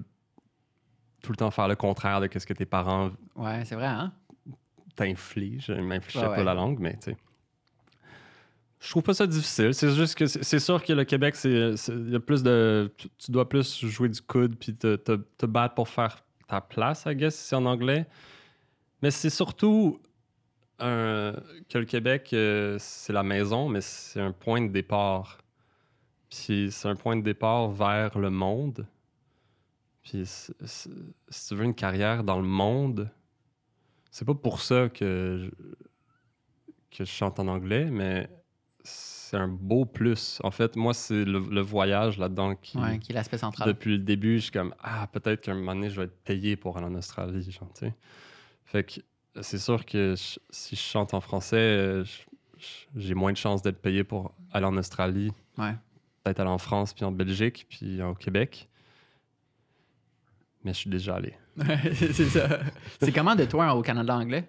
tout 1.24 1.32
le 1.32 1.38
temps 1.38 1.52
faire 1.52 1.68
le 1.68 1.76
contraire 1.76 2.22
de 2.22 2.30
ce 2.40 2.46
que 2.46 2.54
tes 2.54 2.66
parents 2.66 3.12
Ouais, 3.36 3.66
c'est 3.66 3.76
vrai, 3.76 3.88
hein? 3.88 4.14
m'infligeaient 5.82 6.22
Ouais, 6.22 6.28
pas 6.28 6.38
ouais. 6.38 6.44
la 6.44 6.54
langue, 6.54 6.80
mais 6.80 6.94
tu 6.98 7.12
sais. 7.12 7.18
Je 8.80 8.90
trouve 8.92 9.04
pas 9.04 9.14
ça 9.14 9.26
difficile. 9.26 9.74
C'est 9.74 9.92
juste 9.92 10.16
que 10.16 10.28
c'est 10.28 10.60
sûr 10.60 10.84
que 10.84 10.94
le 10.94 11.04
Québec, 11.04 11.36
c'est 11.36 11.74
il 11.88 12.10
y 12.12 12.16
a 12.16 12.20
plus 12.20 12.44
de. 12.44 12.92
Tu, 13.18 13.32
dois 13.32 13.50
plus 13.50 13.86
jouer 13.86 14.10
du 14.10 14.22
coude 14.22 14.56
puis 14.56 14.74
te, 14.74 14.96
te, 14.96 15.46
battre 15.46 15.74
pour 15.74 15.90
faire 15.90 16.24
ta 16.48 16.62
place, 16.62 17.04
I 17.08 17.16
guess, 17.16 17.36
si 17.36 17.48
c'est 17.48 17.56
en 17.56 17.66
anglais. 17.66 18.06
Mais 19.02 19.10
c'est 19.10 19.32
surtout 19.32 20.00
que 20.80 21.78
le 21.78 21.86
Québec, 21.86 22.30
euh, 22.34 22.78
c'est 22.80 23.14
la 23.14 23.24
maison, 23.24 23.68
mais 23.68 23.82
c'est 23.82 24.22
un 24.22 24.32
point 24.32 24.62
de 24.62 24.72
départ. 24.72 25.40
Puis 26.30 26.70
c'est 26.72 26.88
un 26.88 26.96
point 26.96 27.16
de 27.16 27.24
départ 27.24 27.70
vers 27.70 28.18
le 28.20 28.30
monde. 28.30 28.86
Puis 30.04 30.24
si 30.26 31.48
tu 31.48 31.56
veux 31.56 31.66
une 31.66 31.74
carrière 31.74 32.24
dans 32.24 32.38
le 32.38 32.48
monde, 32.48 33.10
c'est 34.12 34.26
pas 34.26 34.36
pour 34.36 34.62
ça 34.62 34.88
que 34.90 35.50
que 36.90 37.06
je 37.06 37.12
chante 37.12 37.40
en 37.40 37.48
anglais, 37.48 37.86
mais 37.92 38.30
c'est 38.90 39.36
un 39.38 39.48
beau 39.50 39.84
plus. 39.86 40.40
En 40.44 40.52
fait, 40.52 40.76
moi, 40.78 40.94
c'est 40.94 41.26
le, 41.26 41.40
le 41.40 41.62
voyage 41.62 42.18
là-dedans 42.18 42.56
qui, 42.56 42.78
Ouais, 42.78 42.98
qui 42.98 43.12
est 43.12 43.16
l'aspect 43.16 43.38
central. 43.38 43.68
depuis 43.68 43.92
le 43.92 43.98
début, 44.00 44.38
je 44.38 44.44
suis 44.44 44.52
comme 44.52 44.74
ah 44.82 45.08
peut-être 45.12 45.42
qu'un 45.42 45.56
moment 45.56 45.76
donné 45.76 45.90
je 45.90 45.98
vais 46.00 46.06
être 46.06 46.24
payé 46.24 46.56
pour 46.56 46.78
aller 46.78 46.86
en 46.88 46.96
Australie, 46.96 47.50
genre, 47.52 47.72
tu 47.74 47.88
sais. 47.88 47.94
Fait 48.66 48.84
que 48.86 49.02
c'est 49.42 49.58
sûr 49.60 49.86
que 49.86 50.16
je- 50.16 50.40
si 50.50 50.76
je 50.76 50.82
chante 50.82 51.14
en 51.14 51.20
français, 51.22 52.04
j'ai 52.96 53.14
moins 53.14 53.32
de 53.34 53.38
chances 53.38 53.62
d'être 53.62 53.82
payé 53.82 54.04
pour 54.06 54.34
aller 54.52 54.66
en 54.66 54.78
Australie, 54.78 55.32
Ouais. 55.58 55.76
peut-être 56.24 56.40
aller 56.40 56.50
en 56.50 56.58
France, 56.58 56.94
puis 56.94 57.04
en 57.04 57.12
Belgique, 57.12 57.66
puis 57.70 58.02
au 58.02 58.14
Québec. 58.16 58.70
Mais 60.64 60.74
je 60.74 60.78
suis 60.80 60.90
déjà 60.90 61.16
allé. 61.16 61.34
c'est 61.94 62.14
ça. 62.30 62.60
C'est 63.02 63.12
comment 63.12 63.36
de 63.36 63.46
toi 63.46 63.74
au 63.76 63.82
Canada 63.82 64.16
anglais? 64.16 64.48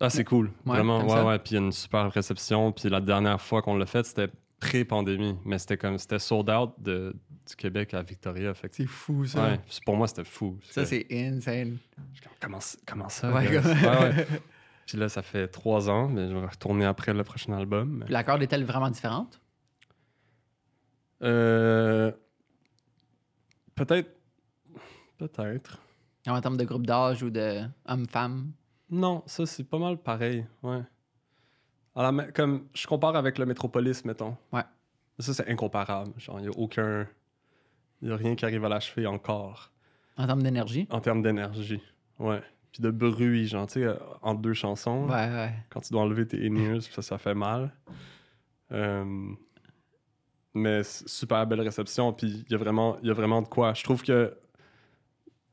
Ah, 0.00 0.10
c'est 0.10 0.24
cool. 0.24 0.46
Ouais, 0.66 0.74
Vraiment, 0.76 1.02
ouais, 1.02 1.08
ça? 1.08 1.24
ouais. 1.24 1.38
Puis 1.38 1.52
il 1.52 1.54
y 1.54 1.56
a 1.58 1.64
une 1.64 1.72
super 1.72 2.10
réception. 2.12 2.70
Puis 2.72 2.88
la 2.90 3.00
dernière 3.00 3.40
fois 3.40 3.62
qu'on 3.62 3.76
l'a 3.76 3.86
fait, 3.86 4.04
c'était 4.04 4.28
pré-pandémie. 4.60 5.36
Mais 5.44 5.58
c'était 5.58 5.76
comme, 5.78 5.96
c'était 5.98 6.18
sold 6.18 6.50
out 6.50 6.72
de, 6.78 7.14
du 7.48 7.56
Québec 7.56 7.94
à 7.94 8.02
Victoria. 8.02 8.52
Fait 8.54 8.68
que, 8.68 8.76
C'est 8.76 8.86
fou, 8.86 9.22
ouais, 9.22 9.58
puis 9.66 9.78
pour 9.86 9.96
moi, 9.96 10.06
c'était 10.06 10.24
fou. 10.24 10.58
Ça, 10.70 10.84
c'est 10.84 11.06
insane. 11.10 11.78
Je 12.14 12.20
Comment, 12.40 12.58
comment 12.86 13.08
ça? 13.08 13.32
Ouais, 13.32 13.46
comme- 13.46 13.64
Ouais, 13.72 13.98
ouais. 14.16 14.26
Puis 14.86 14.96
là, 14.98 15.08
ça 15.08 15.20
fait 15.22 15.48
trois 15.48 15.90
ans, 15.90 16.08
mais 16.08 16.28
je 16.28 16.36
vais 16.36 16.46
retourner 16.46 16.84
après 16.84 17.12
le 17.12 17.24
prochain 17.24 17.52
album. 17.54 18.02
Puis 18.04 18.12
la 18.12 18.22
corde 18.22 18.40
est-elle 18.42 18.64
vraiment 18.64 18.88
différente? 18.88 19.40
Euh, 21.22 22.12
peut-être. 23.74 24.10
Peut-être. 25.18 25.78
En 26.28 26.40
termes 26.40 26.56
de 26.56 26.64
groupe 26.64 26.86
d'âge 26.86 27.22
ou 27.24 27.30
de 27.30 27.62
homme-femme? 27.86 28.52
Non, 28.90 29.22
ça, 29.26 29.46
c'est 29.46 29.64
pas 29.64 29.78
mal 29.78 29.96
pareil. 29.98 30.46
Ouais. 30.62 30.80
Alors, 31.94 32.12
mais 32.12 32.30
comme 32.32 32.66
je 32.74 32.86
compare 32.86 33.16
avec 33.16 33.38
le 33.38 33.46
Métropolis, 33.46 34.04
mettons. 34.04 34.36
Ouais. 34.52 34.62
Ça, 35.18 35.32
c'est 35.34 35.48
incomparable. 35.48 36.12
Genre, 36.18 36.38
il 36.40 36.42
n'y 36.42 36.48
a 36.48 36.58
aucun. 36.58 37.06
Il 38.02 38.08
n'y 38.08 38.14
a 38.14 38.16
rien 38.16 38.34
qui 38.36 38.44
arrive 38.44 38.64
à 38.64 38.68
l'achever 38.68 39.06
encore 39.06 39.72
En 40.18 40.26
termes 40.26 40.42
d'énergie? 40.42 40.86
en 40.90 41.00
termes 41.00 41.22
d'énergie. 41.22 41.80
Ouais. 42.18 42.42
Puis 42.70 42.82
de 42.82 42.90
bruit, 42.90 43.48
genre, 43.48 43.66
tu 43.66 43.74
sais, 43.80 43.84
euh, 43.86 43.94
entre 44.20 44.42
deux 44.42 44.52
chansons. 44.52 45.06
Ouais, 45.08 45.14
ouais. 45.30 45.52
quand 45.70 45.80
tu 45.80 45.92
dois 45.92 46.02
enlever 46.02 46.26
tes 46.26 46.46
in-ears, 46.46 46.82
ça, 46.82 47.00
ça 47.00 47.16
fait 47.16 47.34
mal. 47.34 47.72
Euh, 48.72 49.30
mais 50.52 50.82
super 50.84 51.46
belle 51.46 51.60
réception, 51.62 52.12
puis 52.12 52.44
il 52.46 52.52
y, 52.52 52.54
a 52.54 52.58
vraiment- 52.58 52.98
il 53.02 53.08
y 53.08 53.10
a 53.10 53.14
vraiment 53.14 53.40
de 53.42 53.48
quoi. 53.48 53.72
Je 53.74 53.82
trouve 53.84 54.02
que 54.02 54.36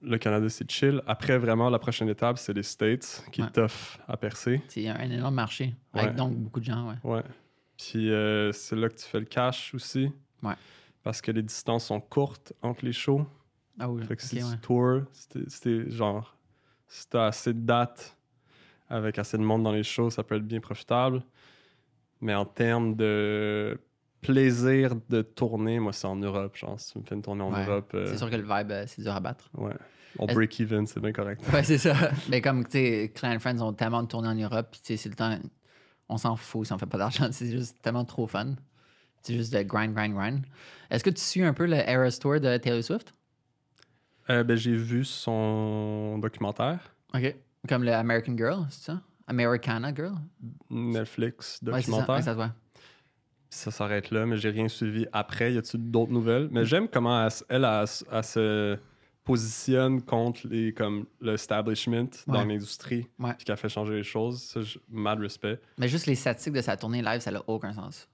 le 0.04 0.18
Canada, 0.18 0.50
c'est 0.50 0.70
chill. 0.70 1.02
Après, 1.08 1.38
vraiment, 1.38 1.70
la 1.70 1.80
prochaine 1.80 2.10
étape, 2.10 2.38
c'est 2.38 2.54
les 2.54 2.64
States, 2.64 3.26
qui 3.32 3.42
Ouais. 3.42 3.48
est 3.48 3.52
tough 3.52 3.98
à 4.08 4.18
percer. 4.18 4.62
C'est 4.68 4.88
un 4.88 5.10
énorme 5.10 5.36
marché. 5.36 5.76
Avec 5.94 6.10
Ouais. 6.12 6.16
donc 6.16 6.36
beaucoup 6.36 6.60
de 6.60 6.66
gens, 6.66 6.90
ouais. 6.90 6.96
Ouais. 7.04 7.24
Puis 7.78 8.12
euh, 8.12 8.52
c'est 8.52 8.76
là 8.76 8.90
que 8.90 8.96
tu 8.96 9.06
fais 9.06 9.20
le 9.20 9.26
cash 9.26 9.74
aussi. 9.74 10.12
Ouais. 10.42 10.54
Parce 11.04 11.22
que 11.22 11.32
les 11.32 11.42
distances 11.42 11.86
sont 11.86 12.00
courtes 12.00 12.54
entre 12.62 12.86
les 12.86 12.94
shows. 12.94 13.26
Ah 13.80 13.90
oui, 13.90 14.02
Fait 14.06 14.16
que 14.16 14.22
ok, 14.24 14.30
si 14.30 14.38
tu 14.52 14.58
tours, 14.60 15.02
t'es 15.62 15.90
genre, 15.90 16.38
si 16.88 17.10
t'as 17.10 17.26
assez 17.28 17.54
de 17.54 17.60
dates 17.60 18.16
avec 18.90 19.18
assez 19.18 19.38
de 19.38 19.44
monde 19.44 19.64
dans 19.64 19.72
les 19.72 19.84
shows, 19.84 20.10
ça 20.12 20.24
peut 20.24 20.36
être 20.36 20.46
bien 20.48 20.60
profitable. 20.60 21.24
Mais 22.22 22.36
en 22.36 22.46
termes 22.46 22.96
de 22.96 23.78
plaisir 24.24 24.96
de 25.10 25.22
tourner, 25.22 25.80
moi, 25.80 25.94
c'est 25.94 26.08
en 26.08 26.16
Europe. 26.16 26.56
Genre, 26.56 26.80
si 26.80 26.94
tu 26.94 27.00
me 27.00 27.04
fais 27.04 27.14
une 27.16 27.22
tournée 27.22 27.44
en 27.44 27.54
Ouais. 27.54 27.66
Europe, 27.66 27.92
euh, 27.94 28.08
C'est 28.08 28.18
sûr 28.18 28.30
que 28.30 28.36
le 28.36 28.42
vibe, 28.44 28.72
euh, 28.72 28.86
c'est 28.88 29.02
dur 29.04 29.14
à 29.16 29.20
battre. 29.20 29.50
ouais. 29.56 29.74
On 30.20 30.26
Est-ce- 30.28 30.36
break-even, 30.36 30.86
c'est 30.86 31.00
bien 31.00 31.12
correct. 31.12 31.42
Ouais, 31.52 31.64
c'est 31.64 31.78
ça. 31.80 31.94
Mais 32.30 32.40
comme, 32.42 32.64
tu 32.66 32.72
sais, 32.78 33.12
Clan 33.16 33.38
Friends 33.40 33.62
ont 33.62 33.74
tellement 33.74 34.04
de 34.04 34.08
tournées 34.08 34.28
en 34.30 34.36
Europe, 34.36 34.68
puis 34.72 34.80
tu 34.82 34.88
sais, 34.88 34.98
c'est 34.98 35.10
le 35.10 35.16
temps, 35.16 35.36
on 36.10 36.18
s'en 36.18 36.36
fout 36.36 36.66
si 36.68 36.74
on 36.74 36.78
fait 36.78 36.86
pas 36.86 36.98
d'argent. 37.00 37.28
C'est 37.32 37.50
juste 37.50 37.82
tellement 37.82 38.06
trop 38.06 38.28
fun. 38.28 38.56
C'est 39.24 39.34
juste 39.36 39.54
de 39.54 39.62
grind, 39.64 39.94
grind, 39.96 40.14
grind. 40.14 40.46
Est-ce 40.92 41.04
que 41.04 41.10
tu 41.10 41.22
suis 41.22 41.44
un 41.44 41.54
peu 41.54 41.66
le 41.66 41.78
Eras 41.78 42.18
Tour 42.22 42.40
de 42.40 42.58
Taylor 42.58 42.84
Swift? 42.84 43.14
Euh, 44.30 44.44
ben, 44.44 44.56
j'ai 44.56 44.76
vu 44.76 45.04
son 45.04 46.18
documentaire, 46.20 46.96
OK. 47.16 47.36
Comme 47.68 47.84
le 47.84 47.94
American 47.94 48.38
Girl, 48.38 48.66
c'est 48.70 48.84
ça? 48.92 49.02
Americana 49.28 49.94
Girl? 49.96 50.14
Netflix 50.70 51.60
Ouais, 51.64 51.82
c'est 51.82 51.92
ça. 51.92 51.98
documentaire. 52.02 52.16
Ouais, 52.16 52.22
ça. 52.22 52.56
Ça 53.54 53.72
s'arrête 53.72 54.12
là, 54.12 54.26
mais 54.26 54.38
j'ai 54.38 54.50
rien 54.50 54.68
suivi 54.68 55.06
après. 55.14 55.54
Y 55.54 55.58
a-t-il 55.58 55.90
d'autres 55.92 56.12
nouvelles? 56.12 56.48
Mais 56.52 56.66
j'aime 56.66 56.88
comment 56.88 57.28
elle, 57.50 57.88
se 57.88 58.78
positionne 59.24 60.02
contre 60.02 60.48
les, 60.48 60.74
comme, 60.74 61.06
l'establishment 61.22 62.08
dans 62.28 62.40
Ouais. 62.42 62.46
l'industrie, 62.48 63.08
Ouais. 63.20 63.34
puis 63.36 63.46
qu'elle 63.46 63.56
fait 63.58 63.70
changer 63.70 63.94
les 63.96 64.04
choses. 64.04 64.42
Ça, 64.42 64.62
je- 64.62 64.78
mad 64.90 65.20
respect. 65.20 65.60
Mais 65.78 65.88
juste 65.88 66.08
les 66.08 66.16
statistiques 66.16 66.54
de 66.54 66.62
sa 66.62 66.76
tournée 66.76 67.02
live, 67.02 67.22
ça 67.22 67.32
n'a 67.32 67.42
aucun 67.48 67.74
sens. 67.74 68.08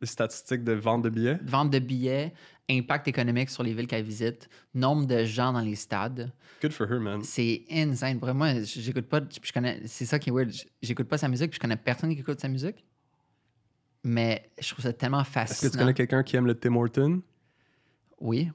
Les 0.00 0.06
statistiques 0.06 0.62
de 0.62 0.72
vente 0.72 1.02
de 1.02 1.08
billets? 1.10 1.38
Vente 1.44 1.70
de 1.70 1.78
billets, 1.80 2.32
impact 2.70 3.08
économique 3.08 3.50
sur 3.50 3.62
les 3.62 3.72
villes 3.74 3.86
qu'elle 3.86 4.04
visite, 4.04 4.48
nombre 4.74 5.06
de 5.06 5.24
gens 5.24 5.52
dans 5.52 5.60
les 5.60 5.74
stades. 5.76 6.30
Good 6.62 6.72
for 6.72 6.86
her, 6.90 7.00
man. 7.00 7.22
C'est 7.24 7.64
insane. 7.70 8.18
Pour 8.20 8.32
moi, 8.34 8.62
j'écoute 8.62 9.06
pas. 9.06 9.20
Je 9.42 9.52
connais. 9.52 9.80
C'est 9.86 10.04
ça 10.06 10.18
qui 10.18 10.30
est 10.30 10.32
weird. 10.32 10.52
J'écoute 10.82 11.08
pas 11.08 11.18
sa 11.18 11.28
musique, 11.28 11.50
puis 11.50 11.56
je 11.56 11.60
connais 11.60 11.76
personne 11.76 12.14
qui 12.14 12.20
écoute 12.20 12.40
sa 12.40 12.48
musique. 12.48 12.84
Mais 14.04 14.50
je 14.60 14.68
trouve 14.70 14.82
ça 14.84 14.92
tellement 14.92 15.24
fascinant. 15.24 15.54
Est-ce 15.56 15.66
que 15.66 15.72
tu 15.72 15.78
connais 15.78 15.94
quelqu'un 15.94 16.22
qui 16.22 16.36
aime 16.36 16.46
le 16.46 16.54
Tim 16.54 16.76
Horton? 16.76 17.22
Oui. 18.20 18.50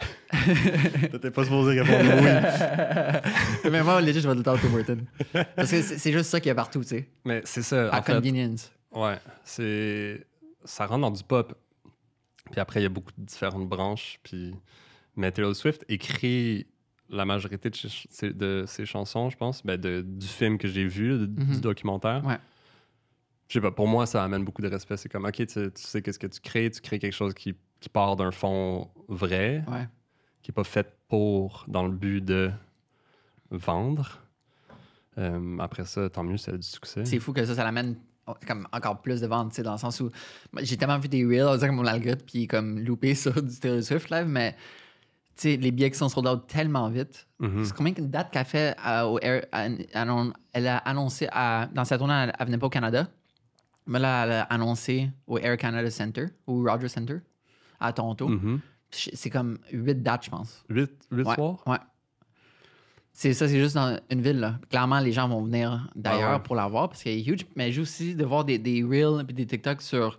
T'étais 1.10 1.30
pas 1.30 1.44
supposé 1.44 1.80
répondre 1.80 2.10
oui. 3.64 3.70
mais 3.70 3.82
moi, 3.82 4.00
legit, 4.00 4.20
je 4.20 4.28
vais 4.28 4.34
tout 4.34 4.38
le 4.38 4.44
temps 4.44 4.54
au 4.54 4.58
Tim 4.58 4.74
Horton. 4.74 4.98
Parce 5.56 5.70
que 5.70 5.80
c'est 5.82 6.12
juste 6.12 6.30
ça 6.30 6.40
qu'il 6.40 6.48
y 6.48 6.50
a 6.50 6.54
partout, 6.54 6.80
tu 6.82 6.88
sais. 6.88 7.08
Mais 7.24 7.40
c'est 7.44 7.62
ça. 7.62 7.88
À 7.90 8.00
en 8.00 8.02
fait, 8.02 8.14
convenience. 8.14 8.72
Ouais, 8.92 9.18
c'est 9.44 10.26
ça 10.64 10.86
rentre 10.86 11.02
dans 11.02 11.10
du 11.10 11.22
pop. 11.22 11.54
Puis 12.50 12.60
après, 12.60 12.80
il 12.80 12.82
y 12.82 12.86
a 12.86 12.90
beaucoup 12.90 13.12
de 13.16 13.24
différentes 13.24 13.68
branches. 13.68 14.18
Puis 14.22 14.54
mais 15.16 15.30
Taylor 15.32 15.54
Swift 15.54 15.84
écrit 15.88 16.66
la 17.08 17.24
majorité 17.24 17.70
de, 17.70 17.76
ch- 17.76 18.06
ses- 18.10 18.32
de 18.32 18.64
ses 18.66 18.86
chansons, 18.86 19.30
je 19.30 19.36
pense, 19.36 19.64
ben 19.64 19.78
de- 19.80 20.02
du 20.06 20.26
film 20.26 20.58
que 20.58 20.66
j'ai 20.66 20.86
vu, 20.86 21.10
de- 21.26 21.26
Mhm. 21.42 21.54
du 21.54 21.60
documentaire. 21.60 22.24
Ouais. 22.26 22.38
Je 23.54 23.60
sais 23.60 23.62
pas, 23.62 23.70
pour 23.70 23.86
moi, 23.86 24.04
ça 24.04 24.24
amène 24.24 24.42
beaucoup 24.44 24.62
de 24.62 24.66
respect. 24.68 24.96
C'est 24.96 25.08
comme, 25.08 25.26
OK, 25.26 25.34
tu, 25.36 25.46
tu 25.46 25.70
sais 25.76 26.02
qu'est-ce 26.02 26.18
que 26.18 26.26
tu 26.26 26.40
crées, 26.40 26.68
tu 26.72 26.80
crées 26.80 26.98
quelque 26.98 27.12
chose 27.14 27.34
qui, 27.34 27.54
qui 27.78 27.88
part 27.88 28.16
d'un 28.16 28.32
fond 28.32 28.88
vrai, 29.06 29.62
Ouais. 29.68 29.86
qui 30.42 30.50
n'est 30.50 30.54
pas 30.54 30.64
fait 30.64 30.92
pour, 31.06 31.64
dans 31.68 31.84
le 31.84 31.92
but 31.92 32.20
de 32.20 32.50
vendre. 33.52 34.18
Euh, 35.18 35.58
après 35.60 35.84
ça, 35.84 36.10
tant 36.10 36.24
mieux, 36.24 36.36
c'est 36.36 36.58
du 36.58 36.66
succès. 36.66 37.04
C'est 37.04 37.20
fou 37.20 37.32
que 37.32 37.44
ça, 37.44 37.54
ça 37.54 37.62
l'amène 37.62 37.94
comme 38.44 38.66
encore 38.72 39.02
plus 39.02 39.20
de 39.20 39.28
ventes, 39.28 39.60
dans 39.60 39.72
le 39.72 39.78
sens 39.78 40.00
où 40.00 40.10
j'ai 40.62 40.76
tellement 40.76 40.98
vu 40.98 41.06
des 41.08 41.24
reels, 41.24 41.46
on 41.46 41.54
dirait 41.56 41.68
que 41.68 41.74
mon 41.74 41.86
algorithme, 41.86 42.24
puis 42.26 42.48
comme 42.48 42.80
loupé 42.80 43.14
sur 43.14 43.40
du 43.40 43.54
Taylor 43.60 43.84
Swift 43.84 44.10
live, 44.10 44.26
mais 44.26 44.56
tu 45.36 45.42
sais, 45.42 45.56
les 45.58 45.70
billets 45.70 45.92
qui 45.92 45.98
sont 45.98 46.08
sold 46.08 46.26
out 46.26 46.46
tellement 46.48 46.88
vite. 46.88 47.28
Mhm. 47.38 47.64
C'est 47.64 47.74
combien 47.76 47.92
de 47.92 48.00
dates 48.02 48.32
qu'elle 48.32 48.46
fait 48.46 48.74
à- 48.82 49.06
au 49.06 49.20
Air, 49.20 49.44
à- 49.52 49.66
à- 49.66 50.32
elle 50.54 50.66
a 50.66 50.78
annoncé 50.78 51.28
à- 51.30 51.68
dans 51.72 51.84
sa 51.84 51.98
tournée, 51.98 52.14
elle, 52.14 52.32
elle 52.36 52.46
venait 52.46 52.58
pas 52.58 52.66
au 52.66 52.70
Canada, 52.70 53.06
mais 53.86 53.98
là, 53.98 54.24
elle 54.24 54.32
a 54.32 54.42
annoncé 54.44 55.10
au 55.26 55.38
Air 55.38 55.56
Canada 55.56 55.90
Center, 55.90 56.26
ou 56.46 56.64
Rogers 56.64 56.88
Center, 56.88 57.18
à 57.80 57.92
Toronto. 57.92 58.28
Mhm. 58.28 58.60
Puis 58.90 59.10
C'est 59.14 59.30
comme 59.30 59.58
huit 59.72 60.02
dates, 60.02 60.24
je 60.26 60.30
pense. 60.30 60.64
Huit, 60.68 60.90
huit 61.10 61.26
Ouais, 61.26 61.34
soirs? 61.34 61.62
ouais. 61.66 61.78
C'est 63.12 63.32
ça, 63.32 63.46
c'est 63.48 63.60
juste 63.60 63.74
dans 63.76 63.98
une 64.10 64.22
ville. 64.22 64.40
Là. 64.40 64.58
Clairement, 64.70 64.98
les 64.98 65.12
gens 65.12 65.28
vont 65.28 65.42
venir 65.42 65.88
d'ailleurs 65.94 66.30
Ah 66.30 66.36
ouais. 66.36 66.42
pour 66.42 66.56
la 66.56 66.66
voir 66.66 66.88
parce 66.88 67.02
qu'elle 67.02 67.16
est 67.18 67.24
huge. 67.24 67.46
Mais 67.54 67.70
juste 67.70 67.92
aussi 67.94 68.14
de 68.16 68.24
voir 68.24 68.44
des, 68.44 68.58
des 68.58 68.82
reels 68.82 69.24
et 69.28 69.32
des 69.32 69.46
TikTok 69.46 69.82
sur. 69.82 70.18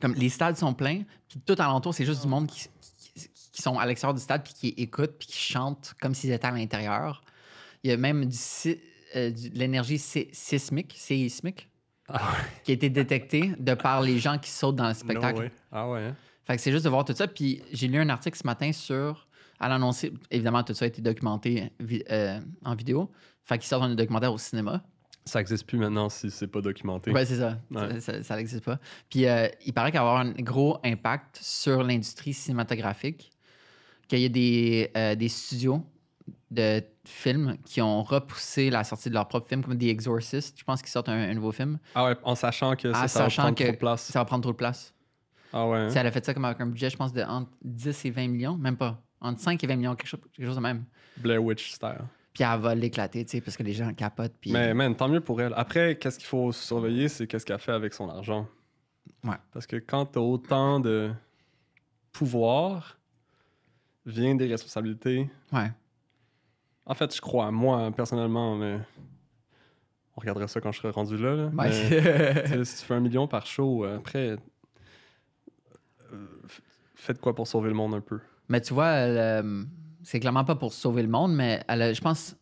Comme 0.00 0.14
les 0.14 0.28
stades 0.28 0.56
sont 0.56 0.72
pleins, 0.74 1.02
puis 1.28 1.40
tout 1.44 1.54
alentour, 1.58 1.94
c'est 1.94 2.04
juste 2.04 2.22
du 2.22 2.28
monde 2.28 2.46
qui, 2.48 2.66
qui, 3.14 3.28
qui 3.52 3.62
sont 3.62 3.78
à 3.78 3.86
l'extérieur 3.86 4.14
du 4.14 4.20
stade 4.20 4.42
puis 4.42 4.52
qui 4.54 4.68
écoutent 4.80 5.16
puis 5.18 5.28
qui 5.28 5.38
chantent 5.38 5.94
comme 6.00 6.14
s'ils 6.14 6.30
étaient 6.32 6.46
à 6.46 6.50
l'intérieur. 6.50 7.22
Il 7.84 7.90
y 7.90 7.92
a 7.92 7.96
même 7.96 8.24
du, 8.26 8.36
euh, 9.16 9.30
de 9.30 9.58
l'énergie 9.58 9.98
sismique, 9.98 10.94
séismique, 10.96 11.68
Ah 12.08 12.34
qui 12.64 12.72
a 12.72 12.74
été 12.74 12.90
détectée 12.90 13.52
de 13.58 13.74
par 13.74 14.02
les 14.02 14.18
gens 14.18 14.38
qui 14.38 14.50
sautent 14.50 14.76
dans 14.76 14.88
le 14.88 14.94
spectacle. 14.94 15.42
No. 15.44 15.48
Ah 15.70 15.88
ouais. 15.90 16.00
hein? 16.06 16.16
Fait 16.44 16.56
que 16.56 16.62
c'est 16.62 16.72
juste 16.72 16.84
de 16.84 16.90
voir 16.90 17.04
tout 17.04 17.14
ça. 17.14 17.28
Puis 17.28 17.62
j'ai 17.72 17.88
lu 17.88 17.98
un 17.98 18.08
article 18.08 18.36
ce 18.36 18.46
matin 18.46 18.72
sur. 18.72 19.26
Elle 19.60 19.70
a 19.70 19.74
annoncé. 19.76 20.12
Évidemment, 20.30 20.62
tout 20.64 20.74
ça 20.74 20.84
a 20.84 20.88
été 20.88 21.00
documenté 21.00 21.70
euh, 22.10 22.40
en 22.64 22.74
vidéo. 22.74 23.10
Fait 23.44 23.58
qu'ils 23.58 23.68
sortent 23.68 23.84
un 23.84 23.94
documentaire 23.94 24.32
au 24.32 24.38
cinéma. 24.38 24.82
Ça 25.24 25.38
n'existe 25.38 25.66
plus 25.66 25.78
maintenant 25.78 26.08
si 26.08 26.32
c'est 26.32 26.48
pas 26.48 26.60
documenté. 26.60 27.12
Ouais, 27.12 27.24
c'est 27.24 27.36
ça. 27.36 27.58
Ouais. 27.70 28.00
Ça- 28.00 28.36
n'existe 28.36 28.64
pas. 28.64 28.80
Puis 29.08 29.26
euh, 29.26 29.46
il 29.64 29.72
paraît 29.72 29.92
qu'il 29.92 30.00
va 30.00 30.06
avoir 30.08 30.20
un 30.20 30.32
gros 30.32 30.78
impact 30.84 31.38
sur 31.40 31.84
l'industrie 31.84 32.34
cinématographique. 32.34 33.30
Qu'il 34.08 34.18
y 34.18 34.24
a 34.24 34.28
des, 34.28 34.90
euh, 34.96 35.14
des 35.14 35.28
studios 35.28 35.86
de 36.50 36.82
films 37.04 37.56
qui 37.64 37.80
ont 37.80 38.02
repoussé 38.02 38.70
la 38.70 38.84
sortie 38.84 39.08
de 39.08 39.14
leur 39.14 39.28
propre 39.28 39.48
film, 39.48 39.64
comme 39.64 39.76
The 39.76 39.84
Exorcist. 39.84 40.58
Je 40.58 40.64
pense 40.64 40.80
qu'ils 40.80 40.90
sortent 40.90 41.08
un, 41.08 41.30
un 41.30 41.34
nouveau 41.34 41.52
film. 41.52 41.78
Ah 41.94 42.04
ouais, 42.04 42.16
en 42.22 42.34
sachant 42.34 42.76
que 42.76 42.92
ça, 42.92 43.04
En 43.04 43.08
ça 43.08 43.22
va 43.24 43.28
prendre 43.28 43.54
que 43.56 43.64
trop 43.64 43.72
de 43.72 43.76
place. 43.78 44.02
Ça 44.04 44.18
va 44.20 44.24
prendre 44.24 44.42
trop 44.42 44.52
de 44.52 44.56
place. 44.56 44.94
Ah 45.52 45.66
ouais. 45.68 45.78
hein? 45.78 45.88
Elle 45.94 46.06
a 46.06 46.10
fait 46.10 46.24
ça 46.24 46.32
comme 46.32 46.44
avec 46.44 46.60
un 46.60 46.66
budget, 46.66 46.90
je 46.90 46.96
pense, 46.96 47.12
de 47.12 47.22
entre 47.22 47.50
10 47.62 48.04
et 48.04 48.10
20 48.10 48.28
millions. 48.28 48.56
Même 48.56 48.76
pas. 48.76 49.02
Entre 49.20 49.40
5 49.40 49.62
et 49.62 49.66
20 49.66 49.76
millions, 49.76 49.94
quelque 49.94 50.08
chose, 50.08 50.20
quelque 50.34 50.46
chose 50.46 50.56
de 50.56 50.60
même. 50.60 50.84
Blair 51.16 51.42
Witch 51.42 51.72
style. 51.72 52.00
Puis 52.32 52.44
elle 52.44 52.60
va 52.60 52.74
l'éclater, 52.74 53.24
tu 53.24 53.32
sais, 53.32 53.40
parce 53.42 53.56
que 53.56 53.62
les 53.62 53.74
gens 53.74 53.92
capotent. 53.92 54.34
Puis... 54.40 54.52
Mais 54.52 54.72
man, 54.72 54.96
tant 54.96 55.08
mieux 55.08 55.20
pour 55.20 55.40
elle. 55.42 55.52
Après, 55.54 55.96
qu'est-ce 55.96 56.18
qu'il 56.18 56.26
faut 56.26 56.50
surveiller, 56.50 57.08
c'est 57.08 57.26
qu'est-ce 57.26 57.44
qu'elle 57.44 57.58
fait 57.58 57.72
avec 57.72 57.92
son 57.92 58.08
argent. 58.08 58.48
Ouais. 59.22 59.36
Parce 59.52 59.66
que 59.66 59.76
quand 59.76 60.06
t'as 60.06 60.20
autant 60.20 60.80
de 60.80 61.12
pouvoir, 62.10 62.98
vient 64.06 64.34
des 64.34 64.46
responsabilités. 64.46 65.30
Ouais. 65.52 65.70
En 66.86 66.94
fait, 66.94 67.14
je 67.14 67.20
crois, 67.20 67.50
moi, 67.50 67.90
personnellement, 67.92 68.56
mais 68.56 68.78
on 70.16 70.20
regardera 70.20 70.48
ça 70.48 70.60
quand 70.60 70.72
je 70.72 70.78
serai 70.78 70.90
rendu 70.90 71.16
là. 71.16 71.34
là. 71.36 71.50
Mais, 71.52 71.70
si 72.64 72.80
tu 72.80 72.84
fais 72.84 72.94
un 72.94 73.00
million 73.00 73.26
par 73.28 73.46
show, 73.46 73.84
euh, 73.84 73.98
après, 73.98 74.36
euh, 76.12 76.26
faites 76.94 77.20
quoi 77.20 77.34
pour 77.34 77.46
sauver 77.46 77.68
le 77.68 77.74
monde 77.74 77.94
un 77.94 78.00
peu? 78.00 78.18
mais 78.48 78.60
tu 78.60 78.74
vois, 78.74 78.84
euh, 78.86 79.64
c'est 80.02 80.20
clairement 80.20 80.44
pas 80.44 80.56
pour 80.56 80.72
sauver 80.72 81.02
le 81.02 81.08
monde, 81.08 81.34
mais 81.34 81.62
elle 81.68 81.82
a, 81.82 81.92
je 81.92 82.00
pense, 82.00 82.36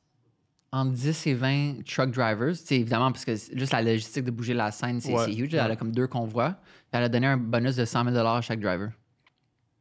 entre 0.72 0.93
10 0.93 1.26
et 1.28 1.34
20 1.34 1.84
truck 1.84 2.11
drivers. 2.11 2.55
Évidemment, 2.70 3.12
parce 3.12 3.24
que 3.24 3.32
juste 3.34 3.72
la 3.72 3.82
logistique 3.82 4.24
de 4.24 4.30
bouger 4.30 4.55
la 4.55 4.70
scène, 4.72 5.01
c'est 5.01 5.12
Ouais, 5.14 5.32
huge. 5.32 5.53
ouais. 5.55 5.61
Elle 5.62 5.70
a 5.70 5.76
comme 5.76 5.93
deux 5.93 6.07
convois. 6.09 6.57
Elle 6.93 7.05
a 7.05 7.09
donné 7.09 7.26
un 7.26 7.36
bonus 7.36 7.76
de 7.76 7.84
100 7.84 8.11
000 8.12 8.16
à 8.26 8.41
chaque 8.41 8.61
driver. 8.61 8.91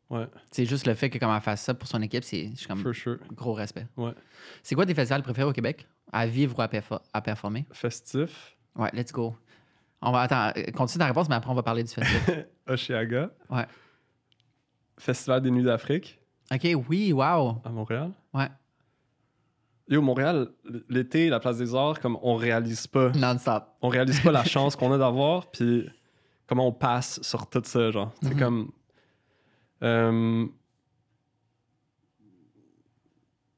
Ouais, 0.09 0.27
C'est 0.51 0.65
juste 0.65 0.87
le 0.87 0.95
fait 0.95 1.09
que 1.11 1.19
comme 1.19 1.31
elle 1.31 1.39
fasse 1.41 1.61
ça 1.61 1.73
pour 1.75 1.87
son 1.87 2.01
équipe, 2.01 2.23
c'est 2.23 2.51
comme 2.67 2.79
for 2.81 2.93
sure. 2.95 3.17
gros 3.35 3.53
respect. 3.53 3.85
Ouais. 3.95 4.13
C'est 4.63 4.73
quoi 4.73 4.85
tes 4.85 4.95
festivals 4.95 5.21
préférés 5.21 5.47
au 5.47 5.53
Québec? 5.53 5.87
À 6.11 6.25
vivre 6.25 6.57
ou 6.57 6.61
à, 6.63 6.67
perfo- 6.67 6.99
à 7.13 7.21
performer? 7.21 7.65
Festif, 7.71 8.57
Ouais, 8.75 8.89
let's 8.93 9.11
go. 9.11 9.35
On 10.01 10.11
va 10.11 10.21
attends, 10.21 10.51
euh, 10.57 10.71
continue 10.75 10.99
ta 10.99 11.05
réponse, 11.07 11.29
mais 11.29 11.35
après 11.35 11.51
on 11.51 11.55
va 11.55 11.61
parler 11.61 11.83
du 11.83 11.89
festival. 11.93 12.47
Oshiaga. 12.67 13.29
Ouais. 13.49 13.65
Festival 14.97 15.41
des 15.41 15.51
Nuits 15.51 15.63
d'Afrique 15.63 16.19
ok, 16.51 16.67
oui, 16.89 17.13
wow. 17.13 17.61
à 17.63 17.69
Montréal. 17.69 18.11
Ouais. 18.33 18.47
Yo, 19.87 20.01
Montréal, 20.01 20.49
l'été, 20.87 21.29
la 21.29 21.39
place 21.39 21.57
des 21.57 21.73
arts, 21.75 21.99
comme 21.99 22.17
on 22.21 22.35
réalise 22.35 22.85
pas. 22.87 23.09
Non-stop. 23.09 23.65
On 23.81 23.87
réalise 23.89 24.19
pas 24.21 24.31
la 24.31 24.43
chance 24.45 24.75
qu'on 24.75 24.91
a 24.91 24.97
d'avoir, 24.97 25.49
puis 25.51 25.87
comment 26.47 26.67
on 26.67 26.71
passe 26.71 27.21
sur 27.23 27.47
tout 27.49 27.61
ça, 27.63 27.91
genre. 27.91 28.11
C'est 28.23 28.33
Mhm. 28.33 28.39
comme. 28.39 28.71
Euh, 29.83 30.45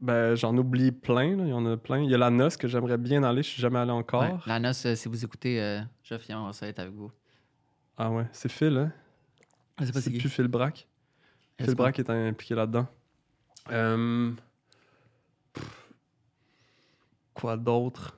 ben, 0.01 0.34
j'en 0.36 0.57
oublie 0.57 0.91
plein, 0.91 1.38
là. 1.38 1.43
il 1.43 1.49
y 1.49 1.53
en 1.53 1.65
a 1.65 1.78
plein. 1.78 1.99
Il 1.99 2.09
y 2.09 2.15
a 2.15 2.17
la 2.17 2.32
noce 2.32 2.57
que 2.57 2.67
j'aimerais 2.67 2.97
bien 2.97 3.24
aller, 3.24 3.43
je 3.43 3.49
suis 3.49 3.61
jamais 3.61 3.78
allé 3.80 3.91
encore. 3.91 4.24
Ouais. 4.24 4.39
La 4.47 4.59
noce, 4.59 4.86
euh, 4.88 4.95
si 4.95 5.07
vous 5.07 5.24
écoutez, 5.24 5.61
euh, 5.61 5.82
Jeff, 6.03 6.26
on 6.32 6.47
va 6.47 6.53
ça 6.53 6.67
être 6.67 6.80
avec 6.80 6.93
vous. 6.93 7.11
Ah 7.97 8.09
ouais, 8.09 8.26
c'est 8.32 8.51
Phil, 8.51 8.78
hein? 8.78 8.91
Pas 9.76 9.86
C'est 9.86 10.09
plus 10.09 10.30
Phil 10.30 10.47
sais 11.59 11.65
Phil. 11.65 11.76
Brack 11.76 11.99
est 11.99 12.09
impliqué 12.09 12.55
là-dedans. 12.55 12.88
Euh, 13.72 14.32
Quoi 17.36 17.57
d'autre? 17.57 18.17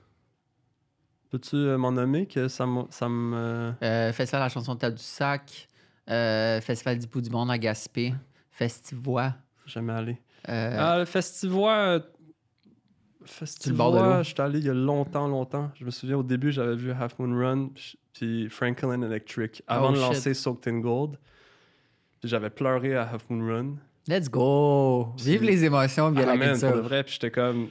Peux-tu 1.30 1.56
m'en 1.56 1.92
nommer 1.92 2.26
que 2.26 2.48
ça 2.48 2.66
me. 2.66 2.84
Ça 2.88 3.08
me 3.08 3.74
Festival 4.12 4.40
de 4.40 4.44
la 4.44 4.48
chanson 4.48 4.74
Table 4.76 4.96
du 4.96 5.02
Sac. 5.02 5.68
Euh, 6.10 6.60
Festival 6.60 6.98
du 6.98 7.06
Bout 7.06 7.20
du 7.20 7.30
Monde 7.30 7.50
à 7.50 7.58
Gaspé. 7.58 8.14
Festivois. 8.50 9.34
jamais 9.66 9.92
allé. 9.92 10.20
Euh, 10.48 10.76
Ah, 10.78 10.98
le 10.98 11.04
Festivois. 11.06 11.72
euh, 11.76 11.98
le 11.98 12.00
bord 13.72 13.92
de 13.92 13.98
Festivois, 13.98 14.16
l'eau. 14.18 14.22
j'étais 14.22 14.40
allé 14.42 14.58
il 14.58 14.64
y 14.66 14.70
a 14.70 14.74
longtemps, 14.74 15.26
longtemps. 15.28 15.70
Je 15.74 15.84
me 15.84 15.90
souviens 15.90 16.18
au 16.18 16.22
début, 16.22 16.52
j'avais 16.52 16.76
vu 16.76 16.92
Half 16.92 17.18
Moon 17.18 17.34
Run 17.38 17.70
puis- 18.12 18.48
Franklin 18.50 19.02
Electric 19.02 19.62
avant 19.66 19.90
Oh, 19.90 19.92
de 19.92 19.98
lancer 19.98 20.34
Soaked 20.34 20.68
in 20.72 20.78
Gold. 20.80 21.18
Puis 22.20 22.28
j'avais 22.28 22.50
pleuré 22.50 22.94
à 22.96 23.08
Half 23.10 23.28
Moon 23.30 23.44
Run. 23.46 23.76
Let's 24.06 24.28
go. 24.30 25.14
Vive 25.16 25.42
les 25.42 25.64
émotions, 25.64 26.10
bien 26.12 26.22
Ah, 26.24 26.26
la 26.26 26.36
man, 26.36 26.50
pour 26.50 26.56
de 26.60 26.60
culture. 26.74 26.82
vrai, 26.82 27.02
puis 27.02 27.14
j'étais 27.14 27.30
comme. 27.30 27.70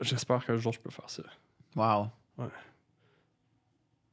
J'espère 0.00 0.44
qu'un 0.46 0.56
jour 0.56 0.72
je 0.72 0.80
peux 0.80 0.90
faire 0.90 1.10
ça. 1.10 1.22
Wow. 1.76 2.08
Ouais. 2.38 2.46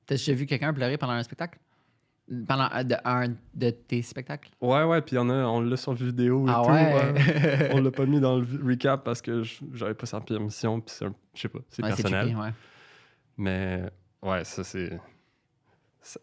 T'as 0.06 0.16
déjà 0.16 0.34
vu 0.34 0.46
quelqu'un 0.48 0.74
pleurer 0.74 0.98
pendant 0.98 1.14
un 1.14 1.24
spectacle? 1.24 1.60
Pendant 2.48 2.70
un 2.72 2.84
de, 2.84 2.96
un 3.06 3.30
de 3.56 3.70
tes 3.72 4.02
spectacles? 4.04 4.52
Ouais, 4.62 4.84
ouais, 4.84 5.02
puis 5.02 5.16
il 5.16 5.18
y 5.18 5.20
en 5.20 5.30
a, 5.32 5.34
on 5.46 5.62
l'a 5.62 5.76
sur 5.78 5.94
vidéo 5.94 6.48
et 6.48 6.52
Ah 6.54 6.62
tout. 6.64 6.72
ouais? 6.72 6.94
ouais. 6.94 7.70
on 7.74 7.82
l'a 7.82 7.90
pas 7.92 8.06
mis 8.06 8.20
dans 8.20 8.38
le 8.38 8.46
recap 8.64 9.04
parce 9.04 9.22
que 9.22 9.42
je- 9.42 9.64
j'avais 9.74 9.96
pas 9.96 10.06
sa 10.06 10.22
permission, 10.22 10.80
puis 10.80 10.94
je 11.34 11.42
sais 11.42 11.50
pas, 11.50 11.60
c'est 11.70 11.82
Ouais, 11.84 11.90
personnel. 11.90 12.36
Mais 13.38 13.84
ouais, 14.22 14.44
ça 14.44 14.64
c'est. 14.64 15.00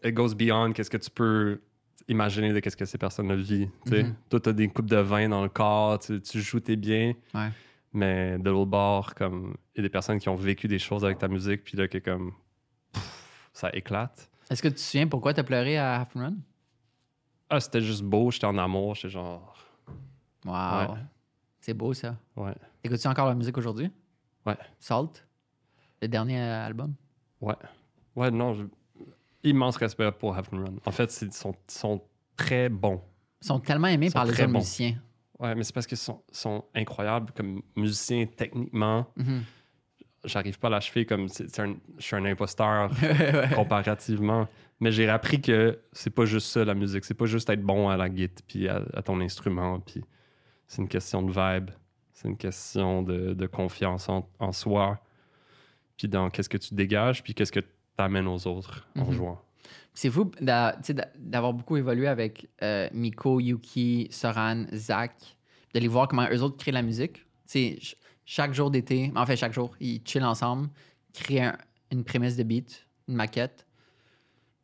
It 0.03 0.13
goes 0.13 0.33
beyond 0.35 0.71
qu'est-ce 0.73 0.89
que 0.89 0.97
tu 0.97 1.09
peux 1.09 1.61
imaginer 2.07 2.53
de 2.53 2.59
qu'est-ce 2.59 2.77
que 2.77 2.85
ces 2.85 2.97
personnes 2.97 3.33
vivent. 3.35 3.69
tu. 3.85 4.03
Mhm. 4.03 4.15
Toi, 4.29 4.39
t'as 4.39 4.53
des 4.53 4.67
coupes 4.69 4.89
de 4.89 4.97
vin 4.97 5.27
dans 5.29 5.43
le 5.43 5.49
corps, 5.49 5.99
tu, 5.99 6.21
tu 6.21 6.39
joues 6.41 6.59
tes 6.61 6.75
biens, 6.77 7.13
Ouais. 7.33 7.49
mais 7.93 8.37
de 8.39 8.49
l'autre 8.49 8.71
bord, 8.71 9.13
comme 9.13 9.55
il 9.75 9.79
y 9.79 9.81
a 9.81 9.83
des 9.83 9.89
personnes 9.89 10.19
qui 10.19 10.29
ont 10.29 10.35
vécu 10.35 10.67
des 10.69 10.79
choses 10.79 11.03
avec 11.03 11.17
ta 11.17 11.27
musique, 11.27 11.63
puis 11.63 11.77
là, 11.77 11.87
que 11.87 11.97
comme 11.97 12.31
pff, 12.93 13.49
ça 13.53 13.69
éclate. 13.73 14.29
Est-ce 14.49 14.61
que 14.61 14.67
tu 14.69 14.75
te 14.75 14.79
souviens 14.79 15.07
pourquoi 15.07 15.33
t'as 15.33 15.43
pleuré 15.43 15.77
à 15.77 16.01
Half 16.01 16.13
Run? 16.15 16.35
Ah, 17.49 17.59
c'était 17.59 17.81
juste 17.81 18.03
beau, 18.03 18.31
j'étais 18.31 18.45
en 18.45 18.57
amour, 18.57 18.95
j'étais 18.95 19.09
genre. 19.09 19.55
Wow. 20.45 20.53
Ouais. 20.93 20.99
C'est 21.59 21.73
beau, 21.73 21.93
ça. 21.93 22.15
Ouais. 22.35 22.55
Écoutes-tu 22.83 23.07
encore 23.07 23.27
la 23.27 23.35
musique 23.35 23.57
aujourd'hui? 23.57 23.91
Ouais. 24.45 24.57
Salt? 24.79 25.25
Le 26.01 26.07
dernier 26.07 26.39
euh, 26.39 26.65
album? 26.67 26.93
Ouais. 27.41 27.55
Ouais, 28.15 28.31
non, 28.31 28.53
je- 28.53 28.63
immense 29.43 29.77
respect 29.77 30.11
pour 30.11 30.35
Half 30.35 30.49
Run. 30.49 30.65
En 30.85 30.91
fait, 30.91 31.21
ils 31.21 31.33
sont, 31.33 31.55
très 32.35 32.69
bons. 32.69 33.01
Ils 33.41 33.47
sont 33.47 33.59
tellement 33.59 33.87
aimés 33.87 34.09
sont 34.09 34.13
par 34.13 34.25
les 34.25 34.31
autres 34.31 34.45
bons. 34.45 34.59
musiciens. 34.59 34.95
Ouais, 35.39 35.53
mais 35.55 35.63
c'est 35.63 35.73
parce 35.73 35.85
qu'ils 35.87 35.97
sont, 35.97 36.21
sont 36.31 36.63
incroyables 36.73 37.31
comme 37.35 37.61
musiciens 37.75 38.25
techniquement. 38.25 39.05
Mhm. 39.15 39.43
J'arrive 40.25 40.59
pas 40.59 40.67
à 40.67 40.71
l'achever 40.71 41.05
comme 41.05 41.29
c'est 41.29 41.59
un, 41.59 41.75
je 41.97 42.03
suis 42.03 42.15
un 42.15 42.25
imposteur 42.25 42.89
comparativement. 43.55 44.47
Mais 44.79 44.91
j'ai 44.91 45.09
appris 45.09 45.41
que 45.41 45.79
c'est 45.91 46.09
pas 46.11 46.25
juste 46.25 46.47
ça 46.49 46.63
la 46.63 46.75
musique, 46.75 47.03
c'est 47.05 47.13
pas 47.15 47.25
juste 47.25 47.49
être 47.49 47.61
bon 47.63 47.89
à 47.89 47.97
la 47.97 48.09
guitare 48.09 48.43
puis 48.47 48.67
à, 48.67 48.83
à 48.93 49.01
ton 49.01 49.19
instrument, 49.21 49.79
puis 49.79 50.03
c'est 50.67 50.81
une 50.81 50.87
question 50.87 51.23
de 51.23 51.31
vibe, 51.31 51.71
c'est 52.13 52.27
une 52.27 52.37
question 52.37 53.01
de, 53.01 53.33
de 53.33 53.45
confiance 53.47 54.07
en, 54.07 54.29
en 54.39 54.51
soi, 54.51 54.99
puis 55.97 56.07
dans 56.07 56.29
qu'est-ce 56.29 56.49
que 56.49 56.57
tu 56.59 56.75
dégages, 56.75 57.23
puis 57.23 57.33
qu'est-ce 57.33 57.51
que 57.51 57.59
tu 57.61 57.67
amènes 57.97 58.27
aux 58.27 58.45
autres 58.47 58.87
en 58.95 59.05
Mhm. 59.05 59.11
jouant? 59.13 59.41
C'est 59.95 60.11
fou 60.11 60.29
d'avoir 60.39 61.53
beaucoup 61.53 61.75
évolué 61.77 62.07
avec 62.07 62.47
euh, 62.61 62.87
Miko, 62.93 63.39
Yuki, 63.39 64.07
Soran, 64.11 64.65
Zach, 64.75 65.15
de 65.73 65.79
les 65.79 65.87
voir 65.87 66.07
comment 66.07 66.27
eux 66.31 66.41
autres 66.43 66.57
créent 66.57 66.71
la 66.71 66.83
musique. 66.83 67.13
Tu 67.15 67.23
sais, 67.47 67.69
ch- 67.81 67.95
chaque 68.29 68.53
jour 68.53 68.69
d'été, 68.69 69.11
en 69.15 69.25
fait, 69.25 69.37
chaque 69.37 69.53
jour, 69.53 69.73
ils 69.79 70.01
chillent 70.05 70.21
ensemble, 70.23 70.67
créent 71.13 71.41
un- 71.41 71.57
une 71.91 72.03
prémisse 72.03 72.35
de 72.35 72.43
beat, 72.43 72.85
une 73.07 73.15
maquette, 73.15 73.65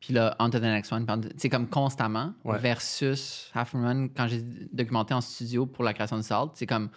puis 0.01 0.13
là, 0.13 0.35
on 0.39 0.49
to 0.49 0.59
the 0.59 0.63
next 0.63 0.91
one. 0.91 1.05
C'est 1.37 1.47
comme 1.47 1.69
constamment, 1.69 2.33
Ouais. 2.43 2.59
versus 2.59 3.49
Half 3.53 3.73
Moon 3.73 4.09
quand 4.09 4.27
j'ai 4.27 4.41
documenté 4.73 5.13
en 5.13 5.21
studio 5.21 5.65
pour 5.65 5.85
la 5.85 5.93
création 5.93 6.17
de 6.17 6.21
Salt, 6.23 6.51
c'est 6.55 6.65
comme, 6.67 6.89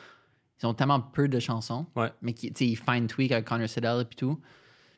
ils 0.60 0.66
ont 0.66 0.74
tellement 0.74 1.00
peu 1.00 1.28
de 1.28 1.38
chansons, 1.38 1.86
Ouais. 1.94 2.10
mais 2.20 2.32
qui, 2.32 2.52
tu 2.52 2.64
sais, 2.64 2.70
ils 2.70 2.76
fine 2.76 3.06
tweak 3.06 3.30
avec 3.30 3.44
Connor 3.46 3.68
Siddell 3.68 4.00
et 4.00 4.04
puis 4.04 4.16
tout. 4.16 4.40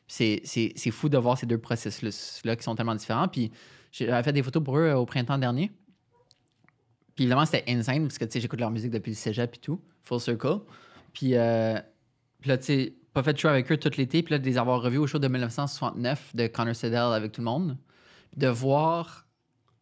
C'est, 0.07 0.41
c'est, 0.43 0.73
c'est 0.75 0.89
fou 0.89 1.07
de 1.07 1.19
voir 1.19 1.37
ces 1.37 1.45
deux 1.45 1.59
processus-là 1.59 2.55
qui 2.55 2.63
sont 2.63 2.73
tellement 2.73 2.95
différents. 2.95 3.27
Puis 3.27 3.51
j'avais 3.91 4.23
fait 4.23 4.33
des 4.33 4.41
photos 4.41 4.63
pour 4.63 4.79
eux 4.79 4.85
euh, 4.87 4.95
au 4.97 5.05
printemps 5.05 5.37
dernier. 5.37 5.71
Puis 7.13 7.25
évidemment, 7.25 7.45
c'était 7.45 7.63
insane 7.71 8.03
parce 8.07 8.17
que 8.17 8.25
tu 8.25 8.31
sais, 8.31 8.41
j'écoute 8.41 8.59
leur 8.59 8.71
musique 8.71 8.89
depuis 8.89 9.11
le 9.11 9.15
cégep 9.15 9.53
et 9.55 9.59
tout, 9.59 9.79
Full 10.03 10.19
Circle. 10.19 10.61
Puis, 11.19 11.35
euh, 11.35 11.77
puis 12.39 12.49
là, 12.49 12.57
tu 12.57 12.63
sais, 12.63 12.93
pas 13.11 13.21
fait 13.23 13.33
de 13.33 13.39
show 13.39 13.49
avec 13.49 13.69
eux 13.69 13.75
tout 13.75 13.91
l'été. 13.97 14.23
Puis 14.23 14.31
là, 14.31 14.39
de 14.39 14.45
les 14.45 14.57
avoir 14.57 14.81
revus 14.81 14.99
au 14.99 15.05
show 15.05 15.19
de 15.19 15.27
1969 15.27 16.33
de 16.33 16.47
Connor 16.47 16.73
Siddell 16.73 17.11
avec 17.13 17.33
tout 17.33 17.41
le 17.41 17.45
monde. 17.45 17.77
Puis 18.31 18.39
de 18.39 18.47
voir 18.47 19.27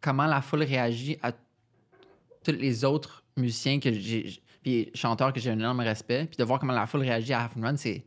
comment 0.02 0.26
la 0.26 0.42
foule 0.42 0.64
réagit 0.64 1.20
à 1.22 1.32
tous 2.44 2.54
les 2.54 2.84
autres 2.84 3.24
musiciens 3.36 3.80
que 3.80 3.94
j'ai, 3.94 4.42
puis 4.64 4.90
chanteurs 4.96 5.32
que 5.32 5.40
j'ai 5.40 5.52
un 5.52 5.60
énorme 5.60 5.82
respect. 5.82 6.26
Puis 6.26 6.38
de 6.38 6.44
voir 6.44 6.60
comment 6.60 6.74
la 6.74 6.88
foule 6.88 7.02
réagit 7.02 7.34
à 7.34 7.44
Half 7.44 7.58
and 7.58 7.62
Run, 7.62 7.78
c'est, 7.78 8.04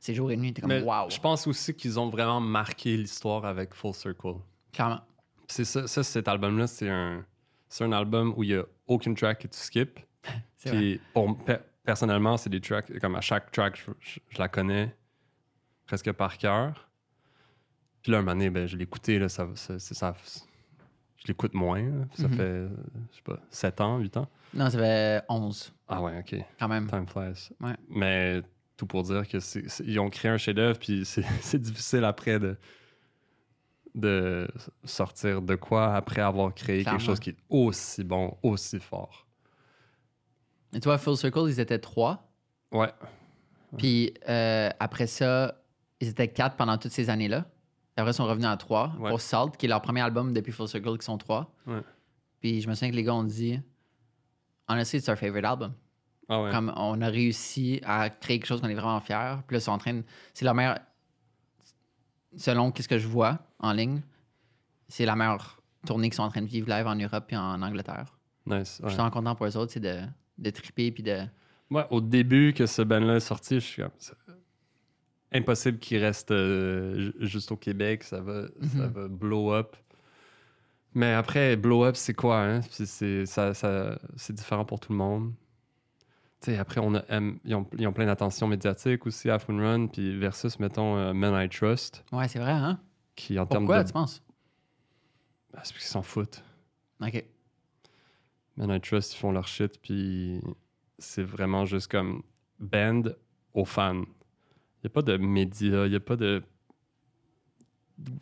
c'est 0.00 0.12
jour 0.12 0.32
et 0.32 0.36
nuit. 0.36 0.52
T'es 0.52 0.60
comme, 0.60 0.72
wow, 0.72 1.08
je 1.08 1.20
pense 1.20 1.46
aussi 1.46 1.74
qu'ils 1.74 2.00
ont 2.00 2.08
vraiment 2.08 2.40
marqué 2.40 2.96
l'histoire 2.96 3.44
avec 3.44 3.72
Full 3.72 3.94
Circle. 3.94 4.38
clairement. 4.72 5.00
C'est 5.46 5.64
ça, 5.64 5.86
ça, 5.86 6.02
cet 6.02 6.26
album-là, 6.26 6.66
c'est 6.66 6.88
un, 6.88 7.24
c'est 7.68 7.84
un 7.84 7.92
album 7.92 8.34
où 8.36 8.42
il 8.42 8.48
n'y 8.48 8.56
a 8.56 8.64
aucune 8.88 9.14
track 9.14 9.42
que 9.42 9.46
tu 9.46 9.58
skips. 9.58 10.00
Puis 10.64 11.00
pour, 11.12 11.36
personnellement, 11.84 12.36
c'est 12.36 12.50
des 12.50 12.60
tracks, 12.60 12.98
comme 13.00 13.14
à 13.16 13.20
chaque 13.20 13.50
track, 13.52 13.76
je, 13.76 13.90
je- 14.00 14.20
je 14.30 14.38
la 14.38 14.48
connais 14.48 14.94
presque 15.86 16.10
par 16.12 16.38
cœur. 16.38 16.88
Puis 18.02 18.12
là, 18.12 18.18
un 18.18 18.20
moment 18.22 18.32
donné, 18.32 18.50
ben, 18.50 18.66
je 18.66 18.76
l'ai 18.76 18.84
écouté, 18.84 19.18
là, 19.18 19.28
ça, 19.28 19.48
ça, 19.54 19.78
c'est 19.78 19.94
ça- 19.94 20.14
je 21.16 21.26
l'écoute 21.28 21.54
moins. 21.54 21.82
là. 21.82 22.04
Ça 22.14 22.28
Mhm. 22.28 22.34
fait, 22.36 22.66
je 23.10 23.16
sais 23.16 23.22
pas, 23.22 23.38
7 23.50 23.80
ans, 23.80 23.98
8 23.98 24.16
ans. 24.16 24.28
Non, 24.52 24.68
ça 24.70 24.78
fait 24.78 25.22
11, 25.28 25.72
Ah 25.88 26.02
ouais, 26.02 26.18
OK. 26.18 26.36
quand 26.58 26.68
même. 26.68 26.86
Time 26.88 27.06
flies. 27.06 27.50
Ouais. 27.60 27.74
Mais 27.88 28.42
tout 28.76 28.86
pour 28.86 29.02
dire 29.04 29.26
que 29.26 29.38
ils 29.84 29.98
ont 30.00 30.10
créé 30.10 30.30
un 30.30 30.36
chef-d'œuvre, 30.38 30.78
puis 30.78 31.04
c'est, 31.06 31.24
c'est 31.40 31.58
difficile 31.60 32.04
après 32.04 32.38
de, 32.38 32.56
de 33.94 34.48
sortir 34.84 35.40
de 35.42 35.54
quoi 35.54 35.94
après 35.94 36.20
avoir 36.20 36.52
créé 36.54 36.82
Clairement. 36.82 36.98
quelque 36.98 37.06
chose 37.06 37.20
qui 37.20 37.30
est 37.30 37.36
aussi 37.48 38.04
bon, 38.04 38.36
aussi 38.42 38.78
fort. 38.80 39.26
Et 40.74 40.80
toi, 40.80 40.98
Full 40.98 41.16
Circle, 41.16 41.44
ils 41.48 41.60
étaient 41.60 41.78
trois? 41.78 42.28
Ouais. 42.72 42.92
Puis 43.78 44.12
euh, 44.28 44.70
après 44.80 45.06
ça, 45.06 45.54
ils 46.00 46.08
étaient 46.08 46.28
quatre 46.28 46.56
pendant 46.56 46.76
toutes 46.78 46.92
ces 46.92 47.10
années-là. 47.10 47.42
Puis 47.42 47.48
après, 48.02 48.10
ils 48.10 48.14
sont 48.14 48.26
revenus 48.26 48.48
à 48.48 48.56
trois 48.56 48.92
Ouais. 48.98 49.10
pour 49.10 49.20
Salt, 49.20 49.56
qui 49.56 49.66
est 49.66 49.68
leur 49.68 49.82
premier 49.82 50.00
album 50.00 50.32
depuis 50.32 50.52
Full 50.52 50.68
Circle, 50.68 50.98
qui 50.98 51.04
sont 51.04 51.18
trois. 51.18 51.52
Ouais. 51.66 51.80
Puis 52.40 52.60
je 52.60 52.68
me 52.68 52.74
souviens 52.74 52.90
que 52.90 52.96
les 52.96 53.04
gars 53.04 53.14
ont 53.14 53.24
dit 53.24 53.60
Honestly, 54.68 54.98
it's 54.98 55.08
our 55.08 55.16
favorite 55.16 55.44
album. 55.44 55.72
Ah 56.28 56.42
ouais. 56.42 56.50
Comme 56.50 56.72
on 56.76 57.00
a 57.02 57.08
réussi 57.08 57.80
à 57.84 58.08
créer 58.10 58.38
quelque 58.38 58.46
chose 58.46 58.60
qu'on 58.60 58.68
est 58.68 58.74
vraiment 58.74 59.00
fiers. 59.00 59.36
Puis 59.46 59.54
là, 59.54 59.58
ils 59.58 59.62
sont 59.62 59.72
en 59.72 59.78
train 59.78 59.94
de. 59.94 60.02
C'est 60.32 60.44
la 60.44 60.54
meilleure. 60.54 60.78
Selon 62.36 62.72
ce 62.76 62.88
que 62.88 62.98
je 62.98 63.06
vois 63.06 63.38
en 63.60 63.72
ligne, 63.72 64.00
c'est 64.88 65.04
la 65.06 65.14
meilleure 65.14 65.60
tournée 65.86 66.08
qu'ils 66.08 66.16
sont 66.16 66.22
en 66.24 66.30
train 66.30 66.42
de 66.42 66.46
vivre 66.46 66.68
live 66.68 66.86
en 66.86 66.94
Europe 66.96 67.26
et 67.30 67.36
en 67.36 67.62
Angleterre. 67.62 68.06
Nice. 68.46 68.80
Je 68.82 68.88
suis 68.88 68.96
vraiment 68.96 69.10
content 69.10 69.34
pour 69.34 69.46
eux 69.46 69.56
autres, 69.56 69.72
c'est 69.72 69.80
de, 69.80 70.00
de 70.38 70.50
triper 70.50 70.90
puis 70.92 71.02
de. 71.02 71.24
Moi, 71.70 71.86
au 71.92 72.00
début 72.00 72.52
que 72.54 72.66
ce 72.66 72.82
band-là 72.82 73.16
est 73.16 73.20
sorti, 73.20 73.56
je 73.56 73.60
suis 73.60 73.82
comme. 73.82 73.90
Impossible 75.32 75.78
qu'il 75.80 75.98
reste 75.98 76.30
euh, 76.30 76.96
ju- 76.98 77.14
juste 77.26 77.50
au 77.50 77.56
Québec, 77.56 78.04
ça 78.04 78.20
va, 78.20 78.42
ça 78.60 78.86
Mhm. 78.86 78.92
va 78.92 79.08
blow 79.08 79.52
up. 79.52 79.76
Mais 80.94 81.12
après, 81.12 81.56
blow 81.56 81.84
up, 81.84 81.96
c'est 81.96 82.14
quoi, 82.14 82.40
hein? 82.40 82.60
C'est, 82.70 83.26
ça, 83.26 83.52
ça- 83.52 83.98
c'est 84.16 84.32
différent 84.32 84.64
pour 84.64 84.78
tout 84.78 84.92
le 84.92 84.98
monde. 84.98 85.32
Tu 86.40 86.52
sais, 86.52 86.58
après, 86.58 86.80
on 86.80 86.94
a, 86.94 87.02
ils, 87.44 87.54
ont, 87.54 87.66
ils 87.76 87.86
ont 87.88 87.92
plein 87.92 88.06
d'attention 88.06 88.46
médiatique 88.46 89.06
aussi, 89.06 89.28
Half 89.28 89.48
Moon 89.48 89.58
Run, 89.60 89.86
puis 89.88 90.16
versus, 90.16 90.60
mettons, 90.60 90.96
euh, 90.98 91.12
Men 91.12 91.34
I 91.34 91.48
Trust, 91.48 92.04
Ouais, 92.12 92.28
c'est 92.28 92.38
vrai, 92.38 92.52
hein? 92.52 92.78
qui 93.16 93.36
en 93.38 93.46
Pourquoi, 93.46 93.82
de. 93.82 93.88
tu 93.88 93.92
penses? 93.92 94.22
Ah, 95.54 95.60
c'est 95.64 95.72
parce 95.72 95.72
qu'ils 95.72 95.80
s'en 95.82 96.02
foutent. 96.02 96.44
OK. 97.00 97.24
Men 98.56 98.70
I 98.70 98.80
Trust, 98.80 99.14
ils 99.14 99.18
font 99.18 99.32
leur 99.32 99.48
shit, 99.48 99.80
puis 99.82 100.40
c'est 100.98 101.22
vraiment 101.24 101.64
juste 101.66 101.90
comme 101.90 102.22
band 102.60 103.02
aux 103.52 103.64
fans. 103.64 104.02
Il 104.02 104.84
n'y 104.84 104.86
a 104.86 104.90
pas 104.90 105.02
de 105.02 105.16
médias, 105.16 105.86
il 105.86 105.90
n'y 105.90 105.96
a 105.96 106.00
pas 106.00 106.16
de 106.16 106.42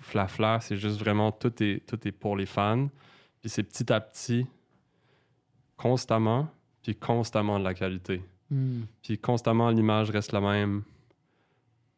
flafla, 0.01 0.61
c'est 0.61 0.76
juste 0.76 0.99
vraiment 0.99 1.33
tout 1.33 1.62
est, 1.62 1.87
tout 1.87 2.07
est 2.07 2.12
pour 2.12 2.37
les 2.37 2.47
fans. 2.47 2.89
Puis 3.41 3.51
c'est 3.51 3.62
petit 3.62 3.93
à 3.93 4.01
petit, 4.01 4.47
constamment, 5.76 6.49
puis 6.83 6.95
constamment 6.95 7.59
de 7.59 7.64
la 7.64 7.74
qualité. 7.74 8.22
Hmm. 8.51 8.83
Puis 9.03 9.18
constamment, 9.18 9.70
l'image 9.70 10.11
reste 10.11 10.33
la 10.33 10.41
même. 10.41 10.83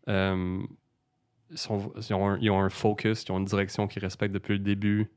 Euh, 0.09 0.63
ils, 1.51 1.59
sont- 1.59 1.93
ils 1.97 2.15
ont 2.15 2.29
un, 2.31 2.39
ils 2.41 2.51
ont 2.51 2.61
un 2.61 2.71
focus, 2.71 3.25
ils 3.25 3.33
ont 3.33 3.39
une 3.39 3.45
direction 3.45 3.87
qu'ils 3.87 4.03
respectent 4.03 4.35
depuis 4.35 4.55
le 4.55 4.59
début. 4.61 5.11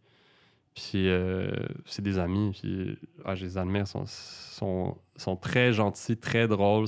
Puis 0.78 1.09
euh, 1.09 1.49
c'est 1.86 2.03
des 2.03 2.19
amis, 2.19 2.51
puis 2.51 2.99
ah, 3.25 3.34
je 3.34 3.45
les 3.45 3.57
admire, 3.57 3.82
ils 3.82 3.88
sont, 3.88 4.05
sont, 4.05 4.97
sont 5.15 5.36
très 5.36 5.73
gentils, 5.73 6.17
très 6.17 6.47
drôles, 6.47 6.86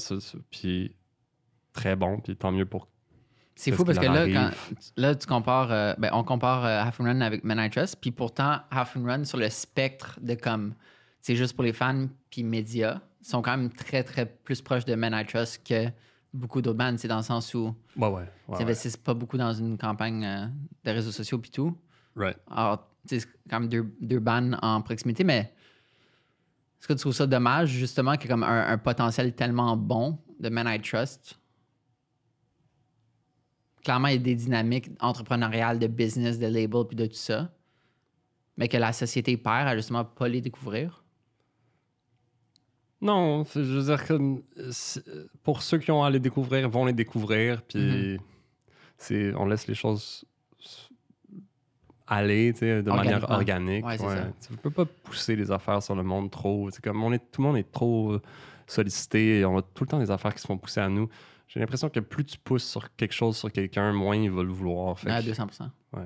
puis 0.51 0.95
très 1.73 1.95
bons, 1.95 2.19
puis 2.19 2.35
tant 2.35 2.51
mieux 2.51 2.67
pour... 2.67 2.87
C'est 3.55 3.71
fou 3.71 3.83
parce 3.83 3.97
que 3.97 4.05
là, 4.05 4.27
quand, 4.27 4.51
là, 4.95 5.15
tu 5.15 5.25
compares, 5.25 5.71
euh, 5.71 5.95
ben, 5.97 6.11
on 6.13 6.23
compare 6.23 6.65
euh, 6.65 6.83
Half 6.83 6.99
and 6.99 7.05
Run 7.05 7.21
avec 7.21 7.43
Men 7.43 7.57
I 7.57 7.71
Trust, 7.71 7.97
puis 7.99 8.11
pourtant, 8.11 8.59
Half 8.69 8.95
and 8.95 9.05
Run 9.05 9.23
sur 9.23 9.39
le 9.39 9.49
spectre 9.49 10.19
de 10.21 10.35
comme, 10.35 10.75
c'est 11.19 11.35
juste 11.35 11.55
pour 11.55 11.63
les 11.63 11.73
fans, 11.73 12.05
puis 12.29 12.43
médias, 12.43 13.01
sont 13.23 13.41
quand 13.41 13.57
même 13.57 13.71
très, 13.71 14.03
très 14.03 14.27
plus 14.27 14.61
proches 14.61 14.85
de 14.85 14.93
Men 14.93 15.15
I 15.15 15.25
Trust 15.25 15.67
que 15.67 15.87
beaucoup 16.31 16.61
d'autres 16.61 16.77
bands. 16.77 16.95
C'est 16.97 17.07
dans 17.07 17.17
le 17.17 17.23
sens 17.23 17.55
où 17.55 17.75
Ouais, 17.97 18.07
ouais. 18.07 18.23
ils 18.47 18.51
ouais, 18.51 18.59
n'investissent 18.59 18.97
pas 18.97 19.15
beaucoup 19.15 19.37
dans 19.37 19.51
une 19.51 19.79
campagne 19.79 20.51
de 20.83 20.91
réseaux 20.91 21.11
sociaux, 21.11 21.39
puis 21.39 21.49
tout. 21.49 21.75
Right. 22.15 22.37
Alors, 22.51 22.87
c'est 23.09 23.27
quand 23.49 23.59
même 23.59 23.69
deux, 23.69 23.95
deux 24.01 24.23
en 24.61 24.81
proximité, 24.81 25.23
mais 25.23 25.53
est-ce 26.79 26.87
que 26.87 26.93
tu 26.93 26.99
trouves 26.99 27.13
ça 27.13 27.27
dommage, 27.27 27.69
justement, 27.69 28.15
qu'il 28.15 28.29
y 28.29 28.33
a 28.33 28.35
comme 28.35 28.43
un, 28.43 28.67
un 28.67 28.77
potentiel 28.77 29.33
tellement 29.35 29.75
bon 29.75 30.17
de 30.39 30.49
Men 30.49 30.67
I 30.67 30.79
Trust? 30.79 31.39
Clairement, 33.83 34.09
il 34.09 34.13
y 34.13 34.17
a 34.17 34.19
des 34.19 34.35
dynamiques 34.35 34.89
entrepreneuriales, 34.99 35.79
de 35.79 35.87
business, 35.87 36.37
de 36.39 36.47
label, 36.47 36.85
puis 36.87 36.95
de 36.95 37.05
tout 37.05 37.15
ça, 37.15 37.51
mais 38.57 38.67
que 38.67 38.77
la 38.77 38.93
société 38.93 39.35
perd 39.37 39.67
à 39.67 39.75
justement 39.75 40.05
pas 40.05 40.27
les 40.27 40.41
découvrir? 40.41 41.03
Non, 43.01 43.45
je 43.45 43.59
veux 43.61 43.83
dire 43.83 44.05
que 44.05 44.43
pour 45.43 45.61
ceux 45.61 45.77
qui 45.77 45.89
ont 45.91 46.03
à 46.03 46.09
les 46.09 46.19
découvrir, 46.19 46.69
vont 46.69 46.85
les 46.85 46.93
découvrir, 46.93 47.61
puis 47.61 47.79
Mhm. 47.79 48.19
c'est 48.97 49.33
on 49.35 49.45
laisse 49.45 49.67
les 49.67 49.75
choses 49.75 50.25
aller, 52.09 52.51
de 52.53 52.81
manière 52.91 53.29
organique. 53.29 53.85
Ouais, 53.85 54.01
ouais. 54.01 54.15
Tu 54.45 54.55
peux 54.57 54.71
pas 54.71 54.85
pousser 54.85 55.35
les 55.35 55.51
affaires 55.51 55.81
sur 55.83 55.95
le 55.95 56.03
monde 56.03 56.29
trop. 56.31 56.69
C'est 56.71 56.83
comme 56.83 57.01
on 57.03 57.11
est, 57.13 57.19
tout 57.31 57.41
le 57.41 57.47
monde 57.47 57.57
est 57.57 57.71
trop 57.71 58.19
sollicité, 58.67 59.39
et 59.39 59.45
on 59.45 59.57
a 59.57 59.61
tout 59.61 59.83
le 59.83 59.87
temps 59.89 59.99
des 59.99 60.11
affaires 60.11 60.33
qui 60.33 60.41
se 60.41 60.47
font 60.47 60.57
pousser 60.57 60.79
à 60.79 60.89
nous. 60.89 61.09
J'ai 61.47 61.59
l'impression 61.59 61.89
que 61.89 61.99
plus 61.99 62.25
tu 62.25 62.37
pousses 62.37 62.63
sur 62.69 62.95
quelque 62.95 63.13
chose 63.13 63.35
sur 63.37 63.51
quelqu'un, 63.51 63.91
moins 63.91 64.15
il 64.15 64.29
va 64.29 64.43
le 64.43 64.49
vouloir. 64.51 64.99
Fait 64.99 65.09
que- 65.09 65.25
200 65.25 65.47
Ouais. 65.93 66.03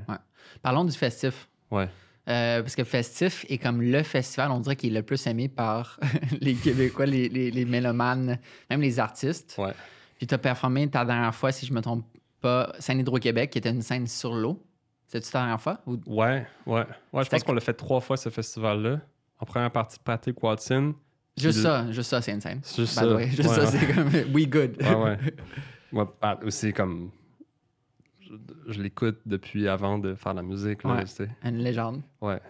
Parlons 0.62 0.86
du 0.86 0.94
festif. 0.94 1.50
Ouais. 1.72 1.90
Euh, 2.30 2.62
parce 2.62 2.76
que 2.78 2.86
Festif 2.86 3.46
est 3.50 3.58
comme 3.58 3.82
le 3.82 4.02
festival, 4.02 4.50
on 4.52 4.62
dirait 4.62 4.78
qu'il 4.78 4.94
est 4.96 5.00
le 5.00 5.06
plus 5.06 5.28
aimé 5.28 5.50
par 5.50 6.00
les 6.40 6.54
Québécois, 6.54 7.06
les, 7.06 7.28
les, 7.28 7.52
les 7.52 7.66
mélomanes, 7.66 8.40
même 8.70 8.80
les 8.80 8.98
artistes. 9.02 9.56
Ouais. 9.58 9.74
Puis 10.18 10.28
tu 10.28 10.34
as 10.34 10.38
performé 10.38 10.88
ta 10.90 11.04
dernière 11.04 11.36
fois, 11.36 11.52
si 11.52 11.66
je 11.66 11.74
me 11.74 11.82
trompe 11.82 12.06
pas, 12.40 12.72
scène 12.80 13.00
Hydro-Québec, 13.00 13.50
qui 13.50 13.58
était 13.58 13.72
une 13.72 13.82
scène 13.82 14.08
sur 14.08 14.34
l'eau. 14.34 14.64
C'était-tu 15.14 15.32
ta 15.32 15.40
dernière 15.42 15.62
fois? 15.62 15.80
Ou... 15.86 16.00
Ouais, 16.08 16.48
ouais. 16.66 16.86
Ouais, 17.14 17.24
je 17.24 17.30
pense 17.30 17.44
qu'on 17.44 17.54
l'a 17.54 17.62
fait 17.62 17.76
trois 17.76 18.02
fois 18.02 18.18
ce 18.18 18.30
festival-là. 18.30 19.00
En 19.40 19.46
première 19.46 19.70
partie, 19.70 20.00
Patrick 20.04 20.42
Watson. 20.42 20.96
Juste 21.38 21.62
ça, 21.62 21.92
juste 21.92 22.10
ça, 22.10 22.20
c'est 22.20 22.32
une 22.32 22.42
scène. 22.42 22.62
le- 22.64 22.76
Juste 22.84 22.94
ça. 22.94 23.08
way. 23.16 23.28
Juste 23.28 23.48
Ouais, 23.48 23.56
ça, 23.56 23.62
ouais. 23.62 23.68
c'est 23.68 23.94
comme 23.94 24.34
We 24.34 24.48
good. 24.50 24.76
Ouais, 24.82 24.96
ouais. 24.96 25.18
Moi, 25.92 26.12
Pat 26.20 26.44
aussi, 26.44 26.74
comme. 26.74 27.12
Je, 28.22 28.34
je 28.70 28.82
l'écoute 28.82 29.20
depuis 29.28 29.68
avant 29.68 30.00
de 30.00 30.16
faire 30.16 30.32
de 30.34 30.38
la 30.38 30.44
musique. 30.44 30.84
Là, 30.84 30.96
Ouais. 30.96 31.04
tu 31.04 31.12
sais. 31.12 31.30
Une 31.44 31.58
légende. 31.58 32.02
Ouais. 32.20 32.42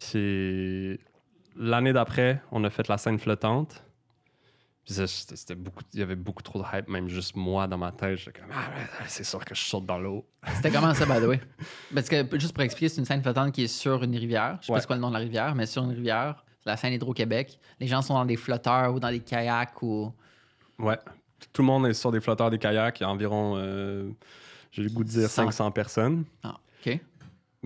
Puis 0.00 0.98
l'année 1.56 1.92
d'après, 1.92 2.42
on 2.50 2.64
a 2.64 2.70
fait 2.70 2.88
la 2.88 2.98
scène 2.98 3.18
flottante. 3.20 3.84
C'était 4.88 5.56
beaucoup, 5.56 5.82
il 5.94 5.98
y 6.00 6.02
avait 6.02 6.14
beaucoup 6.14 6.42
trop 6.44 6.60
de 6.60 6.64
hype, 6.72 6.88
même 6.88 7.08
juste 7.08 7.34
moi 7.34 7.66
dans 7.66 7.76
ma 7.78 7.90
tête. 7.90 8.18
J'étais 8.18 8.38
comme, 8.40 8.50
ah, 8.52 8.68
ouais, 8.78 8.86
c'est 9.08 9.24
sûr 9.24 9.44
que 9.44 9.52
je 9.54 9.60
saute 9.60 9.84
dans 9.84 9.98
l'eau. 9.98 10.24
C'était 10.54 10.70
comment 10.70 10.94
ça, 10.94 11.04
by 11.06 11.20
the 11.20 11.26
way? 11.28 11.40
Parce 11.94 12.08
que, 12.08 12.38
juste 12.38 12.52
pour 12.52 12.62
expliquer, 12.62 12.88
c'est 12.88 12.98
une 13.00 13.04
scène 13.04 13.20
flottante 13.20 13.52
qui 13.52 13.64
est 13.64 13.68
sur 13.68 14.02
une 14.04 14.14
rivière. 14.16 14.58
Je 14.60 14.66
sais 14.66 14.72
Ouais. 14.72 14.76
pas 14.76 14.80
c'est 14.82 14.86
quoi 14.86 14.94
le 14.96 15.02
nom 15.02 15.08
de 15.08 15.14
la 15.14 15.18
rivière, 15.20 15.56
mais 15.56 15.66
sur 15.66 15.82
une 15.82 15.90
rivière, 15.90 16.44
c'est 16.62 16.70
la 16.70 16.76
scène 16.76 16.92
Hydro-Québec. 16.92 17.58
Les 17.80 17.88
gens 17.88 18.00
sont 18.00 18.14
dans 18.14 18.24
des 18.24 18.36
flotteurs 18.36 18.94
ou 18.94 19.00
dans 19.00 19.10
des 19.10 19.18
kayaks 19.20 19.82
ou. 19.82 20.12
Ouais. 20.78 20.98
Tout 21.52 21.62
le 21.62 21.66
monde 21.66 21.86
est 21.88 21.92
sur 21.94 22.12
des 22.12 22.20
flotteurs, 22.20 22.50
des 22.50 22.58
kayaks. 22.58 23.00
Il 23.00 23.02
y 23.02 23.06
a 23.06 23.10
environ, 23.10 23.54
euh, 23.56 24.08
j'ai 24.70 24.82
le 24.84 24.90
goût 24.90 25.02
de 25.02 25.08
dire 25.08 25.28
Cent. 25.28 25.46
500 25.46 25.70
personnes. 25.72 26.24
Ah, 26.44 26.56
OK. 26.86 27.00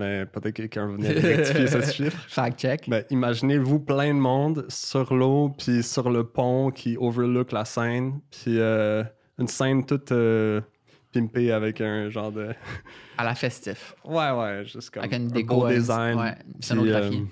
Mais 0.01 0.27
peut-être 0.27 0.55
que 0.55 0.63
quelqu'un 0.63 0.87
venait 0.89 1.11
rectifier 1.13 1.67
ce 1.69 1.81
chiffre. 1.93 2.19
Fact 2.29 2.59
check. 2.59 2.89
Ben, 2.89 3.05
imaginez-vous 3.11 3.81
plein 3.81 4.13
de 4.15 4.19
monde 4.19 4.67
sur 4.69 5.15
l'eau, 5.15 5.53
puis 5.57 5.83
sur 5.83 6.11
le 6.11 6.25
pont 6.25 6.71
qui 6.71 6.97
overlook 6.99 7.53
la 7.53 7.65
scène, 7.65 8.21
puis 8.31 8.59
euh, 8.59 9.05
une 9.39 9.49
scène 9.49 9.85
toute 9.87 10.13
euh, 10.13 10.61
pimpée 11.13 11.53
avec 11.53 11.81
un 11.81 12.09
genre 12.09 12.33
de. 12.33 12.49
À 13.19 13.25
la 13.25 13.35
festif. 13.35 13.95
Ouais, 14.05 14.31
ouais, 14.31 14.63
juste 14.65 14.91
comme 14.91 15.03
Avec 15.05 15.19
une 15.19 15.27
un 15.27 15.31
déco. 15.31 15.57
beau 15.57 15.67
euh, 15.67 15.75
design. 15.75 16.19
Ouais, 16.19 16.35
scénographie. 16.61 17.23
euh, 17.23 17.27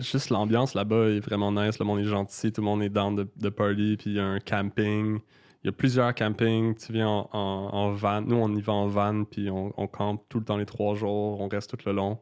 juste 0.00 0.30
l'ambiance 0.30 0.74
là-bas 0.74 1.08
est 1.08 1.20
vraiment 1.20 1.50
nice. 1.52 1.78
Le 1.78 1.84
monde 1.84 2.00
est 2.00 2.04
gentil, 2.04 2.52
tout 2.52 2.60
le 2.60 2.66
monde 2.66 2.82
est 2.82 2.88
down 2.88 3.14
de, 3.16 3.28
de 3.36 3.48
party, 3.48 3.96
puis 3.98 4.10
il 4.10 4.16
y 4.16 4.20
a 4.20 4.24
un 4.24 4.38
camping. 4.40 5.18
Il 5.62 5.66
y 5.66 5.68
a 5.68 5.72
plusieurs 5.72 6.14
campings. 6.14 6.74
Tu 6.76 6.92
viens 6.92 7.08
en, 7.08 7.28
en- 7.32 7.70
en 7.74 7.92
van. 7.92 8.22
Nous, 8.22 8.36
on 8.36 8.54
y 8.56 8.60
va 8.62 8.72
en 8.72 8.86
van, 8.86 9.24
puis 9.24 9.50
on, 9.50 9.72
on 9.76 9.86
campe 9.86 10.24
tout 10.28 10.38
le 10.38 10.44
temps 10.44 10.56
les 10.56 10.66
trois 10.66 10.94
jours. 10.94 11.40
On 11.40 11.48
reste 11.48 11.70
tout 11.76 11.86
le 11.86 11.92
long. 11.92 12.18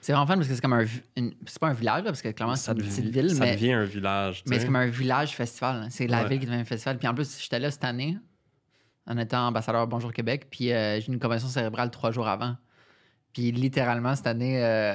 C'est 0.00 0.12
vraiment 0.12 0.26
fun 0.28 0.36
parce 0.36 0.46
que 0.46 0.54
c'est 0.54 0.60
comme 0.60 0.72
un. 0.74 0.84
C'est 1.46 1.58
pas 1.58 1.68
un 1.68 1.72
village, 1.72 2.04
là, 2.04 2.10
parce 2.10 2.22
que 2.22 2.28
clairement, 2.28 2.54
c'est 2.54 2.70
une 2.70 2.78
devi- 2.78 2.88
petite 2.88 3.06
ville, 3.06 3.30
ça 3.30 3.40
mais, 3.44 3.52
devient 3.56 3.72
un 3.72 3.84
village. 3.84 4.44
mais 4.46 4.60
c'est 4.60 4.66
comme 4.66 4.76
un 4.76 4.86
village 4.86 5.34
festival. 5.34 5.76
hein. 5.82 5.86
C'est 5.90 6.06
la 6.06 6.22
Ouais. 6.22 6.28
ville 6.28 6.38
qui 6.40 6.46
devient 6.46 6.60
un 6.60 6.64
festival. 6.64 6.98
Puis 6.98 7.08
en 7.08 7.14
plus, 7.14 7.40
j'étais 7.42 7.58
là 7.58 7.72
cette 7.72 7.82
année, 7.84 8.16
en 9.06 9.18
étant 9.18 9.48
ambassadeur 9.48 9.86
Bonjour 9.88 10.12
Québec, 10.12 10.46
puis 10.50 10.72
euh, 10.72 11.00
j'ai 11.00 11.10
eu 11.10 11.14
une 11.14 11.18
convention 11.18 11.48
cérébrale 11.48 11.90
trois 11.90 12.12
jours 12.12 12.28
avant. 12.28 12.56
Puis 13.32 13.50
littéralement, 13.50 14.14
cette 14.14 14.28
année, 14.28 14.62
euh, 14.64 14.94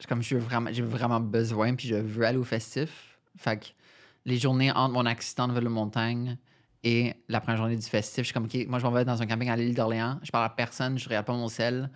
j'ai 0.00 0.06
comme 0.08 0.22
je 0.22 0.34
veux 0.36 0.40
vraiment, 0.40 0.70
j'ai 0.72 0.82
vraiment 0.82 1.20
besoin, 1.20 1.74
puis 1.74 1.88
je 1.88 1.96
veux 1.96 2.24
aller 2.24 2.38
au 2.38 2.44
festif. 2.44 3.18
Fait 3.36 3.58
que 3.58 3.66
les 4.24 4.38
journées 4.38 4.70
entre 4.72 4.94
mon 4.94 5.04
accident 5.04 5.46
de 5.48 5.52
vélo-montagne 5.52 6.38
et 6.84 7.14
la 7.28 7.40
première 7.40 7.58
journée 7.58 7.76
du 7.76 7.86
festif, 7.86 8.18
je 8.18 8.24
suis 8.24 8.34
comme, 8.34 8.44
OK, 8.44 8.56
moi, 8.68 8.78
je 8.78 8.84
m'en 8.84 8.90
vais 8.90 9.04
dans 9.04 9.20
un 9.22 9.26
camping 9.26 9.48
à 9.48 9.56
l'île 9.56 9.74
d'Orléans. 9.74 10.18
Je 10.22 10.30
parle 10.30 10.44
à 10.46 10.50
personne, 10.50 10.98
je 10.98 11.08
regarde 11.08 11.26
pas 11.26 11.32
mon 11.32 11.48
sel. 11.48 11.90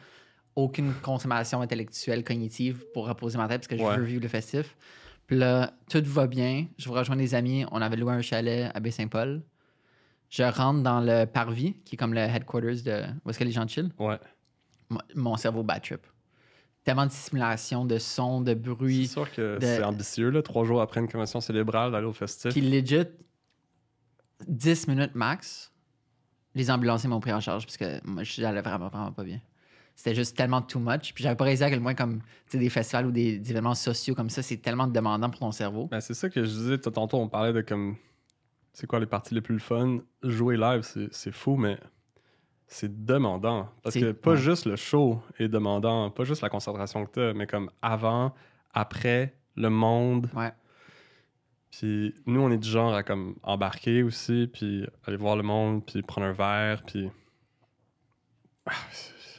Aucune 0.54 0.92
consommation 1.02 1.60
intellectuelle, 1.60 2.24
cognitive 2.24 2.84
pour 2.94 3.06
reposer 3.08 3.36
ma 3.36 3.48
tête 3.48 3.58
parce 3.62 3.66
que 3.68 3.76
je 3.76 3.82
Ouais. 3.82 3.96
veux 3.96 4.04
vivre 4.04 4.22
le 4.22 4.28
festif. 4.28 4.76
Puis 5.26 5.36
là, 5.36 5.72
tout 5.90 6.02
va 6.04 6.26
bien. 6.28 6.66
Je 6.78 6.88
vous 6.88 6.94
rejoins 6.94 7.16
des 7.16 7.34
amis. 7.34 7.64
On 7.72 7.82
avait 7.82 7.96
loué 7.96 8.12
un 8.12 8.22
chalet 8.22 8.70
à 8.74 8.80
Baie-Saint-Paul. 8.80 9.42
Je 10.30 10.42
rentre 10.44 10.82
dans 10.82 11.00
le 11.00 11.24
parvis, 11.26 11.74
qui 11.84 11.94
est 11.94 11.98
comme 11.98 12.14
le 12.14 12.20
headquarters 12.20 12.82
de 12.84 13.02
où 13.24 13.30
est-ce 13.30 13.38
que 13.38 13.44
les 13.44 13.50
gens 13.52 13.66
chillent. 13.66 13.92
Ouais. 13.98 14.18
Mon- 15.14 15.36
cerveau 15.36 15.62
bad 15.64 15.82
trip. 15.82 16.06
Tellement 16.84 17.06
de 17.06 17.10
simulation, 17.10 17.84
de 17.84 17.98
sons, 17.98 18.40
de 18.40 18.50
C'est 18.50 18.54
bruit. 18.54 19.06
sûr 19.08 19.30
que 19.32 19.56
de- 19.58 19.60
c'est 19.66 19.82
ambitieux, 19.82 20.30
là, 20.30 20.42
trois 20.42 20.64
jours 20.64 20.80
après 20.80 21.00
une 21.00 21.08
convention 21.08 21.40
cérébrale, 21.40 21.90
d'aller 21.90 22.06
au 22.06 22.12
festif. 22.12 22.52
Puis 22.52 22.60
legit, 22.60 23.06
10 24.46 24.88
minutes 24.88 25.14
max, 25.14 25.72
les 26.54 26.70
ambulanciers 26.70 27.08
m'ont 27.08 27.20
pris 27.20 27.32
en 27.32 27.40
charge 27.40 27.64
parce 27.64 27.76
que 27.76 28.00
moi, 28.06 28.22
j'allais 28.24 28.62
vraiment, 28.62 28.88
vraiment 28.88 29.12
pas 29.12 29.24
bien. 29.24 29.40
C'était 29.94 30.14
juste 30.14 30.36
tellement 30.36 30.60
too 30.60 30.78
much. 30.78 31.14
Puis 31.14 31.24
j'avais 31.24 31.36
pas 31.36 31.44
réalisé 31.44 31.64
à 31.64 31.70
quel 31.70 31.80
point, 31.80 31.94
comme, 31.94 32.20
des 32.52 32.68
festivals 32.68 33.06
ou 33.06 33.10
des, 33.10 33.38
des 33.38 33.50
événements 33.50 33.74
sociaux 33.74 34.14
comme 34.14 34.28
ça, 34.28 34.42
c'est 34.42 34.58
tellement 34.58 34.86
demandant 34.86 35.30
pour 35.30 35.40
ton 35.40 35.52
cerveau. 35.52 35.86
Ben, 35.86 36.00
c'est 36.00 36.14
ça 36.14 36.28
que 36.28 36.44
je 36.44 36.50
disais 36.50 36.78
tantôt, 36.78 37.18
on 37.18 37.28
parlait 37.28 37.52
de 37.52 37.62
comme. 37.62 37.96
C'est 38.72 38.86
quoi 38.86 39.00
les 39.00 39.06
parties 39.06 39.34
les 39.34 39.40
plus 39.40 39.58
fun? 39.58 40.00
Jouer 40.22 40.58
live, 40.58 40.86
c'est 41.10 41.32
fou, 41.32 41.56
mais 41.56 41.78
c'est 42.66 43.06
demandant. 43.06 43.70
Parce 43.82 43.94
que 43.94 44.12
pas 44.12 44.32
ouais. 44.32 44.36
juste 44.36 44.66
le 44.66 44.76
show 44.76 45.22
est 45.38 45.48
demandant, 45.48 46.10
pas 46.10 46.24
juste 46.24 46.42
la 46.42 46.50
concentration 46.50 47.06
que 47.06 47.12
tu 47.12 47.20
as, 47.20 47.32
mais 47.32 47.46
comme 47.46 47.70
avant, 47.80 48.34
après, 48.74 49.34
le 49.54 49.70
monde. 49.70 50.28
Ouais. 50.34 50.52
Puis 51.78 52.14
nous, 52.26 52.40
on 52.40 52.50
est 52.50 52.56
du 52.58 52.68
genre 52.68 52.94
à 52.94 53.02
comme 53.02 53.34
embarquer 53.42 54.02
aussi, 54.02 54.48
puis 54.52 54.86
aller 55.06 55.16
voir 55.16 55.36
le 55.36 55.42
monde, 55.42 55.84
puis 55.84 56.02
prendre 56.02 56.26
un 56.26 56.32
verre, 56.32 56.82
puis. 56.86 57.10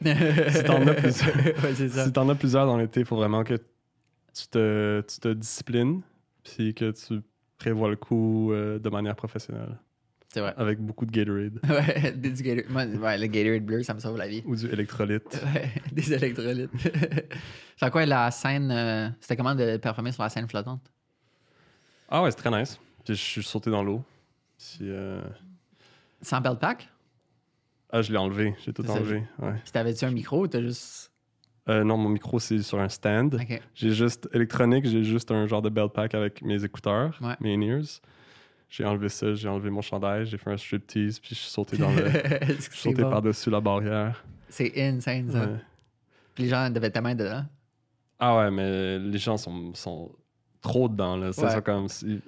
si 0.02 0.64
t'en 0.64 0.86
as 0.88 0.94
plusieurs. 0.94 1.36
ouais, 1.36 1.74
c'est. 1.76 1.90
Si 1.90 2.12
t'en 2.14 2.30
as 2.30 2.36
plusieurs 2.36 2.66
dans 2.66 2.78
l'été, 2.78 3.02
il 3.02 3.06
faut 3.06 3.16
vraiment 3.16 3.44
que 3.44 3.56
tu 3.56 4.48
te, 4.50 5.02
tu 5.02 5.20
te 5.20 5.34
disciplines, 5.34 6.02
puis 6.44 6.74
que 6.74 6.92
tu 6.92 7.22
prévois 7.58 7.90
le 7.90 7.96
coup 7.96 8.52
euh, 8.54 8.78
de 8.78 8.90
manière 8.90 9.16
professionnelle, 9.16 9.76
C'est 10.32 10.40
vrai. 10.42 10.54
avec 10.58 10.80
beaucoup 10.80 11.06
de 11.08 11.12
Gatorade 11.12 11.60
Ouais, 11.68 12.12
des- 12.12 12.30
du 12.30 12.44
Gatorade. 12.44 12.70
Moi, 12.70 12.86
ouais, 13.08 13.18
le 13.18 13.26
Gatorade 13.28 13.66
bleu, 13.66 13.82
ça 13.84 13.96
me 13.96 14.00
sauve 14.00 14.18
la 14.18 14.28
vie. 14.28 14.44
ou 14.46 14.56
du 14.56 14.68
électrolyte. 14.68 15.44
Ouais, 15.56 15.72
des 15.92 16.14
électrolytes. 16.14 16.70
fait 17.78 17.90
quoi, 17.90 18.06
la 18.06 18.30
scène, 18.30 18.70
euh, 18.72 19.10
c'était 19.20 19.36
comment 19.36 19.56
de 19.56 19.78
performer 19.78 20.12
sur 20.12 20.22
la 20.24 20.30
scène 20.30 20.48
flottante? 20.48 20.82
Ah 22.10 22.22
ouais, 22.24 22.32
c'est 22.32 22.38
très 22.38 22.52
nice. 22.52 22.80
Puis 23.06 23.16
je 23.16 23.22
suis 23.22 23.44
sauté 23.44 23.70
dans 23.70 23.84
l'eau. 23.84 24.04
Puis, 24.58 24.80
euh, 24.90 25.22
Sans 26.22 26.42
belt 26.42 26.60
pack? 26.60 26.90
Ah, 27.90 28.02
je 28.02 28.12
l'ai 28.12 28.18
enlevé, 28.18 28.56
j'ai 28.66 28.74
tout 28.74 28.90
enlevé. 28.90 29.24
Ouais. 29.40 29.54
Puis 29.64 29.72
t'avais-tu 29.72 30.04
un 30.06 30.12
micro 30.12 30.42
ou 30.44 30.48
t'as 30.48 30.62
juste. 30.62 31.12
Euh, 31.70 31.84
non, 31.84 31.98
mon 31.98 32.10
micro, 32.10 32.40
c'est 32.40 32.62
sur 32.62 32.80
un 32.80 32.90
stand. 32.90 33.40
J'ai 33.74 33.92
juste 33.92 34.30
électronique, 34.34 34.86
j'ai 34.86 35.04
juste 35.04 35.32
un 35.32 35.48
genre 35.48 35.62
de 35.62 35.70
belt 35.70 35.92
pack 35.94 36.16
avec 36.16 36.42
mes 36.42 36.64
écouteurs, 36.64 37.18
Ouais. 37.22 37.36
mes 37.40 37.54
in-ears. 37.54 38.02
J'ai 38.70 38.84
enlevé 38.84 39.08
ça, 39.10 39.34
j'ai 39.34 39.48
enlevé 39.48 39.70
mon 39.70 39.82
chandail, 39.82 40.26
j'ai 40.26 40.38
fait 40.38 40.52
un 40.52 40.58
striptease, 40.58 41.20
puis 41.20 41.30
je 41.36 41.36
suis 41.36 41.50
sauté 41.50 41.78
dans 41.78 41.92
le. 41.92 42.10
Je 42.10 42.62
suis 42.62 42.78
sauté 42.78 43.02
bon? 43.04 43.10
par-dessus 43.10 43.50
la 43.50 43.62
barrière. 43.62 44.24
C'est 44.50 44.74
insane, 44.78 45.30
ça. 45.32 45.46
Ouais. 45.46 45.56
Puis 46.36 46.44
les 46.46 46.50
gens 46.50 46.70
devaient 46.70 46.90
tellement 46.90 47.10
être 47.10 47.18
dedans. 47.20 47.46
Ah 48.20 48.38
ouais, 48.38 48.52
mais 48.52 49.00
les 49.00 49.18
gens 49.18 49.38
sont, 49.38 49.74
sont 49.74 50.12
trop 50.62 50.88
dedans. 50.90 51.16
Là. 51.18 51.32
C'est 51.34 51.44
Ouais. 51.44 51.50
ça 51.50 51.62
comme 51.62 51.88
si- 51.88 52.22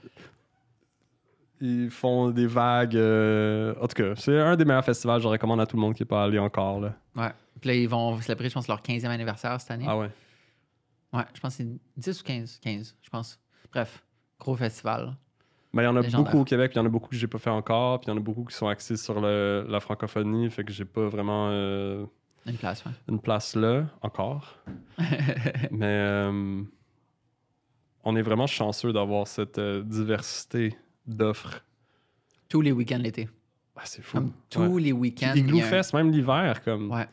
Ils 1.61 1.89
font 1.89 2.29
des 2.31 2.47
vagues. 2.47 2.95
euh, 2.95 3.73
En 3.81 3.87
tout 3.87 3.95
cas, 4.01 4.15
c'est 4.15 4.39
un 4.39 4.55
des 4.55 4.63
meilleurs 4.65 4.85
festivals. 4.85 5.21
Je 5.21 5.27
recommande 5.27 5.59
à 5.59 5.65
tout 5.65 5.75
le 5.75 5.81
monde 5.81 5.93
qui 5.93 6.03
n'est 6.03 6.07
pas 6.07 6.23
allé 6.23 6.39
encore. 6.39 6.79
Là. 6.79 6.93
Ouais. 7.15 7.31
Puis 7.59 7.69
là, 7.69 7.75
ils 7.75 7.89
vont 7.89 8.19
célébrer, 8.21 8.47
je 8.49 8.53
pense, 8.53 8.67
leur 8.69 8.81
15e 8.81 9.11
anniversaire 9.11 9.59
cette 9.59 9.71
année. 9.71 9.85
Ah 9.87 9.97
ouais. 9.97 10.09
Ouais, 11.11 11.23
je 11.33 11.39
pense 11.41 11.57
que 11.57 11.63
c'est 11.63 11.69
10 11.97 12.21
ou 12.21 12.23
15. 12.23 12.59
15, 12.61 12.95
je 13.01 13.09
pense. 13.09 13.39
Bref, 13.73 14.03
gros 14.39 14.55
festival. 14.55 15.17
Mais 15.73 15.83
il 15.83 15.85
y 15.85 15.89
en 15.89 15.95
a 15.97 16.01
Légendaire. 16.01 16.23
beaucoup 16.25 16.39
au 16.41 16.45
Québec, 16.45 16.71
puis 16.71 16.79
il 16.79 16.81
y 16.81 16.83
en 16.83 16.87
a 16.87 16.89
beaucoup 16.89 17.09
que 17.09 17.15
j'ai 17.15 17.27
pas 17.27 17.37
fait 17.39 17.49
encore, 17.49 17.99
puis 17.99 18.07
il 18.09 18.13
y 18.13 18.13
en 18.13 18.17
a 18.17 18.23
beaucoup 18.23 18.43
qui 18.45 18.55
sont 18.55 18.67
axés 18.67 18.95
sur 18.97 19.19
le- 19.19 19.65
la 19.67 19.79
francophonie, 19.79 20.49
fait 20.49 20.63
que 20.63 20.71
j'ai 20.71 20.85
pas 20.85 21.07
vraiment 21.09 21.49
euh, 21.51 22.05
Une 22.45 22.55
place, 22.57 22.83
ouais. 22.85 22.91
une 23.07 23.19
place 23.19 23.55
là 23.55 23.85
encore. 24.01 24.55
Mais 25.71 25.85
euh, 25.85 26.63
on 28.03 28.15
est 28.15 28.21
vraiment 28.21 28.47
chanceux 28.47 28.93
d'avoir 28.93 29.27
cette 29.27 29.57
euh, 29.59 29.81
diversité 29.83 30.75
d'offres. 31.05 31.63
Tous 32.47 32.61
les 32.61 32.71
week-ends 32.71 32.97
l'été. 32.99 33.27
Ah, 33.75 33.81
c'est 33.85 34.01
fou. 34.01 34.17
Comme 34.17 34.31
tous 34.49 34.59
Ouais. 34.61 34.81
les 34.81 34.91
week-ends. 34.91 35.33
Igloo 35.35 35.59
a 35.59 35.63
un- 35.63 35.67
Fest, 35.69 35.93
même 35.93 36.11
l'hiver, 36.11 36.61
comme 36.63 36.91
Ouais. 36.91 37.07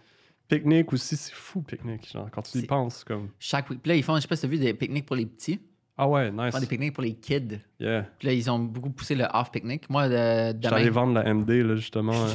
pique-nique 0.49 0.93
aussi, 0.93 1.16
c'est 1.16 1.32
fou 1.32 1.62
pique-nique, 1.62 2.11
genre 2.11 2.28
quand 2.30 2.43
tu 2.43 2.59
y 2.59 2.66
penses, 2.66 3.05
comme 3.05 3.28
Chaque 3.39 3.70
week. 3.70 3.80
Puis 3.82 3.89
là, 3.91 3.97
ils 3.97 4.03
font, 4.03 4.16
je 4.16 4.22
sais 4.22 4.28
pas 4.28 4.34
si 4.37 4.43
t'as 4.43 4.49
vu, 4.49 4.59
des 4.59 4.74
pique-niques 4.74 5.07
pour 5.07 5.14
les 5.16 5.26
petits. 5.26 5.61
Ah 5.99 6.07
ouais, 6.09 6.28
Ils 6.28 6.34
nice, 6.36 6.53
font 6.53 6.61
des 6.61 6.66
pique-niques 6.66 6.92
pour 6.94 7.03
les 7.03 7.14
kids. 7.14 7.59
yeah. 7.80 8.03
Puis 8.18 8.28
là, 8.28 8.34
ils 8.34 8.51
ont 8.51 8.59
beaucoup 8.59 8.90
poussé 8.90 9.14
le 9.14 9.24
off-pique-nique. 9.32 9.88
Moi, 9.88 10.09
de, 10.09 10.14
Je 10.62 10.66
suis 10.66 10.74
allé 10.74 10.84
demain. 10.86 10.90
vendre 10.94 11.14
la 11.14 11.32
MD 11.34 11.49
là 11.62 11.76
justement. 11.76 12.12
euh. 12.12 12.34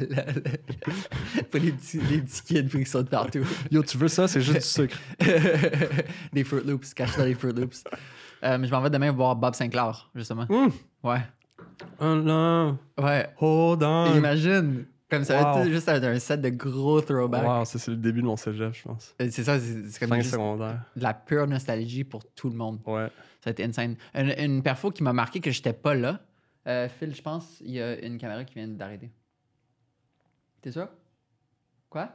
pour 1.50 1.60
les 1.60 1.72
petits, 1.72 2.00
les 2.10 2.18
petits 2.20 2.42
kids, 2.42 2.62
pour 2.64 2.78
qu'ils 2.78 2.86
sautent 2.86 3.10
partout. 3.10 3.44
Yo, 3.70 3.82
tu 3.82 3.98
veux 3.98 4.08
ça, 4.08 4.28
c'est 4.28 4.40
juste 4.40 4.58
du 4.58 4.64
sucre. 4.66 4.98
des 6.32 6.44
Fruit 6.44 6.64
Loops, 6.64 6.94
cachés 6.94 7.18
dans 7.18 7.24
les 7.24 7.34
Fruit 7.34 7.52
Loops. 7.52 7.84
Euh, 8.44 8.56
mais 8.58 8.66
je 8.66 8.72
m'en 8.72 8.80
vais 8.80 8.90
demain 8.90 9.10
voir 9.10 9.34
Bob 9.36 9.54
Sinclair, 9.54 10.08
justement. 10.14 10.46
Hum, 10.48 10.70
Ouais. 11.02 11.20
Oh 12.00 12.14
non! 12.14 12.78
Ouais. 13.00 13.28
Hold 13.40 13.82
on! 13.84 14.14
Imagine. 14.16 14.84
Comme 15.10 15.24
ça 15.24 15.42
va 15.42 15.54
Wow. 15.54 15.62
être 15.62 15.70
juste 15.70 15.88
un 15.88 16.18
set 16.18 16.40
de 16.42 16.50
gros 16.50 17.00
throwbacks. 17.00 17.42
Wow, 17.46 17.64
ça 17.64 17.78
c'est 17.78 17.90
le 17.90 17.96
début 17.96 18.20
de 18.20 18.26
mon 18.26 18.36
cégep, 18.36 18.74
je 18.74 18.82
pense. 18.82 19.14
Et 19.18 19.30
C'est 19.30 19.44
ça, 19.44 19.58
c'est 19.58 19.98
comme 20.00 20.10
Fin 20.10 20.20
juste 20.20 20.32
secondaire. 20.32 20.82
de 20.96 21.02
la 21.02 21.14
pure 21.14 21.46
nostalgie 21.46 22.04
pour 22.04 22.24
tout 22.34 22.50
le 22.50 22.56
monde. 22.56 22.80
Ouais. 22.86 23.08
Ça 23.42 23.48
a 23.48 23.50
été 23.52 23.64
insane. 23.64 23.96
Une, 24.14 24.34
une 24.38 24.62
perfo 24.62 24.90
qui 24.90 25.02
m'a 25.02 25.12
marqué 25.14 25.40
que 25.40 25.50
j'étais 25.50 25.72
pas 25.72 25.94
là. 25.94 26.20
Euh, 26.66 26.88
Phil, 26.90 27.14
je 27.14 27.22
pense, 27.22 27.58
il 27.60 27.70
y 27.70 27.80
a 27.80 27.98
une 28.04 28.18
caméra 28.18 28.44
qui 28.44 28.54
vient 28.54 28.68
d'arrêter. 28.68 29.10
T'es 30.60 30.72
sûr? 30.72 30.88
Quoi? 31.88 32.10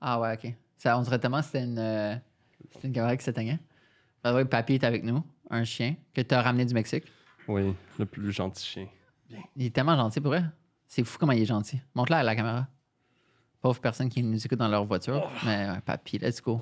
Ah 0.00 0.20
ouais, 0.20 0.34
ok. 0.34 0.52
Ça, 0.78 0.96
on 0.98 1.02
dirait 1.02 1.18
tellement 1.18 1.40
que 1.40 1.46
c'était 1.46 1.64
une, 1.64 1.78
euh, 1.78 2.14
une 2.84 2.92
caméra 2.92 3.16
qui 3.16 3.24
s'éteignait. 3.24 3.58
Ah 4.22 4.34
ouais, 4.34 4.44
Papy 4.44 4.74
est 4.74 4.84
avec 4.84 5.02
nous, 5.02 5.24
un 5.50 5.64
chien 5.64 5.96
que 6.14 6.20
tu 6.20 6.34
as 6.34 6.42
ramené 6.42 6.64
du 6.66 6.74
Mexique. 6.74 7.04
Oui, 7.48 7.74
le 7.98 8.06
plus 8.06 8.30
gentil 8.30 8.64
chien. 8.64 8.86
Il 9.56 9.66
est 9.66 9.74
tellement 9.74 9.96
gentil 9.96 10.20
pour 10.20 10.30
vrai. 10.30 10.44
C'est 10.92 11.04
fou 11.04 11.18
comment 11.18 11.30
il 11.32 11.40
est 11.42 11.46
gentil. 11.46 11.80
Montre-la 11.94 12.18
à 12.18 12.22
la 12.24 12.34
caméra. 12.34 12.66
Pauvre 13.60 13.80
personne 13.80 14.08
qui 14.08 14.24
nous 14.24 14.44
écoute 14.44 14.58
dans 14.58 14.66
leur 14.68 14.84
voiture. 14.84 15.30
Mais 15.46 15.70
ouais, 15.70 15.80
Papy, 15.84 16.18
let's 16.18 16.42
go. 16.42 16.60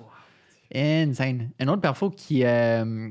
Insane. 0.75 1.51
Un 1.59 1.69
autre 1.69 1.81
perfo 1.81 2.11
qui. 2.11 2.45
euh, 2.45 3.09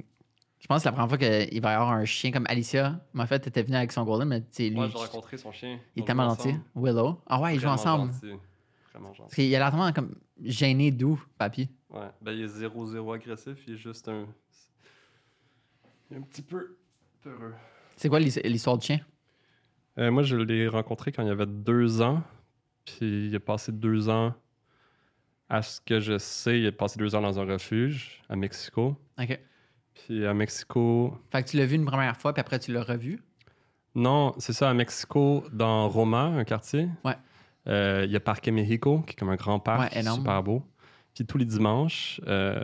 je 0.59 0.67
pense 0.67 0.77
que 0.77 0.83
c'est 0.83 0.89
la 0.89 0.91
première 0.91 1.09
fois 1.09 1.17
qu'il 1.17 1.59
va 1.61 1.71
y 1.71 1.73
avoir 1.73 1.91
un 1.91 2.05
chien 2.05 2.31
comme 2.31 2.45
Alicia. 2.47 2.99
En 3.17 3.25
fait, 3.25 3.47
était 3.47 3.63
venue 3.63 3.77
avec 3.77 3.91
son 3.91 4.03
Golden, 4.03 4.27
mais 4.27 4.43
tu 4.43 4.69
lui, 4.69 4.75
Moi, 4.75 4.89
j'ai 4.89 4.97
rencontré 4.97 5.37
son 5.37 5.51
chien. 5.51 5.79
il 5.95 6.03
tellement 6.05 6.29
joue 6.29 6.43
gentil. 6.43 6.55
Willow. 6.75 7.19
Ah 7.25 7.41
ouais, 7.41 7.55
ils 7.55 7.59
jouent 7.59 7.67
Vraiment 7.67 7.73
ensemble. 7.81 8.13
gentil. 8.13 8.33
Vraiment 8.93 9.09
gentil. 9.13 9.21
Parce 9.21 9.35
qu'il 9.35 9.55
a 9.55 9.59
l'air 9.59 9.69
tellement 9.71 9.91
comme 9.93 10.15
gêné 10.43 10.91
doux, 10.91 11.19
Papy. 11.39 11.67
Ouais. 11.89 12.09
Ben, 12.21 12.33
il 12.33 12.41
est 12.43 12.47
0-0 12.47 13.11
agressif, 13.15 13.57
il 13.67 13.73
est 13.73 13.77
juste 13.77 14.07
un. 14.07 14.27
Il 16.11 16.17
est 16.17 16.19
un 16.19 16.23
petit 16.23 16.43
peu 16.43 16.77
peureux. 17.23 17.55
C'est 17.95 18.07
quoi 18.09 18.19
l'his- 18.19 18.39
l'histoire 18.43 18.77
du 18.77 18.85
chien? 18.85 18.99
Euh, 19.97 20.11
moi, 20.11 20.23
je 20.23 20.35
l'ai 20.35 20.67
rencontré 20.67 21.11
quand 21.11 21.23
il 21.23 21.29
avait 21.29 21.45
deux 21.47 22.01
ans. 22.01 22.21
Puis 22.85 23.27
il 23.27 23.35
a 23.35 23.39
passé 23.39 23.71
deux 23.71 24.07
ans, 24.09 24.33
à 25.49 25.61
ce 25.61 25.81
que 25.81 25.99
je 25.99 26.17
sais, 26.17 26.59
il 26.59 26.67
a 26.67 26.71
passé 26.71 26.97
deux 26.97 27.15
ans 27.15 27.21
dans 27.21 27.37
un 27.39 27.45
refuge 27.45 28.21
à 28.29 28.35
Mexico. 28.37 28.95
OK. 29.19 29.39
Puis 29.93 30.25
à 30.25 30.33
Mexico. 30.33 31.17
Fait 31.31 31.43
que 31.43 31.49
tu 31.49 31.57
l'as 31.57 31.65
vu 31.65 31.75
une 31.75 31.85
première 31.85 32.15
fois, 32.15 32.33
puis 32.33 32.39
après 32.41 32.59
tu 32.59 32.71
l'as 32.71 32.83
revu? 32.83 33.21
Non, 33.95 34.33
c'est 34.37 34.53
ça, 34.53 34.69
à 34.69 34.73
Mexico, 34.73 35.43
dans 35.51 35.89
Roma, 35.89 36.25
un 36.25 36.43
quartier. 36.45 36.87
Ouais. 37.03 37.15
Euh, 37.67 38.03
Il 38.05 38.11
y 38.11 38.15
a 38.15 38.19
Parque 38.21 38.47
Mexico, 38.47 38.99
qui 39.01 39.13
est 39.13 39.15
comme 39.15 39.29
un 39.29 39.35
grand 39.35 39.59
parc, 39.59 39.91
Ouais, 39.91 39.99
énorme. 39.99 40.19
super 40.19 40.41
beau. 40.43 40.63
Puis 41.13 41.25
tous 41.25 41.37
les 41.37 41.45
dimanches, 41.45 42.21
euh, 42.27 42.63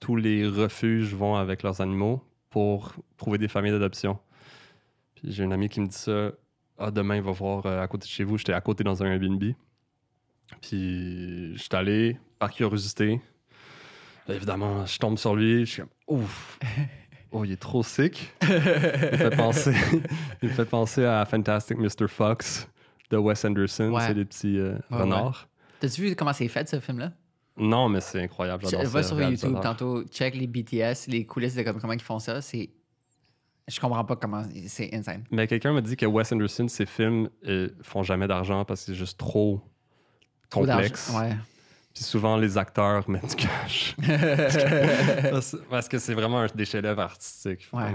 tous 0.00 0.16
les 0.16 0.46
refuges 0.46 1.14
vont 1.14 1.36
avec 1.36 1.62
leurs 1.62 1.80
animaux 1.80 2.22
pour 2.50 2.92
trouver 3.16 3.38
des 3.38 3.48
familles 3.48 3.72
d'adoption. 3.72 4.18
Puis 5.14 5.32
j'ai 5.32 5.44
un 5.44 5.50
ami 5.52 5.68
qui 5.70 5.80
me 5.80 5.86
dit 5.86 5.96
ça. 5.96 6.32
Ah, 6.78 6.90
demain, 6.90 7.16
il 7.16 7.22
va 7.22 7.32
voir 7.32 7.64
euh, 7.66 7.82
à 7.82 7.86
côté 7.88 8.04
de 8.04 8.10
chez 8.10 8.24
vous. 8.24 8.36
J'étais 8.38 8.52
à 8.52 8.60
côté 8.60 8.84
dans 8.84 9.02
un 9.02 9.06
Airbnb. 9.06 9.42
Puis 10.60 11.56
j'étais 11.56 11.76
allé 11.76 12.18
par 12.38 12.52
curiosité. 12.52 13.20
Là, 14.28 14.34
évidemment, 14.34 14.84
je 14.86 14.98
tombe 14.98 15.18
sur 15.18 15.34
lui. 15.36 15.60
Je 15.66 15.70
suis 15.70 15.82
comme, 15.82 16.18
ouf. 16.20 16.58
Oh, 17.32 17.44
il 17.44 17.52
est 17.52 17.56
trop 17.60 17.82
sick. 17.82 18.32
Il 18.40 18.48
me 18.48 18.60
fait 18.60 19.36
penser, 19.36 19.74
il 20.42 20.48
fait 20.48 20.64
penser 20.64 21.04
à 21.04 21.22
Fantastic 21.26 21.76
Mr. 21.76 22.06
Fox 22.08 22.68
de 23.10 23.16
Wes 23.18 23.44
Anderson. 23.44 23.90
Ouais. 23.92 24.06
C'est 24.06 24.14
des 24.14 24.24
petits 24.24 24.58
euh, 24.58 24.74
Ouais, 24.90 24.98
renards. 24.98 25.48
T'as-tu 25.80 26.00
vu 26.02 26.16
comment 26.16 26.32
c'est 26.32 26.48
fait, 26.48 26.66
ce 26.68 26.78
film-là? 26.80 27.12
Non, 27.58 27.88
mais 27.88 28.00
c'est 28.00 28.22
incroyable. 28.22 28.64
Va 28.66 29.02
sur 29.02 29.20
YouTube 29.20 29.56
tantôt, 29.60 30.04
check 30.04 30.34
les 30.36 30.46
BTS, 30.46 31.08
les 31.08 31.26
coulisses 31.26 31.56
de 31.56 31.62
comme- 31.62 31.80
comment 31.80 31.92
ils 31.92 32.00
font 32.00 32.20
ça. 32.20 32.40
C'est. 32.40 32.70
Je 33.68 33.80
comprends 33.80 34.04
pas 34.04 34.16
comment. 34.16 34.44
C'est 34.68 34.94
insane. 34.94 35.24
Mais 35.30 35.46
quelqu'un 35.46 35.72
m'a 35.72 35.80
dit 35.80 35.96
que 35.96 36.06
Wes 36.06 36.30
Anderson, 36.32 36.68
ses 36.68 36.86
films 36.86 37.28
euh, 37.46 37.70
font 37.82 38.02
jamais 38.02 38.28
d'argent 38.28 38.64
parce 38.64 38.80
que 38.80 38.86
c'est 38.86 38.94
juste 38.94 39.18
trop 39.18 39.60
Trop 40.50 40.60
complexe. 40.64 41.12
Ouais. 41.14 41.36
Puis 41.94 42.04
souvent, 42.04 42.36
les 42.36 42.58
acteurs 42.58 43.08
mettent 43.10 43.36
du 43.36 43.36
cash. 43.36 43.96
parce, 45.70 45.88
que 45.88 45.98
c'est 45.98 46.14
vraiment 46.14 46.40
un, 46.40 46.46
des 46.54 46.64
chefs-d'œuvre 46.64 47.02
artistiques. 47.02 47.68
Ouais. 47.72 47.92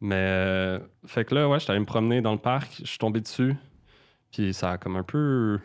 Mais, 0.00 0.14
euh, 0.16 0.78
fait 1.06 1.24
que 1.24 1.34
là, 1.34 1.48
ouais, 1.48 1.60
j'étais 1.60 1.72
allé 1.72 1.80
me 1.80 1.86
promener 1.86 2.20
dans 2.20 2.32
le 2.32 2.38
parc, 2.38 2.76
je 2.80 2.86
suis 2.86 2.98
tombé 2.98 3.20
dessus. 3.20 3.54
Puis 4.32 4.54
ça 4.54 4.72
a 4.72 4.78
comme 4.78 4.96
un 4.96 5.02
peu 5.02 5.60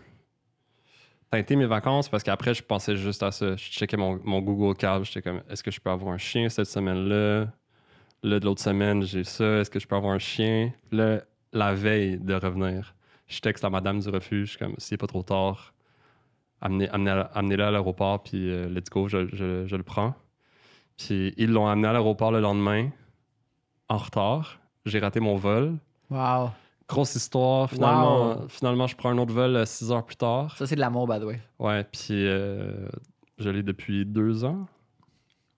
teinté 1.32 1.56
mes 1.56 1.66
vacances 1.66 2.10
parce 2.10 2.24
qu'après, 2.24 2.54
je 2.54 2.62
pensais 2.62 2.96
juste 2.96 3.24
à 3.24 3.32
ça. 3.32 3.56
Je 3.56 3.64
checkais 3.64 3.98
mon, 3.98 4.20
mon 4.24 4.42
Google 4.42 4.78
Calendar, 4.78 5.06
j'étais 5.06 5.22
comme, 5.22 5.42
est-ce 5.50 5.64
que 5.64 5.72
je 5.72 5.80
peux 5.80 5.90
avoir 5.90 6.14
un 6.14 6.18
chien 6.18 6.50
cette 6.50 6.68
semaine-là? 6.68 7.48
Là, 8.24 8.40
de 8.40 8.46
l'autre 8.46 8.62
semaine, 8.62 9.04
j'ai 9.04 9.24
ça. 9.24 9.60
Est-ce 9.60 9.70
que 9.70 9.80
je 9.80 9.88
peux 9.88 9.96
avoir 9.96 10.14
un 10.14 10.20
chien? 10.20 10.72
Là, 10.92 11.22
la 11.54 11.74
veille 11.74 12.18
de 12.20 12.34
revenir, 12.34 12.96
je 13.28 13.40
texte 13.40 13.64
à 13.64 13.70
madame 13.70 14.00
du 14.00 14.10
refuge, 14.10 14.58
comme, 14.58 14.74
s'il 14.78 14.96
n'est 14.96 14.98
pas 14.98 15.08
trop 15.08 15.24
tard, 15.24 15.74
amenez, 16.62 16.90
amenez, 16.90 17.24
amenez-le 17.34 17.64
à 17.64 17.72
l'aéroport, 17.72 18.24
puis 18.24 18.50
euh, 18.52 18.68
let's 18.70 18.90
go, 18.90 19.08
je, 19.08 19.28
je- 19.34 19.66
je 19.68 19.76
le 19.76 19.84
prends. 19.84 20.14
Puis 20.98 21.34
ils 21.38 21.52
l'ont 21.52 21.68
amené 21.68 21.88
à 21.88 21.94
l'aéroport 21.94 22.32
le 22.32 22.40
lendemain, 22.42 22.90
en 23.90 23.98
retard. 23.98 24.60
J'ai 24.86 25.00
raté 25.00 25.20
mon 25.20 25.36
vol. 25.36 25.76
Wow. 26.10 26.50
Grosse 26.90 27.16
histoire. 27.16 27.70
Finalement, 27.70 28.48
finalement 28.48 28.88
je 28.88 28.96
prends 28.96 29.10
un 29.10 29.18
autre 29.18 29.34
vol 29.34 29.66
6 29.68 29.92
heures 29.92 30.06
plus 30.06 30.16
tard. 30.16 30.56
Ça, 30.58 30.66
c'est 30.66 30.76
de 30.76 30.80
l'amour, 30.80 31.08
by 31.08 31.20
the 31.20 31.24
way. 31.24 31.40
Ouais, 31.60 31.84
puis 31.84 32.26
euh, 32.26 32.88
je 33.38 33.50
l'ai 33.50 33.62
depuis 33.64 34.06
deux 34.06 34.44
ans. 34.46 34.66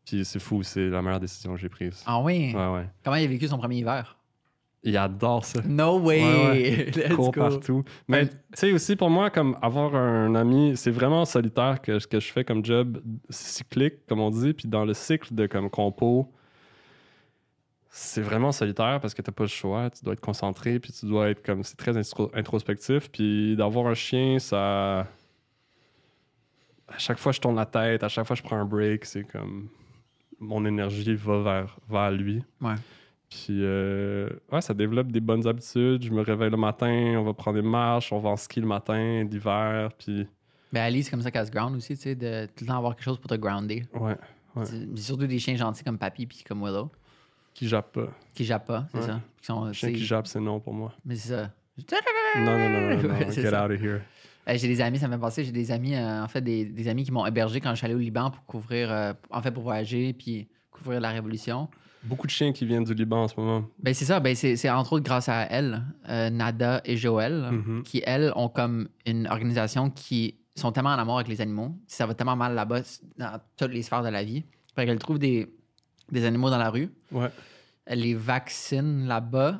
Puis 0.10 0.26
c'est 0.26 0.40
fou, 0.40 0.64
c'est 0.64 0.90
la 0.90 1.04
meilleure 1.04 1.20
décision 1.20 1.54
que 1.54 1.60
j'ai 1.60 1.70
prise. 1.70 2.02
Ah 2.08 2.20
oui? 2.20 2.52
Ouais, 2.56 2.68
ouais. 2.74 2.90
Comment 3.04 3.16
il 3.18 3.26
a 3.26 3.28
vécu 3.28 3.48
son 3.48 3.60
premier 3.60 3.78
hiver? 3.78 4.18
Il 4.82 4.98
adore 4.98 5.46
ça. 5.46 5.60
No 5.68 6.00
way! 6.00 6.22
Ouais, 6.24 6.92
Let's 6.96 7.16
court 7.16 7.32
go. 7.32 7.42
partout. 7.42 7.84
Mais 8.08 8.28
tu 8.28 8.36
sais 8.54 8.72
aussi 8.72 8.96
pour 8.96 9.12
moi 9.12 9.30
comme 9.30 9.56
avoir 9.62 9.94
un 9.94 10.34
ami, 10.34 10.76
c'est 10.76 10.90
vraiment 10.90 11.26
solitaire 11.26 11.80
que 11.82 12.00
ce 12.00 12.08
que 12.08 12.20
je 12.20 12.32
fais 12.32 12.44
comme 12.44 12.66
job 12.66 13.00
cyclique 13.30 14.06
comme 14.08 14.20
on 14.20 14.32
dit, 14.32 14.54
puis 14.54 14.68
dans 14.68 14.84
le 14.84 14.96
cycle 14.96 15.36
de 15.36 15.46
comme 15.46 15.70
compo, 15.70 16.32
c'est 17.92 18.22
vraiment 18.22 18.52
solitaire 18.52 19.00
parce 19.02 19.14
que 19.14 19.22
t'as 19.22 19.32
pas 19.32 19.44
le 19.44 19.50
choix, 19.50 19.90
tu 19.92 20.04
dois 20.04 20.14
être 20.14 20.22
concentré, 20.22 20.80
puis 20.80 20.92
tu 20.92 21.06
dois 21.06 21.30
être 21.30 21.44
comme 21.46 21.64
c'est 21.64 21.78
très 21.78 21.96
intro- 21.98 22.32
introspectif, 22.34 23.12
puis 23.12 23.56
d'avoir 23.56 23.86
un 23.88 23.94
chien, 23.96 24.40
ça 24.40 25.02
à 26.88 26.98
chaque 26.98 27.20
fois 27.20 27.32
je 27.32 27.40
tourne 27.42 27.56
la 27.58 27.66
tête, 27.68 28.04
à 28.04 28.08
chaque 28.08 28.26
fois 28.26 28.36
je 28.36 28.42
prends 28.42 28.58
un 28.58 28.66
break, 28.66 29.06
c'est 29.06 29.24
comme 29.24 29.70
mon 30.40 30.66
énergie 30.66 31.16
va 31.16 31.42
vers 31.42 31.78
vers 31.90 32.12
lui. 32.12 32.44
Ouais. 32.62 32.76
Puis, 33.30 33.60
euh, 33.62 34.28
ouais, 34.52 34.62
ça 34.62 34.74
développe 34.74 35.12
des 35.12 35.20
bonnes 35.20 35.46
habitudes. 35.48 36.04
Je 36.04 36.10
me 36.10 36.22
réveille 36.22 36.50
le 36.50 36.58
matin, 36.58 37.14
on 37.18 37.24
va 37.24 37.34
prendre 37.34 37.62
des 37.62 37.68
marches, 37.68 38.12
on 38.12 38.18
va 38.20 38.30
en 38.30 38.36
ski 38.38 38.60
le 38.60 38.66
matin, 38.68 39.24
l'hiver. 39.30 39.92
Puis, 40.00 40.28
Ben, 40.74 40.82
Ali, 40.82 41.04
c'est 41.04 41.12
comme 41.12 41.22
ça 41.22 41.30
qu'elle 41.30 41.46
se 41.46 41.52
ground 41.52 41.76
aussi, 41.76 41.96
tu 41.96 42.02
sais, 42.02 42.16
de 42.16 42.46
tout 42.48 42.64
le 42.64 42.68
temps 42.68 42.78
avoir 42.78 42.96
quelque 42.96 43.04
chose 43.06 43.20
pour 43.20 43.30
te 43.30 43.36
grounder. 43.36 43.86
ouais, 43.94 44.16
Ouais. 44.56 44.66
Surtout 44.96 45.28
des 45.28 45.38
chiens 45.38 45.56
gentils 45.56 45.84
comme 45.84 46.00
Papy 46.00 46.26
puis 46.26 46.44
comme 46.48 46.64
Willow, 46.64 46.90
qui 47.54 47.68
jappe 47.68 47.92
pas. 47.94 48.08
qui 48.34 48.44
jappent 48.46 48.66
pas, 48.66 48.88
c'est 48.92 48.98
Ouais. 48.98 49.06
ça. 49.06 49.22
Qui 49.40 49.46
sont, 49.46 49.74
chien 49.74 49.92
qui 49.94 50.04
jappe, 50.04 50.26
c'est 50.26 50.40
non 50.40 50.60
pour 50.60 50.74
moi. 50.74 50.92
Mais 51.06 51.16
c'est 51.16 51.36
ça. 51.36 51.52
Non, 52.36 52.58
non, 52.58 52.70
non, 52.70 52.82
non, 52.98 53.20
get 53.32 53.52
ça. 53.52 53.66
out 53.66 53.72
of 53.72 53.80
here. 53.80 54.02
Euh, 54.50 54.58
j'ai 54.58 54.68
des 54.68 54.82
amis, 54.82 54.98
ça 55.00 55.08
m'a 55.08 55.18
passé, 55.18 55.44
j'ai 55.44 55.52
des 55.52 55.72
amis, 55.72 55.96
euh, 55.96 56.24
en 56.24 56.28
fait, 56.28 56.42
des, 56.42 56.66
des 56.66 56.88
amis 56.88 57.04
qui 57.04 57.12
m'ont 57.12 57.26
hébergé 57.26 57.60
quand 57.62 57.72
je 57.72 57.76
suis 57.76 57.86
allé 57.86 57.96
au 57.96 58.00
Liban 58.00 58.32
pour 58.32 58.46
couvrir, 58.46 58.92
euh, 58.92 59.14
en 59.30 59.42
fait, 59.42 59.52
pour 59.52 59.64
voyager 59.64 60.14
puis 60.14 60.48
couvrir 60.72 61.00
la 61.02 61.10
révolution. 61.12 61.70
Beaucoup 62.04 62.28
de 62.28 62.32
chiens 62.32 62.54
qui 62.54 62.66
viennent 62.66 62.86
du 62.86 62.94
Liban 62.94 63.24
en 63.24 63.28
ce 63.28 63.36
moment. 63.38 63.66
Ben 63.78 63.94
c'est 63.94 64.06
ça, 64.06 64.20
ben 64.22 64.34
c'est 64.34 64.56
c'est 64.56 64.70
entre 64.70 64.94
autres 64.94 65.04
grâce 65.04 65.28
à 65.28 65.42
elles, 65.44 65.84
euh, 66.08 66.30
Nada 66.30 66.82
et 66.86 66.96
Joël, 66.96 67.50
Mhm. 67.52 67.84
qui 67.84 68.02
elles 68.06 68.32
ont 68.38 68.48
comme 68.48 68.88
une 69.06 69.28
organisation 69.28 69.90
qui 69.90 70.36
sont 70.56 70.72
tellement 70.72 70.92
en 70.92 70.98
amour 70.98 71.16
avec 71.16 71.28
les 71.28 71.42
animaux. 71.42 71.76
Ça 71.88 72.06
va 72.06 72.14
tellement 72.14 72.38
mal 72.38 72.56
là-bas 72.56 72.82
dans 73.18 73.40
toutes 73.58 73.72
les 73.72 73.82
sphères 73.82 74.04
de 74.04 74.10
la 74.10 74.24
vie. 74.24 74.44
Fait 74.76 74.86
qu'elles 74.86 74.98
trouvent 75.00 75.20
des, 75.20 75.54
des 76.12 76.24
animaux 76.26 76.50
dans 76.50 76.58
la 76.58 76.70
rue, 76.70 76.90
Ouais. 77.12 77.30
elles 77.86 78.00
les 78.00 78.14
vaccinent 78.16 79.06
là-bas, 79.06 79.60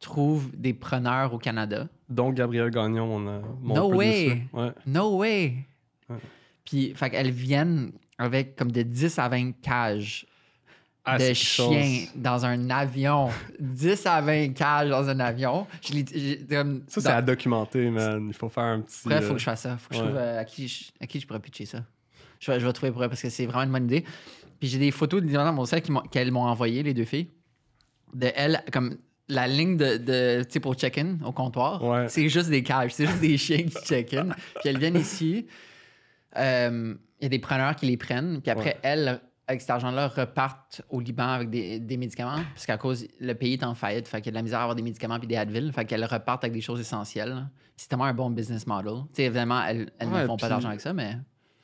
trouvent 0.00 0.50
des 0.56 0.74
preneurs 0.74 1.32
au 1.32 1.38
Canada. 1.38 1.88
Donc, 2.08 2.34
Gabriel 2.34 2.70
Gagnon, 2.70 3.04
on 3.04 3.26
a 3.28 3.40
mon 3.60 3.74
No 3.74 3.94
way! 3.94 4.42
Ouais. 4.52 4.70
No 4.86 5.16
way! 5.16 5.54
Ouais. 6.08 6.16
Puis, 6.64 6.92
fait 6.94 7.10
qu'elles 7.10 7.30
viennent 7.30 7.92
avec 8.18 8.56
comme 8.56 8.70
de 8.70 8.82
10 8.82 9.18
à 9.18 9.28
20 9.28 9.52
cages 9.60 10.26
Ah, 11.04 11.18
de 11.18 11.32
chiens 11.32 11.82
chose. 11.82 12.12
dans 12.14 12.44
un 12.44 12.70
avion. 12.70 13.28
10 13.60 14.06
à 14.06 14.20
20 14.20 14.52
cages 14.54 14.88
dans 14.90 15.08
un 15.08 15.20
avion. 15.20 15.66
Je 15.82 16.80
Ça, 16.88 17.00
c'est 17.00 17.08
à 17.08 17.22
documenter, 17.22 17.90
man. 17.90 18.26
Il 18.28 18.34
faut 18.34 18.48
faire 18.48 18.64
un 18.64 18.80
petit. 18.80 19.00
Bref, 19.04 19.18
il 19.22 19.24
faut 19.26 19.30
euh, 19.30 19.34
que 19.34 19.40
je 19.40 19.44
fasse 19.44 19.62
ça. 19.62 19.76
Faut 19.76 19.88
que 19.90 19.94
je 19.96 20.00
trouve 20.00 20.16
euh, 20.16 20.40
à, 20.40 20.44
qui 20.44 20.68
je, 20.68 20.84
à 21.00 21.06
qui 21.06 21.20
je 21.20 21.26
pourrais 21.26 21.40
pitcher 21.40 21.66
ça. 21.66 21.82
Je 22.40 22.50
vais, 22.50 22.60
je 22.60 22.66
vais 22.66 22.72
trouver 22.72 22.92
pour 22.92 23.02
eux 23.02 23.08
parce 23.08 23.22
que 23.22 23.30
c'est 23.30 23.46
vraiment 23.46 23.64
une 23.64 23.72
bonne 23.72 23.84
idée. 23.84 24.04
Puis 24.58 24.68
j'ai 24.68 24.78
des 24.78 24.90
photos 24.90 25.22
de 25.22 25.28
dans 25.30 25.52
mon 25.52 25.64
m'ont- 25.88 26.00
qu'elles 26.02 26.30
m'ont 26.30 26.44
envoyé, 26.44 26.82
les 26.82 26.94
deux 26.94 27.04
filles. 27.04 27.28
De 28.14 28.30
elles, 28.34 28.62
comme 28.72 28.96
la 29.28 29.46
ligne 29.48 29.76
de, 29.76 29.96
de 29.96 30.42
tu 30.44 30.52
sais, 30.52 30.60
pour 30.60 30.74
check-in 30.74 31.18
au 31.24 31.32
comptoir. 31.32 31.82
Ouais. 31.82 32.08
C'est 32.08 32.28
juste 32.28 32.48
des 32.50 32.62
cages, 32.62 32.92
c'est 32.94 33.06
juste 33.06 33.20
des 33.20 33.36
chiens 33.36 33.64
qui 33.64 33.76
check-in. 33.84 34.28
Puis 34.60 34.68
elles 34.68 34.78
viennent 34.78 34.96
ici. 34.96 35.46
Euh, 36.36 36.94
Il 37.20 37.24
y 37.24 37.26
a 37.26 37.28
des 37.30 37.38
preneurs 37.38 37.74
qui 37.76 37.86
les 37.86 37.96
prennent. 37.96 38.40
Puis 38.42 38.50
après, 38.50 38.74
Ouais. 38.74 38.80
elles 38.82 39.20
avec 39.48 39.60
cet 39.60 39.70
argent-là, 39.70 40.08
repartent 40.08 40.82
au 40.90 40.98
Liban 40.98 41.28
avec 41.28 41.50
des, 41.50 41.78
des 41.78 41.96
médicaments, 41.96 42.40
parce 42.52 42.66
qu'à 42.66 42.76
cause, 42.78 43.06
le 43.20 43.32
pays 43.32 43.52
est 43.52 43.62
en 43.62 43.76
faillite, 43.76 44.08
fait 44.08 44.16
qu'il 44.20 44.26
y 44.26 44.28
a 44.30 44.32
de 44.32 44.36
la 44.38 44.42
misère 44.42 44.58
à 44.58 44.62
avoir 44.62 44.74
des 44.74 44.82
médicaments 44.82 45.20
puis 45.20 45.28
des 45.28 45.36
Advil, 45.36 45.70
fait 45.72 45.84
qu'elles 45.84 46.04
repartent 46.04 46.42
avec 46.42 46.52
des 46.52 46.60
choses 46.60 46.80
essentielles. 46.80 47.46
C'est 47.76 47.86
tellement 47.88 48.06
un 48.06 48.12
bon 48.12 48.28
business 48.30 48.66
model. 48.66 49.02
Tu 49.10 49.14
sais, 49.14 49.22
évidemment, 49.26 49.62
elles, 49.62 49.88
elles 50.00 50.08
Ouais, 50.08 50.22
ne 50.22 50.26
font 50.26 50.36
pas 50.36 50.48
d'argent 50.48 50.68
avec 50.70 50.80
ça, 50.80 50.92
mais 50.92 51.16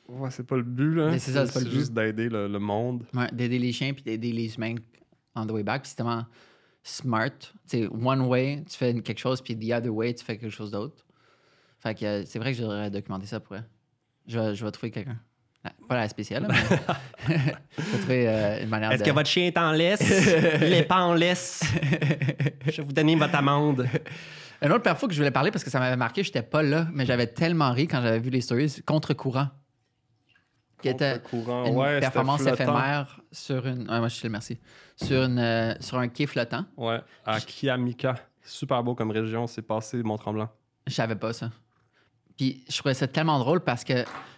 Ouais, 0.07 0.29
c'est 0.31 0.47
pas 0.47 0.55
le 0.55 0.63
but, 0.63 0.95
là. 0.95 1.19
C'est 1.19 1.31
ça, 1.31 1.45
c'est 1.45 1.53
pas 1.55 1.59
le 1.59 1.65
but. 1.65 1.71
juste 1.77 1.93
d'aider 1.93 2.29
le, 2.29 2.47
le 2.47 2.59
monde. 2.59 3.03
ouais, 3.13 3.27
d'aider 3.33 3.59
les 3.59 3.73
chiens 3.73 3.91
puis 3.93 4.01
d'aider 4.03 4.31
les 4.31 4.55
humains 4.55 4.75
on 5.35 5.45
the 5.45 5.51
way 5.51 5.63
back. 5.63 5.81
Puis 5.81 5.89
c'est 5.89 5.97
tellement 5.97 6.23
smart. 6.83 7.31
Sais, 7.65 7.87
one 7.87 8.21
way, 8.21 8.63
tu 8.69 8.77
fais 8.77 8.93
quelque 9.01 9.19
chose, 9.19 9.41
puis 9.41 9.55
the 9.57 9.71
other 9.73 9.93
way, 9.93 10.13
tu 10.13 10.23
fais 10.23 10.37
quelque 10.37 10.51
chose 10.51 10.71
d'autre. 10.71 11.05
Fait 11.79 11.95
que 11.95 12.05
euh, 12.05 12.23
c'est 12.25 12.39
vrai 12.39 12.51
que 12.51 12.57
je 12.57 12.63
devrais 12.63 12.89
documenter 12.91 13.25
ça 13.25 13.39
pour 13.39 13.55
elle. 13.55 13.65
Je 14.27 14.39
vais, 14.39 14.55
je 14.55 14.63
vais 14.63 14.71
trouver 14.71 14.91
quelqu'un. 14.91 15.17
Ah, 15.65 15.71
Pas 15.87 15.95
la 15.95 16.09
spéciale, 16.09 16.45
mais 16.49 16.55
je 17.27 17.81
vais 17.81 17.97
trouver 17.99 18.27
euh, 18.27 18.63
une 18.63 18.69
manière 18.69 18.91
Est-ce 18.91 19.03
de... 19.03 19.07
que 19.07 19.13
votre 19.13 19.29
chien 19.29 19.47
est 19.47 19.57
en 19.57 19.71
laisse? 19.71 20.01
Il 20.61 20.69
n'est 20.69 20.83
pas 20.83 21.01
en 21.01 21.13
laisse? 21.13 21.63
Je 22.65 22.77
vais 22.77 22.83
vous 22.83 22.91
donner 22.93 23.15
votre 23.15 23.35
amende. 23.35 23.87
Une 24.61 24.71
autre 24.71 24.83
parfois 24.83 25.07
que 25.07 25.13
je 25.13 25.19
voulais 25.19 25.31
parler 25.31 25.51
parce 25.51 25.63
que 25.63 25.69
ça 25.69 25.79
m'avait 25.79 25.97
marqué, 25.97 26.23
j'étais 26.23 26.41
pas 26.41 26.63
là, 26.63 26.87
mais 26.93 27.05
j'avais 27.05 27.27
tellement 27.27 27.71
ri 27.73 27.87
quand 27.87 28.01
j'avais 28.01 28.19
vu 28.19 28.29
les 28.29 28.41
stories. 28.41 28.81
Contre-courant. 28.85 29.47
Qui 30.83 30.89
était 30.89 31.21
une 31.31 31.75
ouais, 31.75 32.01
performance 32.01 32.45
éphémère 32.45 33.21
sur 33.31 33.65
une. 33.65 33.85
Ah, 33.89 33.99
moi, 33.99 34.09
je 34.09 34.19
te 34.19 34.27
le. 34.27 34.59
Sur, 34.97 35.23
une, 35.23 35.39
euh, 35.39 35.73
sur 35.79 35.97
un 35.97 36.09
quai 36.09 36.27
flottant. 36.27 36.65
Ouais, 36.75 36.99
à 37.25 37.39
Kiamika. 37.39 38.15
Super 38.43 38.83
beau 38.83 38.93
comme 38.93 39.11
région, 39.11 39.47
c'est 39.47 39.61
passé 39.61 40.03
Mont-Tremblant. 40.03 40.49
Je 40.85 40.93
savais 40.93 41.15
pas 41.15 41.31
ça. 41.31 41.49
Puis 42.37 42.65
je 42.67 42.77
trouvais 42.77 42.93
ça 42.93 43.07
tellement 43.07 43.39
drôle 43.39 43.61
parce 43.61 43.85
que 43.85 43.93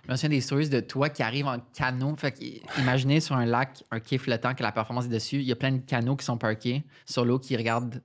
je 0.06 0.12
me 0.12 0.16
souviens 0.16 0.30
des 0.30 0.42
stories 0.42 0.70
de 0.70 0.82
toi 0.82 1.10
qui 1.10 1.24
arrive 1.24 1.48
en 1.48 1.58
canot. 1.74 2.16
Fait 2.16 2.36
imaginez 2.78 3.20
sur 3.22 3.36
un 3.36 3.46
lac, 3.46 3.84
un 3.90 4.00
quai 4.00 4.20
flottant 4.20 4.54
que 4.54 4.62
la 4.62 4.72
performance 4.72 5.06
est 5.06 5.10
dessus. 5.10 5.38
Il 5.38 5.46
y 5.46 5.52
a 5.52 5.56
plein 5.56 5.72
de 5.72 5.80
canots 5.80 6.16
qui 6.16 6.26
sont 6.26 6.38
parqués 6.38 6.84
sur 7.06 7.26
l'eau 7.26 7.40
qui 7.40 7.58
regardent 7.58 8.02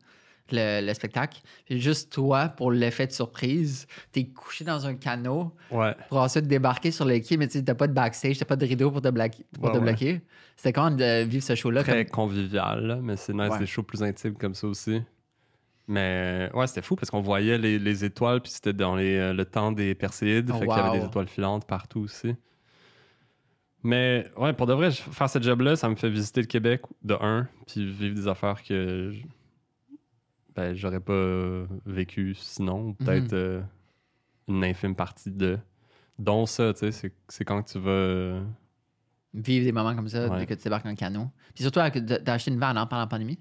le, 0.53 0.87
le 0.87 0.95
spectacle. 0.95 1.41
Puis 1.65 1.81
juste 1.81 2.13
toi, 2.13 2.49
pour 2.49 2.71
l'effet 2.73 3.07
de 3.07 3.13
surprise, 3.13 3.87
t'es 4.13 4.25
couché 4.25 4.65
dans 4.65 4.87
un 4.87 4.95
canot 4.95 5.53
Ouais. 5.71 5.95
pour 6.09 6.19
ensuite 6.19 6.47
débarquer 6.47 6.91
sur 6.91 7.05
le 7.05 7.19
quai, 7.21 7.37
mais 7.37 7.49
tu 7.49 7.63
t'as 7.65 7.75
pas 7.75 7.87
de 7.87 7.93
backstage, 7.93 8.39
t'as 8.39 8.45
pas 8.45 8.57
de 8.57 8.67
rideau 8.67 8.91
pour 8.91 9.01
te, 9.03 9.09
blaquer- 9.09 9.45
pour 9.53 9.65
Ouais, 9.65 9.73
te 9.73 9.77
ouais. 9.79 9.83
bloquer. 9.85 10.21
C'était 10.57 10.73
quand 10.73 10.91
de 10.91 11.25
vivre 11.25 11.43
ce 11.45 11.55
show-là? 11.55 11.83
Très 11.83 12.05
comme- 12.05 12.27
convivial, 12.29 12.87
là, 12.87 12.97
mais 13.03 13.17
c'est 13.17 13.33
nice 13.33 13.59
des 13.59 13.67
shows 13.67 13.83
plus 13.83 14.03
intimes 14.03 14.35
comme 14.35 14.55
ça 14.55 14.67
aussi. 14.67 15.01
Mais 15.89 16.51
ouais, 16.55 16.67
c'était 16.69 16.83
fou 16.83 16.95
parce 16.95 17.11
qu'on 17.11 17.21
voyait 17.23 17.59
les, 17.59 17.79
les 17.79 18.05
étoiles, 18.05 18.41
puis 18.41 18.53
c'était 18.53 18.73
dans 18.73 18.95
les, 18.95 19.17
euh, 19.17 19.33
le 19.33 19.45
temps 19.45 19.73
des 19.73 19.95
Perséides. 19.97 20.51
Oh, 20.55 20.59
fait 20.59 20.67
qu'il 20.67 20.77
y 20.77 20.81
avait 20.81 20.99
des 21.01 21.05
étoiles 21.07 21.27
filantes 21.27 21.67
partout 21.67 22.01
aussi. 22.01 22.37
Mais 23.83 24.27
ouais, 24.37 24.53
pour 24.53 24.67
de 24.67 24.75
vrai, 24.75 24.91
faire 24.91 25.31
ce 25.31 25.41
job-là, 25.41 25.75
ça 25.75 25.89
me 25.89 25.95
fait 25.97 26.11
visiter 26.11 26.43
le 26.43 26.47
Québec 26.47 26.83
de 27.03 27.15
un, 27.21 27.49
puis 27.67 27.91
vivre 27.91 28.15
des 28.15 28.29
affaires 28.29 28.63
que 28.63 29.11
je- 29.13 29.23
ben, 30.57 30.75
j'aurais 30.75 31.01
pas 31.01 31.13
euh, 31.13 31.67
vécu 31.87 32.35
sinon, 32.35 32.89
ou 32.89 32.95
peut-être 32.95 33.33
Mhm. 33.33 33.39
euh, 33.39 33.61
une 34.49 34.65
infime 34.65 34.95
partie 34.95 35.31
de. 35.31 35.59
Dont 36.19 36.45
ça, 36.47 36.73
tu 36.75 36.91
sais, 36.93 37.13
c'est- 37.29 37.45
quand 37.45 37.63
tu 37.63 37.79
vas. 37.79 37.91
euh, 37.91 38.45
Vivre 39.33 39.65
des 39.65 39.73
moments 39.73 39.95
comme 39.95 40.09
ça 40.09 40.29
Ouais. 40.29 40.39
dès 40.41 40.47
que 40.47 40.55
tu 40.55 40.65
débarques 40.65 40.87
en 40.87 40.95
canot. 40.95 41.29
Puis 41.55 41.63
surtout, 41.63 41.79
t'as 41.81 42.33
acheté 42.35 42.51
une 42.51 42.59
van 42.59 42.75
hein, 42.77 42.87
pendant 42.87 43.01
la 43.03 43.07
pandémie? 43.07 43.39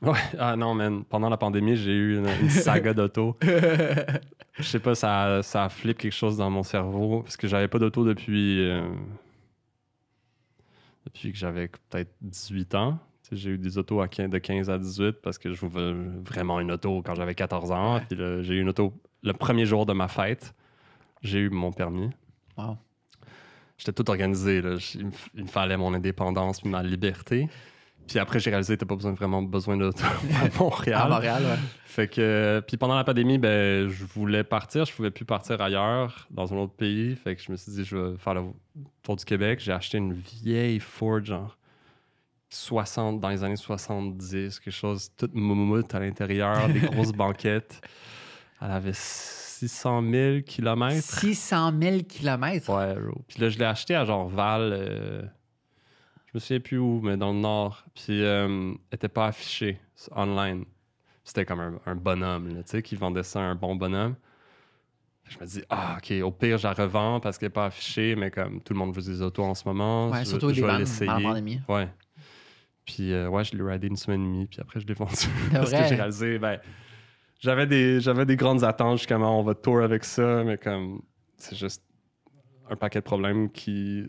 Ouais, 0.00 0.12
ah 0.38 0.54
non, 0.56 0.74
man. 0.74 1.02
Pendant 1.04 1.28
la 1.28 1.36
pandémie, 1.36 1.74
j'ai 1.76 1.92
eu 1.92 2.18
une, 2.18 2.28
une 2.40 2.50
saga 2.50 2.94
d'auto. 2.94 3.36
Je 3.42 4.62
sais 4.62 4.78
pas, 4.80 4.94
ça, 4.94 5.42
ça 5.42 5.64
a 5.64 5.68
flippé 5.68 6.02
quelque 6.02 6.12
chose 6.14 6.36
dans 6.36 6.50
mon 6.50 6.62
cerveau 6.62 7.22
parce 7.22 7.36
que 7.36 7.46
j'avais 7.48 7.68
pas 7.68 7.78
d'auto 7.80 8.04
depuis. 8.04 8.60
euh, 8.68 8.88
depuis 11.04 11.32
que 11.32 11.38
j'avais 11.38 11.68
peut-être 11.68 12.12
18 12.20 12.74
ans. 12.74 12.98
Tu 13.28 13.36
J'ai 13.36 13.50
eu 13.50 13.58
des 13.58 13.78
autos 13.78 14.00
à 14.00 14.08
15 14.08 14.30
de 14.30 14.38
15 14.38 14.70
à 14.70 14.78
18 14.78 15.20
parce 15.22 15.38
que 15.38 15.52
je 15.52 15.66
voulais 15.66 15.92
vraiment 16.24 16.60
une 16.60 16.72
auto 16.72 17.02
quand 17.02 17.14
j'avais 17.14 17.34
14 17.34 17.70
ans. 17.70 17.94
Ouais. 17.96 18.02
Puis 18.08 18.18
j'ai 18.42 18.54
eu 18.54 18.60
une 18.60 18.68
auto 18.68 18.94
le 19.22 19.32
premier 19.32 19.66
jour 19.66 19.86
de 19.86 19.92
ma 19.92 20.08
fête. 20.08 20.54
J'ai 21.22 21.40
eu 21.40 21.50
mon 21.50 21.72
permis. 21.72 22.10
Wow. 22.56 22.76
J'étais 23.76 23.92
tout 23.92 24.08
organisé. 24.10 24.62
là. 24.62 24.76
Il 25.34 25.42
me 25.42 25.48
fallait 25.48 25.76
mon 25.76 25.92
indépendance 25.94 26.60
puis 26.60 26.70
ma 26.70 26.82
liberté. 26.82 27.48
Puis 28.06 28.18
après, 28.18 28.40
j'ai 28.40 28.48
réalisé 28.48 28.74
que 28.74 28.80
t'as 28.80 28.86
pas 28.86 28.94
besoin, 28.94 29.12
vraiment 29.12 29.42
besoin 29.42 29.76
d'auto 29.76 30.02
à 30.02 30.58
Montréal. 30.58 31.02
À 31.02 31.08
Montréal, 31.08 31.42
ouais. 31.42 31.58
Fait 31.84 32.08
que, 32.08 32.62
puis 32.66 32.78
pendant 32.78 32.96
la 32.96 33.04
pandémie, 33.04 33.36
ben, 33.36 33.88
je 33.88 34.04
voulais 34.04 34.44
partir. 34.44 34.86
Je 34.86 34.92
pouvais 34.94 35.10
plus 35.10 35.26
partir 35.26 35.60
ailleurs, 35.60 36.26
dans 36.30 36.52
un 36.54 36.56
autre 36.56 36.72
pays. 36.72 37.14
Fait 37.16 37.36
que 37.36 37.42
je 37.42 37.52
me 37.52 37.56
suis 37.56 37.70
dit, 37.72 37.84
je 37.84 37.96
vais 37.96 38.16
faire 38.16 38.34
le 38.34 38.44
tour 39.02 39.16
du 39.16 39.24
Québec. 39.26 39.60
J'ai 39.60 39.72
acheté 39.72 39.98
une 39.98 40.14
vieille 40.14 40.80
Ford, 40.80 41.22
genre 41.22 41.57
60, 42.50 43.20
dans 43.20 43.28
les 43.28 43.44
années 43.44 43.56
70, 43.56 44.60
quelque 44.60 44.72
chose, 44.74 45.10
toute 45.16 45.34
moumoute 45.34 45.94
à 45.94 46.00
l'intérieur, 46.00 46.68
des 46.68 46.80
grosses 46.90 47.12
banquettes. 47.12 47.80
Elle 48.60 48.70
avait 48.70 48.92
600 48.94 50.02
000 50.10 50.40
kilomètres. 50.46 51.02
600 51.20 51.72
000 51.80 52.02
kilomètres? 52.04 52.70
Ouais, 52.70 52.94
bro. 52.94 53.20
Puis 53.28 53.40
là, 53.40 53.48
je 53.50 53.58
l'ai 53.58 53.64
acheté 53.64 53.94
à 53.94 54.04
genre 54.04 54.28
Val. 54.28 54.72
euh, 54.72 55.22
je 56.26 56.30
me 56.34 56.40
souviens 56.40 56.60
plus 56.60 56.78
où, 56.78 57.00
mais 57.02 57.16
dans 57.16 57.32
le 57.32 57.38
nord. 57.38 57.84
Puis 57.94 58.22
euh, 58.22 58.72
elle 58.90 58.96
était 58.96 59.08
pas 59.08 59.26
affichée 59.26 59.78
online. 60.14 60.64
C'était 61.24 61.44
comme 61.44 61.60
un, 61.60 61.78
un 61.86 61.94
bonhomme, 61.94 62.48
tu 62.56 62.62
sais, 62.66 62.82
qui 62.82 62.96
vendait 62.96 63.22
ça 63.22 63.40
à 63.40 63.42
un 63.42 63.54
bon 63.54 63.76
bonhomme. 63.76 64.14
Je 65.28 65.38
me 65.38 65.44
dis, 65.44 65.62
ah, 65.68 65.98
OK, 65.98 66.10
au 66.22 66.30
pire, 66.30 66.56
je 66.56 66.66
la 66.66 66.72
revends 66.72 67.20
parce 67.20 67.36
qu'elle 67.36 67.48
n'est 67.48 67.52
pas 67.52 67.66
affichée, 67.66 68.16
mais 68.16 68.30
comme 68.30 68.62
tout 68.62 68.72
le 68.72 68.78
monde 68.78 68.94
veut 68.94 69.02
des 69.02 69.20
autos 69.20 69.44
en 69.44 69.54
ce 69.54 69.68
moment. 69.68 70.08
Ouais, 70.10 70.20
je, 70.24 70.30
surtout 70.30 70.48
je 70.48 70.54
des 70.54 70.60
vais 70.62 70.66
vannes 70.66 70.78
l'essayer. 70.80 71.60
Ouais. 71.68 71.88
Puis, 72.88 73.12
euh, 73.12 73.28
ouais, 73.28 73.44
je 73.44 73.54
l'ai 73.54 73.62
ridé 73.62 73.86
une 73.88 73.96
semaine 73.96 74.22
et 74.22 74.24
demie, 74.24 74.46
puis 74.46 74.60
après, 74.62 74.80
je 74.80 74.86
l'ai 74.86 74.94
vendu. 74.94 75.12
Parce 75.52 75.70
que 75.70 75.76
j'ai 75.76 75.94
réalisé, 75.94 76.38
ben, 76.38 76.58
j'avais 77.38 77.66
des, 77.66 78.00
j'avais 78.00 78.24
des 78.24 78.34
grandes 78.34 78.64
attentes 78.64 78.96
jusqu'à 78.96 79.18
on 79.18 79.42
va 79.42 79.54
tour 79.54 79.82
avec 79.82 80.04
ça, 80.04 80.42
mais 80.42 80.56
comme, 80.56 81.02
c'est 81.36 81.54
juste 81.54 81.84
un 82.70 82.76
paquet 82.76 83.00
de 83.00 83.04
problèmes 83.04 83.50
qui, 83.50 84.06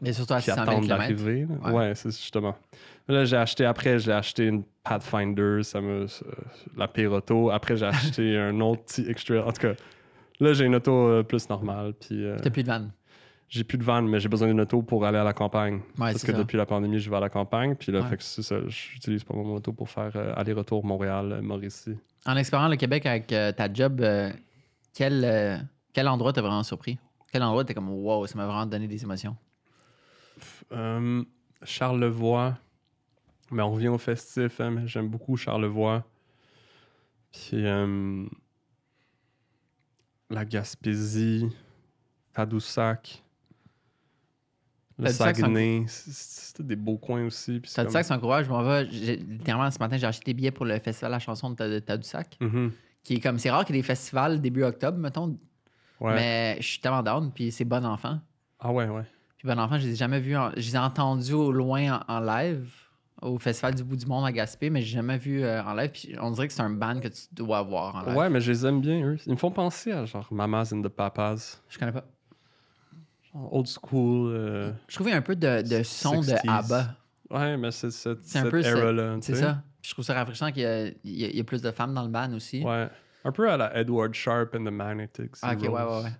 Mais 0.00 0.14
surtout 0.14 0.32
à 0.32 0.38
qui 0.38 0.44
600 0.44 0.54
000 0.56 0.70
attendent 0.70 0.84
kilomètres. 0.84 1.14
d'arriver. 1.14 1.44
Ouais. 1.66 1.70
Ouais, 1.70 1.94
c'est 1.94 2.10
justement. 2.10 2.56
Là, 3.08 3.26
j'ai 3.26 3.36
acheté, 3.36 3.66
après, 3.66 3.98
j'ai 3.98 4.12
acheté 4.12 4.46
une 4.46 4.64
Pathfinder, 4.84 5.62
ça 5.62 5.80
me, 5.82 6.06
ça- 6.06 6.24
la 6.76 6.88
pire 6.88 7.12
auto. 7.12 7.50
Après, 7.50 7.76
j'ai 7.76 7.86
acheté 8.24 8.38
un 8.38 8.58
autre 8.60 8.84
petit 8.84 9.04
extra. 9.06 9.46
En 9.46 9.52
tout 9.52 9.60
cas, 9.60 9.74
là, 10.40 10.54
j'ai 10.54 10.64
une 10.64 10.76
auto 10.76 10.92
euh, 11.08 11.22
plus 11.22 11.46
normale, 11.50 11.92
puis 12.00 12.24
euh, 12.24 12.36
T'as 12.42 12.48
plus 12.50 12.62
de 12.62 12.68
vanne. 12.68 12.90
J'ai 13.54 13.64
plus 13.64 13.76
de 13.76 13.84
van, 13.84 14.00
mais 14.00 14.18
j'ai 14.18 14.30
besoin 14.30 14.48
d'une 14.48 14.60
auto 14.62 14.80
pour 14.80 15.04
aller 15.04 15.18
à 15.18 15.24
la 15.24 15.34
campagne. 15.34 15.74
Ouais, 15.98 16.12
Parce 16.12 16.22
que 16.24 16.32
ça. 16.32 16.38
depuis 16.38 16.56
la 16.56 16.64
pandémie, 16.64 16.98
je 16.98 17.10
vais 17.10 17.16
à 17.16 17.20
la 17.20 17.28
campagne. 17.28 17.74
Puis 17.76 17.92
là, 17.92 18.00
Ouais. 18.00 18.08
fait 18.08 18.16
que 18.16 18.22
c'est 18.22 18.40
ça. 18.42 18.56
J'utilise 18.66 19.24
pas 19.24 19.34
mon 19.34 19.54
auto 19.54 19.72
pour 19.74 19.90
faire 19.90 20.10
euh, 20.16 20.32
aller-retour 20.36 20.82
Montréal, 20.86 21.40
euh. 21.42 21.98
En 22.24 22.34
explorant 22.36 22.68
le 22.68 22.76
Québec 22.76 23.04
avec 23.04 23.30
euh, 23.32 23.52
ta 23.52 23.70
job, 23.70 24.00
euh, 24.00 24.32
quel, 24.94 25.68
quel 25.92 26.08
endroit 26.08 26.32
t'a 26.32 26.40
vraiment 26.40 26.62
surpris? 26.62 26.98
Quel 27.30 27.42
endroit 27.42 27.62
t'es 27.64 27.74
comme 27.74 27.90
wow, 27.90 28.26
ça 28.26 28.36
m'a 28.38 28.46
vraiment 28.46 28.64
donné 28.66 28.86
des 28.88 29.02
émotions? 29.02 29.36
Charlevoix. 31.62 32.56
Mais 33.50 33.60
on 33.62 33.72
revient 33.72 33.88
au 33.88 33.98
festif. 33.98 34.60
hein, 34.62 34.70
mais 34.70 34.86
J'aime 34.86 35.08
beaucoup 35.08 35.36
Charlevoix. 35.36 36.04
Puis 37.32 37.64
la 40.30 40.44
Gaspésie, 40.46 41.48
Tadoussac, 42.32 43.22
le 45.02 45.12
Saguenay. 45.12 45.84
C'est- 45.88 46.32
C'était 46.52 46.62
des 46.64 46.76
beaux 46.76 46.98
coins 46.98 47.24
aussi. 47.24 47.62
Tadoussac, 47.74 48.04
c'est 48.04 48.12
un 48.12 48.18
courage. 48.18 48.44
Je 48.44 48.50
m'en 48.50 48.62
vais. 48.62 48.84
Littéralement, 48.84 49.70
ce 49.70 49.78
matin, 49.78 49.96
j'ai 49.96 50.06
acheté 50.06 50.24
des 50.26 50.34
billets 50.34 50.50
pour 50.50 50.66
le 50.66 50.78
festival 50.78 51.10
la 51.10 51.18
chanson 51.18 51.48
de 51.50 51.54
Ta- 51.56 51.80
Tadoussac. 51.80 52.36
Mhm. 52.40 52.72
Qui 53.02 53.14
est 53.14 53.20
comme, 53.20 53.38
c'est 53.38 53.50
rare 53.50 53.64
qu'il 53.64 53.74
y 53.74 53.78
ait 53.78 53.82
des 53.82 53.86
festivals 53.86 54.40
début 54.40 54.62
octobre, 54.62 54.98
mettons. 54.98 55.38
Ouais. 55.98 56.14
Mais 56.14 56.56
je 56.60 56.66
suis 56.66 56.78
tellement 56.80 57.02
down. 57.02 57.32
Puis 57.34 57.50
c'est 57.52 57.64
Bon 57.64 57.84
Enfant. 57.86 58.20
Ah 58.60 58.70
ouais, 58.70 58.86
ouais. 58.86 59.04
Puis 59.38 59.48
Bon 59.48 59.58
Enfant, 59.58 59.78
je 59.78 59.86
les 59.86 59.92
ai 59.92 59.96
jamais 59.96 60.20
vus. 60.20 60.36
en- 60.36 60.50
je 60.50 60.56
les 60.56 60.74
ai 60.76 60.78
entendus 60.78 61.32
au 61.32 61.50
loin 61.52 62.00
en, 62.06 62.20
live 62.20 62.68
au 63.22 63.38
Festival 63.38 63.74
du 63.74 63.82
bout 63.84 63.96
du 63.96 64.04
monde 64.06 64.26
à 64.26 64.32
Gaspé, 64.32 64.68
mais 64.68 64.82
j'ai 64.82 64.96
jamais 64.96 65.16
vu 65.16 65.42
euh, 65.42 65.62
en 65.64 65.72
live. 65.74 65.90
Puis 65.90 66.14
on 66.20 66.30
dirait 66.32 66.48
que 66.48 66.52
c'est 66.52 66.60
un 66.62 66.70
band 66.70 67.00
que 67.00 67.08
tu 67.08 67.22
dois 67.32 67.62
voir 67.62 67.96
en 67.96 68.02
live. 68.02 68.16
Ouais, 68.16 68.28
mais 68.28 68.40
je 68.42 68.52
les 68.52 68.66
aime 68.66 68.80
bien, 68.82 69.02
eux. 69.06 69.16
Ils 69.26 69.32
me 69.32 69.36
font 69.38 69.50
penser 69.50 69.90
à 69.92 70.04
genre 70.04 70.28
Mamas 70.32 70.70
and 70.74 70.82
the 70.82 70.88
Papas. 70.88 71.60
Je 71.70 71.78
connais 71.78 71.92
pas. 71.92 72.04
Old 73.34 73.66
school. 73.66 74.32
euh, 74.34 74.72
Je 74.88 74.94
trouvais 74.94 75.12
un 75.12 75.22
peu 75.22 75.34
de, 75.36 75.62
de 75.62 75.82
son 75.82 76.20
de 76.20 76.26
60s. 76.26 76.48
ABBA. 76.48 76.94
Ouais, 77.30 77.56
mais 77.56 77.70
c'est 77.70 77.90
cette, 77.90 78.24
cette 78.24 78.52
era-là. 78.52 79.14
tu 79.16 79.22
C'est 79.22 79.36
ça. 79.36 79.62
Puis 79.80 79.88
je 79.88 79.94
trouve 79.94 80.04
ça 80.04 80.14
rafraîchissant 80.14 80.52
qu'il 80.52 80.94
y, 81.04 81.10
y 81.24 81.36
y 81.36 81.40
a 81.40 81.44
plus 81.44 81.62
de 81.62 81.70
femmes 81.70 81.94
dans 81.94 82.02
le 82.02 82.08
band 82.10 82.32
aussi. 82.34 82.62
Ouais. 82.62 82.88
Un 83.24 83.32
peu 83.32 83.50
à 83.50 83.56
la 83.56 83.74
Edward 83.78 84.12
Sharp 84.14 84.54
and 84.54 84.64
the 84.64 84.70
Magnetics. 84.72 85.36
Ah, 85.42 85.54
ok, 85.54 85.62
ouais, 85.62 85.68
ouais, 85.68 86.02
ouais. 86.04 86.12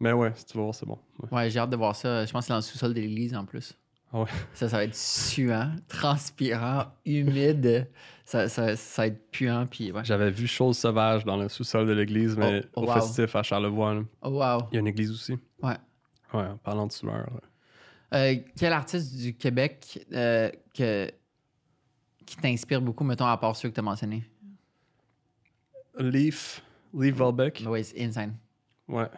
Mais 0.00 0.12
ouais, 0.12 0.32
si 0.34 0.44
tu 0.46 0.56
veux 0.56 0.62
voir, 0.62 0.74
c'est 0.74 0.86
bon. 0.86 0.98
Ouais. 1.20 1.28
Ouais, 1.38 1.50
j'ai 1.50 1.58
hâte 1.58 1.70
de 1.70 1.76
voir 1.76 1.94
ça. 1.94 2.24
Je 2.24 2.32
pense 2.32 2.42
que 2.42 2.46
c'est 2.46 2.52
dans 2.52 2.56
le 2.58 2.62
sous-sol 2.62 2.94
de 2.94 3.00
l'église 3.00 3.34
en 3.34 3.44
plus. 3.44 3.74
Ah 4.12 4.20
ouais. 4.20 4.28
Ça, 4.52 4.68
ça 4.68 4.76
va 4.78 4.84
être 4.84 4.94
suant, 4.94 5.70
transpirant, 5.88 6.86
humide. 7.04 7.88
Ça, 8.24 8.48
ça, 8.48 8.74
ça 8.74 9.02
va 9.02 9.06
être 9.08 9.30
puant. 9.30 9.66
Puis 9.70 9.92
ouais. 9.92 10.02
J'avais 10.04 10.30
vu 10.30 10.46
Chose 10.46 10.78
Sauvage 10.78 11.24
dans 11.24 11.36
le 11.36 11.48
sous-sol 11.48 11.86
de 11.86 11.92
l'église, 11.92 12.36
mais 12.36 12.62
Oh, 12.64 12.68
oh, 12.76 12.82
au 12.82 12.86
wow. 12.86 12.94
festif 12.94 13.36
à 13.36 13.42
Charlevoix. 13.42 14.02
Oh, 14.22 14.30
wow. 14.30 14.66
Il 14.70 14.74
y 14.74 14.76
a 14.78 14.80
une 14.80 14.86
église 14.86 15.10
aussi. 15.10 15.38
Ouais. 15.62 15.76
Ouais, 16.32 16.46
en 16.46 16.56
parlant 16.56 16.86
de 16.86 16.92
sueur. 16.92 17.28
Euh, 18.14 18.34
quel 18.58 18.72
artiste 18.72 19.14
du 19.16 19.36
Québec 19.36 20.06
euh, 20.12 20.50
que, 20.74 21.10
qui 22.24 22.36
t'inspire 22.36 22.80
beaucoup, 22.80 23.04
mettons, 23.04 23.26
à 23.26 23.36
part 23.36 23.54
ceux 23.56 23.68
que 23.68 23.74
tu 23.74 23.80
as 23.80 23.82
mentionnés? 23.84 24.24
Leaf, 25.98 26.62
Leaf 26.92 27.14
Volbeck. 27.14 27.62
Oui, 27.66 27.84
c'est 27.84 28.02
insane. 28.02 28.36
Ouais. 28.88 29.08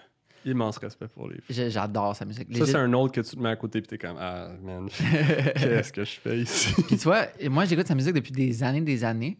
Immense 0.47 0.79
respect 0.79 1.09
pour. 1.09 1.29
J'ai- 1.51 1.71
J'adore 1.71 2.15
sa 2.17 2.25
musique. 2.25 2.57
Ça, 2.57 2.65
c'est 2.67 2.77
un 2.77 2.93
autre 2.95 3.13
que 3.13 3.21
tu 3.21 3.37
te 3.37 3.41
mets 3.43 3.51
à 3.51 3.57
côté 3.57 3.81
puis 3.83 3.89
t'es 3.89 3.99
comme 3.99 4.17
Ah, 4.19 4.49
man, 4.63 4.89
qu'est-ce 5.57 5.93
que 5.93 6.05
je 6.05 6.19
fais 6.21 6.39
ici? 6.39 6.73
Puis 6.87 6.97
tu 6.97 7.05
vois, 7.05 7.27
moi, 7.51 7.65
j'écoute 7.65 7.87
sa 7.89 7.95
musique 7.95 8.15
depuis 8.15 8.33
des 8.33 8.63
années, 8.63 8.81
des 8.81 9.03
années. 9.05 9.37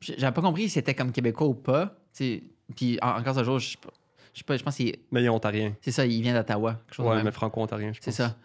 J'avais 0.00 0.32
pas 0.32 0.40
compris 0.40 0.62
si 0.64 0.70
c'était 0.70 0.94
comme 0.94 1.12
québécois 1.12 1.46
ou 1.48 1.54
pas. 1.54 1.86
tu 2.14 2.24
sais. 2.24 2.42
Puis 2.76 2.98
en- 3.02 3.18
encore 3.18 3.34
ce 3.34 3.44
jour, 3.44 3.58
je 3.58 3.70
sais 3.72 3.76
pas. 3.78 3.90
Je 4.32 4.38
sais 4.38 4.44
pas, 4.44 4.56
je 4.56 4.62
pense 4.62 4.76
que 4.78 4.84
Mais 5.10 5.20
il 5.22 5.24
est 5.24 5.28
ontarien. 5.28 5.74
c'est 5.82 5.90
ça, 5.90 6.06
il 6.06 6.22
vient 6.22 6.32
d'Ottawa. 6.34 6.78
Ouais, 7.00 7.16
même. 7.16 7.24
mais 7.24 7.32
franco-ontarien, 7.32 7.92
je 7.92 7.98
C'est 8.00 8.06
pense. 8.12 8.14
ça. 8.16 8.36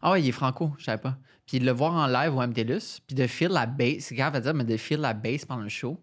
Ah 0.00 0.12
ouais, 0.12 0.22
il 0.22 0.28
est 0.28 0.32
franco, 0.32 0.72
je 0.78 0.84
savais 0.84 1.00
pas. 1.00 1.18
Puis 1.46 1.58
de 1.58 1.66
le 1.66 1.72
voir 1.72 1.92
en 1.92 2.06
live 2.06 2.34
au 2.34 2.40
MTLUS, 2.40 3.00
puis 3.06 3.14
de 3.14 3.26
feel 3.26 3.48
la 3.50 3.66
bass, 3.66 3.96
c'est 3.98 4.14
grave 4.14 4.34
à 4.34 4.40
dire, 4.40 4.54
mais 4.54 4.64
de 4.64 4.76
feel 4.78 4.98
la 4.98 5.12
bass 5.12 5.44
pendant 5.44 5.62
le 5.62 5.68
show. 5.68 6.00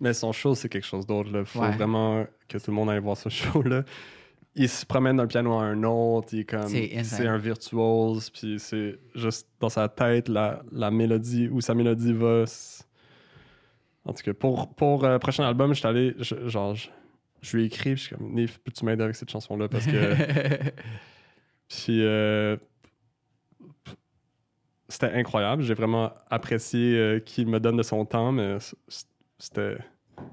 Mais 0.00 0.14
son 0.14 0.32
show, 0.32 0.54
c'est 0.54 0.68
quelque 0.68 0.86
chose 0.86 1.06
d'autre. 1.06 1.30
Il 1.34 1.44
faut 1.44 1.60
Ouais. 1.60 1.72
vraiment 1.72 2.24
que 2.48 2.56
tout 2.58 2.70
le 2.70 2.74
monde 2.74 2.88
aille 2.90 3.00
voir 3.00 3.16
ce 3.16 3.28
show-là. 3.28 3.84
Il 4.56 4.68
se 4.68 4.84
promène 4.84 5.16
d'un 5.18 5.26
piano 5.26 5.52
à 5.54 5.62
un 5.64 5.82
autre. 5.84 6.28
Il 6.32 6.40
est 6.40 6.44
comme. 6.44 6.68
C'est 6.68 7.26
un 7.26 7.38
virtuose. 7.38 8.30
Puis 8.30 8.58
c'est 8.58 8.98
juste 9.14 9.46
dans 9.60 9.68
sa 9.68 9.88
tête, 9.88 10.28
la, 10.28 10.62
la 10.72 10.90
mélodie, 10.90 11.48
où 11.48 11.60
sa 11.60 11.74
mélodie 11.74 12.12
va. 12.12 12.44
En 14.06 14.12
tout 14.14 14.22
cas, 14.24 14.32
pour, 14.32 14.74
pour 14.74 15.06
le 15.06 15.18
prochain 15.18 15.44
album, 15.44 15.72
je 15.74 15.78
suis 15.80 15.86
allé. 15.88 16.14
je- 16.18 16.48
genre, 16.48 16.74
je, 16.74 16.88
je 17.42 17.56
lui 17.56 17.64
ai 17.64 17.66
écrit. 17.66 17.90
Je 17.96 18.02
suis 18.06 18.16
comme, 18.16 18.32
Nif, 18.34 18.58
peux-tu 18.58 18.84
m'aider 18.84 19.04
avec 19.04 19.14
cette 19.16 19.30
chanson-là? 19.30 19.68
Parce 19.68 19.86
que. 19.86 19.92
Puis. 21.68 22.02
euh, 22.04 22.56
c'était 24.88 25.12
incroyable. 25.12 25.62
J'ai 25.62 25.74
vraiment 25.74 26.12
apprécié 26.30 26.96
euh, 26.98 27.20
qu'il 27.20 27.46
me 27.46 27.60
donne 27.60 27.76
de 27.76 27.82
son 27.84 28.04
temps, 28.04 28.32
mais 28.32 28.56
c'était. 29.40 29.78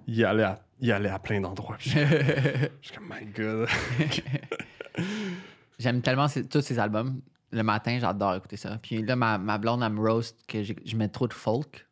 Il 0.05 0.23
allait 0.25 0.43
à, 0.43 0.59
il 0.79 0.91
allait 0.91 1.09
à 1.09 1.17
plein 1.19 1.39
d'endroits. 1.41 1.77
Je 1.79 1.89
suis 1.89 1.99
comme, 2.95 3.09
my 3.09 3.25
god. 3.35 3.67
J'aime 5.79 6.01
tellement 6.01 6.27
ces- 6.27 6.45
tous 6.47 6.61
ses 6.61 6.79
albums. 6.79 7.21
Le 7.51 7.63
matin, 7.63 7.97
j'adore 7.99 8.35
écouter 8.35 8.57
ça. 8.57 8.77
Puis 8.81 9.01
là, 9.03 9.15
ma, 9.15 9.37
ma 9.37 9.57
blonde, 9.57 9.81
elle 9.83 9.93
me 9.93 10.01
roast 10.01 10.37
que 10.47 10.61
je 10.63 10.95
mets 10.97 11.07
trop 11.07 11.27
de 11.27 11.33
folk. 11.33 11.87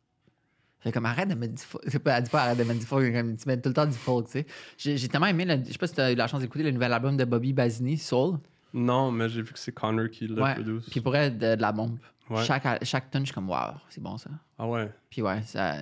Fait 0.80 0.92
comme 0.92 1.06
arrête 1.06 1.28
de 1.28 1.58
folk. 1.58 1.82
C'est 1.88 1.98
pas, 1.98 2.18
elle 2.18 2.24
dit 2.24 2.30
pas 2.30 2.42
arrête 2.42 2.58
de 2.58 2.64
mettre 2.64 2.80
du 2.80 2.86
folk, 2.86 3.10
comme, 3.12 3.36
tu 3.36 3.48
mets 3.48 3.60
tout 3.60 3.70
le 3.70 3.74
temps 3.74 3.86
du 3.86 3.96
folk, 3.96 4.26
tu 4.30 4.44
sais. 4.76 4.96
J'ai 4.96 5.08
tellement 5.08 5.26
aimé, 5.26 5.44
le- 5.46 5.64
je 5.64 5.72
sais 5.72 5.78
pas 5.78 5.86
si 5.86 5.94
tu 5.94 6.00
as 6.00 6.12
eu 6.12 6.14
la 6.14 6.26
chance 6.26 6.40
d'écouter 6.42 6.64
le 6.64 6.72
nouvel 6.72 6.92
album 6.92 7.16
de 7.16 7.24
Bobby 7.24 7.52
Basini, 7.52 7.96
Soul. 7.96 8.38
Non, 8.74 9.10
mais 9.10 9.28
j'ai 9.28 9.40
vu 9.42 9.52
que 9.52 9.58
c'est 9.58 9.72
Connor 9.72 10.10
qui 10.10 10.28
l'a 10.28 10.42
Ouais. 10.42 10.54
produit. 10.54 10.80
Puis 10.90 11.00
pour 11.00 11.16
elle, 11.16 11.38
de, 11.38 11.54
de 11.54 11.60
la 11.62 11.72
bombe. 11.72 11.98
Ouais. 12.28 12.44
Chaque, 12.44 12.84
chaque 12.84 13.10
tune, 13.10 13.20
je 13.20 13.26
suis 13.26 13.34
comme 13.34 13.48
waouh, 13.48 13.72
c'est 13.88 14.02
bon 14.02 14.18
ça. 14.18 14.28
Ah 14.58 14.66
ouais. 14.68 14.90
Puis 15.08 15.22
ouais, 15.22 15.40
ça. 15.42 15.76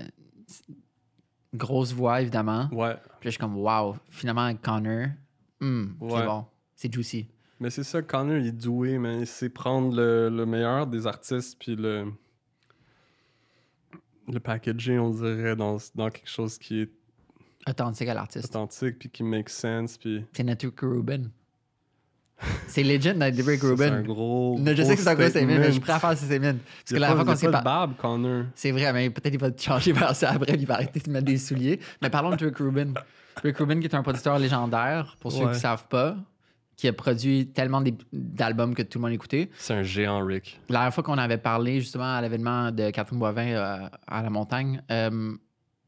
Grosse 1.55 1.93
voix, 1.93 2.21
évidemment. 2.21 2.69
Ouais. 2.73 2.95
Puis 2.95 3.03
là, 3.03 3.07
je 3.25 3.31
suis 3.31 3.39
comme 3.39 3.57
waouh, 3.57 3.97
finalement, 4.11 4.53
Connor, 4.57 5.09
hum, 5.61 5.97
c'est 6.01 6.27
bon. 6.27 6.47
C'est 6.75 6.93
juicy. 6.93 7.29
Mais 7.61 7.71
c'est 7.71 7.85
ça, 7.85 8.03
Connor, 8.03 8.39
il 8.39 8.49
est 8.49 8.53
doué, 8.53 8.99
mais 8.99 9.21
il 9.21 9.27
sait 9.27 9.49
prendre 9.49 9.95
le, 9.97 10.29
le 10.29 10.45
meilleur 10.47 10.87
des 10.87 11.07
artistes, 11.07 11.57
puis 11.59 11.77
le. 11.77 12.13
Le 14.27 14.41
packager, 14.41 14.99
on 14.99 15.11
dirait, 15.11 15.55
dans, 15.55 15.77
dans 15.95 16.09
quelque 16.11 16.31
chose 16.31 16.57
qui 16.59 16.81
est 16.81 16.91
Authentique 17.69 18.09
à 18.09 18.15
l'artiste. 18.15 18.47
authentique, 18.47 18.99
puis 18.99 19.09
qui 19.09 19.23
make 19.23 19.49
sense, 19.49 19.97
puis. 19.97 20.25
C'est 20.33 20.45
Natuk 20.45 20.81
Rubin. 20.81 21.31
C'est 22.67 22.83
legend, 22.83 23.17
Natuk 23.17 23.45
Ça, 23.45 23.53
C'est 23.57 23.65
un 23.65 23.69
Rubin. 23.71 24.03
gros. 24.03 24.59
Je 24.59 24.73
gros 24.73 24.85
sais 24.85 24.97
que 24.97 25.03
c'est 25.03 25.09
un 25.09 25.15
gros 25.15 25.29
statement, 25.29 25.59
mais 25.59 25.73
je 25.73 25.81
préfère 25.81 26.17
ces 26.17 26.27
statements. 26.27 26.59
Parce 26.85 26.93
que 26.93 26.97
la 26.97 27.15
fois 27.15 27.25
qu'on 27.25 27.37
s'est 27.37 27.47
de 27.47 27.53
barbe, 27.53 27.95
Connor. 27.97 28.45
C'est 28.55 28.71
vrai, 28.73 28.93
mais 28.93 29.11
peut-être 29.11 29.35
il 29.35 29.41
va 29.41 29.51
te 29.51 29.63
changer 29.63 29.93
vers 29.93 30.15
ça 30.15 30.31
après, 30.31 30.55
il 30.55 30.67
va 30.67 30.75
arrêter 30.75 31.01
de 31.01 31.11
mettre 31.11 31.27
des 31.27 31.39
souliers. 31.39 31.81
Mais 32.03 32.11
parlons 32.11 32.35
de 32.35 32.45
Rick 32.45 32.59
Rubin. 32.59 32.93
Rick 33.43 33.57
Rubin, 33.59 33.81
qui 33.81 33.87
est 33.87 33.95
un 33.95 34.03
producteur 34.03 34.39
légendaire, 34.39 35.17
pour 35.21 35.33
ceux 35.33 35.41
qui 35.41 35.47
ne 35.47 35.53
savent 35.55 35.87
pas, 35.89 36.17
qui 36.77 36.89
a 36.89 36.93
produit 36.93 37.47
tellement 37.49 37.83
d'albums 38.13 38.75
que 38.75 38.83
tout 38.83 38.99
le 38.99 39.03
monde 39.03 39.13
écoutait. 39.13 39.49
C'est 39.59 39.75
un 39.75 39.83
géant, 39.83 40.25
Rick. 40.25 40.61
La 40.69 40.75
dernière 40.81 40.95
fois 40.95 41.05
qu'on 41.05 41.19
avait 41.19 41.39
parlé 41.39 41.81
justement 41.81 42.15
à 42.17 42.21
l'événement 42.21 42.71
de 42.73 42.91
Catherine 42.91 43.19
Boivin 43.19 43.47
euh, 43.47 43.89
à 44.07 44.23
la 44.23 44.31
montagne, 44.31 44.83
euh, 44.91 45.33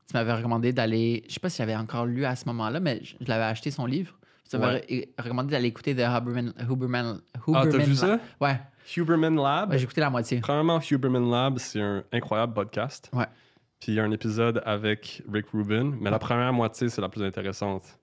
tu 0.09 0.14
m'avais 0.14 0.32
recommandé 0.34 0.72
d'aller. 0.72 1.24
Je 1.28 1.34
sais 1.34 1.40
pas 1.40 1.50
si 1.50 1.59
j'avais 1.59 1.74
encore 1.74 2.07
lu 2.07 2.24
à 2.24 2.36
ce 2.36 2.44
moment-là, 2.46 2.78
mais 2.78 3.00
je, 3.02 3.14
je 3.20 3.28
l'avais 3.28 3.44
acheté 3.44 3.70
son 3.72 3.86
livre. 3.86 4.14
Tu 4.51 4.59
m'avais 4.59 4.80
re- 4.80 5.09
recommandé 5.22 5.51
d'aller 5.53 5.68
écouter 5.68 5.94
The 5.94 6.01
Huberman. 6.01 6.53
Huberman, 6.59 7.20
Ah, 7.34 7.40
t'as 7.44 7.64
Huberman 7.66 7.86
vu 7.86 7.94
ça? 7.97 8.20
Ouais, 8.40 8.61
Huberman 8.97 9.36
Lab? 9.36 9.70
ouais 9.70 9.78
j'ai 9.78 9.84
écouté 9.84 10.01
la 10.01 10.11
moitié. 10.11 10.40
Premièrement, 10.40 10.80
Huberman 10.80 11.30
Lab, 11.30 11.59
c'est 11.59 11.80
un 11.80 12.05
incroyable 12.12 12.53
podcast. 12.55 13.11
Ouais. 13.12 13.26
Puis 13.80 13.92
il 13.92 13.94
y 13.97 14.01
a 14.01 14.05
un 14.05 14.11
épisode 14.11 14.62
avec 14.64 15.22
Rick 15.30 15.47
Rubin, 15.53 15.92
mais 16.01 16.11
la 16.11 16.18
première 16.18 16.53
moitié, 16.53 16.88
c'est 16.88 17.01
la 17.01 17.09
plus 17.09 17.22
intéressante. 17.22 17.99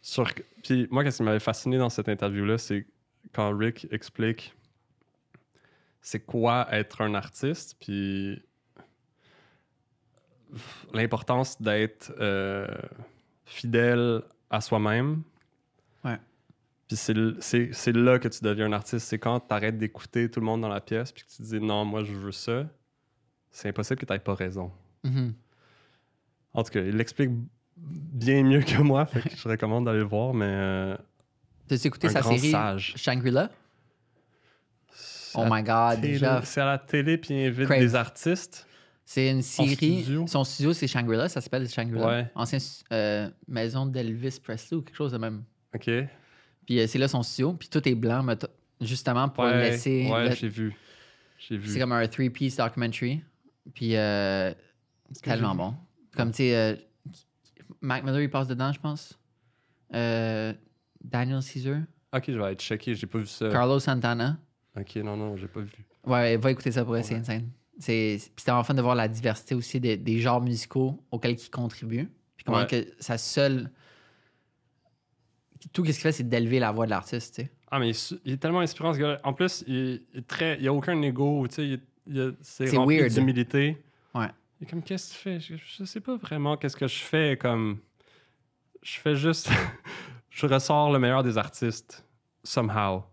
Sur... 0.00 0.30
Puis 0.62 0.86
moi, 0.90 1.02
qu'est-ce 1.04 1.18
qui 1.18 1.22
m'avait 1.22 1.40
fasciné 1.40 1.76
dans 1.78 1.88
cette 1.90 2.08
interview-là, 2.08 2.58
c'est 2.58 2.86
quand 3.32 3.56
Rick 3.56 3.86
explique 3.90 4.54
c'est 6.00 6.20
quoi 6.20 6.66
être 6.70 7.00
un 7.00 7.14
artiste, 7.14 7.76
puis 7.80 8.42
l'importance 10.92 11.60
d'être 11.60 12.12
euh, 12.20 12.66
fidèle 13.44 14.22
à 14.50 14.60
soi-même. 14.60 15.22
Puis 16.96 17.68
c'est 17.72 17.92
là 17.92 18.18
que 18.18 18.28
tu 18.28 18.42
deviens 18.42 18.66
un 18.66 18.72
artiste. 18.72 19.06
C'est 19.06 19.18
quand 19.18 19.40
tu 19.40 19.54
arrêtes 19.54 19.78
d'écouter 19.78 20.30
tout 20.30 20.40
le 20.40 20.46
monde 20.46 20.60
dans 20.62 20.68
la 20.68 20.80
pièce, 20.80 21.12
puis 21.12 21.24
que 21.24 21.28
tu 21.30 21.36
te 21.38 21.42
dis 21.42 21.60
non, 21.60 21.84
moi 21.84 22.02
je 22.04 22.12
veux 22.12 22.32
ça. 22.32 22.66
C'est 23.50 23.68
impossible 23.68 24.00
que 24.00 24.06
tu 24.06 24.12
n'aies 24.12 24.18
pas 24.18 24.34
raison. 24.34 24.70
Mhm. 25.04 25.34
En 26.54 26.62
tout 26.62 26.70
cas, 26.70 26.80
il 26.80 26.96
l'explique 26.96 27.30
bien 27.76 28.42
mieux 28.44 28.60
que 28.62 28.80
moi, 28.82 29.06
fait 29.06 29.20
que 29.28 29.36
je 29.36 29.48
recommande 29.48 29.84
d'aller 29.86 29.98
le 29.98 30.04
voir, 30.04 30.32
mais 30.34 30.46
euh, 30.48 30.96
T'as-tu 31.66 31.86
écouté 31.88 32.08
sa 32.08 32.22
série. 32.22 32.52
Shangri-La? 32.96 33.50
Oh 35.34 35.44
my 35.50 35.62
god, 35.62 36.00
télé- 36.00 36.12
déjà. 36.12 36.42
C'est 36.44 36.60
à 36.60 36.66
la 36.66 36.78
télé, 36.78 37.18
puis 37.18 37.34
il 37.34 37.46
invite 37.48 37.64
Crave. 37.66 37.80
des 37.80 37.94
artistes. 37.96 38.66
C'est 39.04 39.30
une 39.30 39.42
série. 39.42 39.74
studio? 39.74 40.26
Son 40.26 40.44
studio, 40.44 40.72
c'est 40.72 40.86
Shangri-La, 40.86 41.28
ça 41.28 41.40
s'appelle 41.40 41.68
Shangri-La. 41.68 42.06
Ouais. 42.06 42.30
Ancienne 42.34 42.60
euh, 42.92 43.28
maison 43.48 43.84
d'Elvis 43.86 44.38
Presley 44.42 44.78
ou 44.78 44.82
quelque 44.82 44.96
chose 44.96 45.12
de 45.12 45.18
même. 45.18 45.42
OK? 45.74 45.90
Puis 46.66 46.80
euh, 46.80 46.86
c'est 46.86 46.98
là 46.98 47.08
son 47.08 47.22
studio, 47.22 47.52
puis 47.54 47.68
tout 47.68 47.86
est 47.88 47.94
blanc, 47.94 48.22
mais 48.22 48.36
t- 48.36 48.46
justement 48.80 49.28
pour 49.28 49.44
Ouais, 49.44 49.70
laisser. 49.70 50.08
ouais 50.10 50.28
le- 50.30 50.34
j'ai 50.34 50.48
vu. 50.48 50.74
J'ai 51.38 51.56
vu. 51.58 51.68
C'est 51.68 51.78
comme 51.78 51.92
un 51.92 52.06
three-piece 52.06 52.56
documentary. 52.56 53.22
Puis 53.74 53.96
euh, 53.96 54.52
tellement 55.22 55.54
bon. 55.54 55.74
Comme 56.16 56.30
tu 56.30 56.38
sais, 56.38 56.56
euh, 56.56 56.76
Mac 57.80 58.02
Miller, 58.04 58.20
il 58.22 58.30
passe 58.30 58.46
dedans, 58.48 58.72
je 58.72 58.80
pense. 58.80 59.18
Euh, 59.94 60.52
Daniel 61.02 61.42
Caesar. 61.42 61.78
OK, 62.14 62.24
je 62.28 62.38
vais 62.38 62.52
être 62.52 62.60
checké, 62.62 62.94
j'ai 62.94 63.06
pas 63.06 63.18
vu 63.18 63.26
ça. 63.26 63.48
Carlos 63.50 63.78
Santana. 63.80 64.38
OK, 64.76 64.96
non, 64.96 65.16
non, 65.16 65.36
j'ai 65.36 65.48
pas 65.48 65.60
vu. 65.60 65.70
Ouais, 66.06 66.36
va 66.36 66.50
écouter 66.50 66.72
ça 66.72 66.84
pour 66.84 66.96
essayer 66.96 67.14
Ouais. 67.14 67.18
une 67.20 67.24
scène. 67.24 67.50
C'est 67.78 68.16
puis 68.20 68.32
c'était 68.38 68.52
vraiment 68.52 68.62
fun 68.64 68.74
de 68.74 68.82
voir 68.82 68.94
la 68.94 69.08
diversité 69.08 69.54
aussi 69.54 69.80
des, 69.80 69.96
des 69.96 70.20
genres 70.20 70.40
musicaux 70.40 71.02
auxquels 71.10 71.32
il 71.40 71.50
contribue. 71.50 72.08
Puis 72.36 72.44
comment 72.44 72.58
Ouais. 72.58 72.66
que 72.66 72.86
sa 73.00 73.18
seule. 73.18 73.70
Tout 75.72 75.84
ce 75.84 75.90
qu'il 75.92 76.00
fait, 76.00 76.12
c'est 76.12 76.28
d'élever 76.28 76.58
la 76.58 76.72
voix 76.72 76.84
de 76.86 76.90
l'artiste, 76.90 77.34
tu 77.36 77.42
sais. 77.42 77.50
Ah, 77.70 77.78
mais 77.78 77.88
il, 77.88 77.92
est 77.92 78.14
il 78.24 78.38
tellement 78.38 78.60
inspirant, 78.60 78.92
ce 78.94 78.98
gars-là. 78.98 79.20
En 79.24 79.32
plus, 79.32 79.64
il 79.66 80.02
est 80.14 80.26
très... 80.26 80.58
il 80.60 80.68
a 80.68 80.72
aucun 80.72 81.00
ego, 81.02 81.46
tu 81.48 81.54
sais. 81.54 81.66
il- 81.68 81.80
il 82.06 82.34
C'est 82.42 82.68
rempli 82.76 83.08
d'humilité. 83.08 83.82
Ouais. 84.14 84.28
Il 84.60 84.66
est 84.66 84.70
comme, 84.70 84.82
qu'est-ce 84.82 85.08
que 85.10 85.14
tu 85.14 85.20
fais? 85.20 85.40
Je, 85.40 85.54
je 85.56 85.84
sais 85.84 86.00
pas 86.00 86.16
vraiment 86.16 86.56
qu'est-ce 86.56 86.76
que 86.76 86.86
je 86.86 86.98
fais, 86.98 87.36
comme... 87.40 87.78
Je 88.82 88.98
fais 88.98 89.16
juste... 89.16 89.48
je 90.30 90.46
ressors 90.46 90.92
le 90.92 90.98
meilleur 90.98 91.22
des 91.22 91.38
artistes, 91.38 92.04
somehow. 92.42 93.04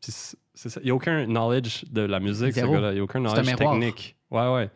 Puis 0.00 0.12
c'est 0.54 0.68
ça. 0.68 0.80
Il 0.82 0.84
n'y 0.84 0.90
a 0.90 0.94
aucun 0.94 1.24
knowledge 1.26 1.84
de 1.90 2.02
la 2.02 2.20
musique, 2.20 2.52
Zéro. 2.52 2.68
ce 2.68 2.72
gars-là. 2.74 2.90
Il 2.90 2.94
n'y 2.94 3.00
a 3.00 3.04
aucun 3.04 3.20
knowledge 3.20 3.56
technique. 3.56 4.16
Ouais, 4.30 4.52
ouais. 4.52 4.70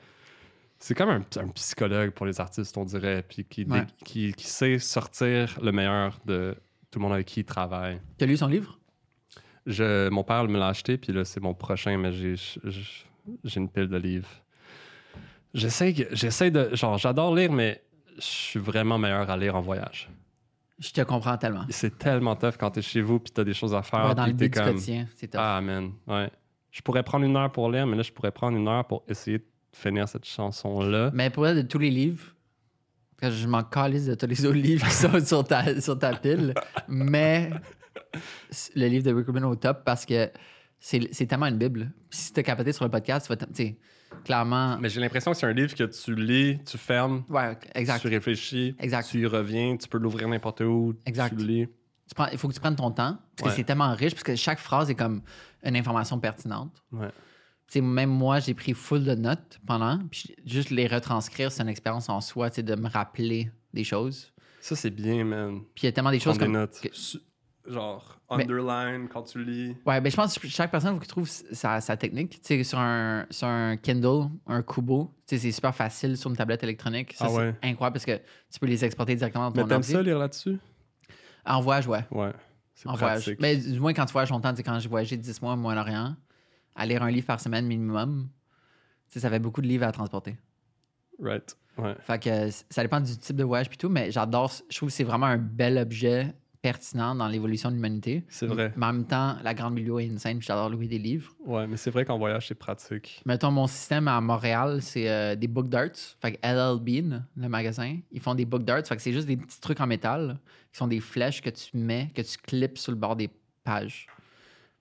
C'est 0.78 0.94
comme 0.94 1.10
un, 1.10 1.22
un 1.36 1.48
psychologue 1.48 2.10
pour 2.10 2.26
les 2.26 2.40
artistes, 2.40 2.76
on 2.76 2.84
dirait, 2.84 3.22
puis 3.28 3.44
qui, 3.44 3.64
qui 4.04 4.32
sait 4.46 4.78
sortir 4.78 5.58
le 5.62 5.70
meilleur 5.70 6.18
de 6.24 6.56
tout 6.92 6.98
le 7.00 7.02
monde 7.04 7.14
avec 7.14 7.26
qui 7.26 7.40
il 7.40 7.44
travaille. 7.44 7.98
Tu 8.18 8.22
as 8.24 8.26
lu 8.28 8.36
son 8.36 8.46
livre? 8.46 8.78
Je, 9.66 10.08
mon 10.10 10.22
père 10.22 10.44
me 10.46 10.58
l'a 10.58 10.68
acheté, 10.68 10.96
puis 10.98 11.12
là, 11.12 11.24
c'est 11.24 11.40
mon 11.40 11.54
prochain, 11.54 11.96
mais 11.96 12.12
j'ai, 12.12 12.34
j'ai 13.44 13.60
une 13.60 13.68
pile 13.68 13.88
de 13.88 13.96
livres. 13.96 14.28
J'essaie, 15.54 15.92
que- 15.94 16.14
j'essaie 16.14 16.50
de. 16.50 16.74
Genre, 16.74 16.98
j'adore 16.98 17.34
lire, 17.34 17.52
mais 17.52 17.82
je 18.16 18.22
suis 18.22 18.60
vraiment 18.60 18.98
meilleur 18.98 19.28
à 19.30 19.36
lire 19.36 19.54
en 19.56 19.60
voyage. 19.60 20.08
Je 20.78 20.90
te 20.90 21.00
comprends 21.02 21.36
tellement. 21.36 21.64
C'est 21.70 21.96
tellement 21.98 22.34
tough 22.34 22.54
quand 22.58 22.70
t'es 22.70 22.82
chez 22.82 23.02
vous, 23.02 23.20
puis 23.20 23.32
t'as 23.32 23.44
des 23.44 23.54
choses 23.54 23.74
à 23.74 23.82
faire, 23.82 24.06
Ouais, 24.06 24.14
dans 24.14 24.24
puis 24.24 24.32
le 24.32 24.36
but 24.38 24.54
comme. 24.54 24.72
quotidien, 24.72 25.06
c'est 25.16 25.28
top. 25.28 25.40
Ah, 25.42 25.60
man, 25.60 25.92
ouais. 26.06 26.30
Je 26.70 26.80
pourrais 26.80 27.02
prendre 27.02 27.24
une 27.24 27.36
heure 27.36 27.52
pour 27.52 27.70
lire, 27.70 27.86
mais 27.86 27.96
là, 27.96 28.02
je 28.02 28.10
pourrais 28.10 28.30
prendre 28.32 28.56
une 28.56 28.66
heure 28.66 28.86
pour 28.86 29.04
essayer 29.06 29.38
de 29.38 29.44
finir 29.74 30.08
cette 30.08 30.24
chanson-là. 30.24 31.10
Mais 31.14 31.28
pour 31.30 31.44
de 31.44 31.62
tous 31.62 31.78
les 31.78 31.90
livres, 31.90 32.31
que 33.30 33.36
je 33.36 33.46
m'en 33.46 33.62
calisse 33.62 34.06
de 34.06 34.14
tous 34.14 34.26
les 34.26 34.44
autres 34.46 34.56
livres 34.58 34.86
qui 34.86 34.94
sont 34.94 35.20
sur 35.24 35.44
ta, 35.44 35.80
sur 35.80 35.98
ta 35.98 36.14
pile, 36.14 36.54
mais 36.88 37.50
le 38.74 38.86
livre 38.86 39.04
de 39.04 39.12
Rick 39.14 39.26
Rubin 39.26 39.44
au 39.44 39.56
top 39.56 39.84
parce 39.84 40.04
que 40.04 40.30
C'est 40.80 41.26
tellement 41.26 41.46
une 41.46 41.58
Bible. 41.58 41.92
Puis 42.10 42.18
si 42.18 42.32
t'as 42.32 42.42
capoté 42.42 42.72
sur 42.72 42.84
le 42.84 42.90
podcast, 42.90 43.30
tu 43.54 43.64
vas, 43.64 43.70
clairement. 44.24 44.78
Mais 44.80 44.88
j'ai 44.88 45.00
l'impression 45.00 45.30
que 45.30 45.36
c'est 45.36 45.46
un 45.46 45.52
livre 45.52 45.74
que 45.74 45.84
tu 45.84 46.14
lis, 46.14 46.58
tu 46.64 46.76
fermes, 46.76 47.24
Ouais, 47.28 47.56
exact. 47.74 48.00
tu 48.00 48.08
réfléchis, 48.08 48.74
Exact. 48.80 49.08
tu 49.08 49.20
y 49.20 49.26
reviens, 49.26 49.76
tu 49.76 49.88
peux 49.88 49.98
l'ouvrir 49.98 50.28
n'importe 50.28 50.60
où, 50.62 50.94
Exact. 51.06 51.30
tu 51.30 51.36
le 51.36 51.44
lis. 51.44 51.66
Tu 52.08 52.14
prends- 52.16 52.26
il 52.32 52.36
faut 52.38 52.48
que 52.48 52.54
tu 52.54 52.60
prennes 52.60 52.76
ton 52.76 52.90
temps 52.90 53.16
parce 53.36 53.50
que 53.52 53.56
c'est 53.56 53.64
tellement 53.64 53.94
riche 53.94 54.12
parce 54.12 54.24
que 54.24 54.34
chaque 54.36 54.58
phrase 54.58 54.90
est 54.90 54.94
comme 54.96 55.22
une 55.64 55.76
information 55.76 56.18
pertinente. 56.18 56.74
Ouais. 56.90 57.08
Même 57.80 58.10
moi, 58.10 58.40
j'ai 58.40 58.54
pris 58.54 58.74
full 58.74 59.04
de 59.04 59.14
notes 59.14 59.60
pendant, 59.66 59.98
puis 60.10 60.34
juste 60.44 60.70
les 60.70 60.86
retranscrire, 60.86 61.50
c'est 61.50 61.62
une 61.62 61.68
expérience 61.68 62.08
en 62.08 62.20
soi, 62.20 62.50
tu 62.50 62.56
sais, 62.56 62.62
de 62.62 62.74
me 62.74 62.88
rappeler 62.88 63.50
des 63.72 63.84
choses. 63.84 64.32
Ça, 64.60 64.76
c'est 64.76 64.90
bien, 64.90 65.24
man. 65.24 65.60
Puis 65.74 65.82
il 65.82 65.86
y 65.86 65.88
a 65.88 65.92
tellement 65.92 66.10
des 66.10 66.20
choses 66.20 66.38
des 66.38 66.44
comme... 66.44 66.52
notes. 66.52 66.78
que- 66.82 66.88
Genre, 67.64 68.18
Mais- 68.36 68.42
underline 68.42 69.08
quand 69.08 69.22
tu 69.22 69.44
lis. 69.44 69.76
Ouais, 69.86 70.00
ben 70.00 70.10
je 70.10 70.16
pense 70.16 70.36
que 70.36 70.48
chaque 70.48 70.72
personne 70.72 70.94
faut 70.94 70.98
qu'il 70.98 71.08
trouve 71.08 71.28
sa, 71.28 71.80
sa 71.80 71.96
technique. 71.96 72.40
Tu 72.42 72.56
sais, 72.56 72.64
sur 72.64 72.80
un, 72.80 73.24
sur 73.30 73.46
un 73.46 73.76
Kindle, 73.76 74.30
un 74.48 74.62
Kubo, 74.62 75.14
tu 75.28 75.36
sais, 75.36 75.42
c'est 75.42 75.52
super 75.52 75.72
facile 75.72 76.16
sur 76.16 76.28
une 76.28 76.36
tablette 76.36 76.64
électronique. 76.64 77.12
Ça, 77.14 77.26
Ah 77.28 77.32
ouais. 77.32 77.54
c'est 77.62 77.68
incroyable 77.68 77.94
parce 77.94 78.04
que 78.04 78.16
tu 78.52 78.58
peux 78.58 78.66
les 78.66 78.84
exporter 78.84 79.14
directement 79.14 79.44
dans 79.50 79.54
Mais 79.54 79.62
ton 79.62 79.68
t'aimes 79.68 79.76
ordi. 79.76 79.92
ça, 79.92 80.02
lire 80.02 80.18
là-dessus? 80.18 80.58
En 81.46 81.60
voyage, 81.60 81.86
ouais. 81.86 82.04
Ouais. 82.10 82.32
C'est 82.74 82.88
En 82.88 82.94
voyage. 82.96 83.22
pratique. 83.22 83.40
Mais 83.40 83.56
du 83.56 83.78
moins, 83.78 83.92
quand 83.94 84.06
tu 84.06 84.12
voyages 84.12 84.30
longtemps, 84.30 84.50
tu 84.50 84.56
sais, 84.56 84.62
quand 84.64 84.78
j'ai 84.80 84.88
voyagé 84.88 85.16
10 85.16 85.40
mois 85.40 85.52
au 85.52 85.56
Moyen-Orient, 85.56 86.16
à 86.74 86.86
lire 86.86 87.02
un 87.02 87.10
livre 87.10 87.26
par 87.26 87.40
semaine 87.40 87.66
minimum, 87.66 88.28
tu 89.08 89.14
sais, 89.14 89.20
ça 89.20 89.30
fait 89.30 89.38
beaucoup 89.38 89.62
de 89.62 89.66
livres 89.66 89.84
à 89.84 89.92
transporter. 89.92 90.36
Right. 91.20 91.56
Ouais. 91.78 91.94
Fait 92.00 92.22
que 92.22 92.50
ça 92.70 92.82
dépend 92.82 93.00
du 93.00 93.16
type 93.16 93.36
de 93.36 93.44
voyage 93.44 93.68
puis 93.68 93.78
tout, 93.78 93.88
mais 93.88 94.10
j'adore. 94.10 94.52
Je 94.68 94.76
trouve 94.76 94.88
que 94.88 94.94
c'est 94.94 95.04
vraiment 95.04 95.26
un 95.26 95.38
bel 95.38 95.78
objet 95.78 96.34
pertinent 96.62 97.14
dans 97.16 97.26
l'évolution 97.26 97.70
de 97.70 97.74
l'humanité. 97.74 98.24
C'est 98.28 98.46
vrai. 98.46 98.72
Mais 98.76 98.86
en 98.86 98.92
même 98.92 99.06
temps, 99.06 99.36
la 99.42 99.52
grande 99.52 99.74
biblio 99.74 99.98
est 99.98 100.08
insane, 100.08 100.38
puis 100.38 100.46
j'adore 100.46 100.70
louer 100.70 100.86
des 100.86 100.98
livres. 100.98 101.32
Ouais, 101.44 101.66
mais 101.66 101.76
c'est 101.76 101.90
vrai 101.90 102.04
qu'en 102.04 102.18
voyage, 102.18 102.46
c'est 102.46 102.54
pratique. 102.54 103.20
Mettons, 103.26 103.50
mon 103.50 103.66
système 103.66 104.06
à 104.06 104.20
Montréal, 104.20 104.80
c'est 104.80 105.10
euh, 105.10 105.34
des 105.34 105.48
book 105.48 105.68
darts. 105.68 106.16
Fait 106.20 106.32
que 106.32 106.38
LL 106.42 106.78
Bean, 106.80 107.24
le 107.36 107.48
magasin, 107.48 107.98
ils 108.12 108.20
font 108.20 108.36
des 108.36 108.44
book 108.44 108.64
darts. 108.64 108.86
Fait 108.86 108.94
que 108.94 109.02
c'est 109.02 109.12
juste 109.12 109.26
des 109.26 109.36
petits 109.36 109.60
trucs 109.60 109.80
en 109.80 109.88
métal 109.88 110.38
qui 110.70 110.78
sont 110.78 110.86
des 110.86 111.00
flèches 111.00 111.42
que 111.42 111.50
tu 111.50 111.76
mets, 111.76 112.10
que 112.14 112.22
tu 112.22 112.38
clips 112.38 112.78
sur 112.78 112.92
le 112.92 112.98
bord 112.98 113.16
des 113.16 113.28
pages. 113.64 114.06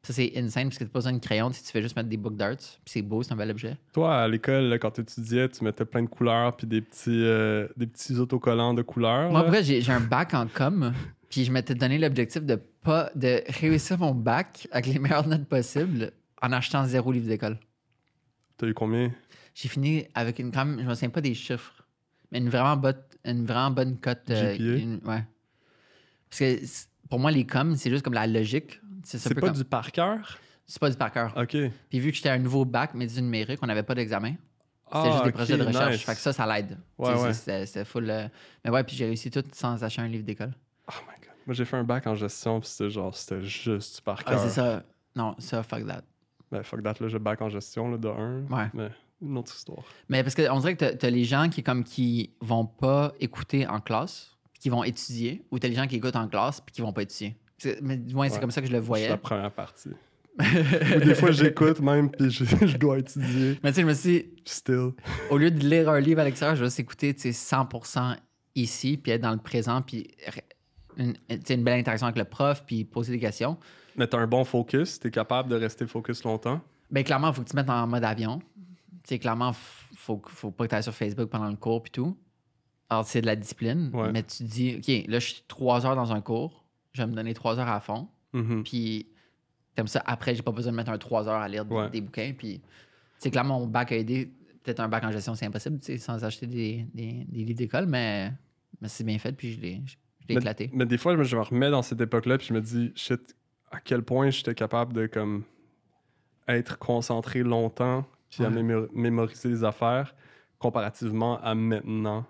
Ça, 0.03 0.13
c'est 0.13 0.31
insane 0.35 0.67
parce 0.69 0.79
que 0.79 0.83
tu 0.83 0.89
pas 0.89 0.97
besoin 0.99 1.13
de 1.13 1.19
crayon 1.19 1.51
si 1.51 1.63
tu 1.63 1.69
fais 1.71 1.81
juste 1.81 1.95
mettre 1.95 2.09
des 2.09 2.17
book 2.17 2.35
darts. 2.35 2.55
Puis 2.57 2.79
c'est 2.87 3.01
beau, 3.03 3.21
c'est 3.21 3.33
un 3.33 3.35
bel 3.35 3.51
objet. 3.51 3.77
Toi, 3.93 4.15
à 4.23 4.27
l'école, 4.27 4.79
quand 4.81 4.89
tu 4.91 5.01
étudiais, 5.01 5.47
tu 5.49 5.63
mettais 5.63 5.85
plein 5.85 6.01
de 6.01 6.07
couleurs 6.07 6.57
puis 6.57 6.65
des 6.65 6.81
petits, 6.81 7.09
euh, 7.23 7.67
des 7.77 7.85
petits 7.85 8.15
autocollants 8.17 8.73
de 8.73 8.81
couleurs. 8.81 9.29
Moi, 9.29 9.41
là. 9.41 9.47
après, 9.47 9.63
j'ai 9.63 9.81
j'ai 9.81 9.91
un 9.91 9.99
bac 9.99 10.33
en 10.33 10.47
com. 10.47 10.91
Puis 11.29 11.45
je 11.45 11.51
m'étais 11.53 11.75
donné 11.75 11.97
l'objectif 11.97 12.43
de 12.43 12.55
pas 12.55 13.09
de 13.15 13.41
réussir 13.47 13.97
mon 13.99 14.13
bac 14.13 14.67
avec 14.69 14.87
les 14.93 14.99
meilleures 14.99 15.25
notes 15.25 15.45
possibles 15.45 16.11
en 16.41 16.51
achetant 16.51 16.83
zéro 16.85 17.09
livre 17.13 17.27
d'école. 17.29 17.57
T'as 18.57 18.67
eu 18.67 18.73
combien? 18.73 19.11
J'ai 19.55 19.69
fini 19.69 20.03
avec 20.13 20.39
une 20.39 20.51
quand 20.51 20.65
même, 20.65 20.81
je 20.81 20.85
me 20.85 20.93
souviens 20.93 21.09
pas 21.09 21.21
des 21.21 21.33
chiffres, 21.33 21.85
mais 22.33 22.39
une 22.39 22.49
vraiment 22.49 22.75
bonne, 22.75 22.97
une 23.23 23.45
vraiment 23.45 23.71
bonne 23.71 23.97
cote. 23.97 24.29
euh, 24.29 24.57
une- 24.57 24.99
ouais. 25.05 25.23
Parce 26.29 26.39
que 26.39 26.59
pour 27.09 27.17
moi, 27.19 27.31
les 27.31 27.45
coms, 27.45 27.77
c'est 27.77 27.89
juste 27.89 28.03
comme 28.03 28.13
la 28.13 28.27
logique. 28.27 28.80
C'est 29.03 29.33
pas 29.33 29.41
comme- 29.41 29.53
du 29.55 29.63
par 29.65 29.91
cœur? 29.91 30.37
c'est 30.65 30.79
pas 30.79 30.89
du 30.89 30.95
par 30.97 31.11
cœur. 31.11 31.33
OK. 31.35 31.57
Puis 31.89 31.99
vu 31.99 32.11
que 32.11 32.15
j'étais 32.17 32.29
un 32.29 32.37
nouveau 32.37 32.63
bac, 32.65 32.91
mais 32.93 33.05
du 33.07 33.21
numérique, 33.21 33.59
on 33.61 33.67
n'avait 33.67 33.83
pas 33.83 33.95
d'examen. 33.95 34.35
C'était 34.93 34.97
Ah, 35.07 35.11
juste 35.11 35.23
des 35.25 35.31
projets 35.31 35.57
de 35.57 35.63
recherche. 35.63 35.91
nice. 35.93 36.01
Fait 36.03 36.15
que 36.15 36.19
ça, 36.19 36.33
ça 36.33 36.45
l'aide. 36.45 36.77
Ouais, 36.97 37.13
ouais. 37.13 37.33
C'était 37.33 37.85
full. 37.85 38.09
euh, 38.09 38.27
Mais 38.65 38.71
ouais, 38.71 38.83
puis 38.83 38.95
j'ai 38.95 39.05
réussi 39.05 39.31
tout 39.31 39.43
sans 39.53 39.81
acheter 39.83 40.01
un 40.01 40.07
livre 40.07 40.23
d'école. 40.25 40.51
Oh 40.87 40.93
my 41.07 41.15
god. 41.25 41.29
Moi, 41.47 41.53
j'ai 41.53 41.63
fait 41.65 41.77
un 41.77 41.83
bac 41.83 42.07
en 42.07 42.15
gestion 42.15 42.59
puis 42.59 42.69
c'était 42.69 42.89
genre, 42.89 43.15
c'était 43.15 43.41
juste 43.41 43.95
du 43.95 44.01
par 44.01 44.21
Ah, 44.25 44.31
cœur. 44.31 44.39
c'est 44.43 44.49
ça. 44.49 44.83
Non, 45.15 45.35
ça, 45.39 45.63
fuck 45.63 45.85
that. 45.87 46.03
Ben, 46.51 46.61
fuck 46.63 46.83
that, 46.83 46.95
là, 46.99 47.07
j'ai 47.07 47.19
bac 47.19 47.41
en 47.41 47.49
gestion, 47.49 47.89
là, 47.89 47.97
de 47.97 48.07
1. 48.09 48.45
Ouais. 48.49 48.69
Mais 48.73 48.89
une 49.21 49.37
autre 49.37 49.55
histoire. 49.55 49.83
Mais 50.09 50.23
parce 50.23 50.35
qu'on 50.35 50.59
dirait 50.59 50.73
que 50.75 50.79
t'as- 50.85 50.95
t'as 50.95 51.09
les 51.09 51.23
gens 51.23 51.47
qui 51.49 51.63
comme 51.63 51.83
qui 51.85 52.31
vont 52.41 52.65
pas 52.65 53.13
écouter 53.21 53.65
en 53.67 53.79
classe, 53.79 54.35
puis 54.51 54.61
qui 54.63 54.69
vont 54.69 54.83
étudier, 54.83 55.45
ou 55.51 55.59
t'as 55.59 55.69
les 55.69 55.75
gens 55.75 55.87
qui 55.87 55.95
écoutent 55.95 56.15
en 56.17 56.27
classe 56.27 56.59
puis 56.59 56.73
qui 56.73 56.81
vont 56.81 56.91
pas 56.91 57.03
étudier. 57.03 57.37
C'est- 57.61 57.81
Mais 57.81 57.97
du 57.97 58.13
moins, 58.15 58.27
c'est 58.27 58.35
Ouais. 58.35 58.41
comme 58.41 58.51
ça 58.51 58.61
que 58.61 58.67
je 58.67 58.71
le 58.71 58.79
C'est 58.79 58.85
voyais. 58.85 59.09
la 59.09 59.17
première 59.17 59.51
partie. 59.51 59.89
Ou 60.39 60.99
des 60.99 61.13
fois, 61.15 61.31
j'écoute 61.31 61.79
même 61.81 62.09
puis 62.09 62.29
je, 62.31 62.43
je 62.65 62.77
dois 62.77 62.99
étudier. 62.99 63.59
Mais 63.63 63.71
tu 63.71 63.75
sais, 63.75 63.81
je 63.81 63.87
me 63.87 63.93
suis 63.93 64.11
dit, 64.21 64.25
Still. 64.45 64.91
au 65.29 65.37
lieu 65.37 65.51
de 65.51 65.59
lire 65.59 65.89
un 65.89 65.99
livre 65.99 66.21
à 66.21 66.23
l'extérieur, 66.23 66.55
je 66.55 66.61
vais 66.61 66.67
juste 66.67 66.79
écouter 66.79 67.13
tu 67.13 67.21
sais, 67.21 67.31
100% 67.31 68.15
ici, 68.55 68.97
puis 68.97 69.11
être 69.11 69.21
dans 69.21 69.31
le 69.31 69.37
présent, 69.37 69.81
puis 69.81 70.07
une, 70.97 71.15
une 71.29 71.63
belle 71.63 71.79
interaction 71.79 72.07
avec 72.07 72.17
le 72.17 72.25
prof, 72.25 72.63
puis 72.65 72.83
poser 72.85 73.13
des 73.13 73.19
questions. 73.19 73.57
Mais 73.95 74.07
t'as 74.07 74.17
un 74.19 74.27
bon 74.27 74.43
focus, 74.45 74.99
t'es 74.99 75.11
capable 75.11 75.49
de 75.49 75.55
rester 75.55 75.85
focus 75.85 76.23
longtemps? 76.23 76.61
Ben 76.89 77.03
clairement, 77.03 77.29
il 77.29 77.33
faut 77.33 77.41
que 77.41 77.47
tu 77.47 77.51
te 77.51 77.57
mettes 77.57 77.69
en 77.69 77.87
mode 77.87 78.03
avion. 78.03 78.39
Tu 79.03 79.15
sais, 79.15 79.19
clairement, 79.19 79.51
faut, 79.95 80.21
faut 80.27 80.51
pas 80.51 80.65
que 80.65 80.69
tu 80.69 80.75
ailles 80.75 80.83
sur 80.83 80.93
Facebook 80.93 81.29
pendant 81.29 81.49
le 81.49 81.55
cours, 81.55 81.81
puis 81.83 81.91
tout. 81.91 82.17
Alors, 82.89 83.05
c'est 83.05 83.21
de 83.21 83.25
la 83.25 83.35
discipline, 83.35 83.89
Ouais. 83.93 84.11
mais 84.11 84.23
tu 84.23 84.37
te 84.39 84.43
dis, 84.43 84.75
OK, 84.77 85.09
là, 85.09 85.19
je 85.19 85.27
suis 85.27 85.43
trois 85.47 85.85
heures 85.85 85.95
dans 85.95 86.11
un 86.13 86.19
cours, 86.21 86.60
je 86.93 87.01
vais 87.01 87.07
me 87.07 87.13
donner 87.15 87.33
trois 87.33 87.59
heures 87.59 87.69
à 87.69 87.79
fond. 87.79 88.07
Mhm. 88.33 88.63
Puis, 88.63 89.07
comme 89.77 89.87
ça, 89.87 90.01
après, 90.05 90.35
j'ai 90.35 90.41
pas 90.41 90.51
besoin 90.51 90.71
de 90.71 90.77
mettre 90.77 90.91
un 90.91 90.97
3 90.97 91.27
heures 91.27 91.41
à 91.41 91.47
lire 91.47 91.65
des- 91.65 91.75
Ouais. 91.75 91.89
des 91.89 92.01
bouquins. 92.01 92.33
Puis, 92.37 92.61
c'est 93.17 93.31
clairement, 93.31 93.59
mon 93.59 93.67
bac 93.67 93.91
a 93.91 93.97
aidé. 93.97 94.31
Peut-être 94.63 94.79
un 94.79 94.87
bac 94.89 95.03
en 95.03 95.11
gestion, 95.11 95.33
c'est 95.35 95.45
impossible, 95.45 95.79
tu 95.79 95.85
sais, 95.85 95.97
sans 95.97 96.23
acheter 96.23 96.45
des, 96.47 96.85
des- 96.93 97.25
des 97.27 97.43
livres 97.45 97.57
d'école, 97.57 97.85
mais, 97.87 98.31
mais 98.79 98.87
c'est 98.87 99.03
bien 99.03 99.17
fait, 99.17 99.31
puis 99.31 99.53
je 99.53 99.59
l'ai 99.61 99.81
Mais, 100.29 100.35
éclaté. 100.35 100.69
mais 100.73 100.85
des 100.85 100.97
fois, 100.97 101.13
je 101.13 101.17
me- 101.19 101.23
je 101.23 101.35
me 101.35 101.41
remets 101.41 101.71
dans 101.71 101.81
cette 101.81 101.99
époque-là, 101.99 102.37
puis 102.37 102.47
je 102.47 102.53
me 102.53 102.61
dis, 102.61 102.91
shit, 102.95 103.35
à 103.71 103.79
quel 103.79 104.03
point 104.03 104.29
j'étais 104.29 104.53
capable 104.53 104.93
de 104.93 105.07
comme 105.07 105.43
être 106.47 106.77
concentré 106.77 107.41
longtemps, 107.41 108.05
puis 108.29 108.43
à 108.45 108.49
mémoriser 108.49 109.49
les 109.49 109.63
affaires, 109.63 110.13
comparativement 110.59 111.41
à 111.41 111.55
maintenant. 111.55 112.25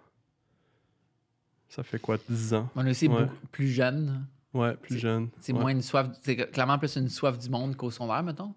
Ça 1.69 1.83
fait 1.83 1.99
quoi, 1.99 2.17
10 2.29 2.53
ans? 2.53 2.69
On 2.75 2.85
est 2.85 2.91
aussi 2.91 3.07
Ouais. 3.07 3.23
beaucoup 3.25 3.47
plus 3.51 3.67
jeune. 3.67 4.25
Ouais, 4.53 4.75
plus 4.75 4.97
jeune. 4.97 5.29
C'est 5.39 5.53
Ouais. 5.53 5.59
moins 5.59 5.71
une 5.71 5.81
soif, 5.81 6.07
c'est 6.21 6.35
clairement 6.51 6.77
plus 6.77 6.95
une 6.97 7.07
soif 7.09 7.37
du 7.37 7.49
monde 7.49 7.75
qu'au 7.75 7.89
secondaire, 7.91 8.21
mettons. 8.23 8.53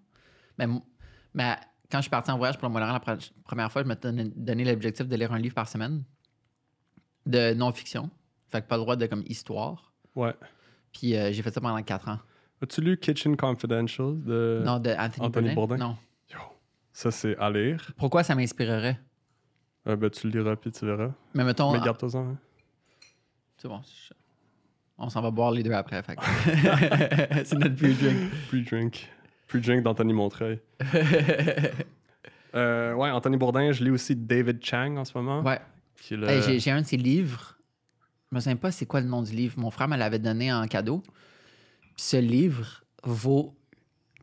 Mais, 0.58 0.66
mais 1.34 1.56
quand 1.90 1.98
je 1.98 2.02
suis 2.02 2.10
parti 2.10 2.30
en 2.30 2.36
voyage 2.38 2.58
pour 2.58 2.66
le 2.68 2.72
Moyen-Orient 2.72 3.00
la 3.06 3.14
pre- 3.14 3.32
première 3.44 3.70
fois, 3.70 3.82
je 3.82 3.88
m'étais 3.88 4.08
donné, 4.08 4.24
donné 4.34 4.64
l'objectif 4.64 5.06
de 5.06 5.16
lire 5.16 5.32
un 5.32 5.38
livre 5.38 5.54
par 5.54 5.68
semaine 5.68 6.02
de 7.26 7.54
non-fiction. 7.54 8.10
Fait 8.50 8.60
que 8.62 8.66
pas 8.66 8.76
le 8.76 8.82
droit 8.82 8.96
de 8.96 9.06
comme 9.06 9.22
histoire. 9.26 9.92
Ouais. 10.14 10.34
Puis 10.92 11.16
euh, 11.16 11.32
j'ai 11.32 11.42
fait 11.42 11.50
ça 11.52 11.60
pendant 11.60 11.82
quatre 11.82 12.08
ans. 12.08 12.18
As-tu 12.62 12.80
lu 12.80 12.96
Kitchen 12.98 13.36
Confidential 13.36 14.22
de 14.22 14.62
non, 14.64 14.78
de 14.78 14.90
Anthony, 14.90 15.26
Anthony 15.26 15.54
Bourdain? 15.54 15.76
Bourdain? 15.76 15.76
Non. 15.88 15.96
Yo, 16.32 16.38
Ça, 16.92 17.10
c'est 17.10 17.36
à 17.38 17.50
lire. 17.50 17.92
Pourquoi 17.96 18.22
ça 18.22 18.34
m'inspirerait? 18.34 19.00
Euh, 19.86 19.96
ben, 19.96 20.08
tu 20.10 20.28
le 20.30 20.38
liras, 20.40 20.56
puis 20.56 20.70
tu 20.72 20.86
verras. 20.86 21.10
Mais 21.34 21.44
mettons, 21.44 21.72
Mais 21.72 21.80
garde-toi-en. 21.80 22.30
hein. 22.30 22.38
c'est 23.58 23.68
bon. 23.68 23.80
je- 23.84 24.14
On 24.98 25.08
s'en 25.08 25.20
va 25.22 25.30
boire 25.30 25.50
les 25.50 25.62
deux 25.62 25.72
après. 25.72 26.02
fait 26.02 26.16
c'est 27.44 27.58
notre 27.58 27.74
pre-drink. 27.74 28.30
Pre-drink. 28.48 29.08
Pre-drink 29.48 29.82
d'Anthony 29.82 30.12
Montreuil. 30.12 30.60
Euh, 32.54 32.94
ouais, 32.94 33.10
Anthony 33.10 33.36
Bourdin, 33.36 33.72
je 33.72 33.82
lis 33.82 33.90
aussi 33.90 34.14
David 34.14 34.64
Chang 34.64 34.96
en 34.96 35.04
ce 35.04 35.16
moment. 35.18 35.42
ouais. 35.42 35.60
Le- 36.10 36.28
Hey, 36.28 36.60
j'ai, 36.60 36.70
un 36.70 36.82
de 36.82 36.86
ses 36.86 36.96
livres. 36.96 37.58
Je 38.30 38.36
me 38.36 38.40
souviens 38.40 38.54
pas 38.56 38.70
c'est 38.70 38.86
quoi 38.86 39.00
le 39.00 39.08
nom 39.08 39.22
du 39.22 39.32
livre. 39.34 39.54
Mon 39.58 39.70
frère 39.72 39.88
me 39.88 39.96
l'avait 39.96 40.20
donné 40.20 40.52
en 40.52 40.64
cadeau. 40.68 41.02
Puis 41.80 42.04
ce 42.04 42.16
livre 42.18 42.84
vaut 43.02 43.56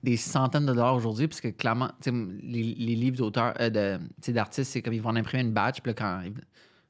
des 0.04 0.16
centaines 0.16 0.66
de 0.66 0.74
dollars 0.74 0.96
aujourd'hui, 0.96 1.28
parce 1.28 1.42
que 1.42 1.50
clairement, 1.50 1.92
les, 2.06 2.64
les 2.64 2.96
livres 2.96 3.18
d'auteurs, 3.18 3.54
euh, 3.60 3.98
d'artistes, 4.30 4.72
c'est 4.72 4.82
comme 4.82 4.94
ils 4.94 5.02
vont 5.02 5.10
en 5.10 5.16
imprimer 5.16 5.44
une 5.44 5.52
batch, 5.54 5.82
puis 5.82 5.90
là, 5.92 5.94
quand, 5.94 6.22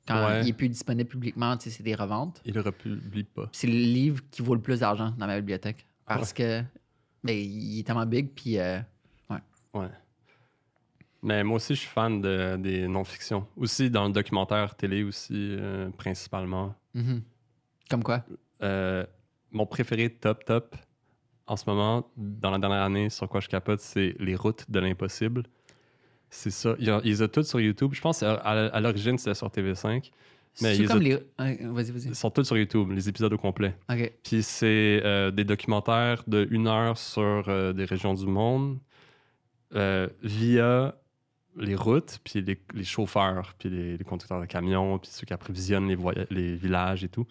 quand 0.08 0.26
Ouais. 0.28 0.42
il 0.42 0.50
est 0.50 0.54
plus 0.54 0.70
disponible 0.70 1.10
publiquement, 1.10 1.56
c'est 1.60 1.84
des 1.84 1.96
reventes. 1.96 2.42
Il 2.46 2.54
le 2.54 2.62
republie 2.62 3.24
pas. 3.24 3.50
C'est 3.52 3.68
le 3.68 3.74
livre 3.74 4.22
qui 4.32 4.42
vaut 4.42 4.56
le 4.56 4.62
plus 4.62 4.80
d'argent 4.80 5.14
dans 5.18 5.28
ma 5.28 5.38
bibliothèque. 5.40 5.86
Parce 6.06 6.34
que 6.34 6.62
ben, 7.24 7.36
il 7.38 7.80
est 7.80 7.84
tellement 7.84 8.06
big, 8.06 8.30
puis 8.36 8.58
euh, 8.60 8.80
Ouais. 9.74 9.88
Mais 11.24 11.44
moi 11.44 11.58
aussi, 11.58 11.76
je 11.76 11.82
suis 11.82 11.90
fan 11.90 12.20
de, 12.20 12.58
des 12.58 12.88
non-fictions. 12.88 13.48
Aussi 13.56 13.90
dans 13.90 14.08
le 14.08 14.12
documentaire 14.12 14.76
télé 14.76 15.04
aussi, 15.04 15.34
euh, 15.58 15.90
principalement. 15.92 16.76
mhm. 16.94 17.22
comme 17.90 18.04
quoi? 18.04 18.26
Euh, 18.64 19.06
mon 19.52 19.66
préféré 19.66 20.10
top 20.10 20.44
top 20.46 20.76
en 21.48 21.56
ce 21.58 21.64
moment, 21.68 22.10
dans 22.18 22.50
la 22.52 22.60
dernière 22.60 22.82
année, 22.82 23.10
sur 23.10 23.28
quoi 23.30 23.40
je 23.40 23.48
capote, 23.50 23.80
c'est 23.82 24.16
Les 24.20 24.36
routes 24.36 24.70
de 24.70 24.80
l'impossible. 24.80 25.44
C'est 26.34 26.50
ça. 26.50 26.76
Ils 26.80 27.22
ont 27.24 27.28
tous 27.28 27.44
sur 27.44 27.60
YouTube. 27.60 27.92
Je 27.94 28.02
pense 28.02 28.22
qu'à 28.22 28.34
à 28.34 28.80
l'origine, 28.80 29.18
c'était 29.18 29.36
sur 29.36 29.48
TV5. 29.50 30.10
Mais 30.62 30.76
ils 30.78 30.88
comme 30.88 30.98
ont- 30.98 31.00
les. 31.00 31.14
Ouais, 31.16 31.60
vas-y, 31.62 31.92
vas-y. 31.92 32.08
Ils 32.08 32.16
sont 32.16 32.30
tous 32.32 32.44
sur 32.44 32.58
YouTube, 32.58 32.92
les 32.92 33.08
épisodes 33.08 33.32
au 33.32 33.38
complet. 33.38 33.76
OK. 33.90 34.12
Puis 34.24 34.42
c'est 34.44 35.02
euh, 35.06 35.30
des 35.32 35.44
documentaires 35.46 36.24
de 36.28 36.48
une 36.52 36.68
heure 36.68 36.98
sur 36.98 37.44
euh, 37.48 37.72
des 37.74 37.86
régions 37.86 38.14
du 38.14 38.26
monde 38.26 38.80
euh, 39.76 40.08
via 40.24 40.96
les 41.58 41.76
routes, 41.76 42.20
puis 42.24 42.42
les, 42.42 42.58
les 42.74 42.84
chauffeurs, 42.84 43.54
puis 43.60 43.70
les, 43.70 43.98
les 43.98 44.04
conducteurs 44.04 44.40
de 44.42 44.46
camions, 44.46 44.98
puis 45.00 45.10
ceux 45.12 45.26
qui 45.26 45.34
approvisionnent 45.34 45.94
les 46.30 46.56
villages 46.56 47.04
et 47.04 47.10
tout. 47.10 47.26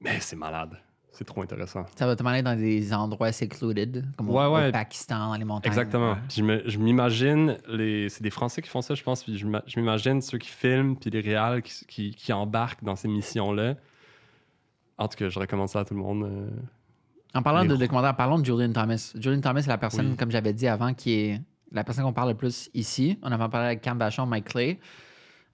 Mais 0.00 0.20
c'est 0.20 0.36
malade. 0.36 0.78
C'est 1.16 1.24
trop 1.24 1.40
intéressant. 1.42 1.86
Ça 1.96 2.06
va 2.06 2.14
te 2.14 2.22
aller 2.26 2.42
dans 2.42 2.56
des 2.58 2.92
endroits 2.92 3.32
secluded, 3.32 4.04
comme 4.18 4.28
au- 4.28 4.34
Ouais, 4.38 4.68
au. 4.68 4.72
Pakistan, 4.72 5.28
dans 5.30 5.34
les 5.36 5.44
montagnes. 5.44 5.72
Exactement. 5.72 6.12
Ouais. 6.12 6.62
Je 6.66 6.78
m'imagine, 6.78 7.56
les... 7.68 8.08
c'est 8.10 8.22
des 8.22 8.30
Français 8.30 8.60
qui 8.60 8.68
font 8.68 8.82
ça, 8.82 8.94
je 8.94 9.02
pense, 9.02 9.24
puis 9.24 9.38
je 9.38 9.46
m'a- 9.46 9.62
je 9.66 9.80
m'imagine 9.80 10.20
ceux 10.20 10.36
qui 10.38 10.48
filment, 10.50 10.94
puis 10.96 11.08
les 11.10 11.20
réals 11.20 11.62
qui, 11.62 11.86
qui, 11.86 12.10
qui 12.14 12.32
embarquent 12.34 12.84
dans 12.84 12.96
ces 12.96 13.08
missions-là. 13.08 13.76
En 14.98 15.08
tout 15.08 15.16
cas, 15.16 15.28
je 15.28 15.38
recommande 15.38 15.68
ça 15.68 15.80
à 15.80 15.84
tout 15.84 15.94
le 15.94 16.00
monde. 16.00 16.24
euh. 16.24 16.48
En 17.34 17.42
parlant 17.42 17.62
Les 17.62 17.68
de 17.68 17.76
documentaire, 17.76 18.14
parlons 18.16 18.38
de 18.38 18.44
Julian 18.44 18.72
Thomas. 18.72 19.12
Julian 19.18 19.40
Thomas, 19.40 19.62
c'est 19.62 19.68
la 19.68 19.78
personne, 19.78 20.10
Oui. 20.10 20.16
comme 20.16 20.30
j'avais 20.30 20.52
dit 20.52 20.68
avant, 20.68 20.94
qui 20.94 21.12
est 21.12 21.40
la 21.72 21.82
personne 21.84 22.04
qu'on 22.04 22.12
parle 22.12 22.30
le 22.30 22.34
plus 22.34 22.70
ici. 22.74 23.18
On 23.22 23.30
avait 23.32 23.48
parlé 23.48 23.66
avec 23.68 23.80
Cam 23.82 23.98
Bachon, 23.98 24.26
Mike 24.26 24.46
Clay, 24.48 24.78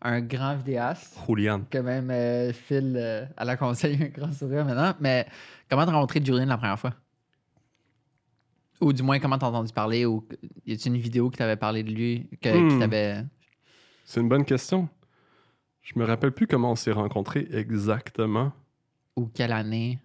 un 0.02 0.20
grand 0.20 0.56
vidéaste. 0.56 1.16
Julian. 1.26 1.62
que 1.70 1.78
même 1.78 2.10
euh, 2.10 2.52
Phil 2.52 2.94
euh, 2.96 3.24
à 3.36 3.44
la 3.44 3.56
conseil 3.56 4.02
un 4.02 4.08
grand 4.08 4.32
sourire 4.32 4.64
maintenant. 4.64 4.94
Mais 5.00 5.26
comment 5.70 5.84
t'as 5.86 5.92
rencontré 5.92 6.20
Julian 6.24 6.46
la 6.46 6.56
première 6.58 6.78
fois? 6.78 6.92
Ou 8.80 8.92
du 8.92 9.02
moins, 9.02 9.18
comment 9.20 9.38
t'as 9.38 9.46
entendu 9.46 9.72
parler? 9.72 10.04
Ou 10.06 10.26
y 10.66 10.72
a-t-il 10.72 10.94
une 10.94 11.00
vidéo 11.00 11.30
qui 11.30 11.38
t'avait 11.38 11.56
parlé 11.56 11.82
de 11.84 11.90
lui? 11.92 12.28
Que, 12.42 12.68
qui 12.68 12.74
Hmm. 12.74 12.78
t'avait. 12.80 13.24
C'est 14.04 14.20
une 14.20 14.28
bonne 14.28 14.44
question. 14.44 14.88
Je 15.82 15.92
me 15.98 16.04
rappelle 16.04 16.32
plus 16.32 16.46
comment 16.46 16.72
on 16.72 16.76
s'est 16.76 16.90
rencontrés 16.92 17.46
exactement. 17.52 18.52
Ou 19.16 19.26
quelle 19.26 19.52
année? 19.52 19.98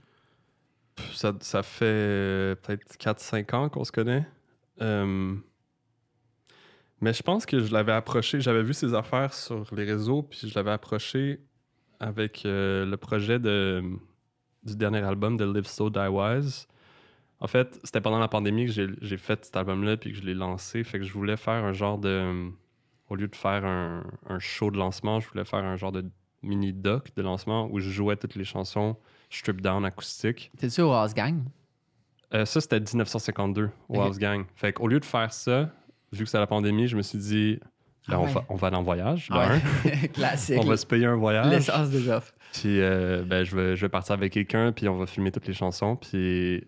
Ça, 1.13 1.33
ça 1.41 1.63
fait 1.63 1.85
euh, 1.85 2.55
peut-être 2.55 2.97
4-5 2.97 3.55
ans 3.55 3.69
qu'on 3.69 3.83
se 3.83 3.91
connaît. 3.91 4.25
Euh, 4.81 5.35
Mais 7.01 7.13
je 7.13 7.21
pense 7.21 7.45
que 7.45 7.59
je 7.59 7.71
l'avais 7.71 7.91
approché, 7.91 8.41
j'avais 8.41 8.63
vu 8.63 8.73
ses 8.73 8.93
affaires 8.93 9.33
sur 9.33 9.63
les 9.75 9.83
réseaux, 9.83 10.23
puis 10.23 10.47
je 10.47 10.55
l'avais 10.55 10.71
approché 10.71 11.39
avec 11.99 12.43
euh, 12.45 12.85
le 12.85 12.97
projet 12.97 13.39
de, 13.39 13.83
du 14.63 14.75
dernier 14.75 15.03
album 15.03 15.37
de 15.37 15.45
Live 15.45 15.67
So 15.67 15.89
Die 15.89 15.99
Wise. 15.99 16.67
En 17.39 17.47
fait, 17.47 17.79
c'était 17.83 18.01
pendant 18.01 18.19
la 18.19 18.27
pandémie 18.27 18.65
que 18.65 18.71
j'ai 18.99 19.17
fait 19.17 19.45
cet 19.45 19.55
album-là, 19.55 19.97
puis 19.97 20.11
que 20.11 20.17
je 20.17 20.23
l'ai 20.23 20.33
lancé. 20.33 20.83
Fait 20.83 20.97
que 20.97 21.05
je 21.05 21.13
voulais 21.13 21.37
faire 21.37 21.63
un 21.63 21.73
genre 21.73 21.99
de. 21.99 22.49
Au 23.09 23.15
lieu 23.15 23.27
de 23.27 23.35
faire 23.35 23.63
un, 23.63 24.03
un 24.27 24.39
show 24.39 24.69
de 24.69 24.77
lancement, 24.77 25.19
je 25.21 25.29
voulais 25.29 25.45
faire 25.45 25.63
un 25.63 25.77
genre 25.77 25.93
de 25.93 26.03
mini-doc 26.41 27.15
de 27.15 27.21
lancement 27.21 27.69
où 27.71 27.79
je 27.79 27.89
jouais 27.89 28.17
toutes 28.17 28.35
les 28.35 28.43
chansons 28.43 28.97
strip 29.29 29.61
down 29.61 29.85
acoustique. 29.85 30.51
T'es-tu 30.57 30.81
au 30.81 30.91
House 30.91 31.13
Gang? 31.13 31.43
Euh, 32.33 32.45
ça, 32.45 32.59
c'était 32.59 32.79
1952, 32.79 33.69
au. 33.89 34.01
House 34.01 34.17
Gang. 34.17 34.45
Fait 34.55 34.73
qu'au 34.73 34.87
lieu 34.87 34.99
de 34.99 35.05
faire 35.05 35.31
ça, 35.31 35.71
vu 36.11 36.23
que 36.23 36.29
c'est 36.29 36.39
la 36.39 36.47
pandémie, 36.47 36.87
je 36.87 36.95
me 36.97 37.01
suis 37.01 37.17
dit, 37.17 37.59
ben, 38.07 38.15
Ah 38.15 38.19
on, 38.19 38.25
ouais. 38.25 38.31
va, 38.33 38.43
on 38.49 38.55
va 38.55 38.67
aller 38.67 38.77
en 38.77 38.83
voyage. 38.83 39.27
Ah 39.31 39.49
ouais. 39.85 40.07
Classique. 40.13 40.59
On 40.61 40.65
va 40.65 40.77
se 40.77 40.85
payer 40.85 41.05
un 41.05 41.15
voyage. 41.15 41.49
L'essence 41.49 41.89
des 41.89 42.09
offres. 42.09 42.33
Puis 42.53 42.79
euh, 42.81 43.23
ben, 43.25 43.43
je, 43.43 43.55
vais, 43.55 43.75
je 43.75 43.81
vais 43.81 43.89
partir 43.89 44.13
avec 44.13 44.31
quelqu'un, 44.33 44.71
puis 44.71 44.87
on 44.87 44.97
va 44.97 45.05
filmer 45.05 45.31
toutes 45.31 45.47
les 45.47 45.53
chansons. 45.53 45.95
Puis 45.95 46.63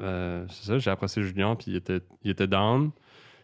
euh, 0.00 0.44
c'est 0.48 0.66
ça, 0.66 0.78
j'ai 0.78 0.90
apprécié 0.90 1.22
Julien, 1.22 1.54
puis 1.56 1.66
il 1.72 1.76
était, 1.76 2.00
il 2.22 2.30
était 2.30 2.46
down. 2.46 2.90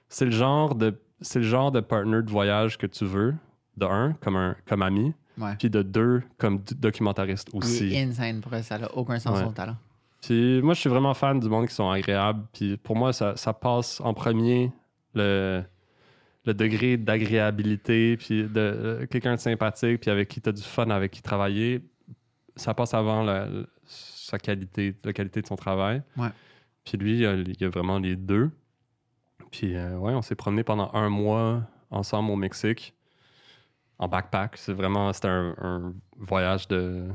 C'est 0.09 0.25
le 0.25 0.31
genre 0.33 0.75
de 0.75 0.99
c'est 1.21 1.39
le 1.41 1.45
genre 1.45 1.71
de 1.71 1.81
partner 1.81 2.23
de 2.23 2.31
voyage 2.31 2.79
que 2.79 2.87
tu 2.87 3.05
veux, 3.05 3.35
de 3.77 3.85
un, 3.85 4.15
comme, 4.23 4.37
un, 4.37 4.57
comme 4.67 4.81
ami, 4.81 5.13
puis 5.59 5.69
de 5.69 5.83
deux, 5.83 6.23
comme 6.39 6.61
documentariste 6.79 7.51
Il 7.53 7.59
aussi. 7.59 7.95
est 7.95 8.03
insane 8.05 8.41
pour 8.41 8.55
ça 8.63 8.79
n'a 8.79 8.91
aucun 8.97 9.19
sens 9.19 9.37
Ouais. 9.39 9.45
son 9.45 9.53
talent. 9.53 9.77
Puis 10.23 10.63
moi, 10.63 10.73
je 10.73 10.81
suis 10.81 10.89
vraiment 10.89 11.13
fan 11.13 11.39
du 11.39 11.49
monde 11.49 11.67
qui 11.69 11.75
sont 11.75 11.91
agréables. 11.91 12.43
Puis 12.55 12.79
pour 12.79 12.97
moi, 12.97 13.13
ça, 13.13 13.37
ça 13.37 13.53
passe 13.53 14.01
en 14.01 14.15
premier 14.15 14.73
le, 15.15 15.63
le 16.45 16.55
degré 16.55 16.97
d'agréabilité, 16.97 18.17
puis 18.17 18.43
de 18.45 18.51
euh, 18.57 19.07
quelqu'un 19.07 19.35
de 19.35 19.41
sympathique, 19.41 20.01
puis 20.01 20.11
avec 20.11 20.29
qui 20.29 20.41
tu 20.41 20.49
as 20.49 20.53
du 20.53 20.63
fun, 20.63 20.89
avec 20.91 21.11
qui 21.13 21.23
travailler. 21.23 21.83
Ça 22.57 22.75
passe 22.75 22.95
avant 22.95 23.23
la- 23.23 23.47
la- 23.47 23.67
sa 23.85 24.39
qualité, 24.39 24.95
la 25.05 25.13
qualité 25.13 25.43
de 25.43 25.47
son 25.47 25.57
travail. 25.57 26.03
Ouais. 26.17 26.29
Puis 26.85 26.97
lui, 26.99 27.13
il 27.15 27.21
y 27.21 27.27
a, 27.27 27.35
il 27.35 27.61
y 27.61 27.65
a 27.65 27.69
vraiment 27.69 27.99
les 27.99 28.17
deux. 28.17 28.51
Puis 29.51 29.75
euh, 29.77 29.97
ouais, 29.99 30.13
on 30.15 30.23
s'est 30.23 30.35
promené 30.37 30.63
pendant 30.63 30.91
un 30.95 31.09
mois 31.09 31.63
ensemble 31.91 32.31
au 32.31 32.37
Mexique 32.37 32.95
en 33.99 34.07
backpack. 34.09 34.57
C'est 34.57 34.73
vraiment 34.73 35.13
c'était 35.13 35.29
un, 35.29 35.55
un 35.59 35.95
voyage 36.19 36.69
de 36.69 37.09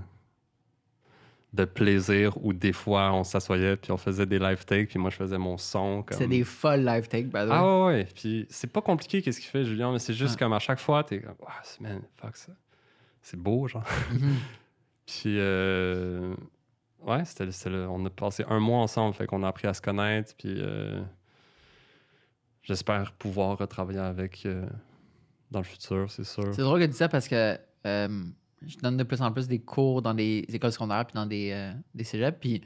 de 1.56 1.66
plaisir 1.66 2.38
où 2.46 2.54
des 2.54 2.74
fois 2.74 3.12
on 3.14 3.24
s'assoyait 3.24 3.78
puis 3.78 3.92
on 3.92 3.98
faisait 3.98 4.26
des 4.26 4.38
live 4.40 4.66
takes 4.66 4.90
puis 4.90 5.00
moi 5.00 5.10
je 5.10 5.16
faisais 5.16 5.38
mon 5.38 5.58
son 5.58 6.04
comme 6.04 6.18
C'est 6.18 6.28
des 6.28 6.44
folles 6.44 6.84
live 6.86 7.08
take, 7.08 7.24
by 7.24 7.32
the 7.32 7.34
way. 7.34 7.50
ah 7.52 7.86
ouais, 7.86 8.08
puis 8.14 8.46
c'est 8.50 8.72
pas 8.72 8.82
compliqué 8.82 9.22
qu'est-ce 9.22 9.40
qu'il 9.40 9.50
fait 9.50 9.64
Julien 9.64 9.92
mais 9.92 10.00
c'est 10.00 10.14
juste 10.14 10.38
comme 10.38 10.54
à 10.54 10.60
chaque 10.60 10.80
fois 10.80 11.04
t'es 11.04 11.22
comme 11.22 11.36
ah 11.48 11.54
c'est 11.64 11.82
man 11.82 12.02
fuck 12.18 12.36
ça 12.36 12.52
c'est 13.22 13.40
beau 13.40 13.68
genre 13.68 13.84
Mhm. 14.12 14.36
puis 15.08 15.38
euh, 15.40 16.34
ouais 17.06 17.24
c'était 17.26 17.48
on 17.88 18.06
a 18.06 18.10
passé 18.10 18.44
un 18.50 18.60
mois 18.60 18.80
ensemble 18.80 19.14
fait 19.16 19.26
qu'on 19.28 19.44
a 19.44 19.48
appris 19.48 19.68
à 19.68 19.74
se 19.74 19.82
connaître 19.82 20.34
puis 20.38 20.56
euh, 20.58 21.02
j'espère 22.64 23.12
pouvoir 23.14 23.58
retravailler 23.58 24.00
avec 24.00 24.46
euh, 24.46 24.66
dans 25.52 25.60
le 25.60 25.66
futur 25.66 26.12
c'est 26.12 26.24
sûr 26.26 26.54
C'est 26.54 26.62
drôle 26.64 26.80
que 26.80 26.86
tu 26.86 26.92
dis 26.92 26.98
ça 26.98 27.08
parce 27.10 27.28
que 27.28 27.58
je 28.66 28.78
donne 28.78 28.98
de 28.98 29.04
plus 29.04 29.22
en 29.22 29.32
plus 29.32 29.48
des 29.48 29.60
cours 29.60 30.02
dans 30.02 30.14
des 30.14 30.46
écoles 30.50 30.72
secondaires 30.72 31.06
puis 31.06 31.14
dans 31.14 31.26
des, 31.26 31.52
euh, 31.54 31.74
des 31.94 32.04
cégeps. 32.04 32.38
Puis 32.40 32.62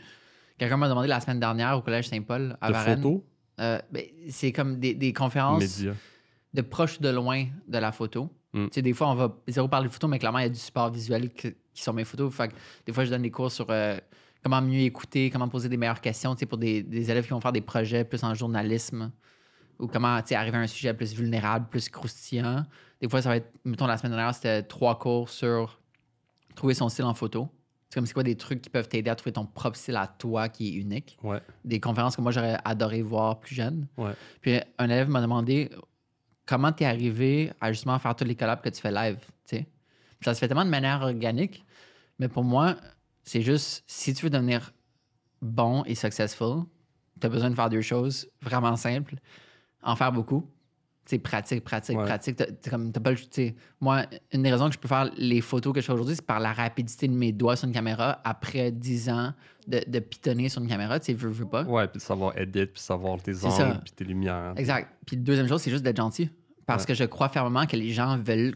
quelqu'un 0.57 0.77
m'a 0.77 0.89
demandé 0.89 1.07
la 1.07 1.19
semaine 1.19 1.39
dernière 1.39 1.77
au 1.77 1.81
Collège 1.81 2.07
Saint-Paul 2.09 2.57
à 2.61 2.67
de 2.67 2.73
Varennes. 2.73 3.01
photos? 3.01 3.21
Euh, 3.59 3.79
ben, 3.91 4.03
c'est 4.29 4.51
comme 4.51 4.79
des, 4.79 4.93
des 4.93 5.11
conférences 5.13 5.81
de 6.53 6.61
proche 6.61 6.97
ou 6.99 7.03
de 7.03 7.09
loin 7.09 7.45
de 7.67 7.77
la 7.77 7.91
photo. 7.91 8.29
Mm. 8.53 8.65
Tu 8.65 8.69
sais, 8.75 8.81
des 8.81 8.93
fois, 8.93 9.09
on 9.09 9.15
va 9.15 9.35
zéro 9.47 9.67
parler 9.67 9.87
de 9.87 9.93
photo, 9.93 10.07
mais 10.07 10.17
clairement, 10.17 10.39
il 10.39 10.43
y 10.43 10.45
a 10.45 10.49
du 10.49 10.55
support 10.59 10.89
visuel 10.91 11.29
que- 11.33 11.49
qui 11.73 11.83
sont 11.83 11.93
mes 11.93 12.05
photos. 12.05 12.33
Fait 12.33 12.47
que 12.47 12.53
des 12.85 12.93
fois, 12.93 13.03
je 13.05 13.09
donne 13.11 13.21
des 13.21 13.29
cours 13.31 13.51
sur 13.51 13.67
euh, 13.69 13.97
comment 14.43 14.61
mieux 14.61 14.79
écouter, 14.79 15.29
comment 15.29 15.47
poser 15.49 15.69
des 15.69 15.77
meilleures 15.77 16.01
questions 16.01 16.33
tu 16.35 16.39
sais, 16.39 16.45
pour 16.45 16.57
des, 16.57 16.81
des 16.81 17.11
élèves 17.11 17.25
qui 17.25 17.31
vont 17.31 17.41
faire 17.41 17.51
des 17.51 17.61
projets 17.61 18.03
plus 18.05 18.23
en 18.23 18.33
journalisme 18.33 19.11
ou 19.77 19.87
comment 19.87 20.19
tu 20.21 20.29
sais, 20.29 20.35
arriver 20.35 20.57
à 20.57 20.61
un 20.61 20.67
sujet 20.67 20.93
plus 20.93 21.13
vulnérable, 21.13 21.67
plus 21.69 21.89
croustillant. 21.89 22.65
Des 23.01 23.07
fois, 23.07 23.21
ça 23.21 23.29
va 23.29 23.35
être, 23.37 23.51
mettons, 23.63 23.85
la 23.87 23.97
semaine 23.97 24.13
dernière, 24.13 24.33
c'était 24.33 24.63
trois 24.63 24.97
cours 24.97 25.29
sur 25.29 25.78
trouver 26.59 26.73
son 26.73 26.89
style 26.89 27.05
en 27.05 27.13
photo. 27.13 27.49
C'est 27.89 27.95
comme 27.95 28.05
c'est 28.05 28.13
quoi 28.13 28.23
des 28.23 28.35
trucs 28.35 28.61
qui 28.61 28.69
peuvent 28.69 28.87
t'aider 28.87 29.09
à 29.09 29.15
trouver 29.15 29.33
ton 29.33 29.45
propre 29.45 29.77
style 29.77 29.95
à 29.95 30.05
toi 30.05 30.47
qui 30.47 30.69
est 30.69 30.73
unique? 30.73 31.17
Ouais 31.23 31.41
des 31.69 31.79
conférences 31.79 32.15
que 32.15 32.21
moi 32.21 32.31
j'aurais 32.31 32.57
adoré 32.65 33.01
voir 33.01 33.39
plus 33.39 33.55
jeune. 33.55 33.87
Ouais. 33.97 34.11
Puis 34.41 34.59
un 34.77 34.85
élève 34.85 35.09
m'a 35.09 35.21
demandé 35.21 35.69
comment 36.45 36.71
tu 36.71 36.83
es 36.83 36.87
arrivé 36.87 37.51
à 37.61 37.71
justement 37.71 37.97
faire 37.99 38.15
tous 38.15 38.25
les 38.25 38.35
collabs 38.35 38.61
que 38.61 38.69
tu 38.69 38.81
fais 38.81 38.91
live, 38.91 39.19
tu 39.47 39.57
sais? 39.57 39.67
Puis 40.19 40.25
Ça 40.25 40.33
se 40.33 40.39
fait 40.39 40.47
tellement 40.47 40.65
de 40.65 40.69
manière 40.69 41.01
organique, 41.01 41.63
mais 42.17 42.27
pour 42.27 42.43
moi, 42.43 42.75
c'est 43.23 43.41
juste 43.41 43.83
si 43.87 44.13
tu 44.13 44.25
veux 44.25 44.29
devenir 44.29 44.73
bon 45.41 45.83
et 45.85 45.95
successful, 45.95 46.63
tu 47.21 47.27
as 47.27 47.29
besoin 47.29 47.49
de 47.49 47.55
faire 47.55 47.69
deux 47.69 47.81
choses 47.81 48.29
vraiment 48.41 48.75
simples, 48.75 49.15
en 49.81 49.95
faire 49.95 50.11
beaucoup. 50.11 50.45
Sais, 51.09 51.17
pratique, 51.17 51.63
pratique, 51.63 51.97
Ouais. 51.97 52.03
pratique. 52.05 52.37
Comme, 52.69 52.91
t'as 52.91 52.99
pas 52.99 53.09
le- 53.09 53.17
moi, 53.81 54.05
une 54.31 54.43
des 54.43 54.51
raisons 54.51 54.67
que 54.67 54.75
je 54.75 54.79
peux 54.79 54.87
faire 54.87 55.09
les 55.17 55.41
photos 55.41 55.73
que 55.73 55.81
je 55.81 55.85
fais 55.87 55.93
aujourd'hui, 55.93 56.15
c'est 56.15 56.23
par 56.25 56.39
la 56.39 56.53
rapidité 56.53 57.07
de 57.07 57.13
mes 57.15 57.31
doigts 57.31 57.55
sur 57.55 57.67
une 57.67 57.73
caméra 57.73 58.21
après 58.23 58.71
10 58.71 59.09
ans 59.09 59.33
de, 59.67 59.81
de 59.87 59.97
pitonner 59.99 60.49
sur 60.49 60.61
une 60.61 60.67
caméra. 60.67 60.99
Tu 60.99 61.07
sais, 61.07 61.13
veux, 61.13 61.29
veux 61.31 61.47
pas. 61.47 61.63
ouais 61.63 61.87
puis 61.87 61.97
de 61.97 62.03
savoir 62.03 62.37
edit 62.37 62.67
puis 62.67 62.79
savoir 62.79 63.19
tes 63.23 63.33
C'est 63.33 63.47
angles 63.47 63.79
puis 63.83 63.91
tes 63.91 64.03
lumières 64.05 64.53
Exact. 64.55 64.87
Puis 65.07 65.17
deuxième 65.17 65.47
chose, 65.47 65.63
c'est 65.63 65.71
juste 65.71 65.83
d'être 65.83 65.97
gentil. 65.97 66.29
Parce 66.67 66.83
Ouais. 66.83 66.89
que 66.89 66.93
je 66.93 67.05
crois 67.05 67.29
fermement 67.29 67.65
que 67.65 67.75
les 67.75 67.89
gens 67.89 68.15
veulent, 68.19 68.53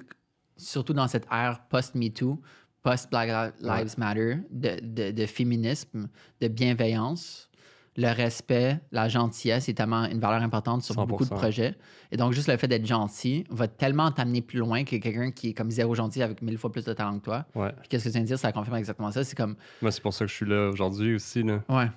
surtout 0.55 0.93
dans 0.93 1.07
cette 1.07 1.25
ère 1.31 1.59
post-MeToo, 1.69 2.39
post-Black 2.83 3.55
Lives 3.61 3.95
Matter, 3.97 4.37
de, 4.51 4.79
de- 4.79 5.09
de 5.09 5.25
féminisme, 5.25 6.07
de 6.39 6.47
bienveillance, 6.49 7.49
le 7.95 8.07
respect, 8.11 8.79
la 8.91 9.07
gentillesse 9.07 9.69
est 9.69 9.73
tellement 9.75 10.05
une 10.05 10.19
valeur 10.19 10.41
importante 10.41 10.81
sur 10.81 10.95
beaucoup 11.05 11.23
de 11.25 11.29
100%. 11.29 11.35
projets. 11.35 11.75
Et 12.11 12.17
donc, 12.17 12.33
juste 12.33 12.47
le 12.47 12.57
fait 12.57 12.67
d'être 12.67 12.85
gentil 12.87 13.43
va 13.51 13.67
tellement 13.67 14.11
t'amener 14.11 14.41
plus 14.41 14.57
loin 14.59 14.83
que 14.83 14.95
quelqu'un 14.97 15.31
qui 15.31 15.49
est 15.49 15.53
comme 15.53 15.69
zéro 15.69 15.93
gentil 15.93 16.23
avec 16.23 16.41
mille 16.41 16.57
fois 16.57 16.71
plus 16.71 16.83
de 16.85 16.93
talent 16.93 17.19
que 17.19 17.23
toi. 17.25 17.45
ouais 17.55 17.71
Puis 17.81 17.89
qu'est-ce 17.89 18.05
que 18.05 18.09
tu 18.09 18.13
viens 18.13 18.21
de 18.21 18.27
dire? 18.27 18.39
Ça 18.39 18.51
confirme 18.51 18.77
exactement 18.77 19.11
ça. 19.11 19.23
C'est 19.23 19.35
comme, 19.37 19.55
moi 19.81 19.91
c'est 19.91 20.01
pour 20.01 20.13
ça 20.13 20.25
que 20.25 20.31
je 20.31 20.35
suis 20.35 20.45
là 20.47 20.69
aujourd'hui 20.69 21.15
aussi 21.15 21.43
là 21.43 21.61
ouais, 21.69 21.87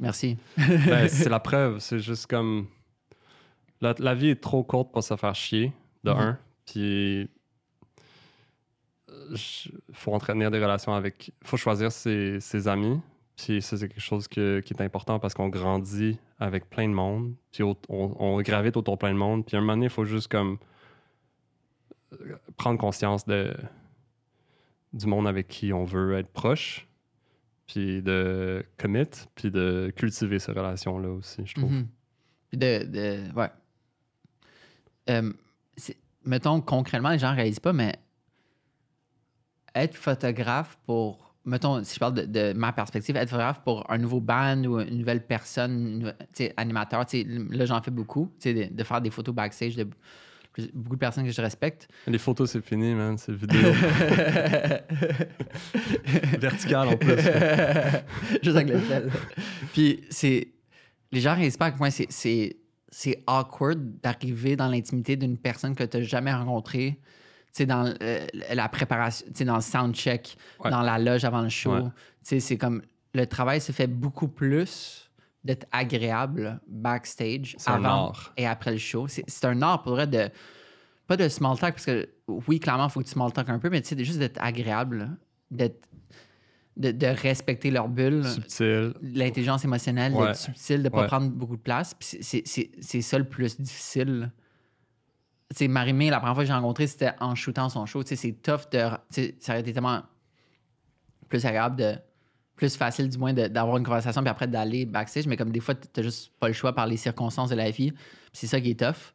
merci. 0.00 0.36
Ben, 0.56 1.08
c'est 1.08 1.28
la 1.28 1.40
preuve. 1.40 1.78
C'est 1.78 1.98
juste 2.00 2.26
comme. 2.26 2.66
La, 3.80 3.94
la 3.98 4.14
vie 4.14 4.30
est 4.30 4.40
trop 4.40 4.64
courte 4.64 4.90
pour 4.92 5.04
se 5.04 5.14
faire 5.16 5.34
chier, 5.36 5.72
de 6.04 6.10
Mhm. 6.10 6.18
un. 6.18 6.38
Puis. 6.66 7.28
Il 9.30 9.72
faut 9.92 10.12
entretenir 10.14 10.50
des 10.50 10.58
relations 10.62 10.94
avec. 10.94 11.32
faut 11.44 11.56
choisir 11.56 11.92
ses, 11.92 12.40
ses 12.40 12.66
amis. 12.68 13.00
Puis 13.38 13.62
ça, 13.62 13.76
c'est 13.78 13.88
quelque 13.88 14.00
chose 14.00 14.26
que- 14.26 14.60
qui 14.60 14.74
est 14.74 14.82
important 14.82 15.18
parce 15.20 15.32
qu'on 15.32 15.48
grandit 15.48 16.18
avec 16.40 16.68
plein 16.68 16.88
de 16.88 16.92
monde. 16.94 17.34
Puis 17.52 17.62
on, 17.88 18.40
gravite 18.42 18.76
autour 18.76 18.94
de 18.94 18.98
plein 18.98 19.12
de 19.12 19.18
monde. 19.18 19.46
Puis 19.46 19.54
à 19.56 19.58
un 19.58 19.62
moment 19.62 19.74
donné, 19.74 19.86
il 19.86 19.90
faut 19.90 20.04
juste 20.04 20.28
comme. 20.28 20.58
euh, 22.12 22.36
prendre 22.56 22.78
conscience 22.80 23.24
de, 23.26 23.54
du 24.92 25.06
monde 25.06 25.28
avec 25.28 25.46
qui 25.46 25.72
on 25.72 25.84
veut 25.84 26.16
être 26.18 26.30
proche. 26.32 26.86
Puis 27.66 28.02
de 28.02 28.64
commit. 28.76 29.04
Puis 29.34 29.50
de 29.50 29.92
cultiver 29.94 30.38
ces 30.38 30.52
relations-là 30.52 31.08
aussi, 31.10 31.42
je 31.46 31.54
trouve. 31.54 31.70
Mhm. 31.70 31.86
Puis 32.50 32.58
de, 32.58 32.84
de- 32.86 33.32
ouais. 33.34 33.50
Euh, 35.10 35.32
mettons, 36.24 36.60
concrètement, 36.60 37.10
les 37.10 37.18
gens 37.18 37.30
ne 37.30 37.36
réalisent 37.36 37.60
pas, 37.60 37.72
mais 37.74 37.94
être 39.74 39.94
photographe 39.96 40.76
pour 40.86 41.27
mettons, 41.48 41.82
si 41.82 41.94
je 41.94 41.98
parle 42.00 42.14
de, 42.14 42.22
de 42.26 42.52
ma 42.52 42.72
perspective, 42.72 43.16
être 43.16 43.30
photographe 43.30 43.62
pour 43.64 43.90
un 43.90 43.98
nouveau 43.98 44.20
band 44.20 44.62
ou 44.64 44.78
une 44.80 44.98
nouvelle 44.98 45.26
personne, 45.26 46.12
une 46.38 46.48
animateur, 46.56 47.04
là, 47.50 47.64
j'en 47.66 47.82
fais 47.82 47.90
beaucoup, 47.90 48.30
de, 48.44 48.72
de 48.72 48.84
faire 48.84 49.00
des 49.00 49.10
photos 49.10 49.34
backstage 49.34 49.74
de 49.76 49.88
beaucoup 50.74 50.96
de 50.96 51.00
personnes 51.00 51.24
que 51.24 51.30
je 51.30 51.40
respecte. 51.40 51.88
Les 52.08 52.18
photos, 52.18 52.50
c'est 52.50 52.64
fini, 52.64 52.92
man. 52.94 53.16
C'est 53.16 53.32
vidéo. 53.32 53.60
Vertical 56.38 56.88
en 56.88 56.96
plus. 56.96 57.10
Juste 58.42 58.56
avec 58.56 58.68
le 58.70 58.80
sel. 58.80 59.10
Puis 59.72 60.00
c'est. 60.10 60.48
Les 61.12 61.20
gens 61.20 61.34
réalisent 61.34 61.56
pas 61.56 61.66
à 61.66 61.70
quel 61.70 61.78
point 61.78 61.90
c'est- 61.90 62.10
c'est 62.10 62.56
c'est 62.90 63.22
awkward 63.26 63.78
d'arriver 64.02 64.56
dans 64.56 64.68
l'intimité 64.68 65.16
d'une 65.16 65.36
personne 65.36 65.74
que 65.74 65.84
tu 65.84 65.98
n'as 65.98 66.02
jamais 66.02 66.32
rencontrée. 66.32 66.98
Dans 67.66 67.92
euh, 68.02 68.26
la 68.52 68.68
préparation, 68.68 69.26
tu 69.28 69.32
sais, 69.38 69.44
dans 69.44 69.56
le 69.56 69.60
soundcheck, 69.62 70.36
Ouais. 70.64 70.70
dans 70.70 70.82
la 70.82 70.98
loge 70.98 71.24
avant 71.24 71.42
le 71.42 71.48
show. 71.48 71.74
Ouais. 71.74 71.82
Tu 71.82 71.90
sais, 72.22 72.40
c'est 72.40 72.56
comme. 72.58 72.82
Le 73.14 73.26
travail 73.26 73.60
se 73.60 73.72
fait 73.72 73.86
beaucoup 73.86 74.28
plus 74.28 75.10
d'être 75.44 75.66
agréable 75.72 76.60
backstage 76.68 77.56
avant 77.66 78.12
et 78.36 78.46
après 78.46 78.72
le 78.72 78.78
show. 78.78 79.06
C'est 79.08 79.44
un 79.44 79.62
art 79.62 79.82
pour 79.82 79.92
vrai 79.92 80.06
de. 80.06 80.28
Pas 81.06 81.16
de 81.16 81.26
small 81.28 81.58
talk, 81.58 81.74
parce 81.76 81.86
que 81.86 82.06
oui, 82.26 82.60
clairement, 82.60 82.86
il 82.88 82.90
faut 82.90 83.00
que 83.00 83.06
tu 83.06 83.12
small 83.12 83.32
talk 83.32 83.48
un 83.48 83.58
peu, 83.58 83.70
mais 83.70 83.80
tu 83.80 83.96
sais, 83.96 84.04
juste 84.04 84.18
d'être 84.18 84.38
agréable, 84.42 85.16
d'être. 85.50 85.86
De, 86.76 86.92
de 86.92 87.06
respecter 87.08 87.72
leur 87.72 87.88
bulle 87.88 88.24
Subtil. 88.24 88.94
l'intelligence 89.02 89.64
émotionnelle, 89.64 90.12
Ouais. 90.12 90.26
d'être 90.28 90.36
subtil, 90.36 90.76
de 90.78 90.82
ne 90.84 90.88
pas 90.90 91.06
prendre 91.08 91.28
beaucoup 91.28 91.56
de 91.56 91.60
place. 91.60 91.96
C'est 91.98 93.02
ça 93.02 93.18
le 93.18 93.24
plus 93.24 93.60
difficile. 93.60 94.30
Sais, 95.54 95.66
Marimé, 95.68 96.10
la 96.10 96.18
première 96.18 96.34
fois 96.34 96.44
que 96.44 96.48
j'ai 96.48 96.52
rencontré, 96.52 96.86
c'était 96.86 97.12
en 97.20 97.34
shootant 97.34 97.68
son 97.70 97.86
show. 97.86 98.02
C'est 98.04 98.42
tough 98.42 98.68
de. 98.70 98.78
ça 99.40 99.52
aurait 99.52 99.60
été 99.60 99.72
tellement 99.72 100.02
plus 101.28 101.44
agréable, 101.46 101.76
de, 101.76 101.94
plus 102.54 102.76
facile 102.76 103.08
du 103.08 103.16
moins 103.18 103.32
d'avoir 103.32 103.76
une 103.78 103.84
conversation, 103.84 104.20
puis 104.20 104.28
après 104.30 104.46
d'aller 104.46 104.84
backstage. 104.84 105.26
Mais 105.26 105.36
comme 105.36 105.50
des 105.50 105.60
fois, 105.60 105.74
tu 105.74 105.88
n'as 105.96 106.02
juste 106.02 106.32
pas 106.38 106.48
le 106.48 106.52
choix 106.54 106.74
par 106.74 106.86
les 106.86 106.96
circonstances 106.96 107.50
de 107.50 107.54
la 107.54 107.70
vie. 107.70 107.92
C'est 108.32 108.46
ça 108.46 108.60
qui 108.60 108.70
est 108.70 108.78
tough. 108.78 109.14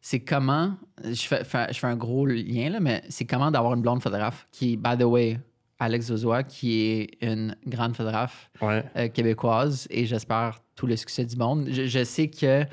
C'est 0.00 0.20
comment. 0.20 0.76
Je 1.02 1.22
fais, 1.22 1.44
fais- 1.44 1.72
je 1.72 1.78
fais 1.78 1.86
un 1.86 1.96
gros 1.96 2.24
lien, 2.26 2.70
là, 2.70 2.80
mais 2.80 3.02
c'est 3.08 3.24
comment 3.26 3.50
d'avoir 3.50 3.74
une 3.74 3.82
blonde 3.82 4.02
photographe 4.02 4.46
qui, 4.52 4.76
by 4.76 4.96
the 4.98 5.02
way, 5.04 5.38
Alex 5.78 6.06
Zozoa, 6.06 6.44
qui 6.44 6.80
est 6.82 7.18
une 7.22 7.56
grande 7.66 7.96
photographe 7.96 8.50
Ouais. 8.62 8.84
euh, 8.96 9.08
québécoise 9.08 9.86
et 9.90 10.06
j'espère 10.06 10.60
tout 10.76 10.86
le 10.86 10.96
succès 10.96 11.24
du 11.26 11.36
monde. 11.36 11.68
Je, 11.70 11.86
je 11.86 12.04
sais 12.04 12.28
que, 12.28 12.64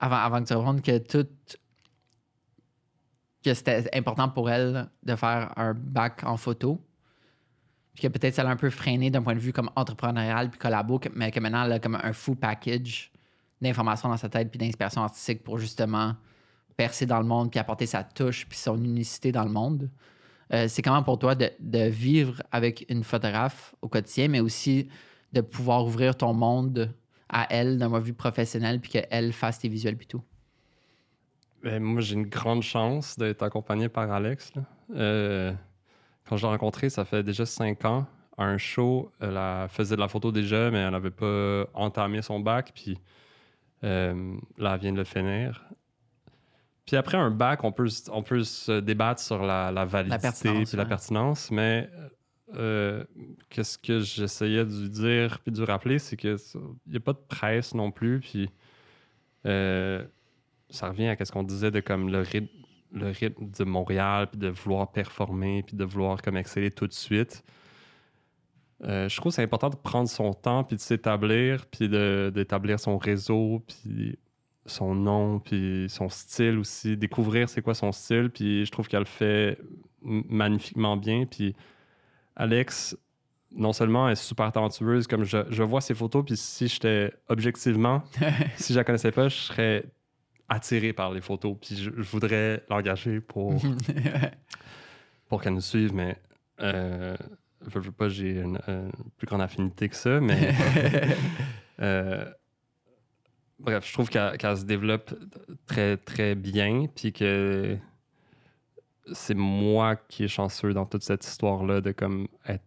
avant, 0.00 0.16
avant 0.16 0.42
que 0.42 0.48
tu 0.48 0.54
répondes, 0.54 0.82
que 0.82 0.98
tout. 0.98 1.28
Que 3.46 3.54
c'était 3.54 3.88
important 3.94 4.28
pour 4.28 4.50
elle 4.50 4.88
de 5.04 5.14
faire 5.14 5.52
un 5.56 5.72
bac 5.72 6.22
en 6.24 6.36
photo. 6.36 6.84
Puis 7.94 8.02
que 8.02 8.08
peut-être 8.08 8.34
ça 8.34 8.42
l'a 8.42 8.50
un 8.50 8.56
peu 8.56 8.70
freiné 8.70 9.08
d'un 9.08 9.22
point 9.22 9.34
de 9.34 9.40
vue 9.40 9.52
comme 9.52 9.70
entrepreneurial 9.76 10.50
puis 10.50 10.58
collabo, 10.58 11.00
mais 11.14 11.30
que 11.30 11.40
maintenant 11.40 11.64
elle 11.64 11.72
a 11.72 11.78
comme 11.78 11.94
un 11.94 12.12
full 12.12 12.36
package 12.36 13.12
d'informations 13.62 14.08
dans 14.08 14.16
sa 14.16 14.28
tête 14.28 14.50
puis 14.50 14.58
d'inspiration 14.58 15.02
artistique 15.02 15.42
pour 15.44 15.58
justement 15.58 16.14
percer 16.76 17.06
dans 17.06 17.20
le 17.20 17.24
monde 17.24 17.50
puis 17.50 17.58
apporter 17.60 17.86
sa 17.86 18.04
touche 18.04 18.46
puis 18.46 18.58
son 18.58 18.76
unicité 18.82 19.32
dans 19.32 19.44
le 19.44 19.50
monde. 19.50 19.90
Euh, 20.52 20.66
c'est 20.68 20.82
comment 20.82 21.02
pour 21.02 21.18
toi 21.18 21.34
de, 21.34 21.50
de 21.60 21.88
vivre 21.88 22.42
avec 22.52 22.84
une 22.88 23.02
photographe 23.02 23.74
au 23.80 23.88
quotidien, 23.88 24.28
mais 24.28 24.40
aussi 24.40 24.88
de 25.32 25.40
pouvoir 25.40 25.84
ouvrir 25.86 26.16
ton 26.16 26.34
monde 26.34 26.94
à 27.28 27.46
elle 27.50 27.78
d'un 27.78 27.88
point 27.88 28.00
de 28.00 28.04
vue 28.04 28.12
professionnel, 28.12 28.80
puis 28.80 28.90
qu'elle 28.90 29.32
fasse 29.32 29.58
tes 29.58 29.68
visuels 29.68 29.96
puis 29.96 30.06
tout? 30.06 30.22
Ben, 31.66 31.82
moi, 31.82 32.00
j'ai 32.00 32.14
une 32.14 32.26
grande 32.28 32.62
chance 32.62 33.18
d'être 33.18 33.42
accompagné 33.42 33.88
par 33.88 34.10
Alex. 34.12 34.52
là. 34.54 34.62
Euh, 34.94 35.52
quand 36.28 36.36
je 36.36 36.42
l'ai 36.46 36.52
rencontré, 36.52 36.90
ça 36.90 37.04
fait 37.04 37.24
déjà 37.24 37.44
cinq 37.44 37.84
ans. 37.84 38.06
À 38.38 38.44
un 38.44 38.56
show, 38.56 39.10
elle 39.20 39.36
a- 39.36 39.66
faisait 39.68 39.96
de 39.96 40.00
la 40.00 40.06
photo 40.06 40.30
déjà, 40.30 40.70
mais 40.70 40.78
elle 40.78 40.92
n'avait 40.92 41.10
pas 41.10 41.64
entamé 41.74 42.22
son 42.22 42.38
bac. 42.38 42.70
Puis 42.72 42.98
euh, 43.82 44.36
là, 44.58 44.74
elle 44.74 44.80
vient 44.80 44.92
de 44.92 44.98
le 44.98 45.04
finir. 45.04 45.64
Puis 46.86 46.94
après 46.96 47.16
un 47.16 47.32
bac, 47.32 47.64
on 47.64 47.72
peut, 47.72 47.88
on 48.12 48.22
peut 48.22 48.44
se 48.44 48.78
débattre 48.78 49.20
sur 49.20 49.42
la, 49.44 49.72
la 49.72 49.84
validité 49.84 50.52
puis 50.64 50.76
la 50.76 50.84
ouais. 50.84 50.88
pertinence, 50.88 51.50
mais 51.50 51.90
euh, 52.54 53.02
qu'est-ce 53.50 53.76
que 53.76 53.98
j'essayais 53.98 54.64
de 54.64 54.70
lui 54.82 54.88
dire 54.90 55.40
puis 55.40 55.50
de 55.50 55.58
lui 55.58 55.66
rappeler, 55.66 55.98
c'est 55.98 56.16
qu'il 56.16 56.36
n'y 56.86 56.96
a 56.96 57.00
pas 57.00 57.12
de 57.12 57.18
presse 57.28 57.74
non 57.74 57.90
plus. 57.90 58.20
Puis 58.20 58.50
euh, 59.46 60.04
ça 60.70 60.88
revient 60.88 61.08
à 61.08 61.24
ce 61.24 61.32
qu'on 61.32 61.42
disait 61.42 61.70
de 61.70 61.80
comme 61.80 62.10
le 62.10 62.20
rythme, 62.20 62.48
le 62.92 63.08
rythme 63.08 63.50
de 63.50 63.64
Montréal, 63.64 64.28
puis 64.30 64.38
de 64.38 64.48
vouloir 64.48 64.90
performer, 64.92 65.62
puis 65.62 65.76
de 65.76 65.84
vouloir 65.84 66.22
comme 66.22 66.36
exceller 66.36 66.70
tout 66.70 66.86
de 66.86 66.92
suite. 66.92 67.44
Euh, 68.84 69.08
je 69.08 69.16
trouve 69.16 69.32
que 69.32 69.36
c'est 69.36 69.42
important 69.42 69.70
de 69.70 69.76
prendre 69.76 70.08
son 70.08 70.34
temps, 70.34 70.64
puis 70.64 70.76
de 70.76 70.80
s'établir, 70.80 71.66
puis 71.66 71.88
d'établir 71.88 72.78
son 72.78 72.98
réseau, 72.98 73.62
puis 73.66 74.18
son 74.66 74.94
nom, 74.94 75.38
puis 75.38 75.86
son 75.88 76.08
style 76.08 76.58
aussi, 76.58 76.96
découvrir 76.96 77.48
c'est 77.48 77.62
quoi 77.62 77.74
son 77.74 77.92
style, 77.92 78.30
puis 78.30 78.64
je 78.66 78.70
trouve 78.70 78.88
qu'elle 78.88 79.00
le 79.00 79.06
fait 79.06 79.58
magnifiquement 80.02 80.96
bien, 80.96 81.24
puis 81.26 81.54
Alex, 82.34 82.96
non 83.52 83.72
seulement 83.72 84.08
est 84.08 84.16
super 84.16 84.52
talentueuse, 84.52 85.06
comme 85.06 85.24
je, 85.24 85.38
je 85.48 85.62
vois 85.62 85.80
ses 85.80 85.94
photos, 85.94 86.24
puis 86.24 86.36
si 86.36 86.68
j'étais 86.68 87.12
objectivement, 87.28 88.02
si 88.56 88.72
je 88.72 88.78
la 88.78 88.84
connaissais 88.84 89.12
pas, 89.12 89.28
je 89.28 89.36
serais 89.36 89.84
attiré 90.48 90.92
par 90.92 91.12
les 91.12 91.20
photos, 91.20 91.56
puis 91.60 91.76
je, 91.76 91.90
je 91.96 92.10
voudrais 92.10 92.62
l'engager 92.68 93.20
pour, 93.20 93.54
pour 95.28 95.42
qu'elle 95.42 95.54
nous 95.54 95.60
suive, 95.60 95.92
mais 95.92 96.16
euh, 96.60 97.16
je 97.66 97.78
veux 97.78 97.92
pas, 97.92 98.08
j'ai 98.08 98.40
une, 98.40 98.60
une 98.68 98.92
plus 99.16 99.26
grande 99.26 99.42
affinité 99.42 99.88
que 99.88 99.96
ça, 99.96 100.20
mais 100.20 100.54
euh, 101.80 102.24
bref, 103.58 103.86
je 103.86 103.92
trouve 103.92 104.08
qu'elle 104.08 104.36
qu'elle 104.38 104.56
se 104.56 104.64
développe 104.64 105.14
très 105.66 105.96
très 105.96 106.34
bien, 106.34 106.86
puis 106.94 107.12
que 107.12 107.76
c'est 109.12 109.34
moi 109.34 109.96
qui 109.96 110.24
est 110.24 110.28
chanceux 110.28 110.72
dans 110.72 110.86
toute 110.86 111.02
cette 111.02 111.24
histoire-là 111.24 111.80
de 111.80 111.92
comme 111.92 112.28
être, 112.48 112.64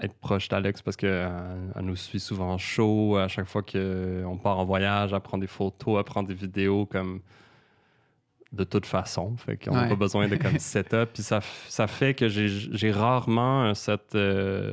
être 0.00 0.14
proche 0.14 0.48
d'Alex 0.48 0.80
parce 0.82 0.96
qu'elle 0.96 1.30
elle 1.74 1.84
nous 1.84 1.96
suit 1.96 2.20
souvent 2.20 2.52
en 2.52 2.58
show, 2.58 3.16
à 3.16 3.28
chaque 3.28 3.46
fois 3.46 3.62
qu'on 3.62 4.38
part 4.42 4.58
en 4.58 4.64
voyage, 4.64 5.12
elle 5.12 5.20
prend 5.20 5.38
des 5.38 5.46
photos, 5.48 5.96
elle 5.98 6.04
prend 6.04 6.22
des 6.22 6.34
vidéos 6.34 6.86
comme 6.86 7.20
de 8.52 8.64
toute 8.64 8.86
façon. 8.86 9.36
Fait 9.36 9.56
qu'on 9.56 9.74
n'a 9.74 9.82
Ouais. 9.82 9.88
pas 9.88 9.96
besoin 9.96 10.28
de 10.28 10.36
comme 10.36 10.58
setup. 10.58 11.10
Puis 11.12 11.22
ça, 11.22 11.40
ça 11.68 11.86
fait 11.86 12.14
que 12.14 12.28
j'ai 12.28 12.48
j'ai 12.48 12.90
rarement 12.92 13.62
un, 13.64 13.74
cette, 13.74 14.14
euh, 14.14 14.72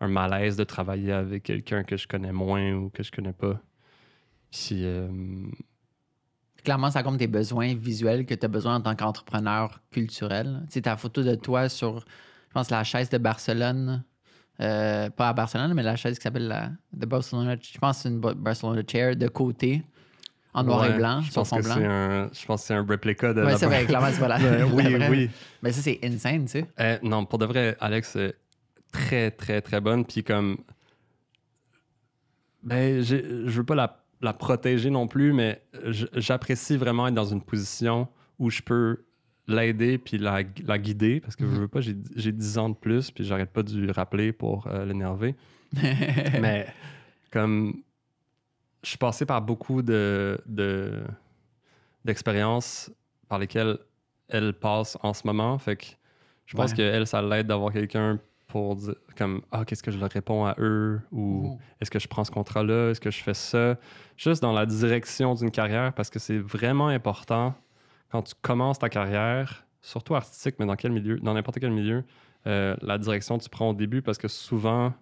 un 0.00 0.08
malaise 0.08 0.56
de 0.56 0.64
travailler 0.64 1.12
avec 1.12 1.42
quelqu'un 1.44 1.82
que 1.82 1.96
je 1.96 2.06
connais 2.06 2.32
moins 2.32 2.72
ou 2.74 2.90
que 2.90 3.02
je 3.02 3.10
connais 3.10 3.32
pas. 3.32 3.58
Puis 4.52 4.84
euh, 4.84 5.08
Clairement, 6.62 6.90
ça 6.90 7.02
compte 7.02 7.18
tes 7.18 7.26
besoins 7.26 7.74
visuels 7.74 8.26
que 8.26 8.34
tu 8.34 8.44
as 8.44 8.48
besoin 8.48 8.76
en 8.76 8.80
tant 8.82 8.94
qu'entrepreneur 8.94 9.80
culturel. 9.90 10.60
Tu 10.66 10.74
sais, 10.74 10.82
ta 10.82 10.96
photo 10.98 11.22
de 11.22 11.34
toi 11.34 11.70
sur, 11.70 12.00
je 12.00 12.52
pense, 12.52 12.68
la 12.70 12.84
chaise 12.84 13.08
de 13.08 13.16
Barcelone. 13.16 14.04
Euh, 14.60 15.08
pas 15.10 15.28
à 15.30 15.32
Barcelone, 15.32 15.72
mais 15.74 15.82
la 15.82 15.96
chaise 15.96 16.18
qui 16.18 16.22
s'appelle 16.22 16.48
la 16.48 16.70
The 16.98 17.06
Barcelona. 17.06 17.56
Je 17.60 17.78
pense 17.78 17.96
que 17.98 18.02
c'est 18.02 18.08
une 18.10 18.20
Ba- 18.20 18.34
Barcelona 18.34 18.82
Chair 18.86 19.16
de 19.16 19.28
côté, 19.28 19.82
en 20.52 20.64
noir 20.64 20.84
et 20.86 20.96
blanc, 20.98 21.20
je 21.22 21.30
sur 21.30 21.40
pense 21.42 21.48
fond 21.50 21.56
que 21.58 21.62
blanc. 21.62 21.74
c'est 21.76 21.86
un, 21.86 22.30
je 22.32 22.46
pense 22.46 22.60
que 22.62 22.66
c'est 22.66 22.74
un 22.74 22.84
réplica 22.86 23.32
de 23.32 23.42
Ouais, 23.42 23.52
la 23.52 23.56
c'est 23.58 23.66
vrai, 23.66 23.84
clairement, 23.86 24.08
c'est 24.12 24.20
pas 24.20 24.28
la. 24.28 24.38
Ben 24.38 24.64
oui, 24.72 24.98
la 24.98 25.08
oui. 25.10 25.30
Mais 25.62 25.72
ça, 25.72 25.80
c'est 25.80 25.98
insane, 26.02 26.44
tu 26.44 26.50
sais. 26.52 26.66
Euh, 26.80 26.98
non, 27.02 27.24
pour 27.24 27.38
de 27.38 27.46
vrai, 27.46 27.76
Alex, 27.80 28.16
est 28.16 28.34
très, 28.92 29.30
très, 29.30 29.60
très 29.62 29.80
bonne. 29.80 30.04
Puis 30.04 30.22
comme. 30.24 30.58
Ben, 32.62 33.00
je 33.02 33.16
veux 33.16 33.64
pas 33.64 33.74
la, 33.74 34.04
la 34.20 34.32
protéger 34.34 34.90
non 34.90 35.06
plus, 35.06 35.32
mais 35.32 35.62
j'apprécie 36.14 36.76
vraiment 36.76 37.08
être 37.08 37.14
dans 37.14 37.24
une 37.24 37.40
position 37.40 38.06
où 38.38 38.50
je 38.50 38.60
peux 38.60 39.04
l'aider 39.46 39.98
puis 39.98 40.18
la, 40.18 40.42
la 40.64 40.78
guider 40.78 41.20
parce 41.20 41.34
que 41.36 41.44
je 41.46 41.50
Mhm. 41.50 41.58
veux 41.60 41.68
pas, 41.68 41.80
j'ai 41.80 41.96
j'ai 42.16 42.32
10 42.32 42.58
ans 42.58 42.68
de 42.68 42.74
plus 42.76 43.10
puis 43.10 43.24
j'arrête 43.24 43.50
pas 43.50 43.62
de 43.62 43.72
lui 43.76 43.90
rappeler 43.92 44.32
pour 44.32 44.66
euh, 44.68 44.84
l'énerver. 44.84 45.34
mais 46.40 46.66
comme 47.30 47.82
je 48.82 48.88
suis 48.90 48.98
passé 48.98 49.26
par 49.26 49.42
beaucoup 49.42 49.82
de, 49.82 50.40
de- 50.46 51.02
d'expériences 52.04 52.90
par 53.28 53.38
lesquelles 53.38 53.78
elle 54.28 54.52
passe 54.54 54.96
en 55.02 55.12
ce 55.12 55.26
moment. 55.26 55.58
Fait 55.58 55.76
que 55.76 55.86
je 56.46 56.56
pense 56.56 56.70
Ouais. 56.70 56.76
qu'elle, 56.76 57.06
ça 57.06 57.20
l'aide 57.22 57.46
d'avoir 57.46 57.72
quelqu'un 57.72 58.18
pour 58.48 58.74
dire 58.76 58.94
comme 59.16 59.42
Ah, 59.52 59.64
qu'est-ce 59.64 59.82
que 59.82 59.90
je 59.90 59.98
leur 59.98 60.10
réponds 60.10 60.44
à 60.44 60.54
eux 60.58 61.00
ou 61.12 61.42
Oh. 61.54 61.58
est-ce 61.80 61.90
que 61.90 61.98
je 61.98 62.08
prends 62.08 62.24
ce 62.24 62.30
contrat-là, 62.30 62.90
est-ce 62.90 63.00
que 63.00 63.10
je 63.10 63.22
fais 63.22 63.34
ça, 63.34 63.76
juste 64.16 64.42
dans 64.42 64.52
la 64.52 64.66
direction 64.66 65.34
d'une 65.34 65.50
carrière 65.50 65.92
parce 65.92 66.10
que 66.10 66.18
c'est 66.18 66.38
vraiment 66.38 66.88
important 66.88 67.54
quand 68.10 68.22
tu 68.22 68.34
commences 68.42 68.78
ta 68.78 68.88
carrière, 68.88 69.66
surtout 69.82 70.14
artistique, 70.14 70.56
mais 70.58 70.66
dans 70.66 70.76
quel 70.76 70.92
milieu, 70.92 71.18
dans 71.20 71.34
n'importe 71.34 71.60
quel 71.60 71.70
milieu, 71.70 72.04
euh, 72.46 72.76
la 72.82 72.98
direction 72.98 73.38
que 73.38 73.44
tu 73.44 73.50
prends 73.50 73.70
au 73.70 73.74
début 73.74 74.02
parce 74.02 74.18
que 74.18 74.28
souvent 74.28 74.94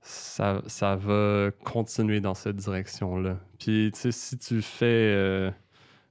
ça, 0.00 0.62
ça 0.66 0.96
va 0.96 1.50
continuer 1.64 2.20
dans 2.20 2.34
cette 2.34 2.56
direction-là. 2.56 3.38
Puis, 3.58 3.90
tu 3.94 4.00
sais, 4.00 4.12
si 4.12 4.36
tu 4.36 4.60
fais, 4.60 4.86
euh, 4.86 5.50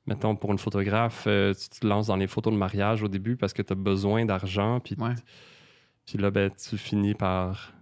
mettons, 0.08 0.36
pour 0.36 0.52
une 0.52 0.58
photographe, 0.58 1.26
euh, 1.28 1.54
tu 1.54 1.80
te 1.80 1.86
lances 1.86 2.08
dans 2.08 2.16
les 2.16 2.28
photos 2.28 2.54
de 2.54 2.58
mariage 2.58 3.04
au 3.04 3.10
début 3.10 3.36
parce 3.36 3.54
que 3.54 3.62
tu 3.62 3.74
as 3.74 3.76
besoin 3.76 4.26
d'argent, 4.26 4.80
puis 4.80 4.96
Ouais. 4.98 5.16
Puis 6.06 6.18
là, 6.18 6.32
ben, 6.32 6.50
tu 6.52 6.78
finis 6.78 7.14
par 7.14 7.74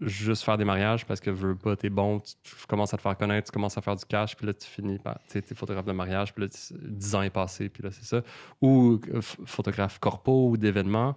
juste 0.00 0.44
faire 0.44 0.56
des 0.56 0.64
mariages 0.64 1.04
parce 1.06 1.20
que 1.20 1.30
veux 1.30 1.56
pas, 1.56 1.76
t'es 1.76 1.90
bon, 1.90 2.20
tu, 2.20 2.66
commences 2.68 2.94
à 2.94 2.96
te 2.96 3.02
faire 3.02 3.16
connaître, 3.16 3.46
tu 3.50 3.52
commences 3.52 3.76
à 3.76 3.80
faire 3.82 3.96
du 3.96 4.04
cash, 4.04 4.36
puis 4.36 4.46
là, 4.46 4.54
tu 4.54 4.66
finis 4.66 4.98
par, 4.98 5.18
tu 5.28 5.42
t'es 5.42 5.54
photographe 5.54 5.86
de 5.86 5.92
mariage, 5.92 6.34
puis 6.34 6.44
là, 6.44 6.48
tu- 6.48 6.74
10 6.88 7.14
ans 7.14 7.22
est 7.22 7.30
passé, 7.30 7.68
puis 7.68 7.82
là, 7.82 7.90
c'est 7.90 8.04
ça. 8.04 8.22
Ou 8.60 9.00
euh, 9.08 9.20
ph- 9.20 9.36
photographe 9.46 9.98
corpo 9.98 10.50
ou 10.50 10.56
d'événements. 10.56 11.16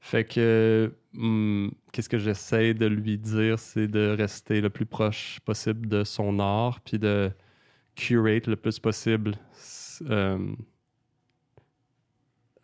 Fait 0.00 0.24
que, 0.24 0.92
hum, 1.16 1.72
qu'est-ce 1.92 2.08
que 2.08 2.18
j'essaie 2.18 2.74
de 2.74 2.86
lui 2.86 3.18
dire, 3.18 3.58
c'est 3.58 3.88
de 3.88 4.14
rester 4.16 4.60
le 4.60 4.70
plus 4.70 4.86
proche 4.86 5.40
possible 5.44 5.88
de 5.88 6.04
son 6.04 6.38
art, 6.38 6.80
puis 6.80 6.98
de 6.98 7.30
curate 7.96 8.46
le 8.46 8.56
plus 8.56 8.78
possible 8.78 9.34
euh, 10.10 10.38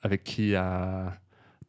avec 0.03 0.25
qui 0.25 0.53
elle 0.53 1.13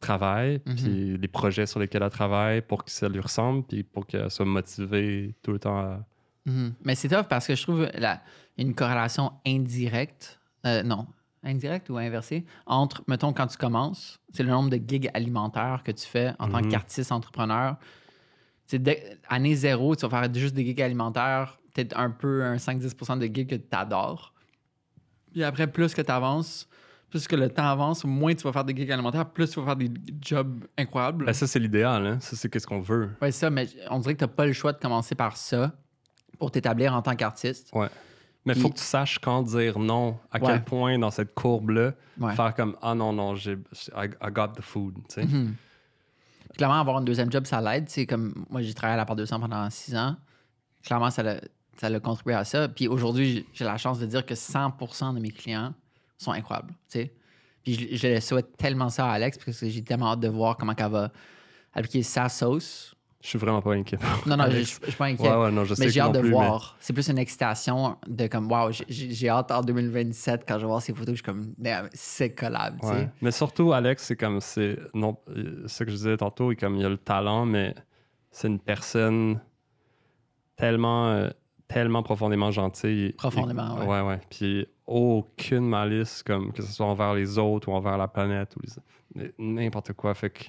travaille, 0.04 0.60
Mhm. 0.66 0.74
puis 0.76 1.16
les 1.18 1.28
projets 1.28 1.66
sur 1.66 1.80
lesquels 1.80 2.02
elle 2.02 2.10
travaille 2.10 2.60
pour 2.62 2.84
que 2.84 2.90
ça 2.90 3.08
lui 3.08 3.20
ressemble, 3.20 3.62
puis 3.64 3.82
pour 3.82 4.06
qu'elle 4.06 4.30
soit 4.30 4.44
motivée 4.46 5.34
tout 5.42 5.52
le 5.52 5.58
temps 5.58 5.78
à... 5.78 6.04
Mhm. 6.46 6.74
Mais 6.84 6.94
c'est 6.94 7.08
tough 7.08 7.26
parce 7.28 7.46
que 7.46 7.54
je 7.54 7.62
trouve 7.62 7.88
la, 7.94 8.22
une 8.58 8.74
corrélation 8.74 9.32
indirecte, 9.46 10.38
euh, 10.66 10.82
non, 10.82 11.06
indirecte 11.42 11.88
ou 11.90 11.96
inversée, 11.98 12.44
entre, 12.66 13.02
mettons, 13.08 13.32
quand 13.32 13.46
tu 13.46 13.56
commences, 13.56 14.18
c'est 14.32 14.42
le 14.42 14.50
nombre 14.50 14.70
de 14.70 14.76
gigs 14.86 15.10
alimentaires 15.14 15.82
que 15.84 15.92
tu 15.92 16.06
fais 16.06 16.32
en 16.38 16.48
tant 16.48 16.58
Mhm. 16.62 16.68
qu'artiste 16.70 17.12
entrepreneur. 17.12 17.76
C'est 18.66 18.82
dès- 18.82 19.18
année 19.28 19.54
zéro, 19.54 19.94
tu 19.96 20.06
vas 20.06 20.22
faire 20.22 20.32
juste 20.34 20.54
des 20.54 20.64
gigs 20.64 20.80
alimentaires, 20.82 21.58
peut-être 21.74 21.96
un 21.98 22.10
peu, 22.10 22.42
un 22.44 22.56
5-10 22.58 23.18
de 23.18 23.26
gigs 23.26 23.48
que 23.48 23.56
tu 23.56 23.66
adores. 23.72 24.32
Puis 25.32 25.42
après, 25.44 25.66
plus 25.66 25.92
que 25.94 26.00
tu 26.02 26.10
avances, 26.12 26.68
plus 27.14 27.28
que 27.28 27.36
le 27.36 27.48
temps 27.48 27.68
avance, 27.70 28.04
moins 28.04 28.34
tu 28.34 28.42
vas 28.42 28.52
faire 28.52 28.64
des 28.64 28.74
gigs 28.74 28.90
alimentaires, 28.90 29.24
plus 29.30 29.48
tu 29.48 29.60
vas 29.60 29.66
faire 29.66 29.76
des 29.76 29.88
jobs 30.20 30.64
incroyables. 30.76 31.26
Ben, 31.26 31.32
ça, 31.32 31.46
c'est 31.46 31.60
l'idéal, 31.60 32.04
hein? 32.04 32.18
Ça, 32.20 32.34
c'est 32.34 32.48
qu'est-ce 32.48 32.66
qu'on 32.66 32.80
veut. 32.80 33.08
C'est 33.22 33.30
ça, 33.30 33.50
mais 33.50 33.68
on 33.88 34.00
dirait 34.00 34.14
que 34.14 34.18
tu 34.18 34.24
n'as 34.24 34.28
pas 34.34 34.46
le 34.46 34.52
choix 34.52 34.72
de 34.72 34.78
commencer 34.80 35.14
par 35.14 35.36
ça 35.36 35.70
pour 36.40 36.50
t'établir 36.50 36.92
en 36.92 37.02
tant 37.02 37.14
qu'artiste. 37.14 37.70
Ouais. 37.72 37.86
Mais 38.44 38.54
il 38.54 38.60
faut 38.60 38.68
que 38.68 38.78
tu 38.78 38.82
saches 38.82 39.20
quand 39.20 39.42
dire 39.44 39.78
non, 39.78 40.18
à 40.32 40.38
Ouais. 40.40 40.46
quel 40.48 40.64
point 40.64 40.98
dans 40.98 41.12
cette 41.12 41.34
courbe-là, 41.36 41.92
Ouais. 42.18 42.34
faire 42.34 42.52
comme 42.52 42.76
Ah 42.82 42.96
non, 42.96 43.12
non, 43.12 43.36
j'ai, 43.36 43.52
I, 43.96 44.08
I 44.20 44.30
got 44.32 44.48
the 44.56 44.60
food. 44.60 44.94
tu 45.08 45.14
sais. 45.14 45.24
Mhm. 45.24 45.54
Clairement, 46.56 46.80
avoir 46.80 46.96
un 46.96 47.02
deuxième 47.02 47.30
job, 47.30 47.46
ça 47.46 47.60
l'aide. 47.60 47.88
C'est 47.88 48.06
comme 48.06 48.44
moi, 48.50 48.60
j'ai 48.60 48.74
travaillé 48.74 48.94
à 48.94 48.96
la 48.98 49.06
part 49.06 49.14
200 49.16 49.38
pendant 49.38 49.70
six 49.70 49.94
ans. 49.96 50.16
Clairement, 50.84 51.10
ça 51.10 51.22
l'a, 51.22 51.36
ça 51.78 51.88
l'a 51.88 52.00
contribué 52.00 52.34
à 52.34 52.44
ça. 52.44 52.68
Puis 52.68 52.88
aujourd'hui, 52.88 53.32
j'ai- 53.32 53.46
j'ai 53.52 53.64
la 53.64 53.76
chance 53.76 54.00
de 54.00 54.06
dire 54.06 54.26
que 54.26 54.34
100% 54.34 55.12
de 55.14 55.20
mes 55.20 55.30
clients 55.30 55.72
sont 56.24 56.32
incroyables. 56.32 56.72
tu 56.90 56.98
sais. 57.00 57.12
Puis 57.62 57.74
je, 57.74 57.96
je 57.96 58.08
le 58.14 58.20
souhaite 58.20 58.56
tellement 58.56 58.88
ça 58.90 59.06
à 59.06 59.12
Alex 59.12 59.38
parce 59.38 59.58
que 59.58 59.68
j'ai 59.68 59.82
tellement 59.82 60.12
hâte 60.12 60.20
de 60.20 60.28
voir 60.28 60.56
comment 60.56 60.74
elle 60.76 60.90
va 60.90 61.10
appliquer 61.72 62.02
sa 62.02 62.28
sauce. 62.28 62.94
Je 63.22 63.30
suis 63.30 63.38
vraiment 63.38 63.62
pas 63.62 63.72
inquiet. 63.72 63.98
Non, 64.26 64.36
non, 64.36 64.44
je, 64.50 64.60
suis 64.60 64.78
pas 64.98 65.06
inquiet. 65.06 65.26
Ouais, 65.30 65.44
ouais, 65.44 65.50
non, 65.50 65.64
je 65.64 65.72
sais 65.74 65.86
mais 65.86 65.90
j'ai 65.90 66.00
hâte 66.00 66.12
de 66.12 66.20
plus, 66.20 66.28
mais- 66.28 66.34
voir. 66.34 66.76
C'est 66.78 66.92
plus 66.92 67.08
une 67.08 67.16
excitation 67.16 67.96
de 68.06 68.26
comme, 68.26 68.52
wow, 68.52 68.70
j'ai- 68.86 69.28
hâte 69.30 69.50
en 69.50 69.62
2027 69.62 70.44
quand 70.46 70.56
je 70.56 70.60
vais 70.60 70.66
voir 70.66 70.82
ces 70.82 70.92
photos, 70.92 71.14
je 71.14 71.14
suis 71.14 71.22
comme, 71.22 71.54
c'est 71.94 72.34
collable. 72.34 72.78
tu 72.82 72.86
sais. 72.86 72.92
Ouais. 72.92 73.08
Mais 73.22 73.30
surtout, 73.30 73.72
Alex, 73.72 74.02
c'est 74.04 74.16
comme 74.16 74.42
c'est 74.42 74.78
non, 74.92 75.16
ce 75.66 75.84
que 75.84 75.90
je 75.90 75.96
disais 75.96 76.16
tantôt, 76.18 76.52
il, 76.52 76.56
comme 76.56 76.76
il 76.76 76.84
a 76.84 76.90
le 76.90 76.98
talent, 76.98 77.46
mais 77.46 77.74
c'est 78.30 78.48
une 78.48 78.60
personne 78.60 79.40
tellement, 80.56 81.08
euh, 81.08 81.30
tellement 81.74 82.02
profondément 82.04 82.52
gentille. 82.52 83.12
Profondément, 83.14 83.74
ouais. 83.80 83.86
ouais. 83.86 84.00
Ouais, 84.00 84.20
Puis 84.30 84.66
aucune 84.86 85.68
malice, 85.68 86.22
comme 86.22 86.52
que 86.52 86.62
ce 86.62 86.72
soit 86.72 86.86
envers 86.86 87.14
les 87.14 87.36
autres 87.36 87.68
ou 87.68 87.72
envers 87.72 87.98
la 87.98 88.06
planète 88.06 88.54
ou 88.56 88.60
les- 89.16 89.34
n'importe 89.38 89.92
quoi. 89.92 90.14
Fait 90.14 90.30
que 90.30 90.44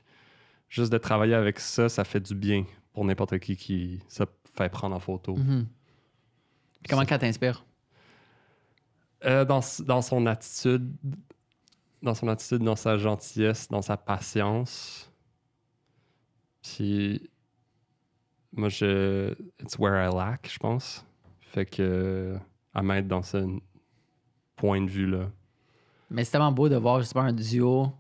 juste 0.69 0.91
de 0.91 0.99
travailler 0.99 1.34
avec 1.34 1.60
ça, 1.60 1.89
ça 1.89 2.03
fait 2.03 2.19
du 2.19 2.35
bien 2.35 2.64
pour 2.93 3.03
n'importe 3.06 3.39
qui 3.39 3.56
qui 3.56 4.03
se 4.07 4.23
fait 4.56 4.69
prendre 4.69 4.95
en 4.95 4.99
photo. 4.99 5.35
Mhm. 5.35 5.65
Puis 6.84 6.89
comment 6.89 7.06
qu'elle 7.06 7.19
t'inspire? 7.19 7.65
Euh, 9.26 9.43
dans, 9.45 9.61
dans 9.85 10.03
son 10.03 10.27
attitude, 10.27 10.91
dans 12.03 12.14
son 12.14 12.27
attitude, 12.27 12.60
dans 12.61 12.76
sa 12.76 12.97
gentillesse, 12.97 13.68
dans 13.69 13.81
sa 13.81 13.97
patience. 13.97 15.11
Puis 16.61 17.30
moi, 18.53 18.69
je, 18.69 19.34
it's 19.60 19.80
where 19.80 19.95
I 20.07 20.14
lack, 20.14 20.47
je 20.52 20.60
pense. 20.60 21.03
Fait 21.56 21.65
que 21.65 22.36
à 22.73 22.84
m'être 22.84 23.07
dans 23.07 23.22
ce 23.23 23.38
point 24.57 24.82
de 24.82 24.90
vue 24.90 25.07
là. 25.10 25.30
Mais 26.10 26.26
c'est 26.26 26.32
tellement 26.32 26.52
beau 26.52 26.68
de 26.68 26.76
voir, 26.76 27.02
pas, 27.14 27.22
un 27.22 27.32
duo 27.32 27.94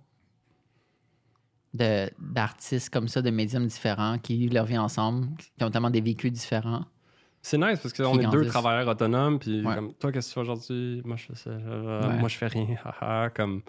d'artistes 1.73 2.89
comme 2.89 3.07
ça, 3.07 3.21
de 3.21 3.29
médiums 3.29 3.65
différents, 3.65 4.17
qui 4.17 4.37
vivent 4.37 4.53
leur 4.53 4.65
vie 4.65 4.77
ensemble, 4.77 5.27
qui 5.57 5.63
ont 5.63 5.71
tellement 5.71 5.89
des 5.89 6.01
vécus 6.01 6.31
différents. 6.33 6.83
C'est 7.41 7.57
nice 7.57 7.79
parce 7.79 7.93
qu'on 7.93 8.19
est 8.19 8.27
deux 8.27 8.45
travailleurs 8.47 8.87
autonomes. 8.89 9.39
Puis 9.39 9.63
Ouais. 9.65 9.75
comme 9.75 9.93
toi, 9.93 10.11
qu'est-ce 10.11 10.27
que 10.27 10.33
tu 10.33 10.45
fais 10.45 10.51
aujourd'hui? 10.51 11.01
Moi, 11.05 11.15
je 11.15 11.25
fais 11.27 11.35
ça. 11.35 11.49
euh, 11.51 12.09
Ouais. 12.09 12.19
Moi, 12.19 12.27
je 12.27 12.37
fais 12.37 12.47
rien. 12.47 12.75
comme 13.35 13.61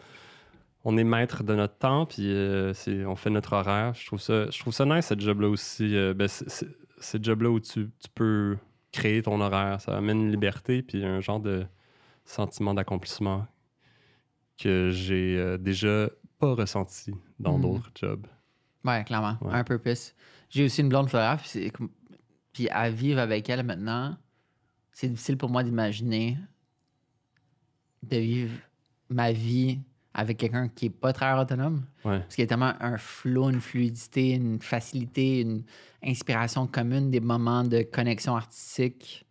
on 0.84 0.96
est 0.96 1.04
maître 1.04 1.44
de 1.44 1.54
notre 1.54 1.76
temps. 1.76 2.06
Puis 2.06 2.24
euh, 2.26 2.72
on 3.06 3.14
fait 3.16 3.30
notre 3.30 3.52
horaire. 3.52 3.94
Je 3.94 4.04
trouve 4.06 4.20
ça, 4.20 4.50
je 4.50 4.58
trouve 4.58 4.72
ça 4.74 4.84
nice 4.84 5.06
cette 5.06 5.20
job 5.20 5.40
là 5.42 5.48
aussi. 5.48 5.94
Euh, 5.96 6.12
ben, 6.14 6.26
c'est- 6.26 6.48
c'est- 6.48 6.68
cette 6.98 7.24
job 7.24 7.42
là 7.42 7.50
où 7.50 7.60
tu, 7.60 7.90
tu 8.00 8.08
peux 8.14 8.56
créer 8.97 9.23
ton 9.23 9.40
horaire. 9.40 9.81
Ça 9.81 9.97
amène 9.97 10.20
une 10.23 10.31
liberté 10.31 10.82
puis 10.82 11.05
un 11.05 11.20
genre 11.20 11.40
de 11.40 11.66
sentiment 12.24 12.74
d'accomplissement 12.74 13.47
que 14.59 14.90
j'ai 14.90 15.36
euh, 15.39 15.59
déjà 15.59 16.09
pas 16.39 16.55
ressenti 16.55 17.12
dans 17.39 17.56
Mhm. 17.56 17.62
d'autres 17.62 17.90
jobs. 17.94 18.27
Ouais, 18.85 19.05
clairement. 19.05 19.36
Ouais. 19.43 19.52
Un 19.55 19.64
purpose. 19.64 20.14
J'ai 20.48 20.64
aussi 20.64 20.81
une 20.81 20.89
blonde 20.89 21.09
puis 21.43 21.70
comme- 21.70 21.90
puis 22.52 22.68
à 22.70 22.89
vivre 22.90 23.18
avec 23.20 23.48
elle 23.51 23.62
maintenant, 23.64 24.16
c'est 24.93 25.09
difficile 25.09 25.36
pour 25.36 25.51
moi 25.51 25.62
d'imaginer 25.62 26.39
de 28.02 28.16
vivre 28.16 28.55
ma 29.10 29.32
vie 29.32 29.81
avec 30.16 30.38
quelqu'un 30.38 30.68
qui 30.68 30.86
est 30.86 30.90
pas 30.90 31.12
très 31.12 31.38
autonome. 31.38 31.84
Ouais. 32.05 32.20
Parce 32.20 32.34
qu'il 32.34 32.43
y 32.43 32.47
a 32.47 32.48
tellement 32.48 32.72
un 32.80 32.97
flow, 32.97 33.51
une 33.51 33.60
fluidité, 33.60 34.30
une 34.30 34.60
facilité, 34.60 35.43
une 35.43 35.62
inspiration 36.02 36.66
commune, 36.66 37.10
des 37.10 37.20
moments 37.20 37.62
de 37.62 37.82
connexion 37.82 38.34
artistique 38.34 39.26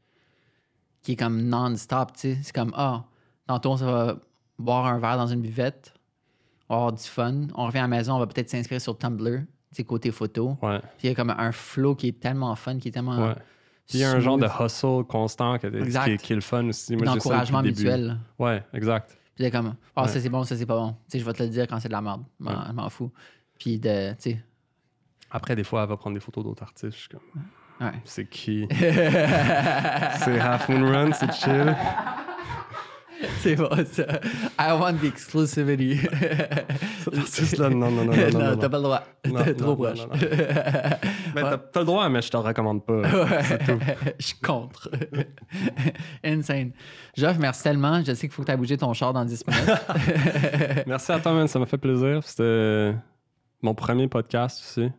qui 1.02 1.14
est 1.14 1.16
comme 1.16 1.42
non-stop, 1.42 2.14
tu 2.14 2.20
sais. 2.20 2.38
C'est 2.44 2.54
comme, 2.54 2.72
ah, 2.76 3.04
tantôt, 3.48 3.72
on 3.72 3.76
va 3.76 4.20
boire 4.60 4.86
un 4.86 5.00
verre 5.00 5.18
dans 5.18 5.28
une 5.28 5.42
buvette, 5.42 5.94
on 6.70 6.76
va 6.76 6.78
avoir 6.82 6.94
du 6.94 7.04
fun. 7.04 7.48
On 7.56 7.66
revient 7.66 7.80
à 7.80 7.82
la 7.82 7.88
maison, 7.88 8.16
on 8.16 8.20
va 8.20 8.28
peut-être 8.28 8.50
s'inspirer 8.50 8.80
sur 8.80 8.96
Tumblr, 8.98 9.42
côté 9.88 10.12
photo. 10.12 10.58
Ouais. 10.62 10.80
Puis 10.80 11.08
il 11.08 11.10
y 11.10 11.12
a 11.12 11.16
comme 11.16 11.32
un 11.32 11.52
flow 11.52 11.96
qui 11.96 12.10
est 12.10 12.20
tellement 12.20 12.56
fun, 12.56 12.78
qui 12.78 12.90
est 12.90 12.92
tellement... 12.92 13.30
Ouais. 13.30 13.36
Puis 13.88 13.98
il 13.98 14.02
y 14.02 14.04
a 14.04 14.12
un 14.12 14.20
genre 14.20 14.38
de 14.38 14.48
hustle 14.48 15.04
constant 15.08 15.58
qui, 15.60 15.68
est, 15.68 16.18
qui 16.18 16.34
est 16.34 16.36
le 16.36 16.42
fun 16.42 16.68
aussi. 16.68 16.96
Moi, 16.96 17.02
j'ai 17.02 17.06
ça 17.06 17.14
d'encouragement 17.16 17.62
depuis 17.62 17.84
le 17.84 17.92
début. 17.92 18.04
mutuel. 18.04 18.20
Ouais, 18.40 18.64
exact. 18.74 19.18
Puis 19.36 19.52
comme, 19.52 19.76
ah, 19.96 20.04
Ouais. 20.04 20.08
ça 20.08 20.20
c'est 20.20 20.30
bon, 20.30 20.44
ça 20.44 20.56
c'est 20.56 20.66
pas 20.66 20.76
bon. 20.78 20.92
Tu 20.92 20.98
sais, 21.10 21.20
je 21.20 21.26
vais 21.26 21.34
te 21.34 21.44
le 21.44 21.50
dire 21.50 21.68
quand 21.68 21.80
c'est 21.80 21.88
de 21.90 21.94
la 21.94 22.02
merde. 22.02 22.24
Je 22.40 22.46
m'en- 22.46 22.52
Ouais. 22.52 22.58
je 22.68 22.72
m'en 22.74 22.90
fous. 22.90 23.12
Puis 23.60 23.80
de, 23.80 24.12
tu 24.14 24.32
sais, 24.32 24.44
Après, 25.32 25.56
des 25.56 25.64
fois, 25.64 25.84
elle 25.84 25.90
va 25.90 25.98
prendre 25.98 26.14
des 26.14 26.20
photos 26.22 26.44
d'autres 26.44 26.64
artistes. 26.64 26.94
Je 26.96 27.00
suis 27.02 27.10
comme, 27.10 27.22
ouais. 27.82 27.94
c'est 28.06 28.30
qui? 28.30 28.66
C'est 28.70 30.40
Half 30.40 30.70
Moon 30.70 30.86
Run, 30.92 31.12
c'est 31.14 31.32
chill. 31.34 31.76
c'est 33.40 33.56
bon 33.56 33.70
ça. 33.92 34.06
I 34.60 34.72
want 34.80 34.96
the 35.02 35.06
exclusivity. 35.06 36.00
Non, 37.60 37.70
non, 37.70 37.92
non, 37.92 38.06
non, 38.06 38.14
non. 38.32 38.58
t'as 38.58 38.70
pas 38.70 38.78
le 38.78 38.84
droit. 38.84 39.04
T'es 39.24 39.54
trop 39.54 39.70
non, 39.70 39.76
proche. 39.76 40.00
t'as, 41.34 41.80
le 41.80 41.86
droit, 41.86 42.10
mais 42.10 42.22
je 42.22 42.30
te 42.30 42.38
recommande 42.38 42.86
pas. 42.86 43.02
Je 44.20 44.26
suis 44.26 44.40
contre. 44.40 44.90
Insane. 46.24 46.72
Geoff, 47.16 47.38
merci 47.38 47.64
tellement. 47.64 48.04
Je 48.04 48.14
sais 48.14 48.28
qu'il 48.28 48.32
faut 48.32 48.42
que 48.42 48.48
tu 48.48 48.54
aies 48.54 48.58
bougé 48.58 48.78
ton 48.78 48.94
char 48.94 49.14
dans 49.14 49.26
10 49.26 49.44
minutes. 49.48 50.86
Merci 50.88 51.12
à 51.12 51.20
toi, 51.20 51.34
man. 51.34 51.48
Ça 51.48 51.60
m'a 51.60 51.66
fait 51.66 51.78
plaisir. 51.78 52.22
C'était 52.24 52.94
mon 53.62 53.74
premier 53.74 54.08
podcast 54.08 54.62
aussi. 54.62 54.90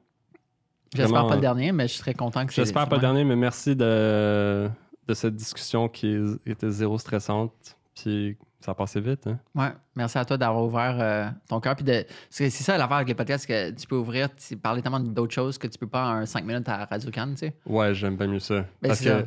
J'espère 0.94 1.26
pas 1.26 1.32
le 1.32 1.38
euh, 1.38 1.40
dernier, 1.40 1.72
mais 1.72 1.88
je 1.88 1.94
serais 1.94 2.14
content 2.14 2.46
que. 2.46 2.52
J'espère 2.52 2.88
pas 2.88 2.96
le 2.96 3.00
dernier, 3.00 3.24
mais 3.24 3.36
merci 3.36 3.74
de, 3.74 4.68
de 5.06 5.14
cette 5.14 5.36
discussion 5.36 5.88
qui 5.88 6.16
était 6.46 6.70
zéro 6.70 6.98
stressante. 6.98 7.75
Puis 8.00 8.36
ça 8.60 8.72
a 8.72 8.74
passé 8.74 9.00
vite. 9.00 9.26
Hein? 9.26 9.38
Ouais, 9.54 9.72
merci 9.94 10.18
à 10.18 10.24
toi 10.24 10.36
d'avoir 10.36 10.64
ouvert 10.64 10.96
euh, 11.00 11.28
ton 11.48 11.60
cœur. 11.60 11.76
Puis 11.76 11.84
de... 11.84 12.04
c'est 12.30 12.50
ça 12.50 12.76
l'affaire 12.76 12.96
avec 12.96 13.08
les 13.08 13.14
podcasts, 13.14 13.46
que 13.46 13.70
tu 13.70 13.86
peux 13.86 13.96
ouvrir, 13.96 14.28
tu 14.34 14.56
parler 14.56 14.82
tellement 14.82 15.00
d'autres 15.00 15.34
choses 15.34 15.56
que 15.58 15.66
tu 15.66 15.78
peux 15.78 15.86
pas 15.86 16.20
en 16.20 16.26
5 16.26 16.44
minutes 16.44 16.68
à 16.68 16.84
Radio 16.84 17.10
Cannes, 17.10 17.32
tu 17.32 17.38
sais. 17.46 17.54
Ouais, 17.66 17.94
j'aime 17.94 18.16
bien 18.16 18.26
mieux 18.26 18.38
ça. 18.40 18.54
Ben, 18.82 18.88
Parce 18.88 19.00
que 19.00 19.04
ça. 19.08 19.22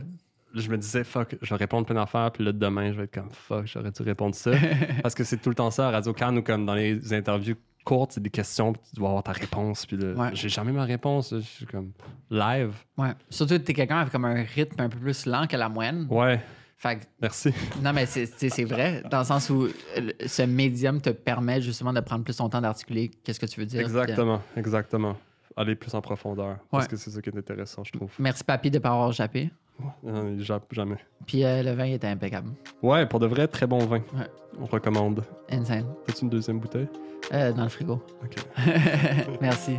je 0.56 0.70
me 0.70 0.78
disais, 0.78 1.04
fuck, 1.04 1.36
je 1.42 1.50
vais 1.50 1.56
répondre 1.60 1.86
plein 1.86 1.96
d'affaires, 1.96 2.32
puis 2.32 2.44
là, 2.44 2.52
demain, 2.52 2.92
je 2.92 2.98
vais 2.98 3.04
être 3.06 3.14
comme, 3.14 3.30
fuck, 3.32 3.66
j'aurais 3.66 3.92
dû 3.92 4.02
répondre 4.04 4.36
ça. 4.36 4.52
Parce 5.02 5.16
que 5.16 5.24
c'est 5.24 5.38
tout 5.38 5.50
le 5.50 5.56
temps 5.56 5.72
ça 5.72 5.88
à 5.88 5.92
Radio 5.92 6.14
Cannes 6.14 6.38
ou 6.40 6.44
comme 6.44 6.66
dans 6.66 6.76
les 6.76 7.14
interviews 7.14 7.56
courtes, 7.86 8.12
c'est 8.12 8.22
des 8.22 8.30
questions, 8.30 8.74
puis 8.74 8.82
tu 8.90 8.96
dois 8.98 9.08
avoir 9.10 9.24
ta 9.24 9.32
réponse, 9.32 9.86
puis 9.86 9.96
là, 9.98 10.14
Ouais. 10.14 10.30
j'ai 10.34 10.50
jamais 10.50 10.72
ma 10.74 10.84
réponse. 10.84 11.34
Je 11.34 11.40
suis 11.40 11.66
comme, 11.66 11.92
live. 12.30 12.74
Ouais. 12.98 13.14
Surtout 13.30 13.54
que 13.54 13.60
t'es 13.64 13.74
quelqu'un 13.74 14.00
avec 14.00 14.12
comme 14.12 14.26
un 14.26 14.44
rythme 14.44 14.82
un 14.82 14.90
peu 14.90 15.00
plus 15.00 15.26
lent 15.26 15.48
que 15.48 15.56
la 15.56 15.70
moyenne. 15.70 16.06
Ouais, 16.10 16.40
Fait 16.82 16.96
que 16.96 17.04
merci. 17.22 17.54
Non, 17.84 17.92
mais 17.94 18.06
c'est- 18.06 18.64
vrai, 18.64 19.04
dans 19.12 19.20
le 19.20 19.26
sens 19.26 19.50
où 19.50 19.64
euh, 19.66 20.12
ce 20.26 20.44
médium 20.44 21.02
te 21.02 21.10
permet 21.10 21.60
justement 21.62 21.92
de 21.92 22.00
prendre 22.00 22.24
plus 22.24 22.38
ton 22.38 22.48
temps 22.48 22.62
d'articuler 22.62 23.12
qu'est-ce 23.24 23.40
que 23.40 23.46
tu 23.46 23.60
veux 23.60 23.66
dire. 23.66 23.82
Exactement, 23.82 24.42
exactement. 24.56 25.18
aller 25.58 25.76
plus 25.76 25.94
en 25.94 26.00
profondeur. 26.02 26.58
Parce 26.72 26.88
que 26.88 26.96
c'est 26.96 27.10
ça 27.12 27.22
qui 27.22 27.30
est 27.30 27.38
intéressant, 27.38 27.84
je 27.84 27.92
trouve. 27.92 28.12
Merci, 28.18 28.46
papy, 28.46 28.72
de 28.72 28.78
ne 28.78 28.82
pas 28.82 28.92
avoir 28.92 29.12
jappé. 29.12 29.50
Non, 30.04 30.30
il 30.38 30.42
jappe 30.44 30.74
jamais. 30.74 30.98
Puis 31.26 31.44
euh, 31.44 31.64
le 31.64 31.72
vin 31.72 31.86
était 31.86 32.08
impeccable. 32.08 32.50
Ouais, 32.82 33.06
pour 33.06 33.20
de 33.20 33.28
vrai, 33.28 33.48
très 33.50 33.68
bon 33.68 33.80
vin. 33.80 33.98
Ouais. 34.14 34.28
On 34.60 34.66
recommande. 34.66 35.24
Insane. 35.52 35.86
Fais-tu 36.06 36.24
une 36.24 36.30
deuxième 36.30 36.60
bouteille? 36.60 36.88
Euh, 37.34 37.52
dans 37.52 37.64
le 37.64 37.70
frigo. 37.70 38.02
Ok. 38.24 38.36
Merci. 39.42 39.78